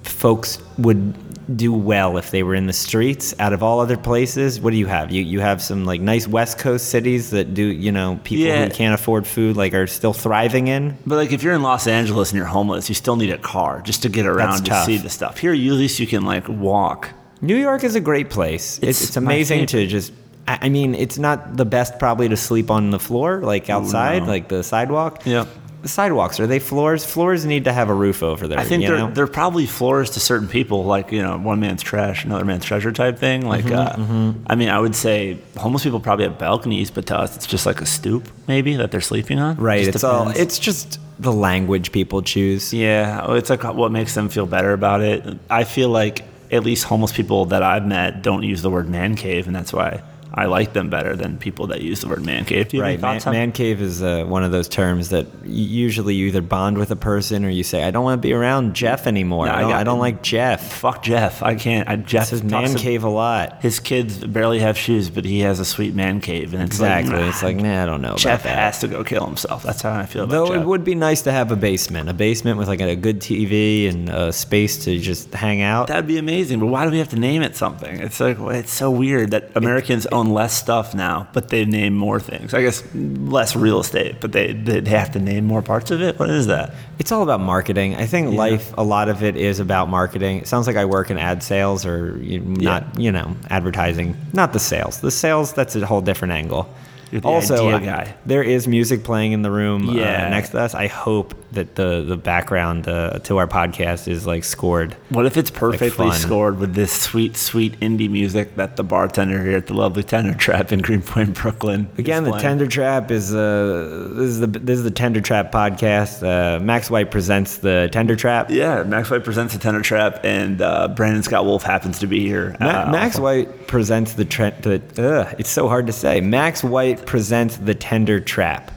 folks 0.02 0.59
would 0.78 1.27
do 1.57 1.72
well 1.72 2.18
if 2.18 2.30
they 2.30 2.42
were 2.42 2.55
in 2.55 2.66
the 2.66 2.72
streets. 2.72 3.34
Out 3.38 3.53
of 3.53 3.62
all 3.62 3.80
other 3.80 3.96
places, 3.96 4.61
what 4.61 4.70
do 4.70 4.76
you 4.76 4.86
have? 4.86 5.11
You 5.11 5.22
you 5.22 5.40
have 5.40 5.62
some 5.62 5.84
like 5.84 6.01
nice 6.01 6.26
West 6.28 6.59
Coast 6.59 6.88
cities 6.88 7.30
that 7.30 7.55
do 7.55 7.62
you 7.64 7.90
know 7.92 8.20
people 8.24 8.46
Yeah. 8.46 8.64
who 8.64 8.70
can't 8.70 8.94
afford 8.94 9.26
food 9.26 9.57
like 9.57 9.72
are 9.74 9.86
still 9.86 10.12
thriving 10.12 10.68
in. 10.68 10.96
But 11.07 11.16
like, 11.16 11.32
if 11.32 11.42
you're 11.42 11.55
in 11.55 11.62
Los 11.62 11.86
Angeles 11.86 12.30
and 12.30 12.36
you're 12.36 12.46
homeless, 12.46 12.88
you 12.88 12.94
still 12.94 13.16
need 13.16 13.30
a 13.30 13.38
car 13.38 13.80
just 13.82 14.03
to 14.03 14.09
get 14.09 14.26
around 14.26 14.64
to 14.64 14.84
see 14.84 14.99
the 14.99 15.11
stuff. 15.11 15.38
Here, 15.38 15.53
you, 15.53 15.72
at 15.72 15.78
least 15.78 15.99
you 16.01 16.07
can 16.07 16.24
like 16.24 16.49
walk. 16.49 17.11
New 17.40 17.57
York 17.57 17.84
is 17.84 17.94
a 17.94 18.01
great 18.01 18.30
place. 18.30 18.78
It's, 18.82 19.01
It's 19.01 19.16
amazing 19.16 19.66
to 19.66 19.86
just. 19.86 20.12
I 20.46 20.70
mean, 20.70 20.94
it's 20.94 21.18
not 21.18 21.59
the 21.59 21.66
best 21.66 21.99
probably 21.99 22.28
to 22.30 22.36
sleep 22.36 22.70
on 22.70 22.88
the 22.90 22.99
floor, 22.99 23.42
like 23.42 23.68
outside, 23.68 24.22
no. 24.22 24.28
like 24.28 24.49
the 24.49 24.64
sidewalk. 24.64 25.22
Yeah. 25.26 25.44
The 25.82 25.88
sidewalks 25.88 26.40
are 26.40 26.46
they 26.46 26.58
floors? 26.58 27.04
Floors 27.04 27.44
need 27.46 27.64
to 27.64 27.72
have 27.72 27.88
a 27.88 27.94
roof 27.94 28.22
over 28.22 28.48
there. 28.48 28.58
I 28.58 28.64
think 28.64 28.84
they're 28.84 28.98
know? 28.98 29.10
they're 29.10 29.26
probably 29.28 29.66
floors 29.66 30.10
to 30.10 30.20
certain 30.20 30.48
people, 30.48 30.84
like 30.84 31.12
you 31.12 31.22
know, 31.22 31.38
one 31.38 31.60
man's 31.60 31.82
trash, 31.82 32.24
another 32.24 32.44
man's 32.44 32.64
treasure 32.64 32.90
type 32.92 33.18
thing. 33.18 33.46
Like, 33.46 33.64
Mm-hmm, 33.64 34.28
uh, 34.30 34.32
I 34.46 34.54
mean, 34.56 34.68
I 34.70 34.78
would 34.78 34.96
say 34.96 35.38
homeless 35.56 35.84
people 35.84 36.00
probably 36.00 36.24
have 36.24 36.38
balconies, 36.38 36.90
but 36.90 37.06
to 37.06 37.18
us, 37.18 37.36
it's 37.36 37.46
just 37.46 37.64
like 37.66 37.80
a 37.80 37.86
stoop, 37.86 38.28
maybe 38.46 38.76
that 38.76 38.90
they're 38.90 39.00
sleeping 39.00 39.38
on. 39.38 39.56
right. 39.56 39.84
Just 39.84 39.96
It's 39.96 40.04
all. 40.04 40.28
It's 40.30 40.58
just 40.58 40.98
the 41.18 41.32
language 41.32 41.92
people 41.92 42.22
choose. 42.22 42.72
Yeah, 42.72 43.24
oh, 43.24 43.34
it's 43.34 43.50
like 43.50 43.62
what 43.62 43.92
makes 43.92 44.14
them 44.14 44.28
feel 44.28 44.46
better 44.46 44.72
about 44.72 45.00
it. 45.00 45.38
I 45.50 45.64
feel 45.64 45.90
like 45.90 46.24
at 46.50 46.64
least 46.64 46.84
homeless 46.84 47.12
people 47.12 47.46
that 47.46 47.62
I've 47.62 47.86
met 47.86 48.22
don't 48.22 48.42
use 48.42 48.62
the 48.62 48.70
word 48.70 48.88
man 48.88 49.14
cave, 49.16 49.46
and 49.46 49.54
that's 49.54 49.72
why 49.72 50.02
I 50.39 50.47
like 50.47 50.72
them 50.72 50.89
better 50.91 51.16
than 51.16 51.39
people 51.39 51.66
that 51.68 51.80
use 51.82 52.01
the 52.01 52.09
word 52.09 52.24
man 52.24 52.45
cave. 52.45 52.72
Right, 52.74 53.01
man, 53.01 53.20
man 53.26 53.53
cave 53.53 53.80
is 53.82 54.03
uh, 54.03 54.24
one 54.24 54.45
of 54.45 54.53
those 54.53 54.68
terms 54.68 55.09
that 55.11 55.26
usually 55.45 56.14
you 56.14 56.26
either 56.28 56.43
bond 56.43 56.78
with 56.78 56.91
a 56.91 56.97
person 56.97 57.45
or 57.45 57.49
you 57.51 57.64
say, 57.64 57.84
"I 57.84 57.91
don't 57.91 58.05
want 58.05 58.20
to 58.22 58.26
be 58.26 58.32
around 58.32 58.74
Jeff 58.74 59.07
anymore. 59.07 59.47
No, 59.47 59.53
I 59.53 59.57
I, 59.57 59.61
don't, 59.61 59.70
got- 59.70 59.80
I 59.80 59.84
don't 59.84 59.99
like 59.99 60.22
Jeff." 60.22 60.72
Fuck 60.80 61.03
Jeff. 61.03 61.43
I 61.43 61.55
can't. 61.55 61.89
I, 61.89 61.97
Jeff 61.97 62.28
Says 62.28 62.43
man 62.43 62.74
cave 62.76 63.05
a 63.05 63.09
lot. 63.09 63.61
His 63.62 63.80
kids 63.80 64.18
barely 64.24 64.61
have 64.61 64.76
shoes, 64.78 65.11
but 65.11 65.24
he 65.24 65.41
has 65.41 65.61
a 65.61 65.64
sweet 65.64 65.95
man 65.95 66.20
cave, 66.20 66.55
and 66.55 66.62
it's 66.62 66.76
Exactly. 66.76 67.14
Like, 67.16 67.28
it's 67.28 67.43
like, 67.43 67.57
nah, 67.57 67.82
I 67.82 67.86
don't 67.86 68.03
know 68.03 68.14
Jeff 68.16 68.43
about 68.43 68.55
that. 68.55 68.59
has 68.59 68.78
to 68.80 68.89
go 68.89 69.03
kill 69.05 69.26
himself. 69.26 69.62
That's 69.62 69.82
how 69.82 69.93
I 69.99 70.07
feel 70.07 70.24
about 70.24 70.32
Though 70.32 70.47
Jeff. 70.55 70.62
it 70.62 70.66
would 70.66 70.84
be 70.84 70.95
nice 70.95 71.22
to 71.22 71.32
have 71.32 71.51
a 71.51 71.57
basement, 71.57 72.09
a 72.09 72.14
basement 72.14 72.59
with 72.59 72.68
like 72.68 72.80
a 72.80 72.95
good 72.97 73.20
TV 73.20 73.89
and 73.89 74.09
a 74.09 74.32
space 74.32 74.84
to 74.84 74.99
just 74.99 75.32
hang 75.34 75.62
out. 75.62 75.89
That'd 75.89 76.07
be 76.07 76.18
amazing, 76.18 76.61
but 76.61 76.66
why 76.66 76.84
do 76.84 76.91
we 76.91 76.99
have 76.99 77.09
to 77.11 77.18
name 77.18 77.43
it 77.43 77.57
something? 77.57 77.99
It's 78.01 78.20
like 78.20 78.39
well, 78.39 78.51
it's 78.51 78.72
so 78.72 78.91
weird 78.91 79.30
that 79.32 79.51
Americans 79.57 80.07
own 80.07 80.27
less 80.32 80.54
stuff 80.54 80.94
now, 80.94 81.28
but 81.32 81.48
they 81.48 81.64
name 81.64 81.94
more 81.96 82.20
things. 82.20 82.54
I 82.54 82.62
guess 82.62 82.82
less 82.94 83.54
real 83.56 83.80
estate, 83.80 84.20
but 84.20 84.32
they 84.32 84.52
they 84.52 84.88
have 84.90 85.12
to 85.12 85.18
name 85.18 85.44
more 85.44 85.62
parts 85.62 85.90
of 85.90 86.00
it. 86.02 86.18
What 86.18 86.30
is 86.30 86.46
that? 86.46 86.74
It's 86.98 87.12
all 87.12 87.22
about 87.22 87.40
marketing. 87.40 87.94
I 87.96 88.06
think 88.06 88.34
life, 88.34 88.72
a 88.76 88.82
lot 88.82 89.08
of 89.08 89.22
it 89.22 89.36
is 89.36 89.60
about 89.60 89.88
marketing. 89.88 90.38
It 90.38 90.48
sounds 90.48 90.66
like 90.66 90.76
I 90.76 90.84
work 90.84 91.10
in 91.10 91.18
ad 91.18 91.42
sales 91.42 91.86
or 91.86 92.16
not, 92.16 92.98
you 92.98 93.12
know, 93.12 93.36
advertising. 93.50 94.16
Not 94.32 94.52
the 94.52 94.58
sales. 94.58 95.00
The 95.00 95.10
sales, 95.10 95.52
that's 95.52 95.74
a 95.76 95.86
whole 95.86 96.00
different 96.00 96.32
angle. 96.32 96.68
You're 97.10 97.22
the 97.22 97.28
also, 97.28 97.70
idea 97.70 97.94
I- 97.94 98.14
there 98.26 98.42
is 98.42 98.68
music 98.68 99.02
playing 99.02 99.32
in 99.32 99.40
the 99.42 99.50
room 99.50 99.88
uh, 99.88 99.94
next 99.94 100.50
to 100.50 100.60
us. 100.60 100.74
I 100.74 100.88
hope 100.88 101.34
that 101.53 101.74
the 101.76 102.03
the 102.03 102.16
background 102.16 102.86
uh, 102.88 103.18
to 103.20 103.38
our 103.38 103.46
podcast 103.46 104.07
is 104.09 104.26
like 104.26 104.44
scored. 104.44 104.94
What 105.09 105.26
if 105.26 105.36
it's 105.36 105.51
perfectly 105.51 106.11
fun. 106.11 106.12
scored 106.12 106.59
with 106.59 106.74
this 106.74 106.92
sweet, 106.92 107.36
sweet 107.36 107.78
indie 107.80 108.11
music 108.11 108.57
that 108.57 108.76
the 108.76 108.84
bartender 108.84 109.42
here 109.42 109.57
at 109.57 109.66
the 109.66 109.74
lovely 109.74 110.03
Tender 110.03 110.34
Trap 110.34 110.72
in 110.72 110.80
Greenpoint, 110.80 111.34
Brooklyn. 111.34 111.88
Again, 111.99 112.24
the? 112.24 112.32
Tender 112.32 112.66
Trap 112.66 113.11
is 113.11 113.34
uh, 113.34 114.11
this 114.14 114.26
is 114.28 114.40
the 114.40 114.46
this 114.46 114.78
is 114.78 114.84
the 114.84 114.90
Tender 114.90 115.20
Trap 115.20 115.51
podcast. 115.53 116.22
Uh, 116.22 116.61
Max 116.61 116.90
White 116.90 117.11
presents 117.11 117.59
the 117.59 117.88
Tender 117.92 118.14
Trap. 118.16 118.51
Yeah, 118.51 118.82
Max 118.82 119.11
White 119.11 119.24
presents 119.24 119.55
the 119.55 119.61
Tender 119.61 119.80
Trap, 119.80 120.20
and 120.24 120.61
uh, 120.61 120.88
Brandon 120.88 121.22
Scott 121.22 121.44
Wolf 121.44 121.62
happens 121.62 121.99
to 122.01 122.07
be 122.07 122.20
here. 122.26 122.57
Ma- 122.61 122.66
Uh, 122.86 122.90
Max 122.92 123.18
White 123.18 123.66
presents 123.66 124.12
the 124.14 124.24
tre- 124.24 124.55
the. 124.62 124.82
Ugh, 124.99 125.34
it's 125.38 125.51
so 125.51 125.68
hard 125.68 125.86
to 125.86 125.92
say. 125.92 126.20
Max 126.20 126.62
White 126.62 127.07
presents 127.07 127.57
the 127.57 127.74
Tender 127.74 128.20
Trap 128.20 128.70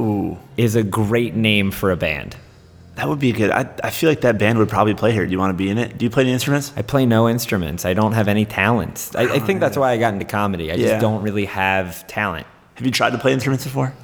Ooh, 0.00 0.38
is 0.56 0.74
a 0.76 0.82
great 0.82 1.34
name 1.34 1.70
for 1.70 1.90
a 1.90 1.96
band. 1.96 2.36
that 2.96 3.08
would 3.08 3.18
be 3.18 3.32
good. 3.32 3.50
I, 3.50 3.68
I 3.82 3.90
feel 3.90 4.08
like 4.10 4.22
that 4.22 4.38
band 4.38 4.58
would 4.58 4.68
probably 4.68 4.94
play 4.94 5.12
here. 5.12 5.24
Do 5.24 5.32
you 5.32 5.38
want 5.38 5.50
to 5.50 5.56
be 5.56 5.70
in 5.70 5.78
it? 5.78 5.96
Do 5.98 6.04
you 6.04 6.10
play 6.10 6.24
the 6.24 6.32
instruments? 6.32 6.72
I 6.76 6.82
play 6.82 7.06
no 7.06 7.28
instruments. 7.28 7.84
I 7.84 7.94
don't 7.94 8.12
have 8.12 8.28
any 8.28 8.44
talents. 8.44 9.14
I, 9.14 9.22
I 9.34 9.38
think 9.38 9.60
that's 9.60 9.76
why 9.76 9.92
I 9.92 9.96
got 9.98 10.12
into 10.12 10.26
comedy. 10.26 10.70
I 10.72 10.76
just 10.76 11.00
don't 11.00 11.22
really 11.22 11.46
have 11.46 12.06
talent. 12.06 12.46
Have 12.74 12.86
you 12.86 12.92
tried 12.92 13.10
to 13.10 13.18
play 13.18 13.32
instruments 13.32 13.64
before? 13.64 13.94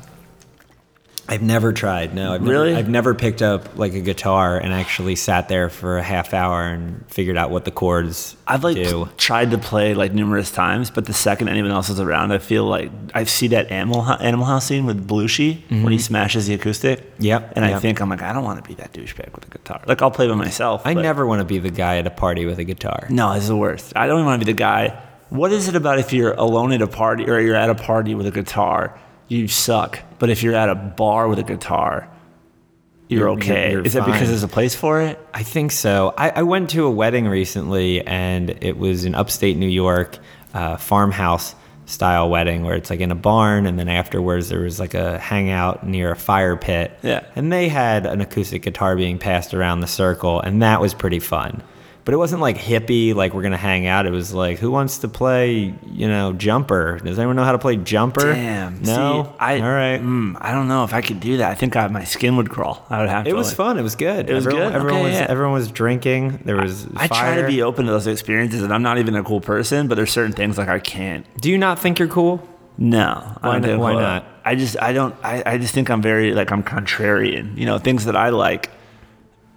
I've 1.28 1.42
never 1.42 1.72
tried. 1.72 2.14
No, 2.14 2.34
I've 2.34 2.42
Really? 2.42 2.68
Never, 2.70 2.78
I've 2.78 2.88
never 2.88 3.14
picked 3.14 3.42
up 3.42 3.76
like 3.76 3.94
a 3.94 4.00
guitar 4.00 4.58
and 4.58 4.72
actually 4.72 5.16
sat 5.16 5.48
there 5.48 5.68
for 5.68 5.98
a 5.98 6.02
half 6.02 6.32
hour 6.34 6.62
and 6.62 7.04
figured 7.08 7.36
out 7.36 7.50
what 7.50 7.64
the 7.64 7.70
chords 7.70 8.36
I've 8.46 8.62
like 8.62 8.76
do. 8.76 9.08
tried 9.16 9.50
to 9.50 9.58
play 9.58 9.94
like 9.94 10.12
numerous 10.12 10.50
times, 10.50 10.90
but 10.90 11.06
the 11.06 11.12
second 11.12 11.48
anyone 11.48 11.70
else 11.72 11.88
is 11.88 11.98
around, 12.00 12.32
I 12.32 12.38
feel 12.38 12.64
like 12.64 12.90
I 13.14 13.24
see 13.24 13.48
that 13.48 13.70
Animal 13.70 14.02
Animal 14.02 14.46
House 14.46 14.66
scene 14.66 14.86
with 14.86 15.06
Belushi 15.06 15.62
when 15.82 15.92
he 15.92 15.98
smashes 15.98 16.46
the 16.46 16.54
acoustic. 16.54 17.00
Mm-hmm. 17.14 17.22
Yep, 17.24 17.52
And 17.56 17.64
I 17.64 17.78
think 17.78 18.00
I'm 18.00 18.08
like, 18.08 18.22
I 18.22 18.32
don't 18.32 18.44
want 18.44 18.62
to 18.62 18.68
be 18.68 18.74
that 18.74 18.92
douchebag 18.92 19.34
with 19.34 19.46
a 19.46 19.50
guitar. 19.50 19.82
Like 19.86 20.02
I'll 20.02 20.10
play 20.10 20.28
by 20.28 20.34
myself. 20.34 20.82
I 20.84 20.94
never 20.94 21.26
want 21.26 21.40
to 21.40 21.44
be 21.44 21.58
the 21.58 21.70
guy 21.70 21.98
at 21.98 22.06
a 22.06 22.10
party 22.10 22.46
with 22.46 22.58
a 22.58 22.64
guitar. 22.64 23.06
No, 23.10 23.32
it's 23.32 23.48
the 23.48 23.56
worst. 23.56 23.92
I 23.96 24.06
don't 24.06 24.16
even 24.18 24.26
want 24.26 24.40
to 24.40 24.46
be 24.46 24.52
the 24.52 24.58
guy. 24.58 25.02
What 25.28 25.50
is 25.50 25.66
it 25.66 25.74
about 25.74 25.98
if 25.98 26.12
you're 26.12 26.34
alone 26.34 26.70
at 26.72 26.82
a 26.82 26.86
party 26.86 27.28
or 27.28 27.40
you're 27.40 27.56
at 27.56 27.68
a 27.68 27.74
party 27.74 28.14
with 28.14 28.26
a 28.28 28.30
guitar, 28.30 28.96
you 29.28 29.48
suck. 29.48 30.00
But 30.18 30.30
if 30.30 30.42
you're 30.42 30.54
at 30.54 30.68
a 30.68 30.74
bar 30.74 31.28
with 31.28 31.38
a 31.38 31.42
guitar, 31.42 32.08
you're, 33.08 33.20
You're- 33.28 33.32
okay. 33.36 33.54
you're- 33.62 33.72
you're 33.72 33.82
is 33.86 33.94
it 33.94 34.04
because 34.04 34.28
there's 34.28 34.42
a 34.42 34.48
place 34.48 34.74
for 34.74 35.00
it? 35.00 35.18
I 35.32 35.42
think 35.42 35.70
so. 35.72 36.12
I, 36.18 36.30
I 36.30 36.42
went 36.42 36.70
to 36.70 36.86
a 36.86 36.90
wedding 36.90 37.28
recently, 37.28 38.04
and 38.06 38.50
it 38.62 38.76
was 38.78 39.04
in 39.04 39.14
upstate 39.14 39.56
New 39.56 39.68
York, 39.68 40.18
uh, 40.54 40.76
farmhouse 40.76 41.54
style 41.88 42.28
wedding 42.28 42.64
where 42.64 42.74
it's 42.74 42.90
like 42.90 42.98
in 42.98 43.12
a 43.12 43.14
barn, 43.16 43.64
and 43.66 43.78
then 43.78 43.88
afterwards 43.88 44.48
there 44.48 44.60
was 44.62 44.80
like 44.80 44.94
a 44.94 45.18
hangout 45.18 45.86
near 45.86 46.10
a 46.10 46.16
fire 46.16 46.56
pit. 46.56 46.98
Yeah. 47.04 47.24
And 47.36 47.52
they 47.52 47.68
had 47.68 48.06
an 48.06 48.20
acoustic 48.20 48.62
guitar 48.62 48.96
being 48.96 49.18
passed 49.18 49.54
around 49.54 49.80
the 49.80 49.86
circle, 49.86 50.40
and 50.40 50.62
that 50.62 50.80
was 50.80 50.92
pretty 50.94 51.20
fun. 51.20 51.62
But 52.06 52.14
it 52.14 52.18
wasn't 52.18 52.40
like 52.40 52.56
hippie, 52.56 53.14
like 53.14 53.34
we're 53.34 53.42
gonna 53.42 53.56
hang 53.56 53.86
out. 53.86 54.06
It 54.06 54.10
was 54.12 54.32
like, 54.32 54.58
who 54.60 54.70
wants 54.70 54.98
to 54.98 55.08
play, 55.08 55.74
you 55.84 56.06
know, 56.08 56.32
jumper? 56.32 57.00
Does 57.04 57.18
anyone 57.18 57.34
know 57.34 57.42
how 57.42 57.50
to 57.50 57.58
play 57.58 57.76
jumper? 57.76 58.32
Damn. 58.32 58.80
No. 58.80 59.24
See, 59.24 59.30
I, 59.40 59.60
All 59.60 59.68
right. 59.68 60.00
mm, 60.00 60.36
I 60.40 60.52
don't 60.52 60.68
know 60.68 60.84
if 60.84 60.94
I 60.94 61.00
could 61.02 61.18
do 61.18 61.38
that. 61.38 61.50
I 61.50 61.54
think 61.56 61.74
I, 61.76 61.88
my 61.88 62.04
skin 62.04 62.36
would 62.36 62.48
crawl. 62.48 62.86
I 62.88 63.00
would 63.00 63.08
have 63.08 63.24
to. 63.24 63.30
It 63.30 63.34
was 63.34 63.48
like- 63.48 63.56
fun. 63.56 63.78
It 63.78 63.82
was 63.82 63.96
good. 63.96 64.30
It 64.30 64.34
was 64.34 64.46
everyone, 64.46 64.68
good? 64.68 64.76
Everyone 64.76 65.00
Okay, 65.00 65.10
was 65.10 65.12
yeah. 65.14 65.26
everyone 65.28 65.52
was 65.54 65.70
drinking. 65.72 66.42
There 66.44 66.56
was 66.56 66.86
I 66.96 67.08
try 67.08 67.34
to 67.42 67.46
be 67.48 67.60
open 67.60 67.86
to 67.86 67.90
those 67.92 68.06
experiences, 68.06 68.62
and 68.62 68.72
I'm 68.72 68.82
not 68.82 68.98
even 68.98 69.16
a 69.16 69.24
cool 69.24 69.40
person, 69.40 69.88
but 69.88 69.96
there's 69.96 70.12
certain 70.12 70.32
things 70.32 70.56
like 70.56 70.68
I 70.68 70.78
can't. 70.78 71.26
Do 71.40 71.50
you 71.50 71.58
not 71.58 71.78
think 71.80 71.98
you're 71.98 72.06
cool? 72.08 72.40
No, 72.78 73.36
Why 73.40 73.56
I 73.56 73.58
don't 73.58 73.80
why 73.80 73.94
not? 73.94 74.24
I 74.44 74.54
just 74.54 74.80
I 74.80 74.92
don't 74.92 75.12
I, 75.24 75.42
I 75.44 75.58
just 75.58 75.74
think 75.74 75.90
I'm 75.90 76.02
very 76.02 76.34
like 76.34 76.52
I'm 76.52 76.62
contrarian. 76.62 77.56
You 77.58 77.66
know, 77.66 77.78
things 77.78 78.04
that 78.04 78.14
I 78.14 78.28
like. 78.28 78.70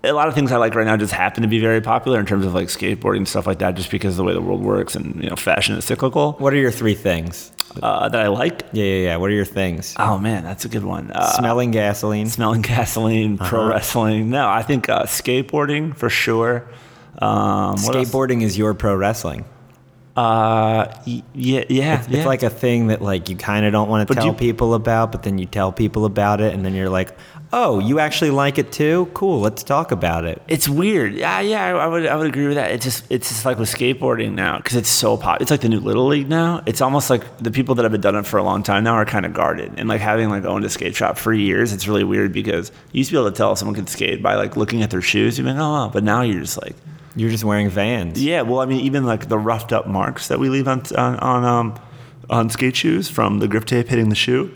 A 0.03 0.13
lot 0.13 0.29
of 0.29 0.33
things 0.33 0.51
I 0.53 0.57
like 0.57 0.75
right 0.75 0.85
now 0.87 0.95
just 0.95 1.11
happen 1.13 1.41
to 1.43 1.49
be 1.49 1.59
very 1.59 1.81
popular 1.81 2.19
in 2.21 2.25
terms 2.25 2.45
of 2.45 2.53
like 2.53 2.69
skateboarding 2.69 3.17
and 3.17 3.27
stuff 3.27 3.45
like 3.45 3.59
that, 3.59 3.75
just 3.75 3.91
because 3.91 4.13
of 4.13 4.17
the 4.17 4.23
way 4.23 4.33
the 4.33 4.41
world 4.41 4.61
works 4.61 4.95
and 4.95 5.21
you 5.21 5.29
know 5.29 5.35
fashion 5.35 5.75
is 5.75 5.83
cyclical. 5.85 6.33
What 6.33 6.53
are 6.53 6.57
your 6.57 6.71
three 6.71 6.95
things? 6.95 7.51
uh, 7.83 8.09
that 8.09 8.19
I 8.21 8.27
like. 8.29 8.63
Yeah, 8.71 8.83
yeah, 8.85 9.03
yeah. 9.05 9.15
What 9.17 9.29
are 9.29 9.33
your 9.33 9.45
things? 9.45 9.93
Oh 9.99 10.17
man, 10.17 10.43
that's 10.43 10.63
a 10.65 10.69
good 10.69 10.83
one. 10.85 11.11
Uh, 11.11 11.33
Smelling 11.33 11.71
gasoline. 11.71 12.27
smelling 12.27 12.61
gasoline, 12.61 13.37
pro 13.37 13.59
Uh-huh. 13.61 13.69
wrestling. 13.69 14.29
No, 14.29 14.47
I 14.49 14.63
think 14.63 14.87
uh, 14.89 15.03
skateboarding 15.03 15.95
for 15.95 16.09
sure. 16.09 16.67
Um. 17.19 17.75
Skateboarding 17.75 18.41
is 18.41 18.57
your 18.57 18.73
pro 18.73 18.95
wrestling. 18.95 19.43
Uh, 20.15 20.87
y- 21.07 21.23
yeah, 21.33 21.63
yeah, 21.69 21.99
It's 21.99 22.09
yeah. 22.09 22.25
like 22.25 22.43
a 22.43 22.49
thing 22.49 22.87
that 22.87 23.01
like 23.01 23.29
you 23.29 23.35
kind 23.35 23.65
of 23.65 23.71
don't 23.71 23.87
want 23.89 24.07
to 24.07 24.15
tell 24.15 24.25
you- 24.27 24.33
people 24.33 24.73
about, 24.73 25.11
but 25.11 25.23
then 25.23 25.37
you 25.37 25.45
tell 25.45 25.71
people 25.71 26.05
about 26.05 26.41
it, 26.41 26.53
and 26.53 26.65
then 26.65 26.73
you're 26.73 26.89
like, 26.89 27.15
"Oh, 27.51 27.79
you 27.79 27.99
actually 27.99 28.29
like 28.31 28.57
it 28.57 28.71
too? 28.71 29.09
Cool, 29.13 29.39
let's 29.39 29.63
talk 29.63 29.91
about 29.91 30.25
it." 30.25 30.41
It's 30.47 30.67
weird. 30.69 31.13
Yeah, 31.13 31.39
yeah, 31.39 31.65
I, 31.65 31.69
I 31.71 31.87
would, 31.87 32.05
I 32.05 32.15
would 32.15 32.27
agree 32.27 32.47
with 32.47 32.55
that. 32.55 32.71
It's 32.71 32.85
just, 32.85 33.05
it's 33.09 33.29
just 33.29 33.45
like 33.45 33.57
with 33.57 33.69
skateboarding 33.69 34.33
now 34.33 34.57
because 34.57 34.75
it's 34.75 34.89
so 34.89 35.17
pop. 35.17 35.41
It's 35.41 35.51
like 35.51 35.61
the 35.61 35.69
new 35.69 35.79
little 35.79 36.07
league 36.07 36.29
now. 36.29 36.61
It's 36.65 36.81
almost 36.81 37.09
like 37.09 37.23
the 37.39 37.51
people 37.51 37.75
that 37.75 37.83
have 37.83 37.91
been 37.91 38.01
done 38.01 38.15
it 38.15 38.25
for 38.25 38.37
a 38.37 38.43
long 38.43 38.61
time 38.63 38.83
now 38.83 38.93
are 38.93 39.05
kind 39.05 39.25
of 39.25 39.33
guarded. 39.33 39.73
And 39.77 39.89
like 39.89 40.01
having 40.01 40.29
like 40.29 40.45
owned 40.45 40.65
a 40.65 40.69
skate 40.69 40.95
shop 40.95 41.17
for 41.17 41.33
years, 41.33 41.73
it's 41.73 41.87
really 41.87 42.03
weird 42.03 42.33
because 42.33 42.71
you 42.91 42.99
used 42.99 43.09
to 43.09 43.15
be 43.15 43.19
able 43.19 43.31
to 43.31 43.37
tell 43.37 43.51
if 43.53 43.57
someone 43.57 43.75
could 43.75 43.89
skate 43.89 44.21
by 44.21 44.35
like 44.35 44.55
looking 44.57 44.83
at 44.83 44.91
their 44.91 45.01
shoes. 45.01 45.37
You'd 45.37 45.45
be 45.45 45.51
like, 45.51 45.59
oh, 45.59 45.71
wow. 45.71 45.89
but 45.91 46.03
now 46.03 46.21
you're 46.21 46.41
just 46.41 46.61
like, 46.61 46.75
You're 47.15 47.31
just 47.31 47.43
wearing 47.43 47.69
Vans. 47.69 48.23
yeah. 48.23 48.43
Well, 48.43 48.59
I 48.59 48.65
mean, 48.65 48.81
even 48.81 49.05
like 49.05 49.27
the 49.29 49.39
roughed 49.39 49.73
up 49.73 49.87
marks 49.87 50.27
that 50.27 50.39
we 50.39 50.49
leave 50.49 50.67
on 50.67 50.83
on 50.95 51.15
on, 51.17 51.43
um, 51.43 51.79
on 52.29 52.49
skate 52.51 52.75
shoes 52.75 53.09
from 53.09 53.39
the 53.39 53.47
grip 53.47 53.65
tape 53.65 53.87
hitting 53.87 54.09
the 54.09 54.15
shoe. 54.15 54.51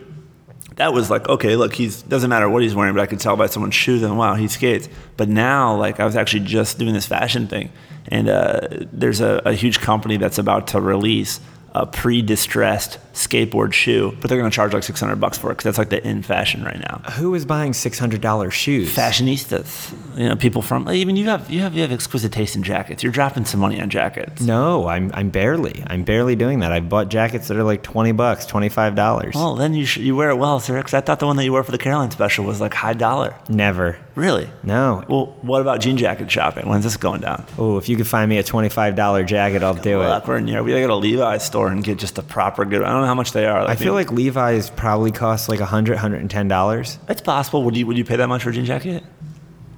That 0.76 0.94
was 0.94 1.10
like 1.10 1.28
okay, 1.30 1.56
look, 1.56 1.74
he's 1.74 2.02
doesn't 2.02 2.30
matter 2.30 2.50
what 2.50 2.64
he's 2.64 2.76
wearing, 2.76 2.94
but 2.94 3.02
I 3.02 3.06
could 3.06 3.20
tell 3.20 3.36
by 3.36 3.48
someone's 3.48 3.76
shoes 3.76 4.02
and 4.04 4.18
wow, 4.18 4.36
he 4.36 4.48
skates. 4.48 4.90
But 5.18 5.30
now, 5.30 5.76
like, 5.76 6.00
I 6.00 6.06
was 6.06 6.16
actually 6.16 6.46
just 6.46 6.80
doing 6.80 6.94
this 6.94 7.06
fashion 7.06 7.48
thing, 7.48 7.72
and 8.08 8.30
uh, 8.30 8.68
there's 8.92 9.22
a, 9.22 9.42
a 9.46 9.54
huge 9.54 9.80
company 9.80 10.18
that's 10.18 10.38
about 10.38 10.68
to 10.70 10.82
release 10.82 11.40
a 11.76 11.86
pre-distressed 11.86 13.00
skateboard 13.14 13.74
shoe, 13.74 14.16
but 14.22 14.30
they're 14.30 14.38
going 14.38 14.50
to 14.50 14.56
charge 14.56 14.74
like 14.74 14.84
600 14.84 15.16
bucks 15.20 15.38
for 15.38 15.50
it 15.52 15.54
because 15.54 15.64
that's 15.66 15.78
like 15.78 15.90
the 15.90 16.06
in 16.08 16.22
fashion 16.24 16.64
right 16.64 16.80
now. 16.80 17.02
Who 17.14 17.34
is 17.36 17.46
buying 17.46 17.74
six 17.74 18.00
hundred 18.00 18.22
dollars 18.22 18.54
shoes? 18.54 18.94
Fashionistas, 18.96 19.94
you 20.18 20.30
know, 20.30 20.36
people 20.36 20.62
from 20.62 20.90
even 20.90 21.16
you 21.16 21.26
have 21.26 21.50
you 21.50 21.62
have 21.62 21.74
you 21.74 21.82
have 21.82 21.92
exquisite 21.92 22.32
taste 22.32 22.56
in 22.56 22.64
jackets. 22.64 23.04
You're 23.04 23.12
dropping 23.12 23.46
some 23.46 23.60
money 23.60 23.82
on 23.82 23.90
jackets. 23.90 24.42
No, 24.42 24.88
I'm 24.88 25.12
I'm 25.14 25.30
barely. 25.30 25.84
I'm 25.88 26.04
barely 26.04 26.36
doing 26.36 26.60
that. 26.60 26.72
I 26.72 26.80
bought 26.80 27.10
jackets 27.10 27.48
that 27.48 27.58
are 27.58 27.64
like 27.64 27.84
twenty 27.84 28.12
bucks, 28.12 28.46
twenty 28.46 28.70
five 28.70 28.96
dollars. 28.96 29.36
Well, 29.36 29.56
then 29.56 29.74
you 29.74 29.86
should, 29.86 30.04
you 30.04 30.16
wear 30.16 30.30
it 30.30 30.38
well, 30.38 30.60
sir. 30.60 30.78
Because 30.78 30.94
I 30.94 31.02
thought 31.02 31.20
the 31.20 31.28
one 31.28 31.36
that 31.38 31.44
you 31.44 31.52
wore 31.52 31.64
for 31.64 31.72
the 31.72 31.78
Caroline 31.78 32.12
special 32.12 32.46
was 32.46 32.62
like 32.62 32.74
high 32.74 32.94
dollar. 32.94 33.36
Never. 33.50 33.98
Really? 34.16 34.48
No. 34.62 35.04
Well, 35.08 35.36
what 35.42 35.62
about 35.62 35.82
jean 35.82 35.98
jacket 35.98 36.30
shopping? 36.30 36.68
When's 36.70 36.84
this 36.84 36.98
going 36.98 37.22
down? 37.22 37.46
Oh, 37.58 37.78
if 37.78 37.90
you 37.90 37.98
could 37.98 38.06
find 38.08 38.30
me 38.30 38.38
a 38.38 38.44
twenty 38.44 38.70
five 38.70 38.96
dollar 38.96 39.24
jacket, 39.24 39.64
I'll 39.64 39.74
do 39.74 40.02
it. 40.04 40.28
we're 40.28 40.38
in. 40.38 40.46
We 40.46 40.52
gotta 40.52 40.82
go 40.82 40.88
to 40.88 40.96
Levi's 40.96 41.44
store 41.44 41.70
and 41.70 41.84
get 41.84 41.98
just 41.98 42.18
a 42.20 42.22
proper 42.24 42.64
good. 42.64 42.84
I 42.84 42.92
don't 42.92 43.02
know 43.02 43.08
how 43.08 43.16
much 43.16 43.32
they 43.32 43.46
are. 43.48 43.68
I 43.68 43.76
feel 43.76 43.94
like 43.94 44.12
Levi's 44.12 44.70
probably 44.70 45.12
costs 45.12 45.50
like 45.50 45.62
a 45.62 45.66
hundred, 45.66 45.98
hundred 45.98 46.22
and 46.22 46.30
ten 46.30 46.48
dollars. 46.48 47.00
it's 47.10 47.22
possible. 47.22 47.64
Would 47.64 47.76
you 47.76 47.88
would 47.88 47.98
you 47.98 48.06
pay 48.06 48.18
that 48.18 48.28
much 48.28 48.44
for 48.44 48.52
a 48.52 48.54
jean 48.54 48.66
jacket? 48.66 49.04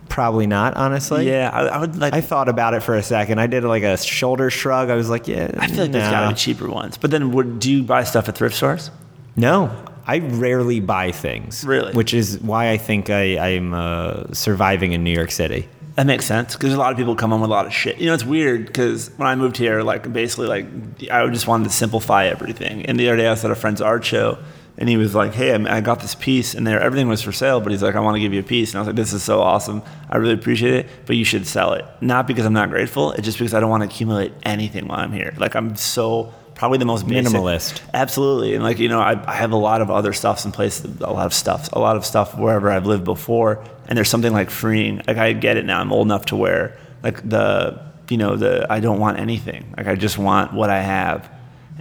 Probably 0.10 0.48
not, 0.48 0.76
honestly. 0.78 1.28
yeah, 1.28 1.50
I, 1.52 1.66
I 1.68 1.78
would 1.80 1.98
like. 1.98 2.14
I 2.14 2.22
thought 2.22 2.48
about 2.48 2.74
it 2.74 2.84
for 2.84 2.96
a 2.96 3.04
second. 3.04 3.40
I 3.40 3.48
did 3.48 3.64
like 3.64 3.84
a 3.84 3.98
shoulder 3.98 4.50
shrug. 4.50 4.90
I 4.90 4.96
was 4.96 5.10
like, 5.10 5.28
yeah. 5.28 5.52
I 5.58 5.68
feel 5.68 5.84
like 5.84 5.92
there's 5.92 6.10
gotta 6.10 6.34
be 6.34 6.38
cheaper 6.38 6.70
ones. 6.70 6.98
But 6.98 7.12
then, 7.12 7.32
would 7.32 7.60
do 7.60 7.72
you 7.72 7.84
buy 7.84 8.04
stuff 8.04 8.30
at 8.30 8.36
thrift 8.38 8.56
stores? 8.56 8.92
No, 9.36 9.76
I 10.08 10.20
rarely 10.20 10.80
buy 10.80 11.12
things. 11.12 11.64
Really? 11.66 11.93
Which 11.93 12.14
is 12.14 12.39
why 12.39 12.70
I 12.70 12.78
think 12.78 13.10
I, 13.10 13.38
I'm 13.38 13.74
uh, 13.74 14.34
surviving 14.34 14.91
in 14.93 15.03
New 15.03 15.12
York 15.12 15.32
City. 15.32 15.68
That 15.95 16.06
makes 16.06 16.26
sense 16.26 16.56
because 16.56 16.74
a 16.74 16.78
lot 16.78 16.91
of 16.91 16.97
people 16.97 17.16
come 17.16 17.32
home 17.32 17.41
with 17.41 17.49
a 17.49 17.53
lot 17.53 17.66
of 17.66 17.74
shit. 17.74 17.97
You 17.99 18.08
know, 18.08 18.14
it's 18.14 18.26
weird 18.26 18.66
because 18.68 19.10
when 19.16 19.28
I 19.28 19.36
moved 19.36 19.56
here, 19.56 19.82
like 19.82 20.12
basically, 20.12 20.47
like 20.47 20.66
I 21.10 21.26
just 21.30 21.47
wanted 21.47 21.66
to 21.66 21.70
simplify 21.70 22.26
everything. 22.26 22.86
And 22.86 22.99
the 22.99 23.08
other 23.08 23.18
day, 23.18 23.28
I 23.28 23.32
was 23.32 23.45
at 23.45 23.51
a 23.51 23.56
friend's 23.56 23.82
art 23.82 24.03
show, 24.03 24.38
and 24.78 24.89
he 24.89 24.97
was 24.97 25.16
like, 25.16 25.34
"Hey, 25.34 25.53
I 25.53 25.78
I 25.78 25.80
got 25.80 26.01
this 26.01 26.14
piece, 26.14 26.53
and 26.53 26.68
there 26.68 26.82
everything 26.82 27.08
was 27.08 27.22
for 27.22 27.32
sale, 27.32 27.62
but 27.62 27.72
he's 27.72 27.82
like, 27.82 27.95
I 27.95 28.01
want 28.01 28.16
to 28.16 28.20
give 28.20 28.34
you 28.34 28.41
a 28.41 28.43
piece." 28.43 28.72
And 28.72 28.78
I 28.78 28.82
was 28.82 28.88
like, 28.88 28.97
"This 28.97 29.14
is 29.14 29.24
so 29.24 29.39
awesome. 29.39 29.84
I 30.10 30.18
really 30.18 30.34
appreciate 30.34 30.74
it, 30.74 30.89
but 31.06 31.16
you 31.16 31.24
should 31.24 31.47
sell 31.47 31.72
it. 31.72 31.86
Not 32.01 32.28
because 32.28 32.45
I'm 32.45 32.51
not 32.51 32.70
grateful. 32.70 33.14
It's 33.14 33.24
just 33.24 33.38
because 33.38 33.53
I 33.53 33.62
don't 33.62 33.70
want 33.70 33.84
to 33.84 33.88
accumulate 33.88 34.34
anything 34.43 34.89
while 34.89 34.99
I'm 34.99 35.14
here. 35.14 35.34
Like 35.38 35.56
I'm 35.56 35.78
so." 35.78 36.34
Probably 36.56 36.78
the 36.78 36.86
most 36.86 37.06
basic. 37.08 37.32
Minimalist. 37.34 37.82
Absolutely, 37.93 38.56
and 38.56 38.64
like 38.64 38.80
you 38.80 38.88
know, 38.88 39.01
I, 39.01 39.22
I 39.30 39.36
have 39.36 39.51
a 39.51 39.58
lot 39.58 39.82
of 39.82 39.91
other 39.91 40.14
stuffs 40.14 40.45
in 40.45 40.51
place, 40.51 40.84
a 40.84 40.88
lot 41.12 41.26
of 41.26 41.34
stuff, 41.34 41.70
a 41.74 41.80
lot 41.80 41.97
of 41.97 42.06
stuff 42.06 42.38
wherever 42.38 42.70
I've 42.72 42.86
lived 42.86 43.03
before, 43.03 43.62
and 43.88 43.97
there's 43.97 44.10
something 44.10 44.32
like 44.34 44.49
freeing. 44.49 45.01
Like 45.06 45.18
I 45.18 45.34
get 45.34 45.58
it 45.58 45.66
now. 45.66 45.80
I'm 45.82 45.91
old 45.91 46.08
enough 46.08 46.26
to 46.28 46.36
wear 46.38 46.78
like 47.03 47.28
the 47.28 47.82
you 48.10 48.18
know 48.18 48.36
the 48.38 48.66
I 48.70 48.80
don't 48.80 48.99
want 48.99 49.20
anything. 49.20 49.74
Like 49.78 49.88
I 49.88 49.95
just 49.95 50.18
want 50.18 50.53
what 50.53 50.70
I 50.70 50.82
have, 50.82 51.30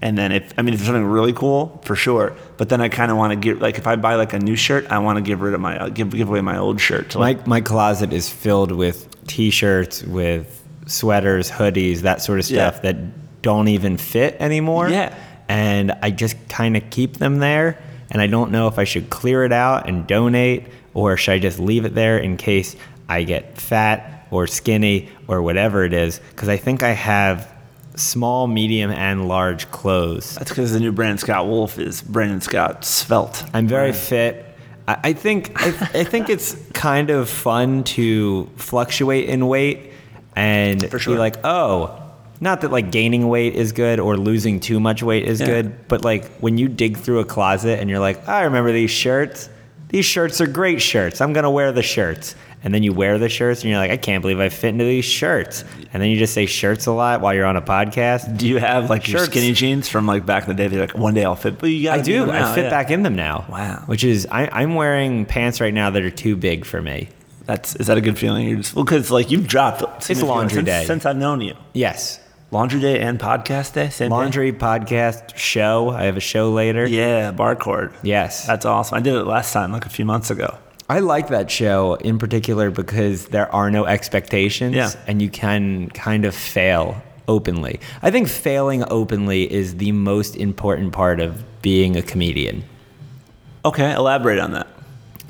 and 0.00 0.18
then 0.18 0.32
if 0.32 0.52
I 0.58 0.62
mean 0.62 0.74
if 0.74 0.80
there's 0.80 0.88
something 0.88 1.04
really 1.04 1.32
cool 1.32 1.80
for 1.84 1.94
sure, 1.94 2.34
but 2.56 2.68
then 2.68 2.80
I 2.80 2.88
kind 2.88 3.12
of 3.12 3.16
want 3.16 3.30
to 3.32 3.36
get 3.36 3.60
like 3.60 3.78
if 3.78 3.86
I 3.86 3.94
buy 3.94 4.16
like 4.16 4.32
a 4.32 4.40
new 4.40 4.56
shirt, 4.56 4.86
I 4.90 4.98
want 4.98 5.18
to 5.18 5.22
give 5.22 5.40
rid 5.40 5.54
of 5.54 5.60
my 5.60 5.78
uh, 5.78 5.88
give 5.88 6.10
give 6.10 6.28
away 6.28 6.40
my 6.40 6.58
old 6.58 6.80
shirt. 6.80 7.10
To 7.10 7.20
like, 7.20 7.46
My, 7.46 7.58
my 7.58 7.60
closet 7.60 8.12
is 8.12 8.28
filled 8.28 8.72
with 8.72 9.06
t 9.28 9.50
shirts, 9.50 10.02
with 10.02 10.62
sweaters, 10.86 11.48
hoodies, 11.48 12.00
that 12.00 12.22
sort 12.22 12.40
of 12.40 12.50
Yeah. 12.50 12.70
stuff 12.70 12.82
that 12.82 12.96
don't 13.44 13.68
even 13.68 13.98
fit 13.98 14.36
anymore. 14.40 14.88
Yeah. 14.88 15.14
And 15.48 15.92
I 16.02 16.10
just 16.10 16.36
kind 16.48 16.76
of 16.76 16.88
keep 16.88 17.18
them 17.18 17.38
there. 17.38 17.78
And 18.10 18.22
I 18.22 18.26
don't 18.26 18.50
know 18.50 18.68
if 18.68 18.78
I 18.78 18.84
should 18.84 19.10
clear 19.10 19.44
it 19.44 19.52
out 19.52 19.86
and 19.86 20.06
donate 20.06 20.66
or 20.94 21.16
should 21.18 21.32
I 21.32 21.38
just 21.38 21.58
leave 21.58 21.84
it 21.84 21.94
there 21.94 22.16
in 22.16 22.38
case 22.38 22.74
I 23.06 23.24
get 23.24 23.58
fat 23.58 24.26
or 24.30 24.46
skinny 24.46 25.10
or 25.28 25.42
whatever 25.42 25.84
it 25.84 25.92
is. 25.92 26.20
Because 26.30 26.48
I 26.48 26.56
think 26.56 26.82
I 26.82 26.92
have 26.92 27.52
small, 27.96 28.46
medium, 28.46 28.90
and 28.90 29.28
large 29.28 29.70
clothes. 29.70 30.34
that's 30.36 30.50
because 30.50 30.72
the 30.72 30.80
new 30.80 30.90
brand 30.90 31.20
Scott 31.20 31.46
Wolf 31.46 31.78
is 31.78 32.00
Brandon 32.00 32.40
Scott 32.40 32.84
Svelte. 32.84 33.44
I'm 33.52 33.68
very 33.68 33.92
fit. 33.92 34.46
I, 34.88 34.98
I 35.04 35.12
think 35.12 35.52
I, 35.62 35.68
I 35.68 36.04
think 36.04 36.30
it's 36.30 36.56
kind 36.72 37.10
of 37.10 37.28
fun 37.28 37.84
to 37.84 38.48
fluctuate 38.56 39.28
in 39.28 39.46
weight 39.46 39.92
and 40.34 40.90
sure. 40.98 41.14
be 41.14 41.18
like, 41.18 41.44
oh, 41.44 42.03
not 42.44 42.60
that 42.60 42.70
like 42.70 42.92
gaining 42.92 43.26
weight 43.28 43.54
is 43.54 43.72
good 43.72 43.98
or 43.98 44.16
losing 44.16 44.60
too 44.60 44.78
much 44.78 45.02
weight 45.02 45.24
is 45.24 45.40
Yeah. 45.40 45.46
good, 45.46 45.88
but 45.88 46.04
like 46.04 46.30
when 46.38 46.58
you 46.58 46.68
dig 46.68 46.96
through 46.98 47.18
a 47.18 47.24
closet 47.24 47.80
and 47.80 47.90
you're 47.90 47.98
like, 47.98 48.28
I 48.28 48.42
remember 48.44 48.70
these 48.70 48.90
shirts. 48.92 49.48
These 49.88 50.04
shirts 50.04 50.40
are 50.40 50.46
great 50.46 50.82
shirts. 50.82 51.20
I'm 51.20 51.32
gonna 51.32 51.50
wear 51.50 51.72
the 51.72 51.82
shirts. 51.82 52.36
And 52.62 52.72
then 52.72 52.82
you 52.82 52.92
wear 52.94 53.18
the 53.18 53.28
shirts 53.28 53.60
and 53.62 53.70
you're 53.70 53.78
like, 53.78 53.90
I 53.90 53.96
can't 53.98 54.22
believe 54.22 54.40
I 54.40 54.48
fit 54.48 54.68
into 54.70 54.84
these 54.84 55.04
shirts. 55.04 55.64
And 55.92 56.02
then 56.02 56.08
you 56.10 56.18
just 56.18 56.32
say 56.32 56.46
shirts 56.46 56.86
a 56.86 56.92
lot 56.92 57.20
while 57.20 57.34
you're 57.34 57.44
on 57.44 57.56
a 57.56 57.62
podcast. 57.62 58.38
Do 58.38 58.46
you 58.48 58.56
have 58.58 58.88
like 58.90 59.06
your 59.08 59.24
skinny 59.24 59.52
jeans 59.52 59.88
from 59.88 60.06
like 60.06 60.24
back 60.24 60.44
in 60.44 60.48
the 60.48 60.54
day? 60.54 60.68
They're 60.68 60.80
like 60.80 60.96
one 60.96 61.12
day 61.14 61.24
I'll 61.24 61.36
fit, 61.36 61.58
but 61.58 61.68
you 61.68 61.84
got 61.84 61.98
I 61.98 62.02
do. 62.02 62.30
I 62.30 62.54
fit 62.54 62.70
back 62.70 62.90
in 62.90 63.02
them 63.02 63.16
now. 63.16 63.44
Wow. 63.50 63.82
Which 63.86 64.02
is, 64.02 64.26
I, 64.30 64.48
I'm 64.50 64.74
wearing 64.74 65.26
pants 65.26 65.60
right 65.60 65.74
now 65.74 65.90
that 65.90 66.02
are 66.02 66.10
too 66.10 66.36
big 66.36 66.64
for 66.64 66.80
me. 66.80 67.08
That's 67.44 67.76
is 67.76 67.86
that 67.88 67.98
a 67.98 68.00
good 68.00 68.18
feeling? 68.18 68.48
You're 68.48 68.56
just 68.58 68.74
well 68.74 68.84
because 68.86 69.10
like 69.10 69.30
you've 69.30 69.46
dropped. 69.46 69.80
significantly 70.02 70.28
laundry 70.34 70.54
since, 70.56 70.66
day. 70.66 70.84
since 70.86 71.04
I've 71.06 71.16
known 71.18 71.42
you. 71.42 71.54
Yes. 71.74 72.18
Laundry 72.54 72.78
day 72.80 73.00
and 73.00 73.18
podcast 73.18 73.72
day, 73.72 73.88
same 73.90 74.10
day? 74.10 74.14
Laundry 74.14 74.52
podcast 74.52 75.36
show. 75.36 75.90
I 75.90 76.04
have 76.04 76.16
a 76.16 76.20
show 76.20 76.52
later. 76.52 76.86
Yeah, 76.86 77.32
barcord. 77.32 77.92
Yes. 78.04 78.46
That's 78.46 78.64
awesome. 78.64 78.96
I 78.96 79.00
did 79.00 79.14
it 79.16 79.24
last 79.24 79.52
time, 79.52 79.72
like 79.72 79.86
a 79.86 79.88
few 79.88 80.04
months 80.04 80.30
ago. 80.30 80.56
I 80.88 81.00
like 81.00 81.26
that 81.30 81.50
show 81.50 81.94
in 81.94 82.20
particular 82.20 82.70
because 82.70 83.26
there 83.26 83.52
are 83.52 83.72
no 83.72 83.86
expectations 83.86 84.76
Yeah. 84.76 84.92
and 85.08 85.20
you 85.20 85.30
can 85.30 85.88
kind 85.90 86.24
of 86.24 86.32
fail 86.32 87.02
openly. 87.26 87.80
I 88.02 88.12
think 88.12 88.28
failing 88.28 88.84
openly 88.88 89.52
is 89.52 89.78
the 89.78 89.90
most 89.90 90.36
important 90.36 90.92
part 90.92 91.18
of 91.18 91.42
being 91.60 91.96
a 91.96 92.02
comedian. 92.02 92.62
Okay, 93.64 93.92
elaborate 93.92 94.38
on 94.38 94.52
that. 94.52 94.68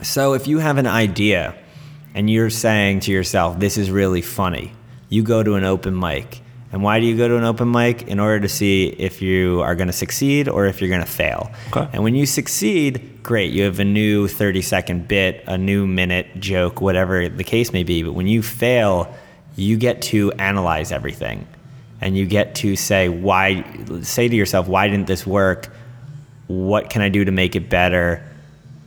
So 0.03 0.35
if 0.35 0.47
you 0.47 0.59
have 0.59 0.77
an 0.77 0.87
idea 0.87 1.55
and 2.13 2.29
you're 2.29 2.51
saying 2.51 3.01
to 3.01 3.13
yourself, 3.13 3.59
this 3.61 3.79
is 3.79 3.91
really 3.91 4.21
funny, 4.21 4.73
you 5.09 5.23
go 5.23 5.43
to 5.43 5.55
an 5.55 5.65
open 5.65 5.99
mic. 5.99 6.43
And 6.75 6.83
why 6.83 6.99
do 7.01 7.07
you 7.07 7.17
go 7.17 7.29
to 7.29 7.37
an 7.37 7.45
open 7.45 7.71
mic? 7.71 8.03
In 8.03 8.19
order 8.21 8.41
to 8.41 8.49
see 8.49 8.87
if 8.87 9.23
you 9.23 9.61
are 9.63 9.75
going 9.75 9.87
to 9.87 9.93
succeed 9.93 10.49
or 10.49 10.67
if 10.67 10.81
you're 10.81 10.91
going 10.91 11.05
to 11.05 11.11
fail. 11.11 11.51
Okay. 11.69 11.89
And 11.93 12.03
when 12.03 12.15
you 12.15 12.27
succeed, 12.27 13.23
great, 13.23 13.53
you 13.53 13.63
have 13.63 13.79
a 13.79 13.85
new 13.85 14.29
30 14.29 14.61
second 14.61 15.09
bit, 15.09 15.45
a 15.47 15.57
new 15.57 15.87
minute 15.87 16.41
joke, 16.41 16.81
whatever 16.81 17.29
the 17.29 17.45
case 17.45 17.73
may 17.73 17.85
be. 17.85 18.03
But 18.03 18.13
when 18.13 18.27
you 18.27 18.43
fail, 18.43 19.15
you 19.57 19.77
get 19.77 20.03
to 20.03 20.33
analyze 20.33 20.93
everything. 20.93 21.47
And 22.01 22.17
you 22.17 22.27
get 22.27 22.57
to 22.57 22.77
say, 22.77 23.09
why, 23.09 23.65
say 24.03 24.29
to 24.29 24.37
yourself, 24.37 24.67
why 24.67 24.89
didn't 24.89 25.07
this 25.07 25.27
work? 25.27 25.73
What 26.49 26.91
can 26.91 27.01
I 27.01 27.09
do 27.09 27.25
to 27.25 27.33
make 27.33 27.57
it 27.57 27.71
better? 27.71 28.23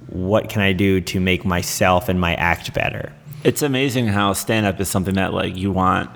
what 0.10 0.50
can 0.50 0.62
I 0.62 0.74
do 0.74 1.02
to 1.02 1.20
make 1.20 1.46
myself 1.46 2.10
and 2.10 2.20
my 2.20 2.36
act 2.36 2.74
better? 2.74 3.14
It's 3.44 3.62
amazing 3.62 4.08
how 4.08 4.34
stand 4.34 4.66
up 4.66 4.80
is 4.80 4.90
something 4.90 5.16
that 5.16 5.34
like 5.34 5.56
you 5.56 5.72
want. 5.72 6.10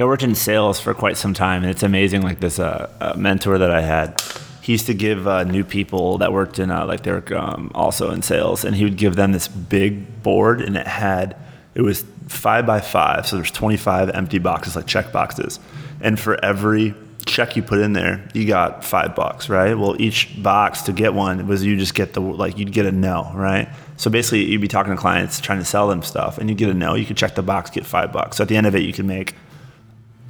I 0.00 0.04
worked 0.04 0.22
in 0.22 0.34
sales 0.34 0.80
for 0.80 0.94
quite 0.94 1.16
some 1.18 1.34
time, 1.34 1.62
and 1.62 1.70
it's 1.70 1.82
amazing. 1.82 2.22
Like 2.22 2.40
this 2.40 2.58
uh, 2.58 2.90
uh, 3.00 3.14
mentor 3.16 3.58
that 3.58 3.70
I 3.70 3.82
had, 3.82 4.22
he 4.62 4.72
used 4.72 4.86
to 4.86 4.94
give 4.94 5.28
uh, 5.28 5.44
new 5.44 5.62
people 5.62 6.18
that 6.18 6.32
worked 6.32 6.58
in 6.58 6.70
uh, 6.70 6.86
like 6.86 7.02
they 7.02 7.12
were 7.12 7.36
um, 7.36 7.70
also 7.74 8.10
in 8.10 8.22
sales, 8.22 8.64
and 8.64 8.74
he 8.74 8.84
would 8.84 8.96
give 8.96 9.16
them 9.16 9.32
this 9.32 9.46
big 9.48 10.22
board, 10.22 10.62
and 10.62 10.76
it 10.76 10.86
had 10.86 11.36
it 11.74 11.82
was 11.82 12.04
five 12.28 12.64
by 12.64 12.80
five, 12.80 13.26
so 13.26 13.36
there's 13.36 13.50
25 13.50 14.10
empty 14.10 14.38
boxes 14.38 14.74
like 14.74 14.86
check 14.86 15.12
boxes, 15.12 15.60
and 16.00 16.18
for 16.18 16.42
every 16.42 16.94
check 17.26 17.54
you 17.54 17.62
put 17.62 17.78
in 17.78 17.92
there, 17.92 18.26
you 18.32 18.46
got 18.46 18.82
five 18.82 19.14
bucks, 19.14 19.50
right? 19.50 19.74
Well, 19.74 20.00
each 20.00 20.42
box 20.42 20.82
to 20.82 20.92
get 20.92 21.12
one 21.12 21.46
was 21.46 21.62
you 21.62 21.76
just 21.76 21.94
get 21.94 22.14
the 22.14 22.20
like 22.20 22.56
you'd 22.56 22.72
get 22.72 22.86
a 22.86 22.92
no, 22.92 23.30
right? 23.34 23.68
So 23.98 24.10
basically, 24.10 24.46
you'd 24.46 24.62
be 24.62 24.68
talking 24.68 24.94
to 24.94 24.98
clients 24.98 25.40
trying 25.40 25.58
to 25.58 25.64
sell 25.66 25.88
them 25.88 26.02
stuff, 26.02 26.38
and 26.38 26.48
you 26.48 26.56
get 26.56 26.70
a 26.70 26.74
no. 26.74 26.94
You 26.94 27.04
could 27.04 27.18
check 27.18 27.34
the 27.34 27.42
box, 27.42 27.68
get 27.68 27.84
five 27.84 28.12
bucks. 28.12 28.38
So 28.38 28.42
at 28.44 28.48
the 28.48 28.56
end 28.56 28.66
of 28.66 28.74
it, 28.74 28.82
you 28.82 28.94
could 28.94 29.04
make 29.04 29.34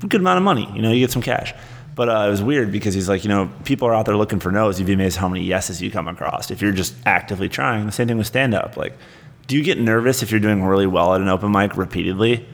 good 0.08 0.20
amount 0.20 0.38
of 0.38 0.42
money. 0.44 0.68
You 0.74 0.82
know, 0.82 0.90
you 0.92 1.00
get 1.00 1.10
some 1.10 1.22
cash. 1.22 1.52
But 1.96 2.08
uh, 2.08 2.26
it 2.26 2.30
was 2.30 2.42
weird 2.42 2.72
because 2.72 2.94
he's 2.94 3.08
like, 3.08 3.24
you 3.24 3.28
know, 3.28 3.50
people 3.64 3.86
are 3.88 3.94
out 3.94 4.06
there 4.06 4.16
looking 4.16 4.38
for 4.40 4.50
no's. 4.50 4.78
You'd 4.78 4.86
be 4.86 4.92
amazed 4.94 5.16
how 5.18 5.28
many 5.28 5.44
yeses 5.44 5.82
you 5.82 5.90
come 5.90 6.08
across 6.08 6.50
if 6.50 6.62
you're 6.62 6.72
just 6.72 6.94
actively 7.04 7.48
trying. 7.48 7.84
The 7.84 7.92
same 7.92 8.08
thing 8.08 8.16
with 8.16 8.26
stand 8.26 8.54
up. 8.54 8.76
Like, 8.76 8.96
do 9.48 9.56
you 9.56 9.62
get 9.64 9.78
nervous 9.78 10.22
if 10.22 10.30
you're 10.30 10.40
doing 10.40 10.62
really 10.64 10.86
well 10.86 11.14
at 11.14 11.20
an 11.20 11.28
open 11.28 11.50
mic 11.52 11.76
repeatedly? 11.76 12.46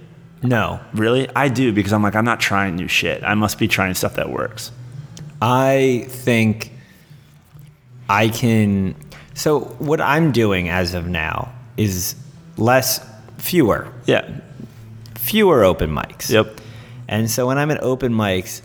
No, 0.42 0.80
Really? 0.92 1.28
I 1.36 1.48
do 1.48 1.72
because 1.72 1.92
I'm 1.92 2.02
like, 2.02 2.14
I'm 2.14 2.24
not 2.24 2.40
trying 2.40 2.76
new 2.76 2.88
shit. 2.88 3.22
I 3.24 3.34
must 3.34 3.58
be 3.58 3.68
trying 3.68 3.94
stuff 3.94 4.16
that 4.16 4.30
works. 4.30 4.70
I 5.40 6.06
think 6.08 6.72
I 8.08 8.28
can. 8.28 8.94
So 9.34 9.60
what 9.78 10.00
I'm 10.00 10.32
doing 10.32 10.68
as 10.68 10.94
of 10.94 11.06
now 11.06 11.52
is 11.76 12.16
less, 12.56 13.06
fewer, 13.38 13.88
Yeah. 14.06 14.28
fewer 15.14 15.62
open 15.64 15.90
mics. 15.90 16.30
Yep. 16.30 16.60
And 17.08 17.30
so 17.30 17.46
when 17.46 17.58
I'm 17.58 17.70
at 17.70 17.82
open 17.82 18.12
mics, 18.12 18.62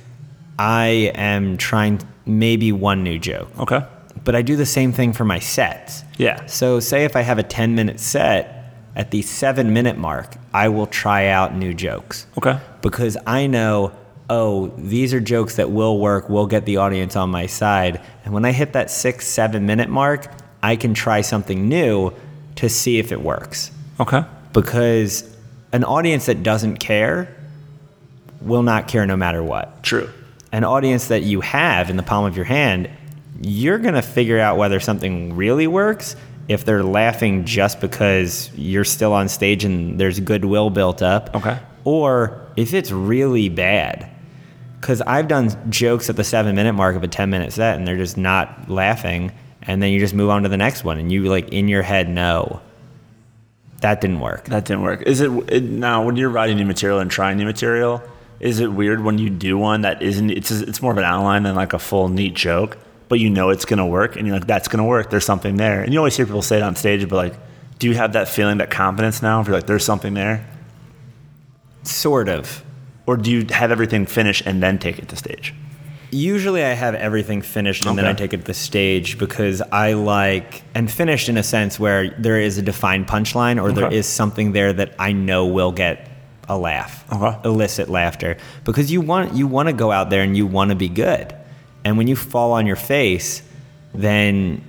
I 0.58 1.12
am 1.16 1.58
trying 1.58 2.02
maybe 2.26 2.72
one 2.72 3.04
new 3.04 3.20
joke. 3.20 3.50
Okay. 3.60 3.86
But 4.24 4.36
I 4.36 4.42
do 4.42 4.56
the 4.56 4.66
same 4.66 4.92
thing 4.92 5.14
for 5.14 5.26
my 5.26 5.40
sets. 5.40 6.04
Yeah. 6.18 6.46
So 6.46 6.80
say 6.80 7.06
if 7.06 7.16
I 7.16 7.22
have 7.22 7.40
a 7.40 7.44
10 7.44 7.76
minute 7.76 8.00
set, 8.00 8.62
at 8.96 9.12
the 9.12 9.22
seven 9.22 9.74
minute 9.74 9.98
mark, 9.98 10.36
I 10.54 10.70
will 10.70 10.88
try 10.88 11.28
out 11.28 11.56
new 11.56 11.74
jokes. 11.74 12.28
Okay. 12.38 12.60
Because 12.82 13.18
I 13.26 13.48
know, 13.48 13.94
oh, 14.30 14.68
these 14.78 15.14
are 15.14 15.20
jokes 15.20 15.56
that 15.56 15.72
will 15.72 16.00
work, 16.00 16.30
will 16.30 16.48
get 16.48 16.66
the 16.66 16.78
audience 16.78 17.16
on 17.16 17.30
my 17.30 17.46
side. 17.46 18.02
And 18.26 18.34
when 18.34 18.46
I 18.46 18.52
hit 18.52 18.74
that 18.74 18.92
six, 18.92 19.28
seven 19.28 19.66
minute 19.66 19.90
mark, 19.90 20.28
I 20.62 20.76
can 20.76 20.94
try 20.94 21.22
something 21.22 21.70
new 21.70 22.14
to 22.56 22.70
see 22.70 23.00
if 23.00 23.12
it 23.12 23.22
works. 23.22 23.72
Okay. 24.00 24.24
Because 24.54 25.36
an 25.72 25.84
audience 25.84 26.26
that 26.26 26.44
doesn't 26.44 26.78
care 26.78 27.36
will 28.42 28.64
not 28.64 28.88
care 28.88 29.06
no 29.06 29.16
matter 29.16 29.44
what 29.44 29.84
True. 29.84 30.10
an 30.52 30.64
audience 30.64 31.08
that 31.08 31.24
you 31.24 31.42
have 31.42 31.90
in 31.90 31.98
the 31.98 32.04
palm 32.04 32.26
of 32.26 32.36
your 32.36 32.46
hand, 32.46 32.90
you're 33.42 33.78
going 33.78 33.96
to 33.96 34.02
figure 34.02 34.40
out 34.40 34.58
whether 34.58 34.80
something 34.80 35.36
really 35.36 35.68
works 35.68 36.16
if 36.48 36.66
they're 36.66 36.84
laughing 36.84 37.46
just 37.46 37.80
because 37.80 38.52
you're 38.56 38.84
still 38.84 39.14
on 39.14 39.30
stage 39.30 39.64
and 39.64 40.00
there's 40.00 40.20
goodwill 40.20 40.70
built 40.70 41.02
up. 41.02 41.36
Okay. 41.36 41.60
Or 41.84 42.48
if 42.56 42.74
it's 42.74 42.92
really 42.92 43.50
bad. 43.50 44.10
Because 44.80 45.02
I've 45.02 45.28
done 45.28 45.72
jokes 45.72 46.10
at 46.10 46.16
the 46.16 46.24
seven 46.24 46.56
minute 46.56 46.74
mark 46.74 46.96
of 46.96 47.04
a 47.04 47.08
10 47.08 47.30
minute 47.30 47.54
set 47.54 47.78
and 47.78 47.88
they're 47.88 47.98
just 47.98 48.18
not 48.18 48.70
laughing. 48.70 49.32
And 49.62 49.82
then 49.82 49.92
you 49.92 50.00
just 50.00 50.16
move 50.16 50.32
on 50.32 50.44
to 50.44 50.50
the 50.50 50.58
next 50.58 50.84
one 50.84 50.98
and 50.98 51.12
you, 51.12 51.24
like, 51.26 51.50
in 51.50 51.68
your 51.68 51.84
head, 51.84 52.10
know 52.10 52.62
that 53.82 54.00
didn't 54.00 54.20
work. 54.20 54.46
That 54.46 54.66
didn't 54.66 54.84
work. 54.84 55.04
Is 55.04 55.22
it, 55.22 55.32
it 55.52 55.64
now 55.64 56.04
when 56.04 56.16
you're 56.16 56.30
writing 56.30 56.58
new 56.58 56.66
material 56.66 57.00
and 57.00 57.12
trying 57.12 57.38
new 57.38 57.46
material? 57.46 58.02
Is 58.42 58.60
it 58.60 58.72
weird 58.74 59.04
when 59.04 59.18
you 59.20 59.30
do 59.30 59.58
one 59.58 59.82
that 59.82 60.02
isn't? 60.02 60.30
It's 60.32 60.52
it's 60.52 60.82
more 60.82 60.92
of 60.92 60.98
an 60.98 61.04
outline 61.06 61.44
than 61.44 61.56
like 61.56 61.72
a 61.74 61.80
full 61.80 62.10
neat 62.10 62.34
joke, 62.34 62.78
but 63.08 63.20
you 63.20 63.30
know 63.30 63.50
it's 63.52 63.66
gonna 63.66 63.86
work, 63.88 64.16
and 64.18 64.26
you're 64.28 64.36
like, 64.36 64.48
that's 64.48 64.68
gonna 64.68 64.84
work. 64.86 65.10
There's 65.12 65.26
something 65.26 65.58
there, 65.58 65.82
and 65.84 65.94
you 65.94 66.00
always 66.00 66.18
hear 66.18 66.26
people 66.26 66.42
say 66.42 66.58
it 66.58 66.64
on 66.64 66.76
stage, 66.76 67.08
but 67.08 67.16
like, 67.16 67.34
do 67.80 67.88
you 67.88 67.94
have 67.96 68.14
that 68.14 68.28
feeling, 68.28 68.58
that 68.58 68.72
confidence 68.72 69.22
now? 69.22 69.40
If 69.42 69.48
you're 69.48 69.56
like, 69.56 69.68
there's 69.68 69.86
something 69.86 70.16
there, 70.16 70.46
Sort 71.84 72.30
of. 72.30 72.64
or 73.08 73.18
do 73.18 73.32
you 73.32 73.46
have 73.52 73.72
everything 73.72 74.06
finished 74.06 74.44
and 74.46 74.62
then 74.62 74.78
take 74.80 75.00
it 75.00 75.08
to 75.10 75.16
stage? 75.16 75.54
Usually 76.14 76.64
I 76.64 76.74
have 76.74 76.94
everything 76.94 77.42
finished 77.42 77.86
and 77.86 77.98
then 77.98 78.06
I 78.06 78.12
take 78.14 78.34
it 78.34 78.38
to 78.38 78.44
the 78.44 78.54
stage 78.54 79.18
because 79.18 79.62
I 79.72 79.94
like 79.94 80.62
and 80.76 80.92
finished 80.92 81.30
in 81.30 81.38
a 81.38 81.44
sense 81.44 81.80
where 81.80 82.10
there 82.20 82.38
is 82.38 82.58
a 82.58 82.62
defined 82.62 83.08
punchline 83.08 83.62
or 83.62 83.72
there 83.72 83.86
Okay. 83.86 83.96
is 83.96 84.08
something 84.08 84.52
there 84.52 84.74
that 84.74 84.94
I 85.00 85.14
know 85.14 85.46
will 85.48 85.72
get 85.72 86.11
a 86.52 86.58
laugh, 86.58 87.06
uh-huh. 87.10 87.28
Okay. 87.28 87.50
elicit 87.50 87.90
laughter 87.90 88.38
because 88.66 88.92
you 88.92 89.00
want 89.00 89.34
you 89.34 89.48
want 89.48 89.70
to 89.70 89.74
go 89.74 89.92
out 89.92 90.10
there 90.10 90.22
and 90.22 90.36
you 90.36 90.46
want 90.46 90.70
to 90.70 90.76
be 90.76 90.90
good. 90.90 91.34
And 91.84 91.98
when 91.98 92.08
you 92.08 92.16
fall 92.16 92.52
on 92.52 92.68
your 92.68 92.76
face, 92.76 93.42
then 93.94 94.62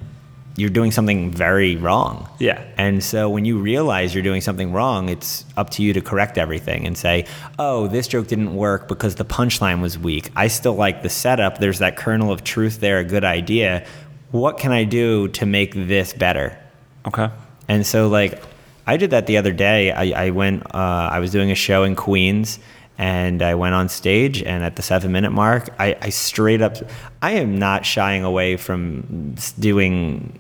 you're 0.57 0.71
doing 0.71 0.93
something 0.93 1.31
very 1.31 1.77
wrong. 1.77 2.29
Yeah. 2.39 2.63
And 2.77 3.03
so 3.03 3.29
when 3.29 3.45
you 3.45 3.59
realize 3.59 4.15
you're 4.15 4.23
doing 4.23 4.41
something 4.41 4.73
wrong, 4.73 5.09
it's 5.09 5.45
up 5.57 5.71
to 5.71 5.83
you 5.83 5.93
to 5.95 6.01
correct 6.01 6.39
everything 6.39 6.87
and 6.87 6.97
say, 6.97 7.27
oh, 7.59 7.89
this 7.89 8.07
joke 8.07 8.29
didn't 8.29 8.55
work 8.55 8.87
because 8.87 9.17
the 9.17 9.25
punchline 9.25 9.81
was 9.83 9.99
weak. 9.99 10.31
I 10.37 10.49
still 10.49 10.75
like 10.75 11.03
the 11.03 11.09
setup. 11.09 11.59
There's 11.59 11.81
that 11.81 11.97
kernel 11.97 12.31
of 12.31 12.45
truth 12.45 12.81
there, 12.81 12.99
a 12.99 13.05
good 13.05 13.25
idea. 13.25 13.85
What 14.31 14.59
can 14.59 14.73
I 14.73 14.85
do 14.85 15.29
to 15.29 15.47
make 15.47 15.75
this 15.75 16.13
better? 16.13 16.57
Okay. 17.07 17.29
And 17.69 17.87
so, 17.87 18.09
like, 18.09 18.43
I 18.87 18.97
did 18.97 19.11
that 19.11 19.27
the 19.27 19.37
other 19.37 19.53
day. 19.53 19.93
I, 19.93 20.27
I 20.27 20.31
went, 20.31 20.65
uh, 20.75 20.79
I 21.13 21.19
was 21.21 21.31
doing 21.31 21.51
a 21.51 21.55
show 21.55 21.85
in 21.85 21.95
Queens 21.97 22.59
and 22.99 23.43
I 23.43 23.55
went 23.55 23.75
on 23.75 23.89
stage. 23.89 24.43
And 24.43 24.65
at 24.65 24.77
the 24.77 24.83
seven 24.83 25.13
minute 25.13 25.31
mark, 25.31 25.69
I, 25.79 25.97
I 26.01 26.11
straight 26.11 26.63
up, 26.63 26.77
I 27.21 27.33
am 27.33 27.59
not 27.59 27.87
shying 27.87 28.25
away 28.25 28.57
from 28.57 29.35
doing, 29.59 30.39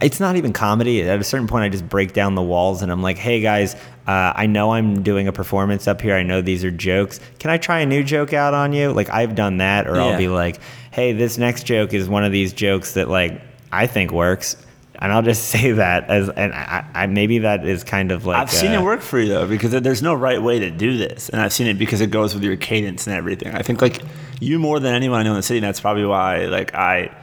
it's 0.00 0.20
not 0.20 0.36
even 0.36 0.52
comedy. 0.52 1.02
At 1.02 1.20
a 1.20 1.24
certain 1.24 1.46
point, 1.48 1.64
I 1.64 1.68
just 1.68 1.88
break 1.88 2.12
down 2.12 2.34
the 2.34 2.42
walls 2.42 2.82
and 2.82 2.90
I'm 2.92 3.02
like, 3.02 3.18
hey 3.18 3.40
guys, 3.40 3.74
uh, 4.06 4.32
I 4.34 4.46
know 4.46 4.72
I'm 4.72 5.02
doing 5.02 5.28
a 5.28 5.32
performance 5.32 5.86
up 5.86 6.00
here. 6.00 6.14
I 6.14 6.22
know 6.22 6.40
these 6.40 6.64
are 6.64 6.70
jokes. 6.70 7.20
Can 7.38 7.50
I 7.50 7.58
try 7.58 7.80
a 7.80 7.86
new 7.86 8.02
joke 8.02 8.32
out 8.32 8.54
on 8.54 8.72
you? 8.72 8.92
Like, 8.92 9.10
I've 9.10 9.34
done 9.34 9.58
that. 9.58 9.86
Or 9.86 9.96
Yeah. 9.96 10.04
I'll 10.06 10.18
be 10.18 10.28
like, 10.28 10.60
hey, 10.90 11.12
this 11.12 11.38
next 11.38 11.64
joke 11.64 11.92
is 11.92 12.08
one 12.08 12.24
of 12.24 12.32
these 12.32 12.52
jokes 12.52 12.94
that, 12.94 13.08
like, 13.08 13.40
I 13.70 13.86
think 13.86 14.10
works. 14.10 14.56
And 15.00 15.12
I'll 15.12 15.22
just 15.22 15.48
say 15.48 15.72
that 15.72 16.10
as, 16.10 16.28
and 16.28 16.52
I, 16.52 16.84
I 16.94 17.06
maybe 17.06 17.40
that 17.40 17.64
is 17.64 17.84
kind 17.84 18.12
of 18.12 18.26
like 18.26 18.38
I've 18.38 18.50
seen 18.50 18.72
uh, 18.72 18.80
it 18.80 18.84
work 18.84 19.00
for 19.00 19.18
you 19.18 19.28
though, 19.28 19.46
because 19.46 19.70
there's 19.70 20.02
no 20.02 20.14
right 20.14 20.42
way 20.42 20.58
to 20.60 20.70
do 20.70 20.98
this, 20.98 21.28
and 21.28 21.40
I've 21.40 21.52
seen 21.52 21.66
it 21.66 21.78
because 21.78 22.00
it 22.00 22.10
goes 22.10 22.34
with 22.34 22.44
your 22.44 22.56
cadence 22.56 23.06
and 23.06 23.16
everything. 23.16 23.54
I 23.54 23.62
think 23.62 23.80
like 23.80 24.02
you 24.40 24.58
more 24.58 24.80
than 24.80 24.94
anyone 24.94 25.20
I 25.20 25.22
know 25.22 25.30
in 25.30 25.36
the 25.36 25.42
city. 25.42 25.58
and 25.58 25.64
That's 25.64 25.80
probably 25.80 26.04
why 26.04 26.46
like 26.46 26.74
I 26.74 27.14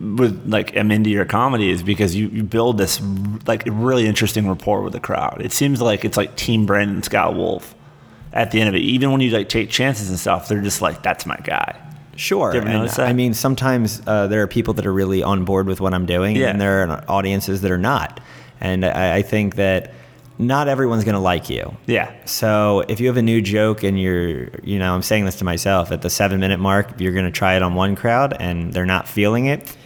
with 0.00 0.46
like 0.46 0.76
am 0.76 0.90
into 0.90 1.10
your 1.10 1.24
comedy 1.24 1.70
is 1.70 1.82
because 1.82 2.14
you, 2.14 2.28
you 2.28 2.42
build 2.42 2.78
this 2.78 3.00
like 3.46 3.62
really 3.66 4.06
interesting 4.06 4.48
rapport 4.48 4.82
with 4.82 4.92
the 4.92 5.00
crowd. 5.00 5.40
It 5.40 5.52
seems 5.52 5.80
like 5.80 6.04
it's 6.04 6.16
like 6.16 6.36
Team 6.36 6.66
Brandon 6.66 7.02
Scott 7.02 7.34
Wolf 7.36 7.74
at 8.32 8.50
the 8.50 8.60
end 8.60 8.68
of 8.68 8.74
it. 8.74 8.80
Even 8.80 9.12
when 9.12 9.20
you 9.20 9.30
like 9.30 9.48
take 9.48 9.70
chances 9.70 10.08
and 10.10 10.18
stuff, 10.18 10.48
they're 10.48 10.62
just 10.62 10.82
like, 10.82 11.02
"That's 11.02 11.26
my 11.26 11.36
guy." 11.36 11.78
Sure. 12.16 12.52
And? 12.54 12.88
I 12.98 13.12
mean, 13.12 13.34
sometimes 13.34 14.02
uh, 14.06 14.26
there 14.28 14.42
are 14.42 14.46
people 14.46 14.74
that 14.74 14.86
are 14.86 14.92
really 14.92 15.22
on 15.22 15.44
board 15.44 15.66
with 15.66 15.80
what 15.80 15.92
I'm 15.94 16.06
doing, 16.06 16.36
Yeah. 16.36 16.48
and 16.48 16.60
there 16.60 16.88
are 16.88 17.04
audiences 17.08 17.60
that 17.62 17.70
are 17.70 17.78
not. 17.78 18.20
And 18.60 18.84
I, 18.84 19.16
I 19.16 19.22
think 19.22 19.56
that 19.56 19.92
not 20.38 20.66
everyone's 20.68 21.04
going 21.04 21.14
to 21.14 21.20
like 21.20 21.48
you. 21.50 21.76
Yeah. 21.86 22.10
So 22.24 22.84
if 22.88 22.98
you 23.00 23.06
have 23.08 23.16
a 23.16 23.22
new 23.22 23.40
joke 23.40 23.84
and 23.84 24.00
you're, 24.00 24.48
you 24.64 24.78
know, 24.78 24.94
I'm 24.94 25.02
saying 25.02 25.24
this 25.26 25.36
to 25.36 25.44
myself 25.44 25.92
at 25.92 26.02
the 26.02 26.10
seven 26.10 26.40
minute 26.40 26.58
mark, 26.58 26.92
if 26.92 27.00
you're 27.00 27.12
going 27.12 27.24
to 27.26 27.30
try 27.30 27.54
it 27.54 27.62
on 27.62 27.74
one 27.74 27.94
crowd 27.94 28.36
and 28.40 28.72
they're 28.72 28.86
not 28.86 29.06
feeling 29.06 29.46
it, 29.46 29.76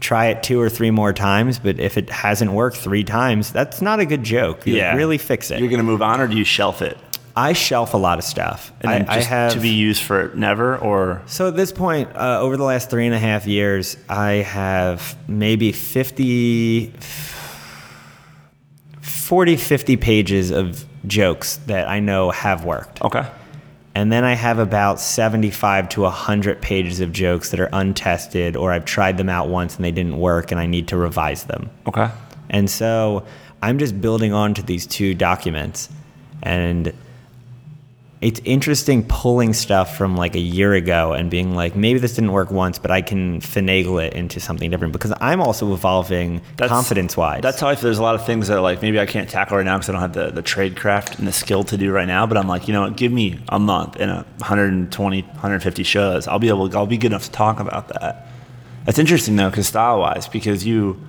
try 0.00 0.26
it 0.26 0.42
two 0.42 0.60
or 0.60 0.68
three 0.70 0.90
more 0.90 1.12
times. 1.12 1.58
But 1.58 1.78
if 1.78 1.98
it 1.98 2.08
hasn't 2.10 2.52
worked 2.52 2.76
three 2.78 3.04
times, 3.04 3.52
that's 3.52 3.82
not 3.82 4.00
a 4.00 4.06
good 4.06 4.22
joke. 4.22 4.66
You 4.66 4.76
Yeah. 4.76 4.94
really 4.96 5.18
fix 5.18 5.50
it. 5.50 5.60
You're 5.60 5.68
gonna 5.70 5.82
move 5.82 6.02
on, 6.02 6.20
or 6.20 6.26
do 6.26 6.36
you 6.36 6.44
shelf 6.44 6.80
it 6.82 6.96
I 7.36 7.52
shelf 7.54 7.94
a 7.94 7.96
lot 7.96 8.18
of 8.18 8.24
stuff. 8.24 8.72
and 8.80 8.92
then 8.92 9.08
I, 9.08 9.12
I 9.12 9.16
just 9.16 9.28
have 9.28 9.52
to 9.52 9.60
be 9.60 9.70
used 9.70 10.02
for 10.02 10.30
never 10.34 10.76
or 10.78 11.22
So 11.26 11.48
at 11.48 11.56
this 11.56 11.72
point, 11.72 12.14
uh, 12.14 12.40
over 12.40 12.56
the 12.56 12.64
last 12.64 12.90
three 12.90 13.06
and 13.06 13.14
a 13.14 13.18
half 13.18 13.46
years, 13.46 13.96
I 14.08 14.32
have 14.32 15.16
maybe 15.28 15.72
50, 15.72 16.92
40, 19.00 19.56
50 19.56 19.96
pages 19.96 20.50
of 20.50 20.84
jokes 21.06 21.56
that 21.66 21.88
I 21.88 22.00
know 22.00 22.30
have 22.30 22.64
worked. 22.64 23.02
okay? 23.02 23.26
And 23.94 24.10
then 24.10 24.24
I 24.24 24.32
have 24.34 24.58
about 24.58 25.00
75 25.00 25.88
to 25.90 26.02
100 26.02 26.62
pages 26.62 27.00
of 27.00 27.12
jokes 27.12 27.50
that 27.50 27.60
are 27.60 27.68
untested 27.74 28.56
or 28.56 28.72
I've 28.72 28.86
tried 28.86 29.18
them 29.18 29.28
out 29.28 29.48
once 29.48 29.76
and 29.76 29.84
they 29.84 29.90
didn't 29.90 30.18
work 30.18 30.50
and 30.50 30.58
I 30.58 30.66
need 30.66 30.88
to 30.88 30.96
revise 30.96 31.44
them. 31.44 31.68
Okay. 31.86 32.08
And 32.48 32.70
so 32.70 33.26
I'm 33.62 33.78
just 33.78 34.00
building 34.00 34.32
onto 34.32 34.62
these 34.62 34.86
two 34.86 35.14
documents. 35.14 35.90
And 36.42 36.94
it's 38.22 38.40
interesting 38.44 39.04
pulling 39.08 39.52
stuff 39.52 39.96
from 39.96 40.16
like 40.16 40.36
a 40.36 40.40
year 40.40 40.74
ago 40.74 41.12
and 41.12 41.28
being 41.28 41.56
like, 41.56 41.74
maybe 41.74 41.98
this 41.98 42.14
didn't 42.14 42.30
work 42.30 42.52
once, 42.52 42.78
but 42.78 42.92
I 42.92 43.02
can 43.02 43.40
finagle 43.40 44.00
it 44.00 44.14
into 44.14 44.38
something 44.38 44.70
different 44.70 44.92
because 44.92 45.12
I'm 45.20 45.40
also 45.40 45.74
evolving 45.74 46.40
confidence 46.56 47.16
wise. 47.16 47.42
That's 47.42 47.58
how 47.58 47.68
I 47.68 47.74
feel. 47.74 47.82
There's 47.82 47.98
a 47.98 48.02
lot 48.02 48.14
of 48.14 48.24
things 48.24 48.46
that 48.46 48.60
like 48.60 48.80
maybe 48.80 49.00
I 49.00 49.06
can't 49.06 49.28
tackle 49.28 49.56
right 49.56 49.66
now 49.66 49.76
because 49.76 49.88
I 49.88 49.92
don't 49.92 50.02
have 50.02 50.12
the, 50.12 50.30
the 50.30 50.40
trade 50.40 50.76
craft 50.76 51.18
and 51.18 51.26
the 51.26 51.32
skill 51.32 51.64
to 51.64 51.76
do 51.76 51.90
right 51.90 52.06
now. 52.06 52.24
But 52.24 52.36
I'm 52.36 52.46
like, 52.46 52.68
you 52.68 52.72
know, 52.72 52.82
what, 52.82 52.96
give 52.96 53.10
me 53.10 53.40
a 53.48 53.58
month 53.58 53.96
and 53.96 54.08
a 54.08 54.22
120, 54.38 55.22
150 55.22 55.82
shows. 55.82 56.28
I'll 56.28 56.38
be 56.38 56.48
able. 56.48 56.74
I'll 56.76 56.86
be 56.86 56.98
good 56.98 57.10
enough 57.10 57.24
to 57.24 57.32
talk 57.32 57.58
about 57.58 57.88
that. 57.88 58.28
That's 58.84 59.00
interesting 59.00 59.34
though, 59.34 59.50
because 59.50 59.66
style 59.66 59.98
wise, 59.98 60.28
because 60.28 60.64
you 60.64 61.00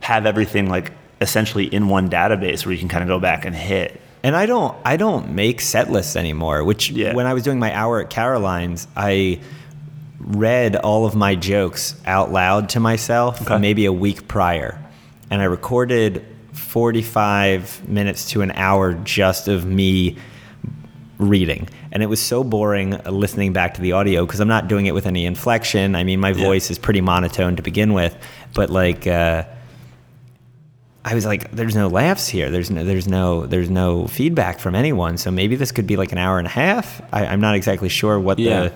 have 0.00 0.24
everything 0.24 0.68
like 0.68 0.92
essentially 1.20 1.66
in 1.66 1.88
one 1.88 2.08
database 2.08 2.64
where 2.64 2.72
you 2.72 2.78
can 2.78 2.88
kind 2.88 3.02
of 3.02 3.08
go 3.08 3.18
back 3.18 3.44
and 3.44 3.56
hit. 3.56 4.00
And 4.22 4.36
I 4.36 4.46
don't 4.46 4.74
I 4.84 4.96
don't 4.96 5.32
make 5.34 5.60
set 5.60 5.90
lists 5.90 6.14
anymore, 6.16 6.62
which 6.64 6.90
Yeah. 6.90 7.14
when 7.14 7.26
I 7.26 7.34
was 7.34 7.42
doing 7.42 7.58
my 7.58 7.74
hour 7.74 8.00
at 8.00 8.10
Caroline's, 8.10 8.86
I 8.96 9.40
read 10.18 10.76
all 10.76 11.06
of 11.06 11.14
my 11.14 11.34
jokes 11.34 11.94
out 12.06 12.30
loud 12.30 12.68
to 12.70 12.80
myself 12.80 13.40
Okay. 13.42 13.58
maybe 13.58 13.86
a 13.86 13.92
week 13.92 14.28
prior. 14.28 14.78
And 15.30 15.40
I 15.40 15.44
recorded 15.46 16.22
45 16.52 17.88
minutes 17.88 18.30
to 18.30 18.42
an 18.42 18.52
hour 18.52 18.92
just 18.92 19.48
of 19.48 19.64
me 19.64 20.16
reading. 21.18 21.68
And 21.92 22.02
it 22.02 22.06
was 22.06 22.20
so 22.20 22.44
boring 22.44 22.98
listening 23.06 23.52
back 23.52 23.74
to 23.74 23.80
the 23.80 23.92
audio 23.92 24.24
because 24.26 24.40
I'm 24.40 24.48
not 24.48 24.68
doing 24.68 24.86
it 24.86 24.94
with 24.94 25.06
any 25.06 25.26
inflection. 25.26 25.94
I 25.96 26.04
mean, 26.04 26.20
my 26.20 26.30
Yeah. 26.30 26.44
voice 26.44 26.70
is 26.70 26.78
pretty 26.78 27.00
monotone 27.00 27.56
to 27.56 27.62
begin 27.62 27.92
with, 27.92 28.16
but 28.54 28.70
like, 28.70 29.06
uh, 29.06 29.44
I 31.10 31.14
was 31.14 31.26
like, 31.26 31.50
"There's 31.50 31.74
no 31.74 31.88
laughs 31.88 32.28
here. 32.28 32.50
There's 32.50 32.70
no, 32.70 32.84
there's 32.84 33.08
no, 33.08 33.46
there's 33.46 33.68
no 33.68 34.06
feedback 34.06 34.60
from 34.60 34.74
anyone. 34.74 35.16
So 35.18 35.30
maybe 35.30 35.56
this 35.56 35.72
could 35.72 35.86
be 35.86 35.96
like 35.96 36.12
an 36.12 36.18
hour 36.18 36.38
and 36.38 36.46
a 36.46 36.50
half. 36.50 37.02
I, 37.12 37.26
I'm 37.26 37.40
not 37.40 37.54
exactly 37.56 37.88
sure 37.88 38.18
what 38.20 38.38
Yeah. 38.38 38.68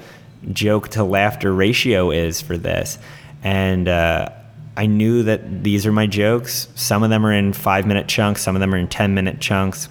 the 0.43 0.53
joke 0.53 0.89
to 0.91 1.05
laughter 1.05 1.55
ratio 1.55 2.11
is 2.11 2.41
for 2.41 2.59
this, 2.59 2.99
and 3.45 3.89
uh, 3.89 4.28
I 4.76 4.87
knew 4.87 5.22
that 5.22 5.62
these 5.62 5.87
are 5.87 5.93
my 5.93 6.07
jokes. 6.09 6.66
Some 6.74 7.03
of 7.05 7.11
them 7.11 7.24
are 7.24 7.32
in 7.32 7.53
five 7.53 7.87
minute 7.87 8.09
chunks. 8.09 8.43
Some 8.43 8.57
of 8.57 8.61
them 8.61 8.74
are 8.74 8.78
in 8.78 8.89
ten 8.89 9.14
minute 9.14 9.41
chunks. 9.41 9.89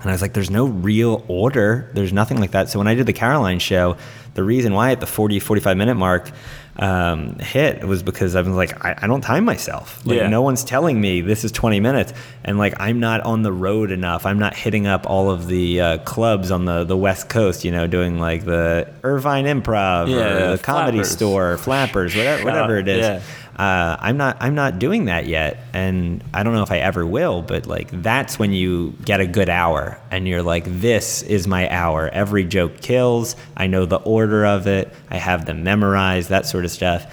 And 0.00 0.10
I 0.10 0.12
was 0.14 0.22
like, 0.22 0.34
there's 0.34 0.50
no 0.50 0.66
real 0.66 1.24
order. 1.26 1.90
There's 1.94 2.12
nothing 2.12 2.38
like 2.38 2.52
that. 2.52 2.68
So 2.68 2.78
when 2.78 2.86
I 2.86 2.94
did 2.94 3.06
the 3.06 3.12
Caroline 3.12 3.58
show, 3.58 3.96
the 4.34 4.44
reason 4.44 4.72
why 4.74 4.92
at 4.92 5.00
the 5.00 5.06
40, 5.06 5.40
45 5.40 5.76
minute 5.76 5.94
mark 5.96 6.30
um, 6.78 7.38
hit 7.38 7.86
was 7.86 8.02
because 8.02 8.34
I 8.34 8.40
was 8.42 8.50
like, 8.54 8.84
I, 8.84 8.94
I 9.02 9.06
don't 9.06 9.20
time 9.22 9.44
myself. 9.44 10.04
Like, 10.04 10.18
Yeah. 10.18 10.28
no 10.28 10.42
one's 10.42 10.62
telling 10.64 11.00
me 11.00 11.20
this 11.22 11.44
is 11.44 11.52
20 11.52 11.80
minutes. 11.80 12.12
And 12.44 12.58
like, 12.58 12.74
I'm 12.78 13.00
not 13.00 13.22
on 13.22 13.42
the 13.42 13.52
road 13.52 13.90
enough. 13.90 14.26
I'm 14.26 14.38
not 14.38 14.54
hitting 14.54 14.86
up 14.86 15.08
all 15.08 15.30
of 15.30 15.46
the 15.46 15.80
uh, 15.80 15.98
clubs 15.98 16.50
on 16.50 16.64
the, 16.64 16.84
the 16.84 16.96
West 16.96 17.28
Coast, 17.28 17.64
you 17.64 17.70
know, 17.70 17.86
doing 17.86 18.18
like 18.18 18.44
the 18.44 18.88
Irvine 19.02 19.46
Improv 19.46 20.08
Yeah, 20.10 20.16
or 20.52 20.56
the 20.56 20.62
Comedy 20.62 20.98
Flappers. 20.98 21.10
Store, 21.10 21.58
Flappers, 21.58 22.14
whatever, 22.16 22.44
whatever 22.44 22.78
it 22.78 22.88
is 22.88 23.00
Yeah. 23.00 23.20
Uh, 23.56 23.96
I'm 23.98 24.18
not 24.18 24.36
I'm 24.40 24.54
not 24.54 24.78
doing 24.78 25.06
that 25.06 25.26
yet, 25.26 25.58
and 25.72 26.22
I 26.34 26.42
don't 26.42 26.52
know 26.52 26.62
if 26.62 26.70
I 26.70 26.78
ever 26.78 27.06
will. 27.06 27.40
But 27.40 27.66
like 27.66 27.88
that's 28.02 28.38
when 28.38 28.52
you 28.52 28.92
get 29.04 29.20
a 29.20 29.26
good 29.26 29.48
hour, 29.48 29.98
and 30.10 30.28
you're 30.28 30.42
like, 30.42 30.64
this 30.66 31.22
is 31.22 31.48
my 31.48 31.68
hour. 31.70 32.08
Every 32.12 32.44
joke 32.44 32.80
kills. 32.82 33.34
I 33.56 33.66
know 33.66 33.86
the 33.86 33.96
order 33.96 34.44
of 34.44 34.66
it. 34.66 34.92
I 35.10 35.16
have 35.16 35.46
them 35.46 35.64
memorized. 35.64 36.28
That 36.28 36.44
sort 36.44 36.66
of 36.66 36.70
stuff. 36.70 37.10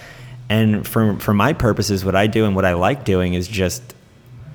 And 0.50 0.86
for 0.86 1.18
for 1.18 1.32
my 1.32 1.54
purposes, 1.54 2.04
what 2.04 2.14
I 2.14 2.26
do 2.26 2.44
and 2.44 2.54
what 2.54 2.66
I 2.66 2.74
like 2.74 3.04
doing 3.04 3.32
is 3.32 3.48
just 3.48 3.82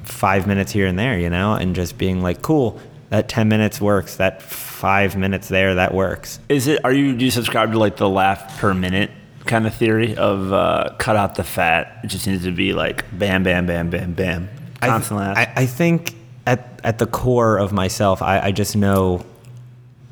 five 0.04 0.46
minutes 0.46 0.72
here 0.72 0.86
and 0.86 0.98
there, 0.98 1.18
you 1.18 1.32
know, 1.32 1.56
and 1.56 1.76
just 1.76 1.98
being 1.98 2.22
like, 2.22 2.44
cool. 2.44 2.80
That 3.10 3.28
ten 3.28 3.50
minutes 3.50 3.82
works. 3.82 4.18
That 4.18 4.44
five 4.44 5.16
minutes 5.16 5.48
there, 5.48 5.74
that 5.74 5.96
works. 5.96 6.40
Is 6.48 6.68
it? 6.68 6.86
Are 6.86 6.92
you? 6.92 7.18
Do 7.18 7.26
you 7.26 7.32
subscribe 7.32 7.72
to 7.72 7.80
like 7.80 7.98
the 7.98 8.08
laugh 8.08 8.60
per 8.60 8.76
minute 8.76 9.10
kind 9.50 9.68
of 9.68 9.74
theory 9.74 10.16
of 10.16 10.54
uh, 10.54 10.94
cut 10.98 11.18
out 11.18 11.36
the 11.36 11.44
fat? 11.44 12.00
It 12.04 12.08
just 12.08 12.26
needs 12.26 12.44
to 12.46 12.52
be 12.52 12.72
like 12.72 13.04
bam, 13.18 13.44
bam, 13.44 13.66
bam, 13.66 13.90
bam, 13.90 14.14
bam, 14.14 14.48
I 14.82 14.98
th- 15.00 15.12
I, 15.12 15.52
I 15.58 15.66
think 15.66 16.16
at 16.48 16.80
at 16.86 17.00
the 17.00 17.06
core 17.08 17.58
of 17.58 17.74
myself, 17.74 18.22
I, 18.22 18.40
I 18.40 18.52
just 18.54 18.76
know 18.78 19.26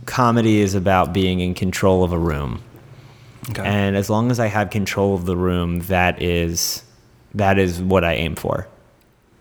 comedy 0.06 0.60
is 0.60 0.76
about 0.76 1.14
being 1.14 1.40
in 1.40 1.54
control 1.54 2.04
of 2.04 2.12
a 2.12 2.20
room, 2.20 2.62
Okay. 3.50 3.64
and 3.66 3.96
as 3.96 4.10
long 4.10 4.30
as 4.32 4.40
I 4.40 4.48
have 4.48 4.70
control 4.70 5.16
of 5.16 5.26
the 5.26 5.38
room, 5.38 5.80
that 5.88 6.22
is 6.22 6.84
that 7.36 7.58
is 7.58 7.82
what 7.82 8.04
I 8.04 8.14
aim 8.16 8.36
for. 8.36 8.68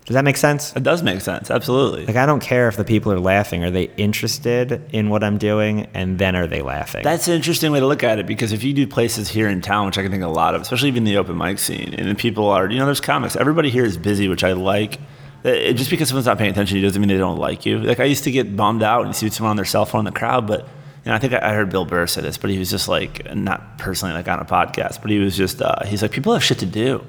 Does 0.06 0.14
that 0.14 0.24
make 0.24 0.36
sense? 0.36 0.74
it 0.76 0.84
does 0.84 1.02
make 1.02 1.20
sense. 1.20 1.50
Absolutely. 1.50 2.06
Like 2.06 2.16
I 2.16 2.26
don't 2.26 2.40
care 2.40 2.68
if 2.68 2.76
the 2.76 2.84
people 2.84 3.10
are 3.12 3.18
laughing. 3.20 3.64
Are 3.64 3.70
they 3.72 3.90
interested 3.96 4.80
in 4.92 5.08
what 5.08 5.24
I'm 5.24 5.36
doing, 5.36 5.88
and 5.94 6.18
then 6.18 6.36
are 6.36 6.46
they 6.46 6.62
laughing? 6.62 7.02
That's 7.02 7.26
an 7.28 7.34
interesting 7.34 7.72
way 7.72 7.80
to 7.80 7.86
look 7.86 8.04
at 8.04 8.18
it 8.20 8.26
because 8.26 8.52
if 8.52 8.62
you 8.62 8.72
do 8.72 8.86
places 8.86 9.28
here 9.28 9.48
in 9.48 9.60
town, 9.60 9.86
which 9.86 9.98
I 9.98 10.02
can 10.02 10.10
think 10.12 10.22
a 10.22 10.28
lot 10.28 10.54
of, 10.54 10.62
especially 10.62 10.88
even 10.88 11.02
the 11.04 11.16
open 11.16 11.36
mic 11.36 11.58
scene, 11.58 11.92
and 11.98 12.08
the 12.08 12.14
people 12.14 12.48
are, 12.48 12.70
you 12.70 12.78
know, 12.78 12.86
there's 12.86 13.00
comics. 13.00 13.34
Everybody 13.36 13.68
here 13.70 13.84
is 13.84 13.96
busy, 13.98 14.28
which 14.28 14.44
I 14.44 14.52
like. 14.52 15.00
It- 15.44 15.74
just 15.74 15.90
because 15.90 16.08
someone's 16.08 16.26
not 16.26 16.38
paying 16.38 16.50
attention 16.52 16.74
to 16.76 16.80
you 16.80 16.86
doesn't 16.86 17.00
mean 17.00 17.08
they 17.08 17.18
don't 17.18 17.38
like 17.38 17.66
you. 17.66 17.78
Like 17.80 17.98
I 18.00 18.04
used 18.04 18.24
to 18.24 18.30
get 18.30 18.56
bummed 18.56 18.82
out 18.84 19.04
and 19.06 19.14
see 19.14 19.28
someone 19.30 19.50
on 19.50 19.56
their 19.56 19.64
cell 19.64 19.86
phone 19.86 20.00
in 20.06 20.12
the 20.12 20.18
crowd, 20.18 20.46
but 20.46 20.60
you 21.04 21.10
know, 21.10 21.14
I 21.14 21.18
think 21.18 21.32
I 21.32 21.50
I 21.50 21.52
heard 21.54 21.70
Bill 21.70 21.84
Burr 21.84 22.06
say 22.06 22.20
this, 22.20 22.38
but 22.38 22.50
he 22.50 22.58
was 22.58 22.70
just 22.70 22.86
like, 22.88 23.34
not 23.34 23.78
personally 23.78 24.14
like 24.14 24.28
on 24.28 24.38
a 24.38 24.44
podcast, 24.44 25.02
but 25.02 25.10
he 25.10 25.18
was 25.18 25.36
just, 25.36 25.60
uh, 25.62 25.84
he's 25.84 26.02
like, 26.02 26.12
people 26.12 26.32
have 26.32 26.42
shit 26.44 26.58
to 26.60 26.66
do. 26.66 27.04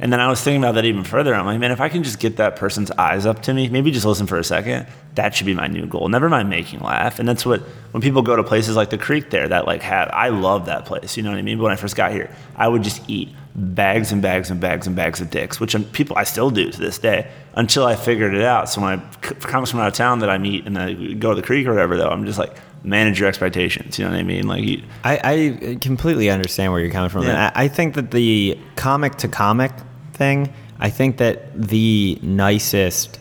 And 0.00 0.10
then 0.10 0.18
I 0.18 0.28
was 0.28 0.40
thinking 0.40 0.62
about 0.62 0.76
that 0.76 0.86
even 0.86 1.04
further. 1.04 1.34
I'm 1.34 1.44
like, 1.44 1.60
man, 1.60 1.72
if 1.72 1.80
I 1.80 1.90
can 1.90 2.02
just 2.02 2.18
get 2.18 2.38
that 2.38 2.56
person's 2.56 2.90
eyes 2.92 3.26
up 3.26 3.42
to 3.42 3.54
me, 3.54 3.68
maybe 3.68 3.90
just 3.90 4.06
listen 4.06 4.26
for 4.26 4.38
a 4.38 4.44
second, 4.44 4.86
that 5.14 5.34
should 5.34 5.46
be 5.46 5.54
my 5.54 5.66
new 5.66 5.86
goal. 5.86 6.08
Never 6.08 6.30
mind 6.30 6.48
making 6.48 6.80
laugh. 6.80 7.18
And 7.18 7.28
that's 7.28 7.44
what 7.44 7.60
when 7.92 8.00
people 8.00 8.22
go 8.22 8.34
to 8.34 8.42
places 8.42 8.76
like 8.76 8.90
the 8.90 8.98
Creek 8.98 9.28
there 9.30 9.46
that 9.48 9.66
like 9.66 9.82
have 9.82 10.08
I 10.12 10.30
love 10.30 10.66
that 10.66 10.86
place. 10.86 11.16
You 11.16 11.22
know 11.22 11.30
what 11.30 11.38
I 11.38 11.42
mean? 11.42 11.58
But 11.58 11.64
when 11.64 11.72
I 11.72 11.76
first 11.76 11.96
got 11.96 12.12
here, 12.12 12.34
I 12.56 12.66
would 12.66 12.82
just 12.82 13.08
eat 13.08 13.28
bags 13.54 14.10
and 14.12 14.22
bags 14.22 14.50
and 14.50 14.58
bags 14.58 14.86
and 14.86 14.96
bags 14.96 15.20
of 15.20 15.30
dicks, 15.30 15.60
which 15.60 15.74
um, 15.74 15.84
people 15.84 16.16
I 16.16 16.24
still 16.24 16.50
do 16.50 16.70
to 16.70 16.78
this 16.78 16.98
day 16.98 17.30
until 17.54 17.84
I 17.84 17.96
figured 17.96 18.34
it 18.34 18.42
out. 18.42 18.70
So 18.70 18.80
when 18.80 19.00
I 19.00 19.18
comes 19.20 19.70
from 19.70 19.80
out 19.80 19.88
of 19.88 19.94
town 19.94 20.20
that 20.20 20.30
I 20.30 20.38
meet 20.38 20.66
and 20.66 20.78
I 20.78 20.94
go 20.94 21.30
to 21.30 21.36
the 21.40 21.46
Creek 21.46 21.66
or 21.66 21.70
whatever, 21.70 21.96
though, 21.96 22.08
I'm 22.08 22.24
just 22.24 22.38
like 22.38 22.56
manage 22.82 23.20
your 23.20 23.28
expectations. 23.28 23.98
You 23.98 24.06
know 24.06 24.12
what 24.12 24.20
I 24.20 24.22
mean? 24.22 24.46
Like 24.46 24.64
you, 24.64 24.82
I, 25.04 25.20
I 25.22 25.74
completely 25.80 26.30
understand 26.30 26.72
where 26.72 26.80
you're 26.80 26.90
coming 26.90 27.10
from. 27.10 27.24
Yeah. 27.24 27.52
I, 27.54 27.64
I 27.64 27.68
think 27.68 27.94
that 27.96 28.12
the 28.12 28.58
comic 28.76 29.16
to 29.16 29.28
comic 29.28 29.72
thing, 30.20 30.52
I 30.78 30.90
think 30.90 31.16
that 31.16 31.36
the 31.58 32.18
nicest 32.22 33.18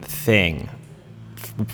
thing 0.00 0.68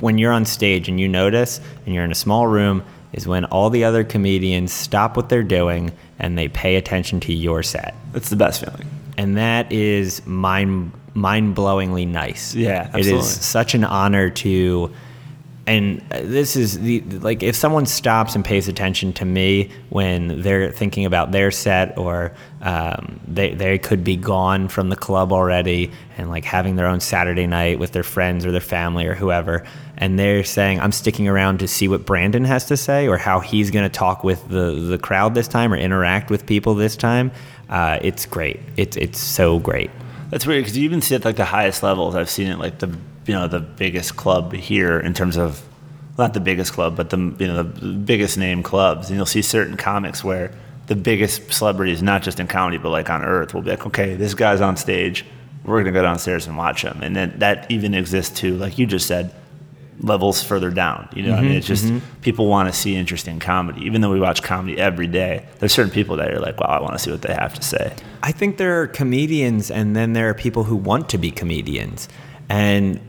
when 0.00 0.16
you're 0.16 0.32
on 0.32 0.46
stage 0.46 0.88
and 0.88 0.98
you 0.98 1.06
notice 1.08 1.60
and 1.84 1.94
you're 1.94 2.04
in 2.04 2.10
a 2.10 2.14
small 2.16 2.46
room 2.46 2.82
is 3.12 3.26
when 3.26 3.44
all 3.44 3.68
the 3.68 3.84
other 3.84 4.02
comedians 4.02 4.72
stop 4.72 5.14
what 5.16 5.28
they're 5.28 5.42
doing 5.42 5.92
and 6.18 6.38
they 6.38 6.48
pay 6.48 6.76
attention 6.76 7.20
to 7.20 7.34
your 7.34 7.62
set. 7.62 7.94
That's 8.12 8.30
the 8.30 8.36
best 8.36 8.64
feeling. 8.64 8.88
And 9.18 9.36
that 9.36 9.70
is 9.70 10.26
mind 10.26 10.92
mind-blowingly 11.14 12.06
nice. 12.06 12.54
Yeah, 12.54 12.88
It 12.88 12.94
absolutely. 12.94 13.20
is 13.20 13.44
such 13.44 13.74
an 13.74 13.84
honor 13.84 14.28
to 14.30 14.90
and 15.66 16.00
uh, 16.12 16.20
this 16.22 16.54
is 16.54 16.78
the 16.80 17.00
like 17.00 17.42
if 17.42 17.56
someone 17.56 17.86
stops 17.86 18.34
and 18.34 18.44
pays 18.44 18.68
attention 18.68 19.12
to 19.14 19.24
me 19.24 19.70
when 19.90 20.40
they're 20.42 20.70
thinking 20.70 21.04
about 21.04 21.32
their 21.32 21.50
set 21.50 21.98
or 21.98 22.32
um, 22.62 23.20
they 23.26 23.52
they 23.54 23.78
could 23.78 24.04
be 24.04 24.16
gone 24.16 24.68
from 24.68 24.88
the 24.88 24.96
club 24.96 25.32
already 25.32 25.90
and 26.16 26.30
like 26.30 26.44
having 26.44 26.76
their 26.76 26.86
own 26.86 27.00
Saturday 27.00 27.46
night 27.46 27.78
with 27.78 27.92
their 27.92 28.04
friends 28.04 28.46
or 28.46 28.52
their 28.52 28.60
family 28.60 29.06
or 29.06 29.14
whoever 29.14 29.64
and 29.96 30.18
they're 30.18 30.44
saying 30.44 30.80
I'm 30.80 30.92
sticking 30.92 31.26
around 31.26 31.58
to 31.58 31.68
see 31.68 31.88
what 31.88 32.06
Brandon 32.06 32.44
has 32.44 32.66
to 32.66 32.76
say 32.76 33.08
or 33.08 33.18
how 33.18 33.40
he's 33.40 33.70
going 33.70 33.84
to 33.84 33.92
talk 33.92 34.22
with 34.22 34.48
the 34.48 34.72
the 34.72 34.98
crowd 34.98 35.34
this 35.34 35.48
time 35.48 35.72
or 35.72 35.76
interact 35.76 36.30
with 36.30 36.46
people 36.46 36.74
this 36.74 36.96
time 36.96 37.32
uh, 37.68 37.98
it's 38.02 38.24
great 38.24 38.60
it's 38.76 38.96
it's 38.96 39.18
so 39.18 39.58
great 39.58 39.90
That's 40.30 40.46
weird 40.46 40.64
because 40.64 40.76
you 40.76 40.84
even 40.84 41.00
see 41.02 41.16
it 41.16 41.24
like 41.24 41.36
the 41.36 41.44
highest 41.44 41.82
levels. 41.82 42.14
I've 42.14 42.30
seen 42.30 42.48
it 42.48 42.58
like 42.58 42.78
the 42.78 42.96
you 43.26 43.34
know 43.34 43.48
the 43.48 43.60
biggest 43.60 44.16
club 44.16 44.52
here 44.52 44.98
in 44.98 45.14
terms 45.14 45.36
of 45.36 45.62
not 46.18 46.34
the 46.34 46.40
biggest 46.40 46.72
club, 46.72 46.96
but 46.96 47.10
the 47.10 47.18
you 47.18 47.46
know 47.46 47.62
the 47.62 47.92
biggest 47.92 48.38
name 48.38 48.62
clubs, 48.62 49.08
and 49.08 49.16
you'll 49.16 49.26
see 49.26 49.42
certain 49.42 49.76
comics 49.76 50.24
where 50.24 50.52
the 50.86 50.96
biggest 50.96 51.52
celebrities, 51.52 52.02
not 52.02 52.22
just 52.22 52.38
in 52.40 52.46
comedy 52.46 52.78
but 52.78 52.90
like 52.90 53.10
on 53.10 53.22
earth, 53.22 53.54
will 53.54 53.62
be 53.62 53.70
like, 53.70 53.86
okay, 53.86 54.14
this 54.14 54.34
guy's 54.34 54.60
on 54.60 54.76
stage, 54.76 55.24
we're 55.64 55.80
gonna 55.80 55.92
go 55.92 56.02
downstairs 56.02 56.46
and 56.46 56.56
watch 56.56 56.82
him, 56.82 57.00
and 57.02 57.14
then 57.14 57.38
that 57.38 57.70
even 57.70 57.94
exists 57.94 58.38
too, 58.38 58.56
like 58.56 58.78
you 58.78 58.86
just 58.86 59.06
said, 59.06 59.34
levels 60.00 60.42
further 60.42 60.70
down. 60.70 61.08
You 61.14 61.24
know, 61.24 61.30
what 61.30 61.38
I 61.38 61.42
mean, 61.42 61.50
mm-hmm, 61.50 61.58
it's 61.58 61.66
just 61.66 61.84
mm-hmm. 61.84 62.20
people 62.20 62.46
want 62.46 62.72
to 62.72 62.78
see 62.78 62.96
interesting 62.96 63.38
comedy, 63.38 63.84
even 63.84 64.00
though 64.00 64.10
we 64.10 64.20
watch 64.20 64.42
comedy 64.42 64.78
every 64.78 65.06
day. 65.06 65.46
There's 65.58 65.72
certain 65.72 65.92
people 65.92 66.16
that 66.16 66.30
are 66.30 66.40
like, 66.40 66.60
wow, 66.60 66.66
I 66.66 66.80
want 66.80 66.94
to 66.94 66.98
see 66.98 67.10
what 67.10 67.22
they 67.22 67.34
have 67.34 67.54
to 67.54 67.62
say. 67.62 67.94
I 68.22 68.32
think 68.32 68.56
there 68.56 68.80
are 68.80 68.86
comedians, 68.86 69.70
and 69.70 69.96
then 69.96 70.12
there 70.12 70.28
are 70.28 70.34
people 70.34 70.64
who 70.64 70.76
want 70.76 71.08
to 71.10 71.18
be 71.18 71.30
comedians, 71.30 72.08
and 72.48 73.00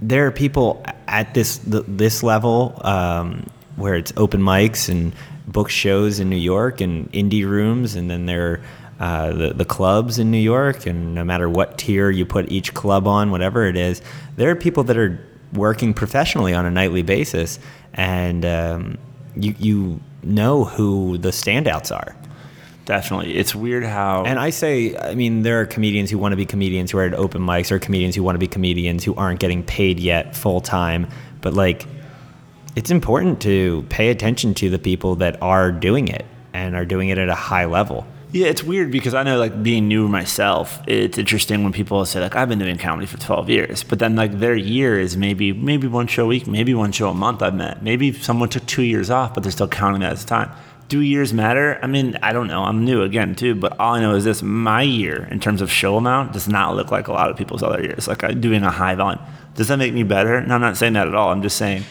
there 0.00 0.26
are 0.26 0.30
people 0.30 0.84
at 1.08 1.34
this 1.34 1.60
this 1.64 2.22
level 2.22 2.80
um, 2.84 3.46
where 3.76 3.94
it's 3.94 4.12
open 4.16 4.40
mics 4.40 4.88
and 4.88 5.14
book 5.46 5.70
shows 5.70 6.20
in 6.20 6.28
New 6.28 6.36
York 6.36 6.80
and 6.80 7.10
indie 7.12 7.46
rooms, 7.46 7.94
and 7.94 8.10
then 8.10 8.26
there 8.26 8.52
are 8.52 8.60
uh, 8.98 9.32
the 9.32 9.54
the 9.54 9.64
clubs 9.64 10.18
in 10.18 10.30
New 10.30 10.38
York, 10.38 10.86
and 10.86 11.14
no 11.14 11.24
matter 11.24 11.48
what 11.48 11.78
tier 11.78 12.10
you 12.10 12.26
put 12.26 12.50
each 12.50 12.74
club 12.74 13.06
on, 13.06 13.30
whatever 13.30 13.66
it 13.66 13.76
is, 13.76 14.02
there 14.36 14.50
are 14.50 14.56
people 14.56 14.84
that 14.84 14.96
are 14.96 15.18
working 15.52 15.94
professionally 15.94 16.54
on 16.54 16.66
a 16.66 16.70
nightly 16.70 17.02
basis, 17.02 17.58
and 17.94 18.44
um, 18.44 18.98
you 19.36 19.54
you 19.58 20.00
know 20.22 20.64
who 20.64 21.18
the 21.18 21.30
standouts 21.30 21.94
are. 21.94 22.16
Definitely, 22.86 23.36
it's 23.36 23.54
weird 23.54 23.84
how 23.84 24.24
And 24.24 24.38
I 24.38 24.50
say, 24.50 24.96
I 24.96 25.14
mean, 25.14 25.42
there 25.42 25.60
are 25.60 25.66
comedians 25.66 26.08
who 26.08 26.18
want 26.18 26.32
to 26.32 26.36
be 26.36 26.46
comedians 26.46 26.92
who 26.92 26.98
are 26.98 27.04
at 27.04 27.14
open 27.14 27.42
mics, 27.42 27.70
or 27.70 27.78
comedians 27.78 28.14
who 28.14 28.22
want 28.22 28.36
to 28.36 28.38
be 28.38 28.46
comedians 28.46 29.04
who 29.04 29.14
aren't 29.16 29.40
getting 29.40 29.62
paid 29.62 30.00
yet 30.00 30.34
full 30.34 30.60
time. 30.60 31.08
But 31.40 31.52
like, 31.52 31.84
it's 32.76 32.90
important 32.90 33.40
to 33.42 33.84
pay 33.88 34.08
attention 34.10 34.54
to 34.54 34.70
the 34.70 34.78
people 34.78 35.16
that 35.16 35.42
are 35.42 35.72
doing 35.72 36.08
it 36.08 36.24
and 36.54 36.76
are 36.76 36.84
doing 36.84 37.08
it 37.08 37.18
at 37.18 37.28
a 37.28 37.34
high 37.34 37.64
level. 37.64 38.06
Yeah, 38.32 38.46
it's 38.46 38.62
weird 38.62 38.90
because 38.90 39.14
I 39.14 39.22
know, 39.22 39.38
like, 39.38 39.62
being 39.62 39.88
new 39.88 40.08
myself, 40.08 40.80
it's 40.86 41.16
interesting 41.16 41.62
when 41.62 41.72
people 41.72 42.04
say, 42.04 42.20
like, 42.20 42.36
I've 42.36 42.48
been 42.48 42.58
doing 42.58 42.76
comedy 42.76 43.06
for 43.06 43.18
12 43.18 43.48
years, 43.48 43.82
but 43.84 43.98
then, 43.98 44.16
like, 44.16 44.40
their 44.40 44.54
year 44.54 44.98
is 44.98 45.16
maybe 45.16 45.52
maybe 45.52 45.86
one 45.86 46.06
show 46.06 46.24
a 46.24 46.26
week, 46.26 46.46
maybe 46.46 46.74
one 46.74 46.92
show 46.92 47.08
a 47.08 47.14
month 47.14 47.40
I've 47.40 47.54
met. 47.54 47.82
Maybe 47.82 48.12
someone 48.12 48.48
took 48.48 48.66
two 48.66 48.82
years 48.82 49.10
off, 49.10 49.32
but 49.32 49.42
they're 49.42 49.52
still 49.52 49.68
counting 49.68 50.00
that 50.00 50.12
as 50.12 50.24
time. 50.24 50.50
Do 50.88 51.00
years 51.00 51.32
matter? 51.32 51.78
I 51.82 51.86
mean, 51.86 52.18
I 52.22 52.32
don't 52.32 52.46
know. 52.46 52.62
I'm 52.62 52.84
new 52.84 53.02
again 53.02 53.34
too, 53.34 53.54
but 53.54 53.78
all 53.80 53.94
I 53.94 54.00
know 54.00 54.14
is 54.14 54.24
this: 54.24 54.42
my 54.42 54.82
year 54.82 55.26
in 55.30 55.40
terms 55.40 55.60
of 55.60 55.70
show 55.70 55.96
amount 55.96 56.32
does 56.32 56.48
not 56.48 56.76
look 56.76 56.90
like 56.90 57.08
a 57.08 57.12
lot 57.12 57.30
of 57.30 57.36
people's 57.36 57.62
other 57.62 57.82
years. 57.82 58.06
Like 58.08 58.22
I'm 58.24 58.40
doing 58.40 58.62
a 58.62 58.70
high 58.70 58.94
volume. 58.94 59.22
Does 59.54 59.68
that 59.68 59.78
make 59.78 59.94
me 59.94 60.02
better? 60.02 60.40
No, 60.42 60.54
I'm 60.54 60.60
not 60.60 60.76
saying 60.76 60.92
that 60.94 61.08
at 61.08 61.14
all. 61.14 61.30
I'm 61.30 61.42
just 61.42 61.56
saying 61.56 61.84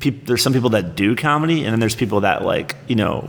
there's 0.00 0.42
some 0.42 0.52
people 0.52 0.70
that 0.70 0.94
do 0.94 1.16
comedy, 1.16 1.64
and 1.64 1.72
then 1.72 1.80
there's 1.80 1.96
people 1.96 2.20
that 2.20 2.44
like 2.44 2.76
you 2.88 2.96
know 2.96 3.28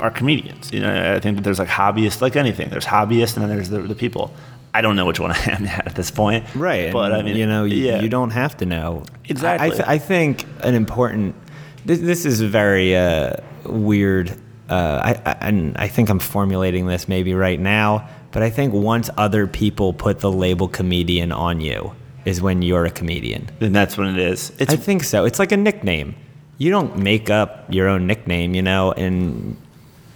are 0.00 0.10
comedians. 0.10 0.72
You 0.72 0.80
know, 0.80 1.14
I 1.14 1.20
think 1.20 1.36
that 1.36 1.42
there's 1.42 1.58
like 1.58 1.68
hobbyists, 1.68 2.20
like 2.20 2.36
anything. 2.36 2.70
There's 2.70 2.86
hobbyists, 2.86 3.36
and 3.36 3.42
then 3.42 3.54
there's 3.54 3.68
the, 3.68 3.80
the 3.80 3.94
people. 3.94 4.32
I 4.72 4.80
don't 4.80 4.96
know 4.96 5.06
which 5.06 5.20
one 5.20 5.30
I 5.32 5.50
am 5.50 5.66
at 5.66 5.94
this 5.94 6.10
point. 6.10 6.44
Right. 6.54 6.92
But 6.92 7.12
and, 7.12 7.20
I 7.20 7.22
mean, 7.22 7.36
you 7.36 7.46
know, 7.46 7.64
you, 7.64 7.76
yeah. 7.76 8.00
you 8.00 8.08
don't 8.08 8.30
have 8.30 8.56
to 8.58 8.66
know. 8.66 9.04
Exactly. 9.28 9.68
I, 9.68 9.72
I, 9.72 9.74
th- 9.74 9.88
I 9.88 9.98
think 9.98 10.46
an 10.62 10.74
important. 10.74 11.36
This, 11.84 12.00
this 12.00 12.24
is 12.24 12.40
very 12.40 12.96
uh, 12.96 13.34
weird. 13.64 14.36
Uh, 14.74 15.00
I, 15.10 15.30
I, 15.30 15.36
and 15.48 15.76
I 15.76 15.88
think 15.88 16.08
I'm 16.08 16.18
formulating 16.18 16.86
this 16.86 17.06
maybe 17.08 17.32
right 17.34 17.60
now, 17.60 18.08
but 18.32 18.42
I 18.42 18.50
think 18.50 18.74
once 18.74 19.08
other 19.16 19.46
people 19.46 19.92
put 19.92 20.18
the 20.18 20.32
label 20.32 20.66
comedian 20.68 21.30
on 21.30 21.60
you 21.60 21.92
is 22.24 22.40
when 22.42 22.60
you're 22.62 22.84
a 22.84 22.90
comedian. 22.90 23.48
then 23.60 23.72
that's 23.72 23.96
what 23.96 24.08
it 24.08 24.18
is. 24.18 24.50
It's 24.58 24.72
I 24.72 24.76
think 24.76 25.04
so. 25.04 25.24
It's 25.26 25.38
like 25.38 25.52
a 25.52 25.56
nickname. 25.56 26.16
You 26.58 26.70
don't 26.70 26.98
make 26.98 27.30
up 27.30 27.66
your 27.72 27.88
own 27.88 28.06
nickname, 28.06 28.54
you 28.54 28.62
know, 28.62 28.92
and 28.92 29.56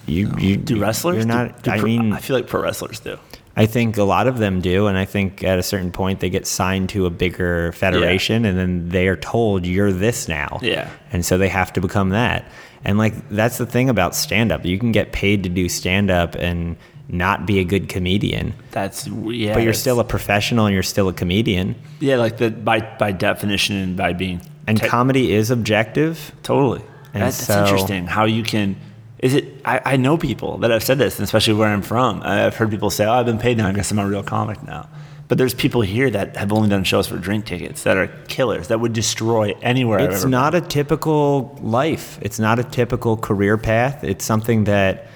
you 0.07 0.33
you 0.39 0.57
do 0.57 0.81
wrestlers. 0.81 1.17
You're 1.17 1.23
Do- 1.25 1.29
not. 1.29 1.63
do 1.63 1.71
I 1.71 1.79
pro- 1.79 1.85
mean, 1.87 2.13
I 2.13 2.19
feel 2.19 2.35
like 2.37 2.47
pro 2.49 2.63
wrestlers 2.63 2.99
do. 3.01 3.17
I 3.57 3.67
think 3.67 3.97
a 3.97 4.05
lot 4.05 4.27
of 4.29 4.39
them 4.39 4.61
do, 4.61 4.87
and 4.87 4.97
I 4.97 5.05
think 5.05 5.43
at 5.43 5.59
a 5.59 5.63
certain 5.63 5.91
point 5.93 6.21
they 6.21 6.31
get 6.31 6.47
signed 6.47 6.89
to 6.91 7.07
a 7.07 7.11
bigger 7.11 7.73
federation, 7.73 8.45
and 8.45 8.57
then 8.59 8.89
they 8.89 9.09
are 9.09 9.17
told 9.17 9.67
you're 9.67 9.93
this 9.93 10.29
now. 10.29 10.59
Yeah. 10.63 10.89
And 11.13 11.25
so 11.25 11.39
they 11.39 11.49
have 11.49 11.73
to 11.75 11.81
become 11.81 12.11
that. 12.11 12.45
And 12.85 12.99
like 12.99 13.29
that's 13.29 13.59
the 13.59 13.67
thing 13.67 13.89
about 13.91 14.15
stand 14.15 14.53
up. 14.53 14.65
You 14.65 14.79
can 14.79 14.93
get 14.93 15.13
paid 15.13 15.43
to 15.43 15.49
do 15.49 15.69
stand 15.69 16.11
up 16.11 16.35
and 16.37 16.77
not 17.11 17.47
be 17.47 17.59
a 17.59 17.65
good 17.65 17.89
comedian, 17.89 18.53
That's 18.71 19.07
yeah. 19.07 19.55
but 19.55 19.63
you're 19.63 19.73
still 19.73 19.99
a 19.99 20.05
professional 20.05 20.67
and 20.67 20.75
you're 20.75 20.83
still 20.83 21.09
a 21.09 21.13
comedian. 21.15 21.75
yeah, 22.01 22.17
like 22.17 22.37
the 22.37 22.51
by 22.51 22.81
by 22.81 23.13
definition 23.13 23.77
and 23.77 23.97
by 23.97 24.13
being 24.13 24.41
And 24.67 24.79
te- 24.81 24.87
comedy 24.87 25.33
is 25.33 25.51
objective. 25.51 26.33
Totally. 26.43 26.83
And 27.15 27.23
that's 27.23 27.37
so- 27.47 27.63
interesting 27.65 28.07
how 28.07 28.25
you 28.27 28.43
can. 28.43 28.77
Is 29.21 29.35
it? 29.35 29.61
I, 29.65 29.81
I 29.85 29.97
know 29.97 30.17
people 30.17 30.59
that 30.59 30.71
have 30.71 30.85
said 30.85 30.99
this, 30.99 31.19
and 31.19 31.25
especially 31.25 31.55
where 31.55 31.69
I'm 31.69 31.83
from. 31.83 32.23
I've 32.23 32.55
heard 32.55 32.71
people 32.71 32.89
say, 32.91 33.05
"Oh, 33.05 33.13
I've 33.15 33.27
been 33.27 33.39
paid 33.41 33.57
now. 33.57 33.67
I 33.69 33.73
guess 33.73 33.91
I'm 33.91 33.99
a 33.99 34.07
real 34.07 34.23
comic 34.23 34.63
now." 34.63 34.89
But 35.29 35.37
there's 35.37 35.53
people 35.55 35.83
here 35.83 36.11
that 36.11 36.37
have 36.37 36.53
only 36.53 36.71
done 36.71 36.85
shows 36.85 37.07
for 37.07 37.19
drink 37.19 37.45
tickets 37.45 37.83
that 37.83 37.99
are 37.99 38.07
killers 38.29 38.69
that 38.69 38.81
would 38.81 38.95
destroy 38.95 39.55
anywhere. 39.61 39.99
It's 40.01 40.25
not 40.25 40.55
a 40.55 40.61
typical 40.63 41.57
life. 41.61 42.19
It's 42.23 42.39
not 42.39 42.59
a 42.59 42.65
typical 42.65 43.19
career 43.19 43.59
path. 43.59 44.03
It's 44.03 44.25
something 44.25 44.65
that 44.65 45.07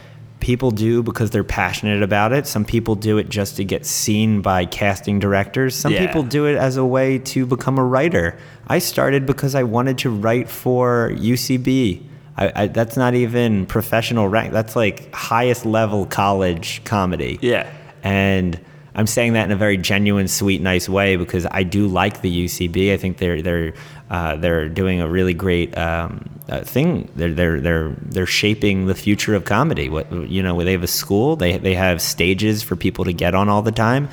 people 0.40 0.70
do 0.70 1.02
because 1.02 1.30
they're 1.30 1.44
passionate 1.44 2.02
about 2.02 2.32
it. 2.32 2.47
Some 2.47 2.64
people 2.64 2.94
do 2.94 3.16
it 3.16 3.30
just 3.30 3.56
to 3.56 3.64
get 3.64 3.86
seen 3.86 4.43
by 4.43 4.66
casting 4.66 5.18
directors. 5.18 5.74
Some 5.74 5.93
Yeah. 5.93 6.05
people 6.06 6.24
do 6.24 6.44
it 6.47 6.56
as 6.56 6.76
a 6.76 6.84
way 6.84 7.18
to 7.18 7.47
become 7.47 7.78
a 7.78 7.84
writer. 7.84 8.36
I 8.66 8.80
started 8.80 9.24
because 9.24 9.55
I 9.55 9.62
wanted 9.62 9.98
to 9.98 10.10
write 10.10 10.48
for 10.51 11.12
UCB. 11.16 12.02
I, 12.36 12.52
I, 12.62 12.66
that's 12.66 12.97
not 12.97 13.14
even 13.14 13.66
professional 13.66 14.28
rank. 14.28 14.52
That's 14.52 14.74
like 14.76 15.14
highest 15.14 15.64
level 15.64 16.05
college 16.06 16.82
comedy. 16.84 17.39
Yeah. 17.40 17.70
And 18.02 18.59
I'm 18.94 19.06
saying 19.06 19.32
that 19.35 19.44
in 19.44 19.52
a 19.52 19.56
very 19.56 19.78
genuine, 19.78 20.28
sweet, 20.28 20.60
nice 20.60 20.89
way 20.89 21.16
because 21.16 21.47
I 21.51 21.62
do 21.62 21.86
like 21.86 22.20
the 22.20 22.44
UCB. 22.44 22.93
I 22.93 22.97
think 22.97 23.19
they're 23.19 23.40
they're 23.40 23.74
uh, 24.10 24.36
they're 24.36 24.69
doing 24.69 25.01
a 25.01 25.09
really 25.09 25.32
great 25.32 25.77
um, 25.78 26.28
uh, 26.48 26.60
thing. 26.60 27.10
They're 27.16 27.32
they're 27.32 27.60
they're 27.60 27.90
they're 28.02 28.27
shaping 28.27 28.86
the 28.86 28.94
future 28.94 29.35
of 29.35 29.44
comedy. 29.44 29.89
What 29.89 30.12
you 30.28 30.43
know, 30.43 30.62
they 30.62 30.73
have 30.73 30.82
a 30.82 30.89
school. 30.89 31.36
They 31.36 31.56
they 31.56 31.74
have 31.74 32.02
stages 32.02 32.62
for 32.62 32.77
people 32.77 33.05
to 33.06 33.12
get 33.12 33.35
on 33.35 33.48
all 33.48 33.62
the 33.62 33.73
time, 33.73 34.09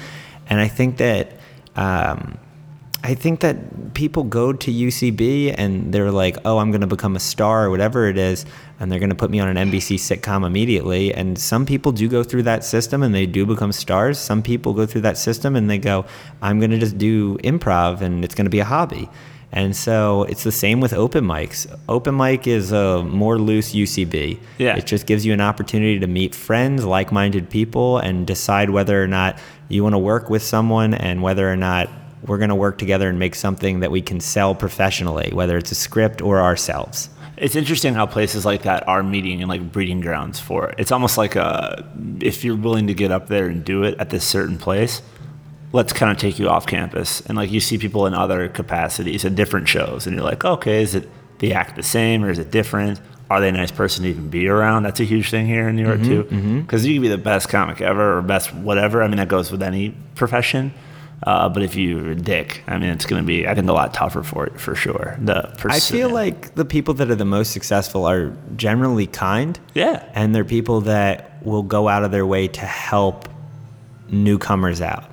and 0.49 0.59
I 0.59 0.67
think 0.67 0.97
that. 0.97 1.33
Um, 1.75 2.37
I 3.03 3.15
think 3.15 3.39
that 3.39 3.93
people 3.93 4.23
go 4.23 4.51
to 4.51 4.71
UCB 4.71 5.55
and 5.57 5.93
they're 5.93 6.11
like, 6.11 6.37
oh, 6.43 6.57
I'm 6.57 6.71
going 6.71 6.81
to 6.81 6.87
become 6.87 7.15
a 7.15 7.19
star 7.19 7.65
or 7.65 7.69
whatever 7.69 8.07
it 8.07 8.17
is, 8.17 8.45
and 8.79 8.91
they're 8.91 8.99
going 8.99 9.09
to 9.09 9.15
put 9.15 9.31
me 9.31 9.39
on 9.39 9.55
an 9.55 9.69
NBC 9.69 9.95
sitcom 9.95 10.45
immediately. 10.45 11.13
And 11.13 11.39
some 11.39 11.65
people 11.65 11.91
do 11.91 12.09
go 12.09 12.23
through 12.23 12.43
that 12.43 12.63
system 12.63 13.01
and 13.01 13.15
they 13.15 13.25
do 13.25 13.45
become 13.45 13.71
stars. 13.71 14.19
Some 14.19 14.43
people 14.43 14.73
go 14.73 14.85
through 14.85 15.01
that 15.01 15.17
system 15.17 15.55
and 15.55 15.69
they 15.69 15.77
go, 15.77 16.05
I'm 16.41 16.59
going 16.59 16.71
to 16.71 16.77
just 16.77 16.97
do 16.97 17.37
improv 17.37 18.01
and 18.01 18.23
it's 18.23 18.35
going 18.35 18.45
to 18.45 18.51
be 18.51 18.59
a 18.59 18.65
hobby. 18.65 19.09
And 19.51 19.75
so 19.75 20.23
it's 20.23 20.43
the 20.43 20.51
same 20.51 20.79
with 20.79 20.93
open 20.93 21.25
mics. 21.25 21.65
Open 21.87 22.15
mic 22.15 22.45
is 22.45 22.71
a 22.71 23.03
more 23.03 23.39
loose 23.39 23.73
UCB. 23.73 24.39
Yeah. 24.59 24.75
It 24.75 24.85
just 24.85 25.07
gives 25.07 25.25
you 25.25 25.33
an 25.33 25.41
opportunity 25.41 25.99
to 25.99 26.07
meet 26.07 26.35
friends, 26.35 26.85
like 26.85 27.11
minded 27.11 27.49
people, 27.49 27.97
and 27.97 28.27
decide 28.27 28.69
whether 28.69 29.01
or 29.01 29.07
not 29.07 29.39
you 29.67 29.83
want 29.83 29.93
to 29.93 29.99
work 29.99 30.29
with 30.29 30.43
someone 30.43 30.93
and 30.93 31.23
whether 31.23 31.51
or 31.51 31.55
not 31.55 31.89
we're 32.25 32.37
going 32.37 32.49
to 32.49 32.55
work 32.55 32.77
together 32.77 33.09
and 33.09 33.17
make 33.17 33.35
something 33.35 33.79
that 33.79 33.91
we 33.91 34.01
can 34.01 34.19
sell 34.19 34.53
professionally, 34.55 35.31
whether 35.33 35.57
it's 35.57 35.71
a 35.71 35.75
script 35.75 36.21
or 36.21 36.41
ourselves. 36.41 37.09
It's 37.37 37.55
interesting 37.55 37.93
how 37.93 38.05
places 38.05 38.45
like 38.45 38.63
that 38.63 38.85
are 38.87 39.01
meeting 39.01 39.41
and 39.41 39.47
like 39.47 39.71
breeding 39.71 40.01
grounds 40.01 40.39
for 40.39 40.69
it. 40.69 40.75
It's 40.77 40.91
almost 40.91 41.17
like 41.17 41.37
a, 41.37 41.89
if 42.19 42.43
you're 42.43 42.57
willing 42.57 42.87
to 42.87 42.93
get 42.93 43.11
up 43.11 43.27
there 43.27 43.47
and 43.47 43.63
do 43.63 43.83
it 43.83 43.97
at 43.97 44.09
this 44.09 44.25
certain 44.25 44.57
place, 44.57 45.01
let's 45.71 45.93
kind 45.93 46.11
of 46.11 46.17
take 46.17 46.37
you 46.37 46.49
off 46.49 46.67
campus. 46.67 47.21
And 47.21 47.37
like 47.37 47.51
you 47.51 47.61
see 47.61 47.77
people 47.77 48.05
in 48.05 48.13
other 48.13 48.49
capacities 48.49 49.23
at 49.23 49.35
different 49.35 49.69
shows, 49.69 50.05
and 50.05 50.15
you're 50.15 50.25
like, 50.25 50.43
okay, 50.43 50.81
is 50.83 50.95
it 50.95 51.07
the 51.39 51.53
act 51.53 51.77
the 51.77 51.83
same 51.83 52.25
or 52.25 52.29
is 52.29 52.39
it 52.39 52.51
different? 52.51 52.99
Are 53.29 53.39
they 53.39 53.49
a 53.49 53.51
nice 53.51 53.71
person 53.71 54.03
to 54.03 54.09
even 54.09 54.29
be 54.29 54.47
around? 54.47 54.83
That's 54.83 54.99
a 54.99 55.05
huge 55.05 55.29
thing 55.29 55.45
here 55.45 55.69
in 55.69 55.75
New 55.75 55.85
York 55.85 55.99
mm-hmm, 55.99 56.09
too, 56.09 56.23
mm-hmm. 56.23 56.61
because 56.61 56.85
you 56.85 56.95
can 56.95 57.03
be 57.03 57.07
the 57.07 57.17
best 57.17 57.47
comic 57.47 57.79
ever 57.79 58.17
or 58.17 58.21
best 58.21 58.53
whatever. 58.53 59.03
I 59.03 59.07
mean, 59.07 59.17
that 59.17 59.27
goes 59.27 59.51
with 59.51 59.61
any 59.61 59.95
profession. 60.15 60.73
Uh, 61.23 61.49
but 61.49 61.61
if 61.63 61.75
you're 61.75 62.11
a 62.11 62.15
dick, 62.15 62.63
I 62.67 62.77
mean, 62.77 62.89
it's 62.89 63.05
going 63.05 63.21
to 63.21 63.27
be, 63.27 63.45
I 63.47 63.53
think, 63.53 63.67
a 63.67 63.73
lot 63.73 63.93
tougher 63.93 64.23
for 64.23 64.45
it 64.45 64.59
for 64.59 64.73
sure. 64.73 65.17
The 65.21 65.53
I 65.65 65.79
feel 65.79 66.09
like 66.09 66.55
the 66.55 66.63
people 66.65 66.93
that 66.95 67.11
are 67.11 67.15
the 67.15 67.25
most 67.25 67.51
successful 67.51 68.05
are 68.05 68.33
generally 68.55 69.05
kind. 69.07 69.59
Yeah. 69.73 70.03
And 70.13 70.33
they're 70.33 70.45
people 70.45 70.81
that 70.81 71.45
will 71.45 71.63
go 71.63 71.87
out 71.89 72.03
of 72.03 72.11
their 72.11 72.25
way 72.25 72.47
to 72.47 72.61
help 72.61 73.27
newcomers 74.09 74.81
out. 74.81 75.05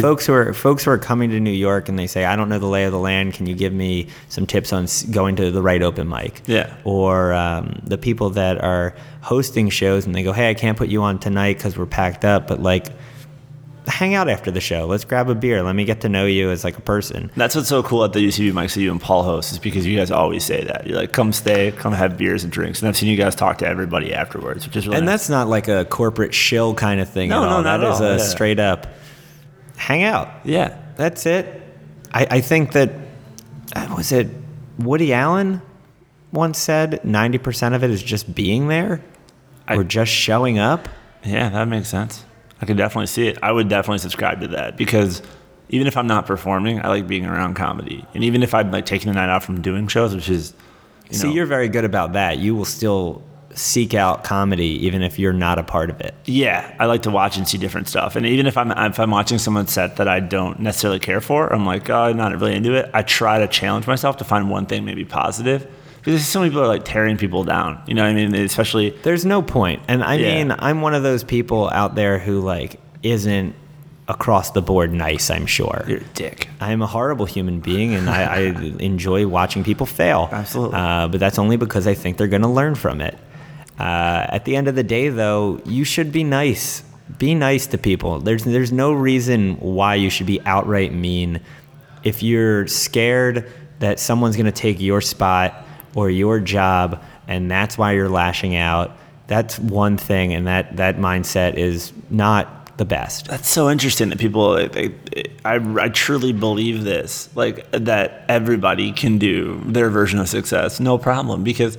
folks 0.00 0.24
who 0.24 0.32
are 0.32 0.52
folks 0.52 0.84
who 0.84 0.90
are 0.92 0.98
coming 0.98 1.30
to 1.30 1.40
New 1.40 1.50
York 1.50 1.88
and 1.88 1.98
they 1.98 2.06
say, 2.06 2.24
"I 2.24 2.36
don't 2.36 2.48
know 2.48 2.60
the 2.60 2.66
lay 2.66 2.84
of 2.84 2.92
the 2.92 2.98
land. 2.98 3.34
Can 3.34 3.46
you 3.46 3.56
give 3.56 3.72
me 3.72 4.06
some 4.28 4.46
tips 4.46 4.72
on 4.72 4.86
going 5.10 5.34
to 5.36 5.50
the 5.50 5.62
right 5.62 5.82
open 5.82 6.08
mic?" 6.08 6.42
Yeah. 6.46 6.72
Or 6.84 7.32
um, 7.32 7.80
the 7.82 7.98
people 7.98 8.30
that 8.30 8.62
are 8.62 8.94
hosting 9.20 9.68
shows 9.68 10.06
and 10.06 10.14
they 10.14 10.22
go, 10.22 10.32
"Hey, 10.32 10.48
I 10.50 10.54
can't 10.54 10.78
put 10.78 10.90
you 10.90 11.02
on 11.02 11.18
tonight 11.18 11.56
because 11.56 11.76
we're 11.76 11.86
packed 11.86 12.24
up, 12.24 12.46
but 12.46 12.62
like, 12.62 12.86
hang 13.90 14.14
out 14.14 14.28
after 14.28 14.50
the 14.50 14.60
show. 14.60 14.86
Let's 14.86 15.04
grab 15.04 15.28
a 15.28 15.34
beer. 15.34 15.62
Let 15.62 15.74
me 15.74 15.84
get 15.84 16.00
to 16.02 16.08
know 16.08 16.24
you 16.26 16.50
as 16.50 16.64
like 16.64 16.78
a 16.78 16.80
person." 16.80 17.30
That's 17.36 17.54
what's 17.54 17.68
so 17.68 17.82
cool 17.82 18.04
at 18.04 18.12
the 18.12 18.20
UCB 18.20 18.52
mics 18.52 18.74
that 18.74 18.80
you 18.80 18.90
and 18.90 19.00
Paul 19.00 19.22
host 19.24 19.52
is 19.52 19.58
because 19.58 19.86
you 19.86 19.96
guys 19.98 20.10
always 20.10 20.44
say 20.44 20.64
that. 20.64 20.86
You're 20.86 20.96
like, 20.96 21.12
come 21.12 21.32
stay, 21.32 21.72
come 21.72 21.92
have 21.92 22.16
beers 22.16 22.44
and 22.44 22.52
drinks. 22.52 22.80
And 22.80 22.88
I've 22.88 22.96
seen 22.96 23.08
you 23.08 23.16
guys 23.16 23.34
talk 23.34 23.58
to 23.58 23.66
everybody 23.66 24.14
afterwards, 24.14 24.66
which 24.66 24.76
is 24.76 24.86
really 24.86 24.96
And 24.98 25.06
nice. 25.06 25.12
that's 25.20 25.28
not 25.28 25.48
like 25.48 25.68
a 25.68 25.84
corporate 25.84 26.32
shill 26.34 26.74
kind 26.74 27.00
of 27.00 27.08
thing 27.08 27.28
No, 27.30 27.42
at 27.42 27.46
no, 27.46 27.56
all. 27.56 27.62
not 27.62 27.78
That 27.78 27.86
at 27.86 27.92
is 27.94 28.00
all. 28.00 28.06
a 28.06 28.16
Yeah. 28.16 28.22
straight 28.24 28.60
up 28.60 28.86
hang 29.76 30.02
out. 30.02 30.28
yeah. 30.44 30.76
That's 30.96 31.24
it. 31.26 31.62
I, 32.12 32.26
I 32.30 32.40
think 32.42 32.72
that 32.72 32.90
uh, 33.74 33.94
was 33.96 34.12
it 34.12 34.28
Woody 34.78 35.12
Allen 35.14 35.62
once 36.32 36.58
said 36.58 37.00
90% 37.04 37.74
of 37.74 37.82
it 37.84 37.90
is 37.90 38.02
just 38.02 38.34
being 38.34 38.68
there 38.68 39.00
I- 39.66 39.76
or 39.76 39.84
just 39.84 40.12
showing 40.12 40.58
up. 40.58 40.88
Yeah, 41.24 41.48
that 41.50 41.66
makes 41.68 41.88
sense. 41.88 42.24
I 42.60 42.66
could 42.66 42.76
definitely 42.76 43.06
see 43.06 43.28
it. 43.28 43.38
I 43.42 43.52
would 43.52 43.68
definitely 43.68 43.98
subscribe 43.98 44.40
to 44.40 44.48
that 44.48 44.76
because 44.76 45.22
even 45.70 45.86
if 45.86 45.96
I'm 45.96 46.06
not 46.06 46.26
performing, 46.26 46.80
I 46.84 46.88
like 46.88 47.06
being 47.06 47.24
around 47.24 47.54
comedy. 47.54 48.04
And 48.14 48.24
even 48.24 48.42
if 48.42 48.54
I'm 48.54 48.70
like 48.70 48.86
taking 48.86 49.08
the 49.08 49.14
night 49.14 49.30
off 49.30 49.44
from 49.44 49.62
doing 49.62 49.88
shows, 49.88 50.14
which 50.14 50.28
is, 50.28 50.52
you 51.08 51.16
See, 51.16 51.28
know, 51.28 51.34
you're 51.34 51.46
very 51.46 51.68
good 51.68 51.84
about 51.84 52.12
that. 52.12 52.38
You 52.38 52.54
will 52.54 52.64
still 52.64 53.22
seek 53.54 53.94
out 53.94 54.22
comedy 54.22 54.86
even 54.86 55.02
if 55.02 55.18
you're 55.18 55.32
not 55.32 55.58
a 55.58 55.62
part 55.62 55.90
of 55.90 56.00
it. 56.00 56.14
Yeah, 56.24 56.74
I 56.78 56.86
like 56.86 57.02
to 57.02 57.10
watch 57.10 57.36
and 57.36 57.48
see 57.48 57.58
different 57.58 57.88
stuff. 57.88 58.16
And 58.16 58.26
even 58.26 58.46
if 58.46 58.56
I'm 58.56 58.70
if 58.70 59.00
I'm 59.00 59.10
watching 59.10 59.38
someone's 59.38 59.72
set 59.72 59.96
that 59.96 60.08
I 60.08 60.20
don't 60.20 60.60
necessarily 60.60 61.00
care 61.00 61.20
for, 61.20 61.52
I'm 61.52 61.66
like, 61.66 61.88
oh, 61.90 62.04
I'm 62.04 62.16
not 62.16 62.32
really 62.32 62.54
into 62.54 62.74
it. 62.74 62.90
I 62.92 63.02
try 63.02 63.38
to 63.38 63.48
challenge 63.48 63.86
myself 63.86 64.18
to 64.18 64.24
find 64.24 64.50
one 64.50 64.66
thing 64.66 64.84
maybe 64.84 65.04
positive. 65.04 65.70
Because 66.02 66.26
so 66.26 66.40
many 66.40 66.50
people 66.50 66.62
are 66.62 66.68
like 66.68 66.84
tearing 66.84 67.16
people 67.16 67.44
down. 67.44 67.82
You 67.86 67.94
know 67.94 68.02
what 68.02 68.10
I 68.10 68.14
mean? 68.14 68.34
Especially 68.34 68.90
There's 69.02 69.24
no 69.24 69.42
point. 69.42 69.82
And 69.88 70.02
I 70.02 70.14
Yeah. 70.16 70.34
mean, 70.44 70.54
I'm 70.58 70.80
one 70.80 70.94
of 70.94 71.02
those 71.02 71.24
people 71.24 71.68
out 71.70 71.94
there 71.94 72.18
who 72.18 72.40
like 72.40 72.80
isn't 73.02 73.54
across 74.08 74.50
the 74.50 74.60
board 74.62 74.92
nice, 74.92 75.30
I'm 75.30 75.46
sure. 75.46 75.84
you're 75.86 75.98
a 75.98 76.04
dick. 76.14 76.48
I'm 76.60 76.82
a 76.82 76.86
horrible 76.86 77.26
human 77.26 77.60
being, 77.60 77.94
and 77.94 78.10
I, 78.10 78.22
I 78.24 78.38
enjoy 78.80 79.26
watching 79.28 79.62
people 79.62 79.86
fail. 79.86 80.28
Absolutely. 80.32 80.76
Uh, 80.76 81.06
but 81.08 81.20
that's 81.20 81.38
only 81.38 81.56
because 81.56 81.86
I 81.86 81.94
think 81.94 82.16
they're 82.16 82.26
going 82.26 82.42
to 82.42 82.48
learn 82.48 82.74
from 82.74 83.00
it. 83.00 83.16
Uh, 83.78 84.26
at 84.28 84.44
the 84.46 84.56
end 84.56 84.66
of 84.68 84.74
the 84.74 84.82
day, 84.82 85.10
though, 85.10 85.60
you 85.64 85.84
should 85.84 86.10
be 86.12 86.24
nice. 86.24 86.82
Be 87.18 87.34
nice 87.34 87.66
to 87.68 87.78
people. 87.78 88.20
There's 88.20 88.44
there's 88.44 88.72
no 88.72 88.92
reason 88.92 89.56
why 89.60 89.94
you 89.96 90.10
should 90.10 90.26
be 90.26 90.40
outright 90.44 90.92
mean. 90.92 91.40
If 92.04 92.22
you're 92.22 92.66
scared 92.66 93.46
that 93.78 93.98
someone's 94.00 94.36
going 94.36 94.46
to 94.46 94.52
take 94.52 94.80
your 94.80 95.00
spot 95.00 95.64
or 95.94 96.10
your 96.10 96.40
job, 96.40 97.02
and 97.26 97.50
that's 97.50 97.76
why 97.76 97.92
you're 97.92 98.08
lashing 98.08 98.56
out, 98.56 98.96
that's 99.26 99.58
one 99.58 99.96
thing, 99.96 100.34
and 100.34 100.46
that 100.46 100.76
that 100.76 100.96
mindset 100.96 101.54
is 101.54 101.92
not 102.10 102.76
the 102.76 102.84
best. 102.84 103.28
That's 103.28 103.48
so 103.48 103.70
interesting 103.70 104.08
that 104.08 104.18
people. 104.18 104.54
They, 104.54 104.94
I, 105.44 105.60
I 105.80 105.88
truly 105.90 106.32
believe 106.32 106.82
this, 106.82 107.28
like 107.34 107.70
that 107.72 108.24
everybody 108.28 108.90
can 108.92 109.18
do 109.18 109.60
their 109.66 109.90
version 109.90 110.18
of 110.18 110.28
success, 110.28 110.80
no 110.80 110.98
problem. 110.98 111.44
Because, 111.44 111.78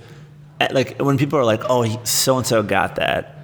eh, 0.59 0.69
like, 0.71 0.99
when 0.99 1.17
people 1.17 1.39
are 1.39 1.43
like, 1.43 1.61
"Oh, 1.69 2.01
so 2.03 2.37
and 2.37 2.47
so 2.47 2.63
got 2.63 2.95
that," 2.95 3.35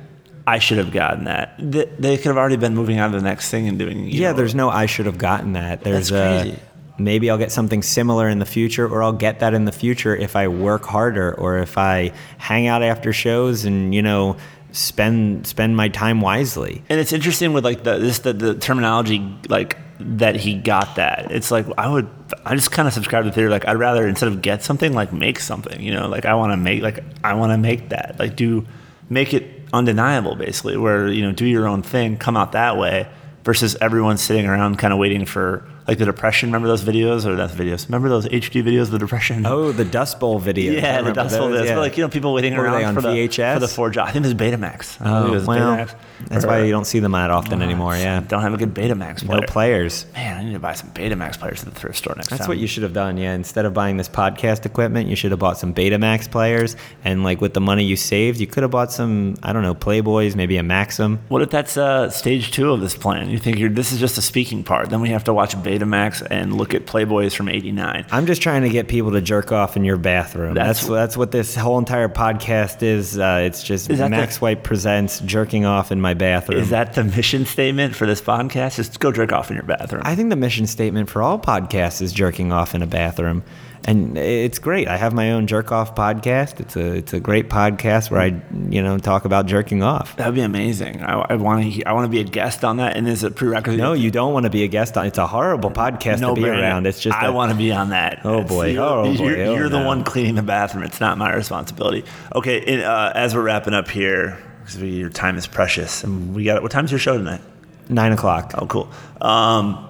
I 0.46 0.60
should 0.60 0.78
have 0.78 0.92
gotten 0.92 1.26
that. 1.26 1.56
They, 1.60 1.86
they 2.00 2.18
could 2.18 2.28
have 2.28 2.38
already 2.38 2.56
been 2.56 2.76
moving 2.76 3.00
on 3.00 3.12
to 3.12 3.18
the 3.18 3.24
next 3.24 3.52
thing 3.52 3.68
and 3.68 3.78
doing. 3.78 4.08
Yeah, 4.08 4.32
know, 4.32 4.38
there's 4.38 4.56
no 4.56 4.70
I 4.70 4.86
should 4.86 5.06
have 5.06 5.18
gotten 5.18 5.54
that. 5.54 5.84
There's 5.84 6.10
That's 6.10 6.44
a 6.44 6.44
crazy. 6.44 6.60
Maybe 6.98 7.30
I'll 7.30 7.38
get 7.38 7.52
something 7.52 7.82
similar 7.82 8.28
in 8.28 8.40
the 8.40 8.46
future, 8.46 8.88
or 8.88 9.04
I'll 9.04 9.14
get 9.14 9.40
that 9.40 9.54
in 9.54 9.66
the 9.66 9.72
future 9.72 10.16
if 10.16 10.36
I 10.36 10.48
work 10.48 10.86
harder, 10.86 11.34
or 11.34 11.60
if 11.60 11.78
I 11.78 12.12
hang 12.38 12.68
out 12.68 12.84
after 12.84 13.14
shows 13.14 13.66
and 13.66 13.94
you 13.94 14.02
know 14.02 14.38
spend 14.72 15.48
spend 15.48 15.76
my 15.76 15.90
time 15.90 16.22
wisely. 16.22 16.84
And 16.90 17.00
it's 17.00 17.14
interesting 17.14 17.54
with 17.54 17.64
like 17.64 17.84
the 17.84 17.98
this 17.98 18.20
the, 18.20 18.34
the 18.34 18.56
terminology 18.56 19.36
like 19.50 19.78
that 20.00 20.36
he 20.36 20.56
got 20.56 20.96
that. 20.96 21.32
It's 21.32 21.52
like 21.52 21.66
I 21.78 21.90
would 21.90 22.08
I 22.46 22.56
just 22.56 22.72
kind 22.72 22.88
of 22.88 22.94
subscribe 22.94 23.24
to 23.24 23.30
the 23.30 23.36
theory 23.36 23.50
like 23.50 23.68
I'd 23.68 23.78
rather 23.78 24.08
instead 24.08 24.28
of 24.28 24.42
get 24.42 24.64
something 24.64 24.94
like 24.94 25.12
make 25.14 25.40
something. 25.40 25.82
You 25.82 25.94
know, 25.94 26.08
like 26.08 26.26
I 26.26 26.36
want 26.36 26.54
to 26.54 26.58
make 26.58 26.82
like 26.82 27.04
I 27.24 27.34
want 27.34 27.52
to 27.52 27.58
make 27.58 27.90
that 27.90 28.18
like 28.20 28.36
do 28.36 28.66
make 29.10 29.34
it 29.34 29.54
undeniable 29.74 30.36
basically 30.36 30.78
where 30.78 31.08
you 31.08 31.22
know 31.22 31.32
do 31.32 31.46
your 31.46 31.68
own 31.68 31.82
thing 31.82 32.18
come 32.18 32.38
out 32.38 32.54
that 32.54 32.78
way 32.78 33.10
versus 33.44 33.76
everyone 33.82 34.18
sitting 34.18 34.46
around 34.46 34.78
kind 34.78 34.94
of 34.94 35.00
waiting 35.00 35.26
for 35.26 35.68
like 35.88 35.98
the 35.98 36.06
depression 36.06 36.50
remember 36.50 36.68
those 36.68 36.84
videos 36.84 37.26
or 37.26 37.36
that's 37.36 37.54
videos 37.54 37.86
remember 37.88 38.10
those 38.10 38.26
hd 38.28 38.64
videos 38.64 38.84
of 38.84 38.92
the 38.92 39.00
depression 39.00 39.46
Oh, 39.46 39.72
the 39.72 39.86
Dust 39.86 40.20
Bowl 40.20 40.38
video. 40.50 40.74
yeah, 40.74 41.02
the 41.02 41.14
Dust 41.14 41.38
Bowl 41.38 41.50
videos. 41.50 41.68
But 41.70 41.78
like 41.80 41.98
you 41.98 42.04
know, 42.04 42.10
people 42.10 42.34
waiting 42.34 42.56
Were 42.56 42.64
around 42.66 42.84
on 42.84 42.96
for 42.96 43.02
the 43.02 43.10
VHS? 43.10 43.54
for 43.56 43.60
the 43.60 43.68
four 43.68 43.90
job. 43.90 44.08
I 44.08 44.12
think 44.12 44.26
it 44.26 44.28
was 44.28 44.36
Betamax. 44.36 44.98
Oh, 45.04 45.32
was 45.32 45.46
well, 45.46 45.78
Betamax. 45.78 45.96
that's 46.28 46.46
Or- 46.46 46.48
why 46.50 46.64
you 46.64 46.72
don't 46.72 46.86
see 46.86 47.00
them 47.00 47.12
that 47.14 47.32
often 47.32 47.62
anymore. 47.62 47.96
Yeah, 47.96 48.20
Don't 48.28 48.42
have 48.42 48.54
a 48.54 48.58
good 48.58 48.74
Betamax 48.74 49.26
Player. 49.26 49.42
no 49.42 49.48
players. 49.48 50.06
Man, 50.14 50.38
I 50.38 50.44
need 50.44 50.54
to 50.54 50.60
buy 50.60 50.74
some 50.74 50.90
Betamax 50.92 51.40
players 51.40 51.64
at 51.64 51.74
the 51.74 51.80
thrift 51.80 51.98
store 51.98 52.14
next 52.16 52.30
That's 52.30 52.42
time. 52.42 52.48
what 52.50 52.58
you 52.58 52.68
should 52.68 52.84
have 52.84 52.94
done. 52.94 53.18
Yeah, 53.18 53.34
instead 53.34 53.66
of 53.66 53.74
buying 53.74 53.98
this 53.98 54.10
podcast 54.10 54.66
equipment, 54.66 55.08
you 55.10 55.16
should 55.16 55.32
have 55.32 55.40
bought 55.40 55.58
some 55.58 55.74
Betamax 55.74 56.30
players, 56.30 56.76
and 57.06 57.24
like 57.24 57.40
with 57.42 57.54
the 57.54 57.62
money 57.62 57.84
you 57.84 57.96
saved, 57.96 58.40
you 58.40 58.48
could 58.48 58.64
have 58.64 58.72
bought 58.72 58.92
some 58.92 59.36
I 59.44 59.54
don't 59.54 59.64
know 59.64 59.76
Playboys, 59.76 60.36
maybe 60.36 60.58
a 60.58 60.64
Maxim. 60.64 61.20
What 61.30 61.42
if 61.42 61.50
that's 61.50 61.78
uh, 61.78 62.10
stage 62.10 62.52
two 62.52 62.72
of 62.72 62.82
this 62.82 62.96
plan? 62.96 63.30
You 63.30 63.38
think 63.38 63.58
you're, 63.60 63.70
this 63.70 63.92
is 63.92 64.00
just 64.00 64.18
a 64.18 64.22
speaking 64.22 64.64
part. 64.64 64.90
Then 64.90 65.02
we 65.02 65.10
have 65.10 65.24
to 65.26 65.34
watch 65.34 65.56
Betamax 65.80 66.26
and 66.30 66.56
look 66.58 66.74
at 66.74 66.86
Playboys 66.86 67.36
from 67.36 67.50
'89. 67.50 68.06
I'm 68.12 68.26
just 68.26 68.42
trying 68.42 68.64
to 68.64 68.70
get 68.70 68.88
people 68.88 69.12
to 69.12 69.22
jerk 69.22 69.52
off 69.52 69.76
in 69.78 69.84
your 69.84 69.98
bathroom. 69.98 70.54
That's- 70.54 70.80
That's 70.80 70.88
that's, 70.90 71.18
what 71.18 71.32
this 71.32 71.56
whole 71.56 71.78
entire 71.78 72.10
podcast 72.10 72.84
is. 72.84 73.18
Uh, 73.18 73.42
it's 73.46 73.64
just 73.64 73.90
Is 73.90 74.00
Max 74.00 74.38
the- 74.38 74.42
White 74.42 74.64
presents 74.64 75.20
jerking 75.22 75.66
off 75.66 75.92
in 75.92 76.02
my 76.02 76.14
bathroom. 76.14 76.60
Is 76.60 76.70
that 76.70 76.94
the 76.94 77.04
mission 77.04 77.46
statement 77.46 77.96
for 77.96 78.06
this 78.06 78.22
podcast? 78.22 78.76
Just 78.76 79.00
go 79.00 79.12
jerk 79.12 79.32
off 79.32 79.50
in 79.50 79.56
your 79.56 79.66
bathroom. 79.66 80.02
I 80.06 80.16
think 80.16 80.30
the 80.30 80.36
mission 80.36 80.68
statement 80.68 81.10
for 81.10 81.22
all 81.22 81.40
podcasts 81.40 82.02
is 82.02 82.12
jerking 82.14 82.52
off 82.52 82.76
in 82.76 82.82
a 82.82 82.88
bathroom. 82.88 83.44
And 83.88 84.18
it's 84.18 84.60
great. 84.60 84.90
I 84.90 84.98
have 84.98 85.14
my 85.14 85.32
own 85.32 85.48
jerk 85.48 85.72
off 85.72 85.96
podcast. 85.96 86.60
It's 86.60 86.76
a 86.76 86.96
it's 86.98 87.14
a 87.14 87.22
great 87.22 87.50
podcast 87.50 88.12
where 88.12 88.20
I 88.20 88.42
you 88.70 88.84
know 88.84 88.98
talk 88.98 89.24
about 89.24 89.46
jerking 89.46 89.82
off. 89.82 90.14
That'd 90.18 90.36
be 90.36 90.42
amazing. 90.42 91.02
I, 91.02 91.14
I 91.30 91.36
want 91.36 91.74
to. 91.74 91.84
I 91.86 91.94
want 91.94 92.04
to 92.04 92.10
be 92.10 92.20
a 92.20 92.26
guest 92.26 92.66
on 92.66 92.78
that. 92.78 92.98
And 92.98 93.08
is 93.08 93.24
it 93.24 93.36
prerequisite? 93.38 93.80
No, 93.80 93.94
you 93.94 94.12
don't 94.12 94.34
want 94.34 94.44
to 94.44 94.50
be 94.50 94.64
a 94.66 94.68
guest 94.68 94.98
on. 94.98 95.06
It's 95.08 95.18
a 95.18 95.26
horrible 95.26 95.72
podcast 95.72 96.20
no 96.20 96.36
to 96.36 96.42
be 96.42 96.50
around. 96.50 96.86
It's 96.86 97.00
just 97.00 97.18
I 97.18 97.30
want 97.30 97.54
to 97.54 97.58
be 97.58 97.72
on 97.72 97.92
that. 97.92 98.26
Oh, 98.26 98.44
boy. 98.44 98.72
you're, 98.72 98.84
Oh, 98.84 99.16
boy. 99.16 99.30
You're, 99.30 99.46
Oh, 99.46 99.56
you're 99.56 99.70
the 99.70 99.82
one 99.82 100.04
cleaning 100.04 100.36
the 100.36 100.44
bathroom. 100.44 100.84
It's 100.84 101.00
not 101.00 101.18
my 101.18 101.34
responsibility. 101.34 102.04
Okay. 102.36 102.62
And, 102.66 102.82
uh, 102.82 103.14
as 103.16 103.34
we're 103.34 103.44
wrapping 103.44 103.74
up 103.74 103.90
here, 103.90 104.38
because 104.60 104.84
your 104.84 105.10
time 105.10 105.38
is 105.38 105.48
precious, 105.48 106.04
and 106.04 106.36
we 106.36 106.44
got. 106.44 106.62
What 106.62 106.72
time's 106.74 106.92
your 106.92 107.00
show 107.00 107.18
tonight? 107.18 107.40
nine 107.88 108.12
o'clock. 108.12 108.52
Oh, 108.58 108.66
cool. 108.68 108.90
Um, 109.22 109.88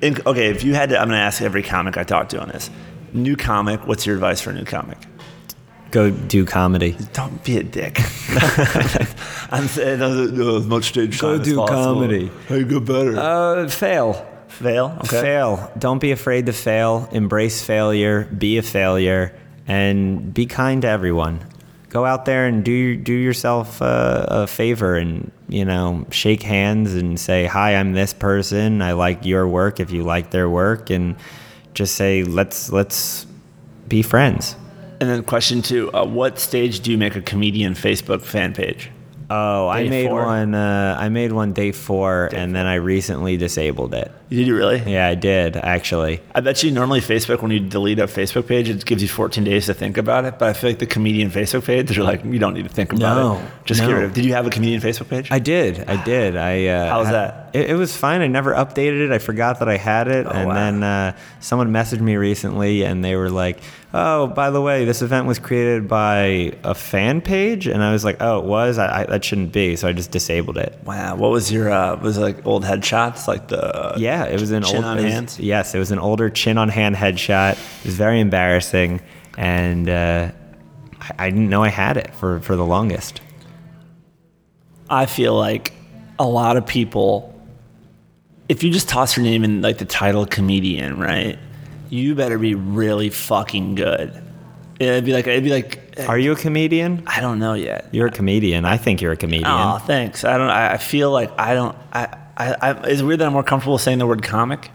in, 0.00 0.16
okay, 0.26 0.50
if 0.50 0.62
you 0.62 0.74
had 0.74 0.90
to, 0.90 0.96
I'm 1.00 1.08
going 1.08 1.18
to 1.18 1.24
ask 1.24 1.42
every 1.42 1.64
comic 1.64 1.96
I 1.96 2.04
talk 2.04 2.28
to 2.28 2.40
on 2.40 2.48
this. 2.50 2.70
New 3.12 3.36
comic. 3.36 3.86
What's 3.86 4.06
your 4.06 4.14
advice 4.14 4.40
for 4.40 4.50
a 4.50 4.54
new 4.54 4.64
comic? 4.64 4.98
Go 5.90 6.10
do 6.10 6.44
comedy. 6.44 6.96
Don't 7.12 7.42
be 7.44 7.58
a 7.58 7.62
dick. 7.62 7.98
I'm 9.50 9.68
saying 9.68 10.02
as 10.02 10.66
much 10.66 10.84
stage 10.84 11.18
Go 11.20 11.32
time 11.32 11.40
as 11.40 11.46
do 11.46 11.56
possible. 11.56 11.94
comedy. 11.94 12.30
How 12.48 12.56
you 12.56 12.64
get 12.66 12.84
better? 12.84 13.16
Uh, 13.16 13.68
fail. 13.68 14.26
Fail. 14.48 14.96
Okay. 15.04 15.20
Fail. 15.20 15.72
Don't 15.78 16.00
be 16.00 16.10
afraid 16.10 16.46
to 16.46 16.52
fail. 16.52 17.08
Embrace 17.12 17.62
failure. 17.62 18.24
Be 18.24 18.58
a 18.58 18.62
failure, 18.62 19.32
and 19.66 20.34
be 20.34 20.46
kind 20.46 20.82
to 20.82 20.88
everyone. 20.88 21.40
Go 21.88 22.04
out 22.04 22.24
there 22.24 22.46
and 22.46 22.64
do 22.64 22.96
do 22.96 23.12
yourself 23.12 23.80
a, 23.80 24.26
a 24.28 24.46
favor, 24.46 24.96
and 24.96 25.30
you 25.48 25.64
know, 25.64 26.04
shake 26.10 26.42
hands 26.42 26.94
and 26.94 27.18
say, 27.18 27.46
"Hi, 27.46 27.76
I'm 27.76 27.92
this 27.92 28.12
person. 28.12 28.82
I 28.82 28.92
like 28.92 29.24
your 29.24 29.46
work. 29.46 29.78
If 29.78 29.92
you 29.92 30.02
like 30.02 30.30
their 30.30 30.48
work, 30.50 30.90
and 30.90 31.16
just 31.76 31.94
say, 31.94 32.24
let's 32.24 32.72
let's 32.72 33.26
be 33.86 34.02
friends." 34.02 34.56
And 35.00 35.08
then 35.08 35.22
question 35.22 35.62
two: 35.62 35.92
uh, 35.92 36.04
What 36.04 36.38
stage 36.38 36.80
do 36.80 36.90
you 36.90 36.98
make 36.98 37.14
a 37.14 37.22
comedian 37.22 37.74
Facebook 37.74 38.22
fan 38.22 38.54
page? 38.54 38.90
Oh, 39.28 39.68
I 39.68 39.88
made 39.88 40.08
four. 40.08 40.24
one. 40.24 40.54
Uh, 40.54 40.96
I 40.98 41.08
made 41.08 41.32
one 41.32 41.52
day 41.52 41.72
four, 41.72 42.30
and 42.32 42.54
then 42.54 42.66
I 42.66 42.76
recently 42.76 43.36
disabled 43.36 43.94
it. 43.94 44.10
Did 44.28 44.46
you 44.46 44.56
really? 44.56 44.82
Yeah, 44.90 45.06
I 45.08 45.14
did 45.14 45.56
actually. 45.56 46.20
I 46.34 46.40
bet 46.40 46.62
you 46.62 46.70
normally 46.72 47.00
Facebook, 47.00 47.42
when 47.42 47.50
you 47.52 47.60
delete 47.60 47.98
a 48.00 48.06
Facebook 48.06 48.46
page, 48.48 48.68
it 48.68 48.84
gives 48.84 49.00
you 49.02 49.08
14 49.08 49.44
days 49.44 49.66
to 49.66 49.74
think 49.74 49.96
about 49.96 50.24
it. 50.24 50.38
But 50.38 50.48
I 50.48 50.52
feel 50.52 50.70
like 50.70 50.80
the 50.80 50.86
comedian 50.86 51.30
Facebook 51.30 51.64
page, 51.64 51.96
you're 51.96 52.04
like, 52.04 52.24
you 52.24 52.38
don't 52.38 52.54
need 52.54 52.64
to 52.64 52.68
think 52.68 52.92
about 52.92 53.16
No, 53.16 53.38
it. 53.38 53.50
Just 53.64 53.80
no. 53.80 53.86
get 53.86 53.92
rid 53.94 54.04
of. 54.04 54.14
Did 54.14 54.24
you 54.24 54.32
have 54.34 54.46
a 54.46 54.50
comedian 54.50 54.80
Facebook 54.80 55.08
page? 55.08 55.28
I 55.30 55.38
did. 55.38 55.88
I 55.88 56.02
did. 56.04 56.36
I. 56.36 56.66
Uh, 56.66 56.90
How 56.90 56.98
was 56.98 57.10
that? 57.10 57.50
It, 57.52 57.70
it 57.70 57.74
was 57.74 57.96
fine. 57.96 58.20
I 58.20 58.26
never 58.26 58.52
updated 58.52 59.06
it. 59.06 59.12
I 59.12 59.18
forgot 59.18 59.60
that 59.60 59.68
I 59.68 59.76
had 59.76 60.08
it, 60.08 60.26
and 60.26 60.48
wow. 60.48 60.54
then 60.54 60.82
uh, 60.82 61.16
someone 61.40 61.70
messaged 61.72 62.00
me 62.00 62.16
recently, 62.16 62.82
and 62.82 63.04
they 63.04 63.14
were 63.16 63.30
like, 63.30 63.60
"Oh, 63.94 64.26
by 64.26 64.50
the 64.50 64.60
way, 64.60 64.84
this 64.84 65.00
event 65.00 65.26
was 65.26 65.38
created 65.38 65.88
by 65.88 66.52
a 66.64 66.74
fan 66.74 67.20
page," 67.22 67.66
and 67.66 67.82
I 67.82 67.92
was 67.92 68.04
like, 68.04 68.16
"Oh, 68.20 68.40
it 68.40 68.44
was. 68.44 68.76
I, 68.78 69.02
I, 69.02 69.04
that 69.06 69.24
shouldn't 69.24 69.52
be." 69.52 69.76
So 69.76 69.88
I 69.88 69.92
just 69.92 70.10
disabled 70.10 70.58
it. 70.58 70.78
wow. 70.84 71.14
What 71.16 71.30
was 71.30 71.50
your? 71.50 71.70
Uh, 71.70 71.96
was 71.96 72.18
it 72.18 72.20
like 72.20 72.44
old 72.46 72.64
headshots, 72.64 73.26
like 73.26 73.48
the? 73.48 73.94
Yeah, 73.96 74.15
it 74.24 74.40
was 74.40 74.50
an 74.50 74.62
Chin 74.62 74.76
old. 74.76 74.84
on 74.84 74.96
was- 74.96 75.04
hands? 75.04 75.38
Yes, 75.38 75.74
it 75.74 75.78
was 75.78 75.92
an 75.92 75.98
older 75.98 76.28
chin 76.30 76.58
on 76.58 76.68
hand 76.68 76.96
headshot. 76.96 77.52
It 77.52 77.84
was 77.86 77.94
very 77.94 78.20
embarrassing, 78.20 79.00
and 79.38 79.88
uh, 79.88 80.30
I, 81.00 81.26
I 81.26 81.30
didn't 81.30 81.48
know 81.48 81.62
I 81.62 81.68
had 81.68 81.96
it 81.96 82.14
for 82.14 82.40
for 82.40 82.56
the 82.56 82.64
longest. 82.64 83.20
I 84.88 85.06
feel 85.06 85.34
like 85.34 85.72
a 86.18 86.26
lot 86.26 86.56
of 86.56 86.66
people, 86.66 87.34
if 88.48 88.62
you 88.62 88.70
just 88.70 88.88
toss 88.88 89.16
your 89.16 89.24
name 89.24 89.44
in 89.44 89.60
like 89.62 89.78
the 89.78 89.84
title 89.84 90.26
comedian, 90.26 90.98
right? 90.98 91.38
You 91.90 92.14
better 92.14 92.38
be 92.38 92.54
really 92.54 93.10
fucking 93.10 93.74
good. 93.74 94.22
It'd 94.78 95.04
be 95.04 95.12
like 95.12 95.26
it'd 95.26 95.44
be 95.44 95.50
like 95.50 95.94
Are 96.08 96.18
you 96.18 96.32
a 96.32 96.36
comedian? 96.36 97.02
I 97.06 97.20
don't 97.20 97.38
know 97.38 97.54
yet. 97.54 97.88
You're 97.92 98.08
a 98.08 98.10
comedian. 98.10 98.64
I 98.64 98.76
think 98.76 99.00
you're 99.00 99.12
a 99.12 99.16
comedian. 99.16 99.46
Oh, 99.50 99.78
thanks. 99.78 100.24
I 100.24 100.36
don't. 100.36 100.50
I 100.50 100.74
I 100.74 100.76
feel 100.76 101.10
like 101.10 101.30
I 101.38 101.54
don't. 101.54 101.76
I. 101.92 102.18
I. 102.36 102.54
I 102.60 102.70
it's 102.88 103.02
weird 103.02 103.20
that 103.20 103.26
I'm 103.26 103.32
more 103.32 103.42
comfortable 103.42 103.78
saying 103.78 103.98
the 103.98 104.06
word 104.06 104.22
comic. 104.22 104.66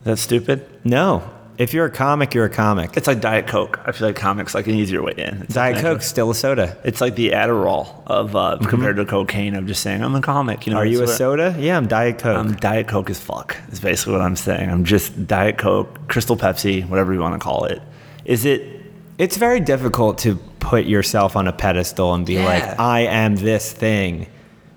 Is 0.00 0.04
that 0.04 0.16
stupid? 0.18 0.66
No. 0.84 1.28
If 1.58 1.72
you're 1.72 1.86
a 1.86 1.90
comic, 1.90 2.34
you're 2.34 2.44
a 2.44 2.50
comic. 2.50 2.98
It's 2.98 3.06
like 3.06 3.20
Diet 3.20 3.46
Coke. 3.46 3.80
I 3.86 3.92
feel 3.92 4.08
like 4.08 4.16
comic's 4.16 4.54
like 4.54 4.66
an 4.66 4.74
easier 4.74 5.02
way 5.02 5.14
in. 5.16 5.42
It's 5.42 5.54
Diet 5.54 5.76
like- 5.76 5.82
Coke's 5.84 6.06
still 6.06 6.30
a 6.30 6.34
soda. 6.34 6.76
It's 6.84 7.00
like 7.00 7.14
the 7.16 7.30
Adderall 7.30 8.02
of 8.06 8.36
uh, 8.36 8.58
compared 8.68 8.96
to 8.96 9.06
cocaine. 9.06 9.54
Of 9.54 9.66
just 9.66 9.80
saying 9.82 10.02
I'm 10.04 10.14
a 10.14 10.20
comic. 10.20 10.66
You 10.66 10.74
know. 10.74 10.80
Mm-hmm. 10.80 10.82
Are 10.82 10.90
you 10.90 11.02
a 11.02 11.08
soda? 11.08 11.56
Yeah, 11.58 11.78
I'm 11.78 11.86
Diet 11.88 12.18
Coke. 12.18 12.36
I'm 12.36 12.52
Diet 12.56 12.88
Coke 12.88 13.08
as 13.08 13.18
fuck. 13.18 13.56
Is 13.72 13.80
basically 13.80 14.12
what 14.12 14.20
I'm 14.22 14.36
saying. 14.36 14.70
I'm 14.70 14.84
just 14.84 15.26
Diet 15.26 15.56
Coke, 15.56 16.08
Crystal 16.08 16.36
Pepsi, 16.36 16.86
whatever 16.88 17.14
you 17.14 17.20
want 17.20 17.34
to 17.34 17.38
call 17.44 17.64
it. 17.64 17.80
Is 18.26 18.44
it? 18.44 18.82
it's 19.18 19.38
very 19.38 19.60
difficult 19.60 20.18
to 20.18 20.36
put 20.60 20.84
yourself 20.84 21.36
on 21.36 21.48
a 21.48 21.52
pedestal 21.52 22.12
and 22.12 22.26
be 22.26 22.34
Yeah. 22.34 22.44
like, 22.44 22.78
I 22.78 23.00
am 23.06 23.36
this 23.36 23.72
thing. 23.72 24.26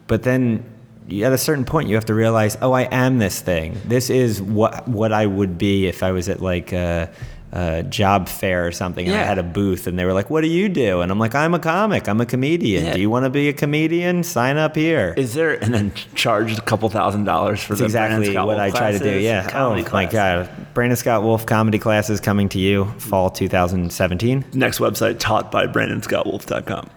But 0.08 0.24
then 0.24 0.64
at 1.12 1.34
a 1.34 1.38
certain 1.38 1.66
point, 1.66 1.90
you 1.90 1.96
have 1.96 2.06
to 2.06 2.14
realize, 2.14 2.58
oh, 2.62 2.72
I 2.72 2.84
am 2.84 3.18
this 3.20 3.40
thing. 3.42 3.78
This 3.86 4.10
is 4.10 4.42
what 4.42 4.88
what 4.88 5.12
I 5.12 5.26
would 5.26 5.58
be 5.58 5.88
if 5.88 6.04
I 6.04 6.12
was 6.12 6.30
at 6.30 6.42
like 6.42 6.72
a, 6.72 7.10
a 7.52 7.84
job 7.84 8.28
fair 8.30 8.68
or 8.68 8.72
something 8.72 9.08
and 9.08 9.16
I 9.16 9.24
had 9.24 9.40
a 9.40 9.44
booth 9.44 9.88
and 9.88 9.98
they 9.98 10.06
were 10.06 10.14
like, 10.14 10.30
what 10.30 10.42
do 10.42 10.48
you 10.48 10.70
do? 10.70 11.02
And 11.02 11.12
I'm 11.12 11.18
like, 11.18 11.34
I'm 11.34 11.54
a 11.56 11.60
comic. 11.60 12.08
I'm 12.08 12.22
a 12.22 12.26
comedian. 12.28 12.86
Yeah. 12.86 12.94
Do 12.94 13.02
you 13.02 13.10
want 13.10 13.26
to 13.26 13.32
be 13.32 13.50
a 13.50 13.54
comedian? 13.54 14.24
Sign 14.24 14.58
up 14.58 14.76
here. 14.76 15.16
Is 15.18 15.34
there? 15.34 15.54
And 15.64 15.74
then 15.74 15.92
charge 16.14 16.56
a 16.58 16.62
couple 16.62 16.88
thousand 16.90 17.24
dollars 17.24 17.62
for 17.64 17.74
exactly 17.74 18.36
what 18.36 18.46
Wolf 18.46 18.60
I 18.60 18.70
try 18.70 18.92
to 18.92 19.00
do. 19.00 19.04
classes, 19.06 19.24
Yeah. 19.24 19.46
Oh 19.48 19.52
comedy 19.52 19.84
my. 19.92 20.06
God. 20.06 20.50
Brandon 20.76 20.96
Scott 20.96 21.24
Wolf 21.24 21.46
comedy 21.48 21.80
classes 21.80 22.20
coming 22.20 22.50
to 22.50 22.60
you 22.60 22.86
fall 23.00 23.32
2017. 23.32 24.46
Next 24.54 24.78
website 24.78 25.18
taught 25.18 25.52
by 25.52 25.66
BrandonScottWolf.com. 25.66 26.90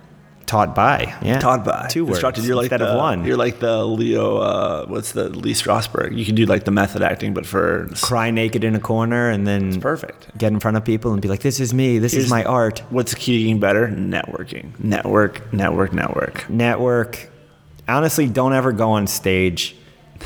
Taught 0.52 0.74
by. 0.74 1.14
Yeah. 1.22 1.38
Taught 1.38 1.64
by 1.64 1.86
Two 1.88 2.04
words 2.04 2.18
instructed. 2.18 2.44
You're 2.44 2.56
like 2.56 2.64
instead 2.64 2.82
the, 2.82 2.88
of 2.88 2.98
one. 2.98 3.24
You're 3.24 3.38
like 3.38 3.58
the 3.58 3.86
Leo. 3.86 4.36
Uh, 4.36 4.84
what's 4.84 5.12
the 5.12 5.30
Lee 5.30 5.54
Strasberg? 5.54 6.14
You 6.14 6.26
can 6.26 6.34
do 6.34 6.44
like 6.44 6.64
the 6.64 6.70
method 6.70 7.00
acting, 7.00 7.32
but 7.32 7.46
for 7.46 7.88
Cry 8.02 8.30
naked 8.30 8.62
in 8.62 8.74
a 8.74 8.78
corner 8.78 9.30
and 9.30 9.46
then 9.46 9.80
perfect. 9.80 10.36
get 10.36 10.52
in 10.52 10.60
front 10.60 10.76
of 10.76 10.84
people 10.84 11.14
and 11.14 11.22
be 11.22 11.28
like, 11.28 11.40
"This 11.40 11.58
is 11.58 11.72
me. 11.72 11.98
This 11.98 12.12
Here's- 12.12 12.26
is 12.26 12.30
my 12.30 12.44
art." 12.44 12.80
What's 12.90 13.12
the 13.14 13.18
key 13.18 13.50
to 13.50 13.58
better? 13.58 13.88
Networking. 13.88 14.78
Network. 14.78 15.50
Network. 15.54 15.94
Network. 15.94 16.50
Network. 16.50 17.30
Honestly, 17.88 18.26
don't 18.28 18.52
ever 18.52 18.72
go 18.72 18.90
on 18.90 19.06
stage. 19.06 19.74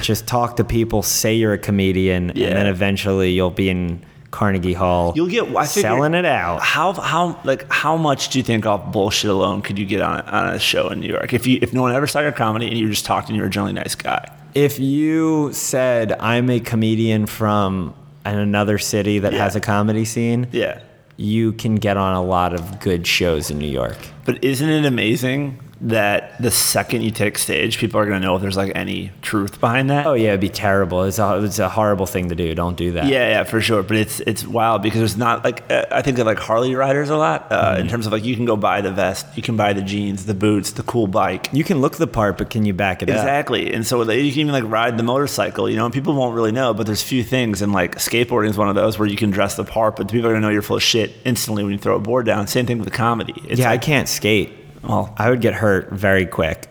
Just 0.03 0.27
talk 0.27 0.57
to 0.57 0.65
people. 0.65 1.03
Say 1.03 1.35
you're 1.37 1.53
a 1.53 1.59
comedian, 1.59 2.33
Yeah. 2.35 2.49
and 2.49 2.57
then 2.57 2.67
eventually 2.67 3.31
you'll 3.31 3.51
be 3.51 3.71
in 3.71 4.03
Carnegie 4.37 4.75
Hall. 4.75 5.13
You'll 5.17 5.29
get 5.29 5.45
I 5.57 5.65
figure- 5.67 5.89
selling 5.89 6.13
it 6.15 6.27
out. 6.27 6.61
How 6.63 6.93
how 6.93 7.41
like 7.45 7.65
how 7.73 7.97
much 7.97 8.29
do 8.29 8.39
you 8.39 8.43
think 8.45 8.67
off 8.67 8.93
bullshit 8.93 9.31
alone 9.31 9.63
could 9.63 9.79
you 9.79 9.87
get 9.87 10.03
on 10.03 10.21
on 10.21 10.55
a 10.55 10.59
show 10.59 10.89
in 10.91 11.01
New 11.01 11.09
York 11.09 11.33
if 11.33 11.47
you 11.47 11.59
if 11.63 11.73
no 11.73 11.81
one 11.83 11.95
ever 11.95 12.07
saw 12.07 12.21
your 12.21 12.33
comedy 12.33 12.67
and 12.69 12.77
you 12.77 12.89
just 12.91 13.07
talked 13.07 13.29
and 13.29 13.37
you 13.37 13.43
were 13.43 13.49
a 13.49 13.51
generally 13.51 13.73
nice 13.73 13.95
guy? 13.95 14.31
If 14.55 14.79
you 14.79 15.53
said 15.55 16.13
I'm 16.21 16.51
a 16.51 16.61
comedian 16.61 17.25
from 17.27 17.95
another 18.27 18.77
city 18.79 19.19
that 19.21 19.33
Yeah. 19.33 19.39
has 19.45 19.57
a 19.57 19.61
comedy 19.61 20.05
scene, 20.05 20.49
Yeah. 20.53 20.81
you 21.17 21.53
can 21.53 21.77
get 21.77 21.97
on 21.97 22.15
a 22.15 22.23
lot 22.23 22.53
of 22.53 22.81
good 22.81 23.07
shows 23.07 23.51
in 23.51 23.59
New 23.59 23.69
York. 23.69 23.97
But 24.27 24.45
isn't 24.45 24.69
it 24.69 24.85
amazing 24.85 25.59
that 25.83 26.41
the 26.41 26.51
second 26.51 27.03
you 27.03 27.11
take 27.11 27.37
stage, 27.37 27.77
people 27.79 28.01
are 28.01 28.07
gonna 28.07 28.21
know 28.21 28.35
if 28.37 28.41
there's 28.43 28.57
like 28.57 28.73
any 28.75 29.13
truth 29.21 29.61
behind 29.61 29.91
that? 29.91 30.07
Oh 30.07 30.15
yeah, 30.15 30.29
it'd 30.29 30.41
be 30.41 30.49
terrible. 30.49 31.03
It's 31.03 31.19
a, 31.19 31.43
it's 31.45 31.59
a 31.59 31.69
horrible 31.69 32.07
thing 32.07 32.31
to 32.31 32.35
do. 32.35 32.55
Don't 32.55 32.77
do 32.79 32.93
that. 32.93 33.07
Yeah, 33.07 33.29
yeah, 33.29 33.45
for 33.45 33.61
sure. 33.61 33.83
But 33.83 33.99
it's 33.99 34.21
it's 34.21 34.47
wild 34.47 34.83
because 34.83 35.01
there's 35.01 35.17
not 35.19 35.45
like 35.45 35.71
uh, 35.71 35.85
I 35.91 36.01
think 36.01 36.19
of 36.19 36.27
like 36.27 36.39
Harley 36.39 36.75
riders 36.75 37.11
a 37.11 37.17
lot 37.17 37.53
uh, 37.53 37.67
Mm-hmm. 37.67 37.81
in 37.83 37.89
terms 37.89 38.07
of 38.07 38.13
like 38.13 38.25
you 38.25 38.35
can 38.37 38.47
go 38.47 38.57
buy 38.57 38.81
the 38.81 38.91
vest, 38.91 39.27
you 39.37 39.43
can 39.43 39.57
buy 39.57 39.73
the 39.75 39.83
jeans, 39.83 40.25
the 40.27 40.35
boots, 40.35 40.73
the 40.73 40.83
cool 40.83 41.07
bike. 41.07 41.49
You 41.53 41.63
can 41.65 41.81
look 41.83 41.97
the 41.97 42.07
part, 42.07 42.39
but 42.39 42.49
can 42.49 42.65
you 42.65 42.73
back 42.73 43.03
it 43.03 43.11
up? 43.11 43.17
Exactly, 43.17 43.73
and 43.75 43.87
so 43.87 43.99
like, 43.99 44.19
you 44.21 44.31
can 44.33 44.41
even 44.41 44.53
like 44.53 44.65
ride 44.65 44.97
the 44.97 45.03
motorcycle, 45.03 45.69
you 45.69 45.77
know. 45.77 45.85
And 45.85 45.93
people 45.93 46.15
won't 46.15 46.35
really 46.35 46.53
know, 46.53 46.73
but 46.73 46.87
there's 46.87 47.03
few 47.03 47.23
things, 47.23 47.61
and 47.61 47.73
like 47.73 47.97
skateboarding 47.97 48.49
is 48.51 48.57
one 48.57 48.69
of 48.71 48.75
those 48.77 48.99
where 48.99 49.09
you 49.09 49.17
can 49.17 49.31
dress 49.31 49.57
the 49.57 49.65
part, 49.65 49.97
but 49.97 50.09
the 50.09 50.13
people 50.13 50.31
are 50.31 50.33
gonna 50.33 50.47
know 50.47 50.51
you're 50.53 50.63
full 50.63 50.77
of 50.77 50.83
shit 50.83 51.13
instantly 51.25 51.63
when 51.65 51.73
you 51.73 51.79
throw 51.79 51.97
a 51.97 52.01
board 52.01 52.25
down. 52.25 52.47
Same 52.47 52.65
thing 52.65 52.79
with 52.79 52.89
the 52.89 52.97
comedy. 52.97 53.35
It's 53.47 53.61
Yeah, 53.61 53.71
I 53.71 53.77
can't 53.79 54.09
skate. 54.09 54.51
Well, 54.87 55.15
I 55.17 55.31
would 55.31 55.41
get 55.41 55.55
hurt 55.55 55.91
very 55.91 56.27
quick. 56.27 56.69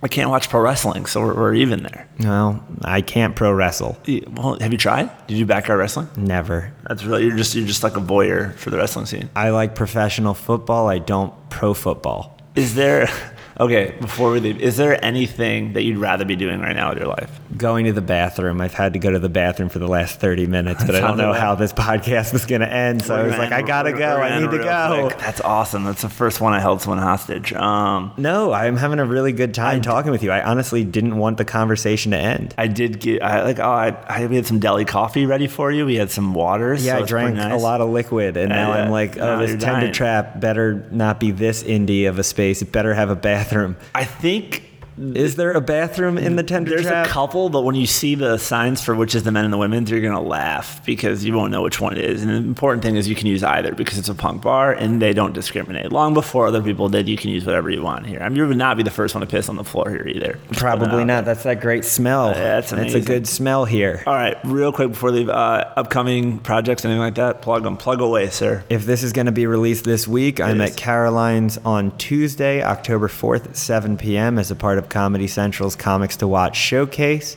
I 0.00 0.06
can't 0.06 0.30
watch 0.30 0.48
pro 0.48 0.60
wrestling, 0.60 1.06
so 1.06 1.20
we're, 1.20 1.34
we're 1.34 1.54
even 1.54 1.82
there. 1.82 2.08
No, 2.20 2.62
I 2.82 3.00
can't 3.00 3.34
pro 3.34 3.52
wrestle. 3.52 3.98
Yeah, 4.04 4.20
Well, 4.30 4.56
have 4.60 4.70
you 4.70 4.78
tried? 4.78 5.10
Did 5.26 5.36
you 5.36 5.44
do 5.44 5.48
backyard 5.48 5.80
wrestling? 5.80 6.08
Never. 6.16 6.72
That's 6.86 7.04
really 7.04 7.24
you're 7.24 7.36
just 7.36 7.54
you're 7.56 7.66
just 7.66 7.82
like 7.82 7.96
a 7.96 8.00
voyeur 8.00 8.54
for 8.54 8.70
the 8.70 8.76
wrestling 8.76 9.06
scene. 9.06 9.28
I 9.34 9.50
like 9.50 9.74
professional 9.74 10.34
football. 10.34 10.86
I 10.88 10.98
don't 10.98 11.32
pro 11.50 11.74
football. 11.74 12.38
Is 12.54 12.76
there 12.76 13.08
okay, 13.60 13.94
before 14.00 14.30
we 14.30 14.40
leave, 14.40 14.60
is 14.60 14.76
there 14.76 15.02
anything 15.04 15.72
that 15.72 15.82
you'd 15.82 15.98
rather 15.98 16.24
be 16.24 16.36
doing 16.36 16.60
right 16.60 16.74
now 16.74 16.90
with 16.90 16.98
your 16.98 17.08
life? 17.08 17.40
Going 17.56 17.86
to 17.86 17.92
the 17.92 18.00
bathroom. 18.02 18.60
I've 18.60 18.74
had 18.74 18.92
to 18.92 18.98
go 18.98 19.10
to 19.10 19.18
the 19.18 19.28
bathroom 19.28 19.68
for 19.68 19.78
the 19.78 19.88
last 19.88 20.20
30 20.20 20.46
minutes, 20.46 20.84
but 20.84 20.94
I 20.94 21.00
don't 21.00 21.16
know 21.16 21.32
how 21.32 21.54
this 21.54 21.72
podcast 21.72 22.32
was 22.32 22.46
going 22.46 22.60
to 22.60 22.72
end. 22.72 23.02
So 23.02 23.16
I 23.16 23.22
was 23.22 23.36
like, 23.36 23.52
I 23.52 23.62
got 23.62 23.82
to 23.82 23.92
go. 23.92 24.16
I 24.16 24.38
need 24.38 24.50
to 24.50 24.58
go. 24.58 25.10
That's 25.18 25.40
awesome. 25.40 25.84
That's 25.84 26.02
the 26.02 26.08
first 26.08 26.40
one 26.40 26.52
I 26.52 26.60
held 26.60 26.82
someone 26.82 26.98
hostage. 26.98 27.52
Um, 27.52 28.12
No, 28.16 28.52
I'm 28.52 28.76
having 28.76 28.98
a 28.98 29.04
really 29.04 29.32
good 29.32 29.54
time 29.54 29.80
talking 29.82 30.10
with 30.10 30.22
you. 30.22 30.30
I 30.30 30.42
honestly 30.42 30.84
didn't 30.84 31.16
want 31.16 31.38
the 31.38 31.44
conversation 31.44 32.12
to 32.12 32.18
end. 32.18 32.54
I 32.58 32.66
did 32.66 33.00
get 33.00 33.22
I 33.22 33.42
like 33.44 33.58
oh 33.58 33.70
I, 33.70 33.88
I 34.08 34.26
we 34.26 34.36
had 34.36 34.46
some 34.46 34.58
deli 34.60 34.84
coffee 34.84 35.26
ready 35.26 35.46
for 35.46 35.72
you. 35.72 35.86
We 35.86 35.96
had 35.96 36.10
some 36.10 36.34
waters. 36.34 36.84
Yeah, 36.84 36.98
so 36.98 37.04
I 37.04 37.06
drank 37.06 37.36
nice. 37.36 37.52
a 37.52 37.56
lot 37.56 37.80
of 37.80 37.90
liquid, 37.90 38.36
and 38.36 38.50
now 38.50 38.74
Yeah, 38.74 38.82
I'm 38.84 38.90
like, 38.90 39.16
oh, 39.18 39.38
this 39.38 39.50
tender 39.50 39.80
dying. 39.80 39.92
trap 39.92 40.40
better 40.40 40.86
not 40.90 41.18
be 41.18 41.30
this 41.30 41.62
indie 41.62 42.08
of 42.08 42.18
a 42.18 42.24
space. 42.24 42.62
It 42.62 42.72
better 42.72 42.94
have 42.94 43.10
a 43.10 43.16
bathroom. 43.16 43.47
I 43.94 44.04
think 44.04 44.67
Is 44.98 45.36
there 45.36 45.52
a 45.52 45.60
bathroom 45.60 46.18
in 46.18 46.36
the 46.36 46.42
tender 46.42 46.70
there's 46.70 46.82
trap? 46.82 47.06
a 47.06 47.08
couple, 47.08 47.48
but 47.48 47.62
when 47.62 47.74
you 47.74 47.86
see 47.86 48.14
the 48.14 48.38
signs 48.38 48.82
for 48.82 48.94
which 48.94 49.14
is 49.14 49.22
the 49.22 49.32
men 49.32 49.44
and 49.44 49.52
the 49.52 49.58
women's, 49.58 49.90
you're 49.90 50.00
gonna 50.00 50.20
laugh 50.20 50.84
because 50.84 51.24
you 51.24 51.34
won't 51.34 51.52
know 51.52 51.62
which 51.62 51.80
one 51.80 51.96
it 51.96 52.04
is. 52.04 52.22
And 52.22 52.30
the 52.30 52.36
important 52.36 52.82
thing 52.82 52.96
is 52.96 53.08
you 53.08 53.14
can 53.14 53.26
use 53.26 53.42
either 53.42 53.74
because 53.74 53.98
it's 53.98 54.08
a 54.08 54.14
punk 54.14 54.42
bar 54.42 54.72
and 54.72 55.00
they 55.00 55.12
don't 55.12 55.32
discriminate. 55.32 55.92
Long 55.92 56.14
before 56.14 56.46
other 56.46 56.62
people 56.62 56.88
did, 56.88 57.08
you 57.08 57.16
can 57.16 57.30
use 57.30 57.44
whatever 57.44 57.70
you 57.70 57.82
want 57.82 58.06
here. 58.06 58.20
I 58.20 58.28
mean, 58.28 58.36
you 58.36 58.46
would 58.46 58.56
not 58.56 58.76
be 58.76 58.82
the 58.82 58.90
first 58.90 59.14
one 59.14 59.20
to 59.20 59.26
piss 59.26 59.48
on 59.48 59.56
the 59.56 59.64
floor 59.64 59.88
here 59.88 60.06
either. 60.06 60.38
It 60.50 60.56
Probably 60.56 61.04
not. 61.04 61.24
That's 61.24 61.44
that 61.44 61.60
great 61.60 61.84
smell. 61.84 62.28
Yeah, 62.28 62.34
that's 62.34 62.72
amazing. 62.72 62.98
It's 62.98 63.06
a 63.06 63.08
good 63.08 63.26
smell 63.28 63.64
here. 63.64 64.02
All 64.06 64.14
right, 64.14 64.36
real 64.44 64.72
quick 64.72 64.90
before 64.90 65.12
we 65.12 65.18
leave, 65.18 65.28
uh, 65.28 65.72
upcoming 65.76 66.38
projects, 66.38 66.84
anything 66.84 67.00
like 67.00 67.14
that, 67.16 67.42
plug 67.42 67.62
them. 67.62 67.76
Plug 67.76 68.00
away, 68.00 68.30
sir. 68.30 68.64
If 68.68 68.84
this 68.84 69.02
is 69.02 69.12
going 69.12 69.26
to 69.26 69.32
be 69.32 69.46
released 69.46 69.84
this 69.84 70.08
week, 70.08 70.40
I'm 70.40 70.60
is. 70.60 70.72
at 70.72 70.76
Caroline's 70.76 71.58
on 71.58 71.96
Tuesday, 71.98 72.62
October 72.62 73.08
4th 73.08 73.46
at 73.46 73.56
7 73.56 73.96
p.m. 73.96 74.38
as 74.38 74.50
a 74.50 74.56
part 74.56 74.78
of 74.78 74.87
Comedy 74.90 75.26
Central's 75.26 75.76
Comics 75.76 76.16
to 76.16 76.28
Watch 76.28 76.56
showcase. 76.56 77.36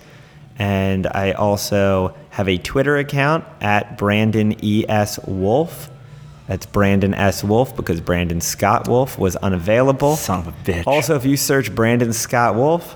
And 0.60 1.08
I 1.08 1.32
also 1.32 2.16
have 2.32 2.48
a 2.48 2.58
Twitter 2.58 2.98
account 2.98 3.46
at 3.62 3.98
Brandon 3.98 4.56
E.S. 4.64 5.20
Wolf. 5.26 5.90
That's 6.48 6.66
Brandon 6.66 7.14
S. 7.14 7.44
Wolf 7.44 7.76
because 7.76 8.02
Brandon 8.02 8.42
Scott 8.42 8.88
Wolf 8.88 9.18
was 9.18 9.36
unavailable. 9.38 10.18
Son 10.18 10.40
of 10.40 10.48
a 10.48 10.52
bitch. 10.52 10.86
Also, 10.86 11.16
if 11.16 11.26
you 11.26 11.38
search 11.38 11.74
Brandon 11.74 12.14
Scott 12.14 12.56
Wolf, 12.56 12.96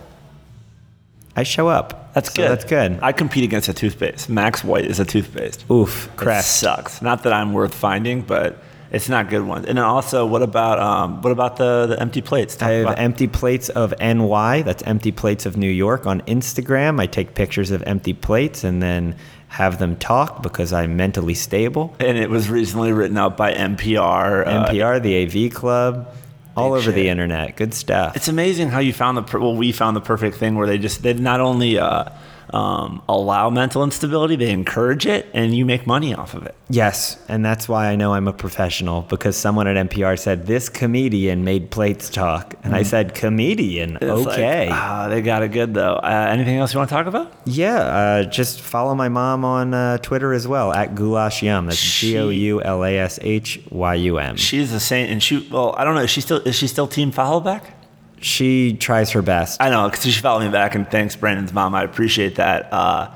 I 1.36 1.44
show 1.44 1.68
up. 1.68 2.14
That's 2.14 2.30
So 2.30 2.36
good. 2.36 2.52
That's 2.52 2.66
good. 2.66 3.00
I 3.02 3.12
compete 3.12 3.44
against 3.44 3.68
a 3.68 3.74
toothpaste. 3.74 4.30
Max 4.30 4.64
White 4.64 4.86
is 4.86 5.00
a 5.00 5.06
toothpaste. 5.06 5.70
Oof, 5.72 6.10
crest. 6.16 6.60
sucks. 6.60 7.02
Not 7.02 7.24
that 7.24 7.34
I'm 7.34 7.54
worth 7.54 7.74
finding, 7.74 8.22
but 8.22 8.58
it's 8.96 9.10
not 9.10 9.30
good 9.30 9.42
ones. 9.46 9.66
And 9.66 9.78
then 9.78 9.84
also, 9.84 10.26
what 10.26 10.42
about 10.42 10.80
um, 10.80 11.22
what 11.22 11.32
about 11.32 11.58
the, 11.58 11.86
the 11.88 12.00
empty 12.00 12.22
plates? 12.22 12.56
Talk 12.56 12.70
I 12.70 12.72
have 12.72 12.98
empty 12.98 13.28
plates 13.28 13.68
of 13.68 13.94
NY. 14.00 14.62
That's 14.62 14.84
empty 14.84 15.12
plates 15.12 15.46
of 15.46 15.58
New 15.58 15.70
York 15.70 16.06
on 16.08 16.22
Instagram. 16.22 17.02
I 17.02 17.06
take 17.06 17.36
pictures 17.36 17.72
of 17.72 17.84
empty 17.84 18.14
plates 18.14 18.64
and 18.64 18.82
then 18.82 19.18
have 19.50 19.80
them 19.80 19.98
talk 19.98 20.42
because 20.42 20.72
I'm 20.72 20.96
mentally 20.96 21.34
stable. 21.34 21.94
and 22.00 22.18
it 22.18 22.30
was 22.30 22.50
recently 22.50 22.94
written 22.94 23.18
out 23.18 23.36
by 23.36 23.54
NPR. 23.54 24.48
uh, 24.48 24.66
NPR, 24.68 25.02
the 25.02 25.46
AV 25.46 25.54
Club, 25.54 26.08
all 26.56 26.74
over 26.74 26.92
the 26.92 27.10
internet. 27.10 27.58
Good 27.58 27.74
stuff. 27.74 28.16
It's 28.16 28.30
amazing 28.30 28.70
how 28.70 28.80
you 28.80 28.94
found 28.94 29.18
the 29.18 29.24
per- 29.24 29.40
well, 29.40 29.56
we 29.56 29.74
found 29.74 29.96
the 29.98 30.02
perfect 30.02 30.38
thing 30.38 30.56
where 30.56 30.68
they 30.68 30.78
just 30.78 31.04
they 31.04 31.14
not 31.14 31.42
only 31.42 31.78
uh, 31.78 32.06
um, 32.54 33.02
allow 33.08 33.50
mental 33.50 33.84
instability, 33.84 34.36
they 34.36 34.52
encourage 34.52 35.06
it, 35.06 35.28
and 35.34 35.56
you 35.56 35.66
make 35.66 35.88
money 35.88 36.14
off 36.14 36.34
of 36.34 36.46
it. 36.46 36.56
yes, 36.70 37.18
and 37.28 37.44
that's 37.44 37.68
why 37.68 37.88
I 37.88 37.96
know 37.96 38.14
I'm 38.14 38.28
a 38.28 38.34
professional 38.34 39.02
because 39.04 39.38
someone 39.38 39.68
at 39.68 39.90
NPR 39.90 40.18
said 40.18 40.46
this 40.46 40.70
comedian 40.70 41.44
made 41.44 41.72
plates 41.72 42.10
talk, 42.10 42.56
and 42.64 42.76
I 42.76 42.84
said 42.84 43.16
comedian. 43.16 43.94
Mm. 43.94 44.02
It's 44.02 44.26
like, 44.26 44.38
okay. 44.38 44.70
ah, 44.72 45.08
they 45.10 45.22
got 45.22 45.44
it 45.44 45.50
good 45.50 45.74
though. 45.74 45.96
Uh, 45.96 46.28
anything 46.30 46.58
else 46.58 46.74
you 46.74 46.80
want 46.80 46.90
to 46.90 46.96
talk 46.96 47.08
about? 47.08 47.34
yeah, 47.46 47.78
uh, 47.78 48.24
just 48.24 48.62
follow 48.62 48.96
my 48.96 49.10
mom 49.10 49.46
on 49.46 49.74
uh, 49.74 49.98
Twitter 50.00 50.34
as 50.34 50.48
well 50.48 50.74
at 50.74 50.96
Goulash 50.96 51.44
Yum. 51.44 51.66
That's 51.68 51.82
G 51.82 52.18
O 52.18 52.30
U 52.30 52.62
L 52.62 52.84
A 52.84 52.98
S 52.98 53.20
H 53.22 53.60
Y 53.70 53.96
U 53.96 54.18
M. 54.18 54.36
She's 54.36 54.72
a 54.72 54.80
saint, 54.80 55.12
and 55.12 55.22
she 55.22 55.48
well, 55.52 55.76
I 55.78 55.84
don't 55.84 55.96
know. 55.96 56.02
Is 56.02 56.10
she 56.10 56.22
still 56.22 56.38
is 56.38 56.56
she 56.56 56.68
still 56.68 56.88
Team 56.88 57.12
Followback? 57.12 57.75
She 58.22 58.74
tries 58.74 59.12
her 59.12 59.22
best. 59.22 59.62
I 59.62 59.70
know 59.70 59.90
because 59.90 60.06
she 60.06 60.22
followed 60.22 60.46
me 60.46 60.50
back, 60.52 60.76
and 60.76 60.90
thanks, 60.90 61.16
Brandon's 61.16 61.54
mom. 61.54 61.76
I 61.76 61.84
appreciate 61.84 62.36
that. 62.36 62.72
Uh, 62.74 63.12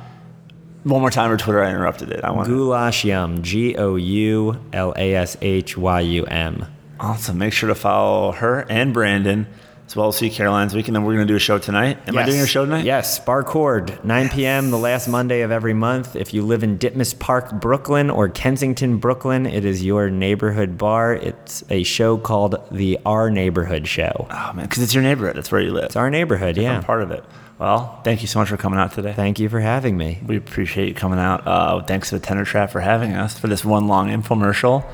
one 0.84 1.02
more 1.02 1.10
time, 1.12 1.30
her 1.30 1.38
Twitter. 1.38 1.64
I 1.64 1.70
interrupted 1.70 2.10
it. 2.12 2.24
I 2.24 2.32
want 2.32 2.48
Goulash 2.48 3.04
Yum. 3.04 3.42
G 3.42 3.76
O 3.76 3.96
U 3.96 4.60
L 4.74 4.94
A 4.96 5.16
S 5.16 5.38
H 5.42 5.78
Y 5.78 6.00
U 6.02 6.26
M. 6.26 6.66
awesome. 7.00 7.38
Make 7.38 7.54
sure 7.54 7.70
to 7.70 7.76
follow 7.76 8.32
her 8.34 8.66
and 8.70 8.94
Brandon 8.94 9.48
as 9.90 9.96
well 9.96 10.10
as 10.10 10.18
see 10.18 10.30
Caroline's 10.30 10.76
Week, 10.76 10.88
And 10.88 10.96
then 10.96 11.04
we're 11.04 11.16
going 11.16 11.26
to 11.26 11.32
do 11.34 11.36
a 11.36 11.40
show 11.40 11.58
tonight. 11.58 11.98
Am 12.08 12.16
I 12.16 12.24
doing 12.24 12.42
a 12.42 12.46
show 12.46 12.64
tonight? 12.64 12.86
Yes, 12.86 13.18
Bar 13.18 13.44
Chord, 13.44 14.06
9 14.06 14.30
p.m. 14.30 14.70
the 14.70 14.78
last 14.78 15.08
Monday 15.08 15.42
of 15.42 15.50
every 15.50 15.74
month. 15.74 16.16
If 16.16 16.32
you 16.32 16.44
live 16.44 16.62
in 16.62 16.78
Ditmas 16.78 17.18
Park, 17.18 17.60
Brooklyn, 17.60 18.12
or 18.12 18.30
Kensington, 18.30 18.98
Brooklyn, 19.00 19.48
it 19.48 19.66
is 19.66 19.84
your 19.84 20.12
neighborhood 20.12 20.78
bar. 20.78 21.16
It's 21.16 21.64
a 21.72 21.82
show 21.82 22.20
called 22.20 22.56
the 22.72 23.00
Our 23.04 23.32
Neighborhood 23.32 23.88
Show. 23.88 24.28
Oh 24.30 24.54
man, 24.54 24.68
because 24.68 24.84
it's 24.84 24.94
your 24.94 25.02
neighborhood. 25.02 25.36
That's 25.36 25.52
where 25.52 25.62
you 25.62 25.72
live. 25.72 25.86
It's 25.86 25.96
our 25.96 26.12
neighborhood, 26.12 26.56
yeah. 26.56 26.78
I'm 26.78 26.84
part 26.84 27.02
of 27.02 27.10
it. 27.10 27.24
Well, 27.58 28.00
thank 28.04 28.22
you 28.22 28.28
so 28.28 28.38
much 28.38 28.50
for 28.50 28.58
coming 28.58 28.78
out 28.80 28.92
today. 28.92 29.14
Thank 29.14 29.40
you 29.40 29.50
for 29.50 29.60
having 29.60 29.98
me. 29.98 30.22
We 30.24 30.38
appreciate 30.38 30.88
you 30.88 30.94
coming 30.94 31.18
out. 31.18 31.48
Uh, 31.48 31.82
thanks 31.82 32.10
to 32.10 32.20
the 32.20 32.24
Tender 32.24 32.46
Trap 32.46 32.70
for 32.70 32.80
having 32.80 33.14
us 33.14 33.40
for 33.40 33.48
this 33.48 33.66
one 33.66 33.88
long 33.88 34.10
infomercial. 34.10 34.86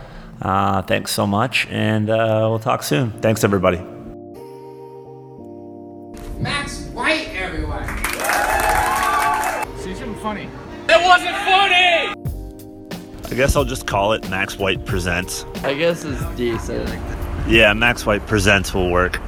Uh, 0.42 0.82
thanks 0.84 1.12
so 1.12 1.28
much, 1.28 1.68
and 1.68 2.10
uh, 2.10 2.48
we'll 2.50 2.60
talk 2.60 2.82
soon. 2.82 3.12
Thanks, 3.20 3.44
everybody. 3.44 3.95
Max 6.40 6.86
White, 6.88 7.30
everyone. 7.36 7.86
See 9.80 9.96
something 9.96 10.16
funny. 10.22 10.50
It 10.90 11.04
wasn't 11.04 11.36
funny! 11.38 12.14
I 13.32 13.36
guess 13.36 13.56
I'll 13.56 13.66
just 13.66 13.88
call 13.88 14.14
it 14.14 14.30
Max 14.30 14.60
White 14.60 14.86
Presents. 14.86 15.46
I 15.64 15.74
guess 15.74 16.04
it's 16.04 16.24
decent. 16.36 16.90
Yeah, 17.48 17.74
Max 17.74 18.06
White 18.06 18.26
Presents 18.28 18.74
will 18.74 18.92
work. 18.92 19.20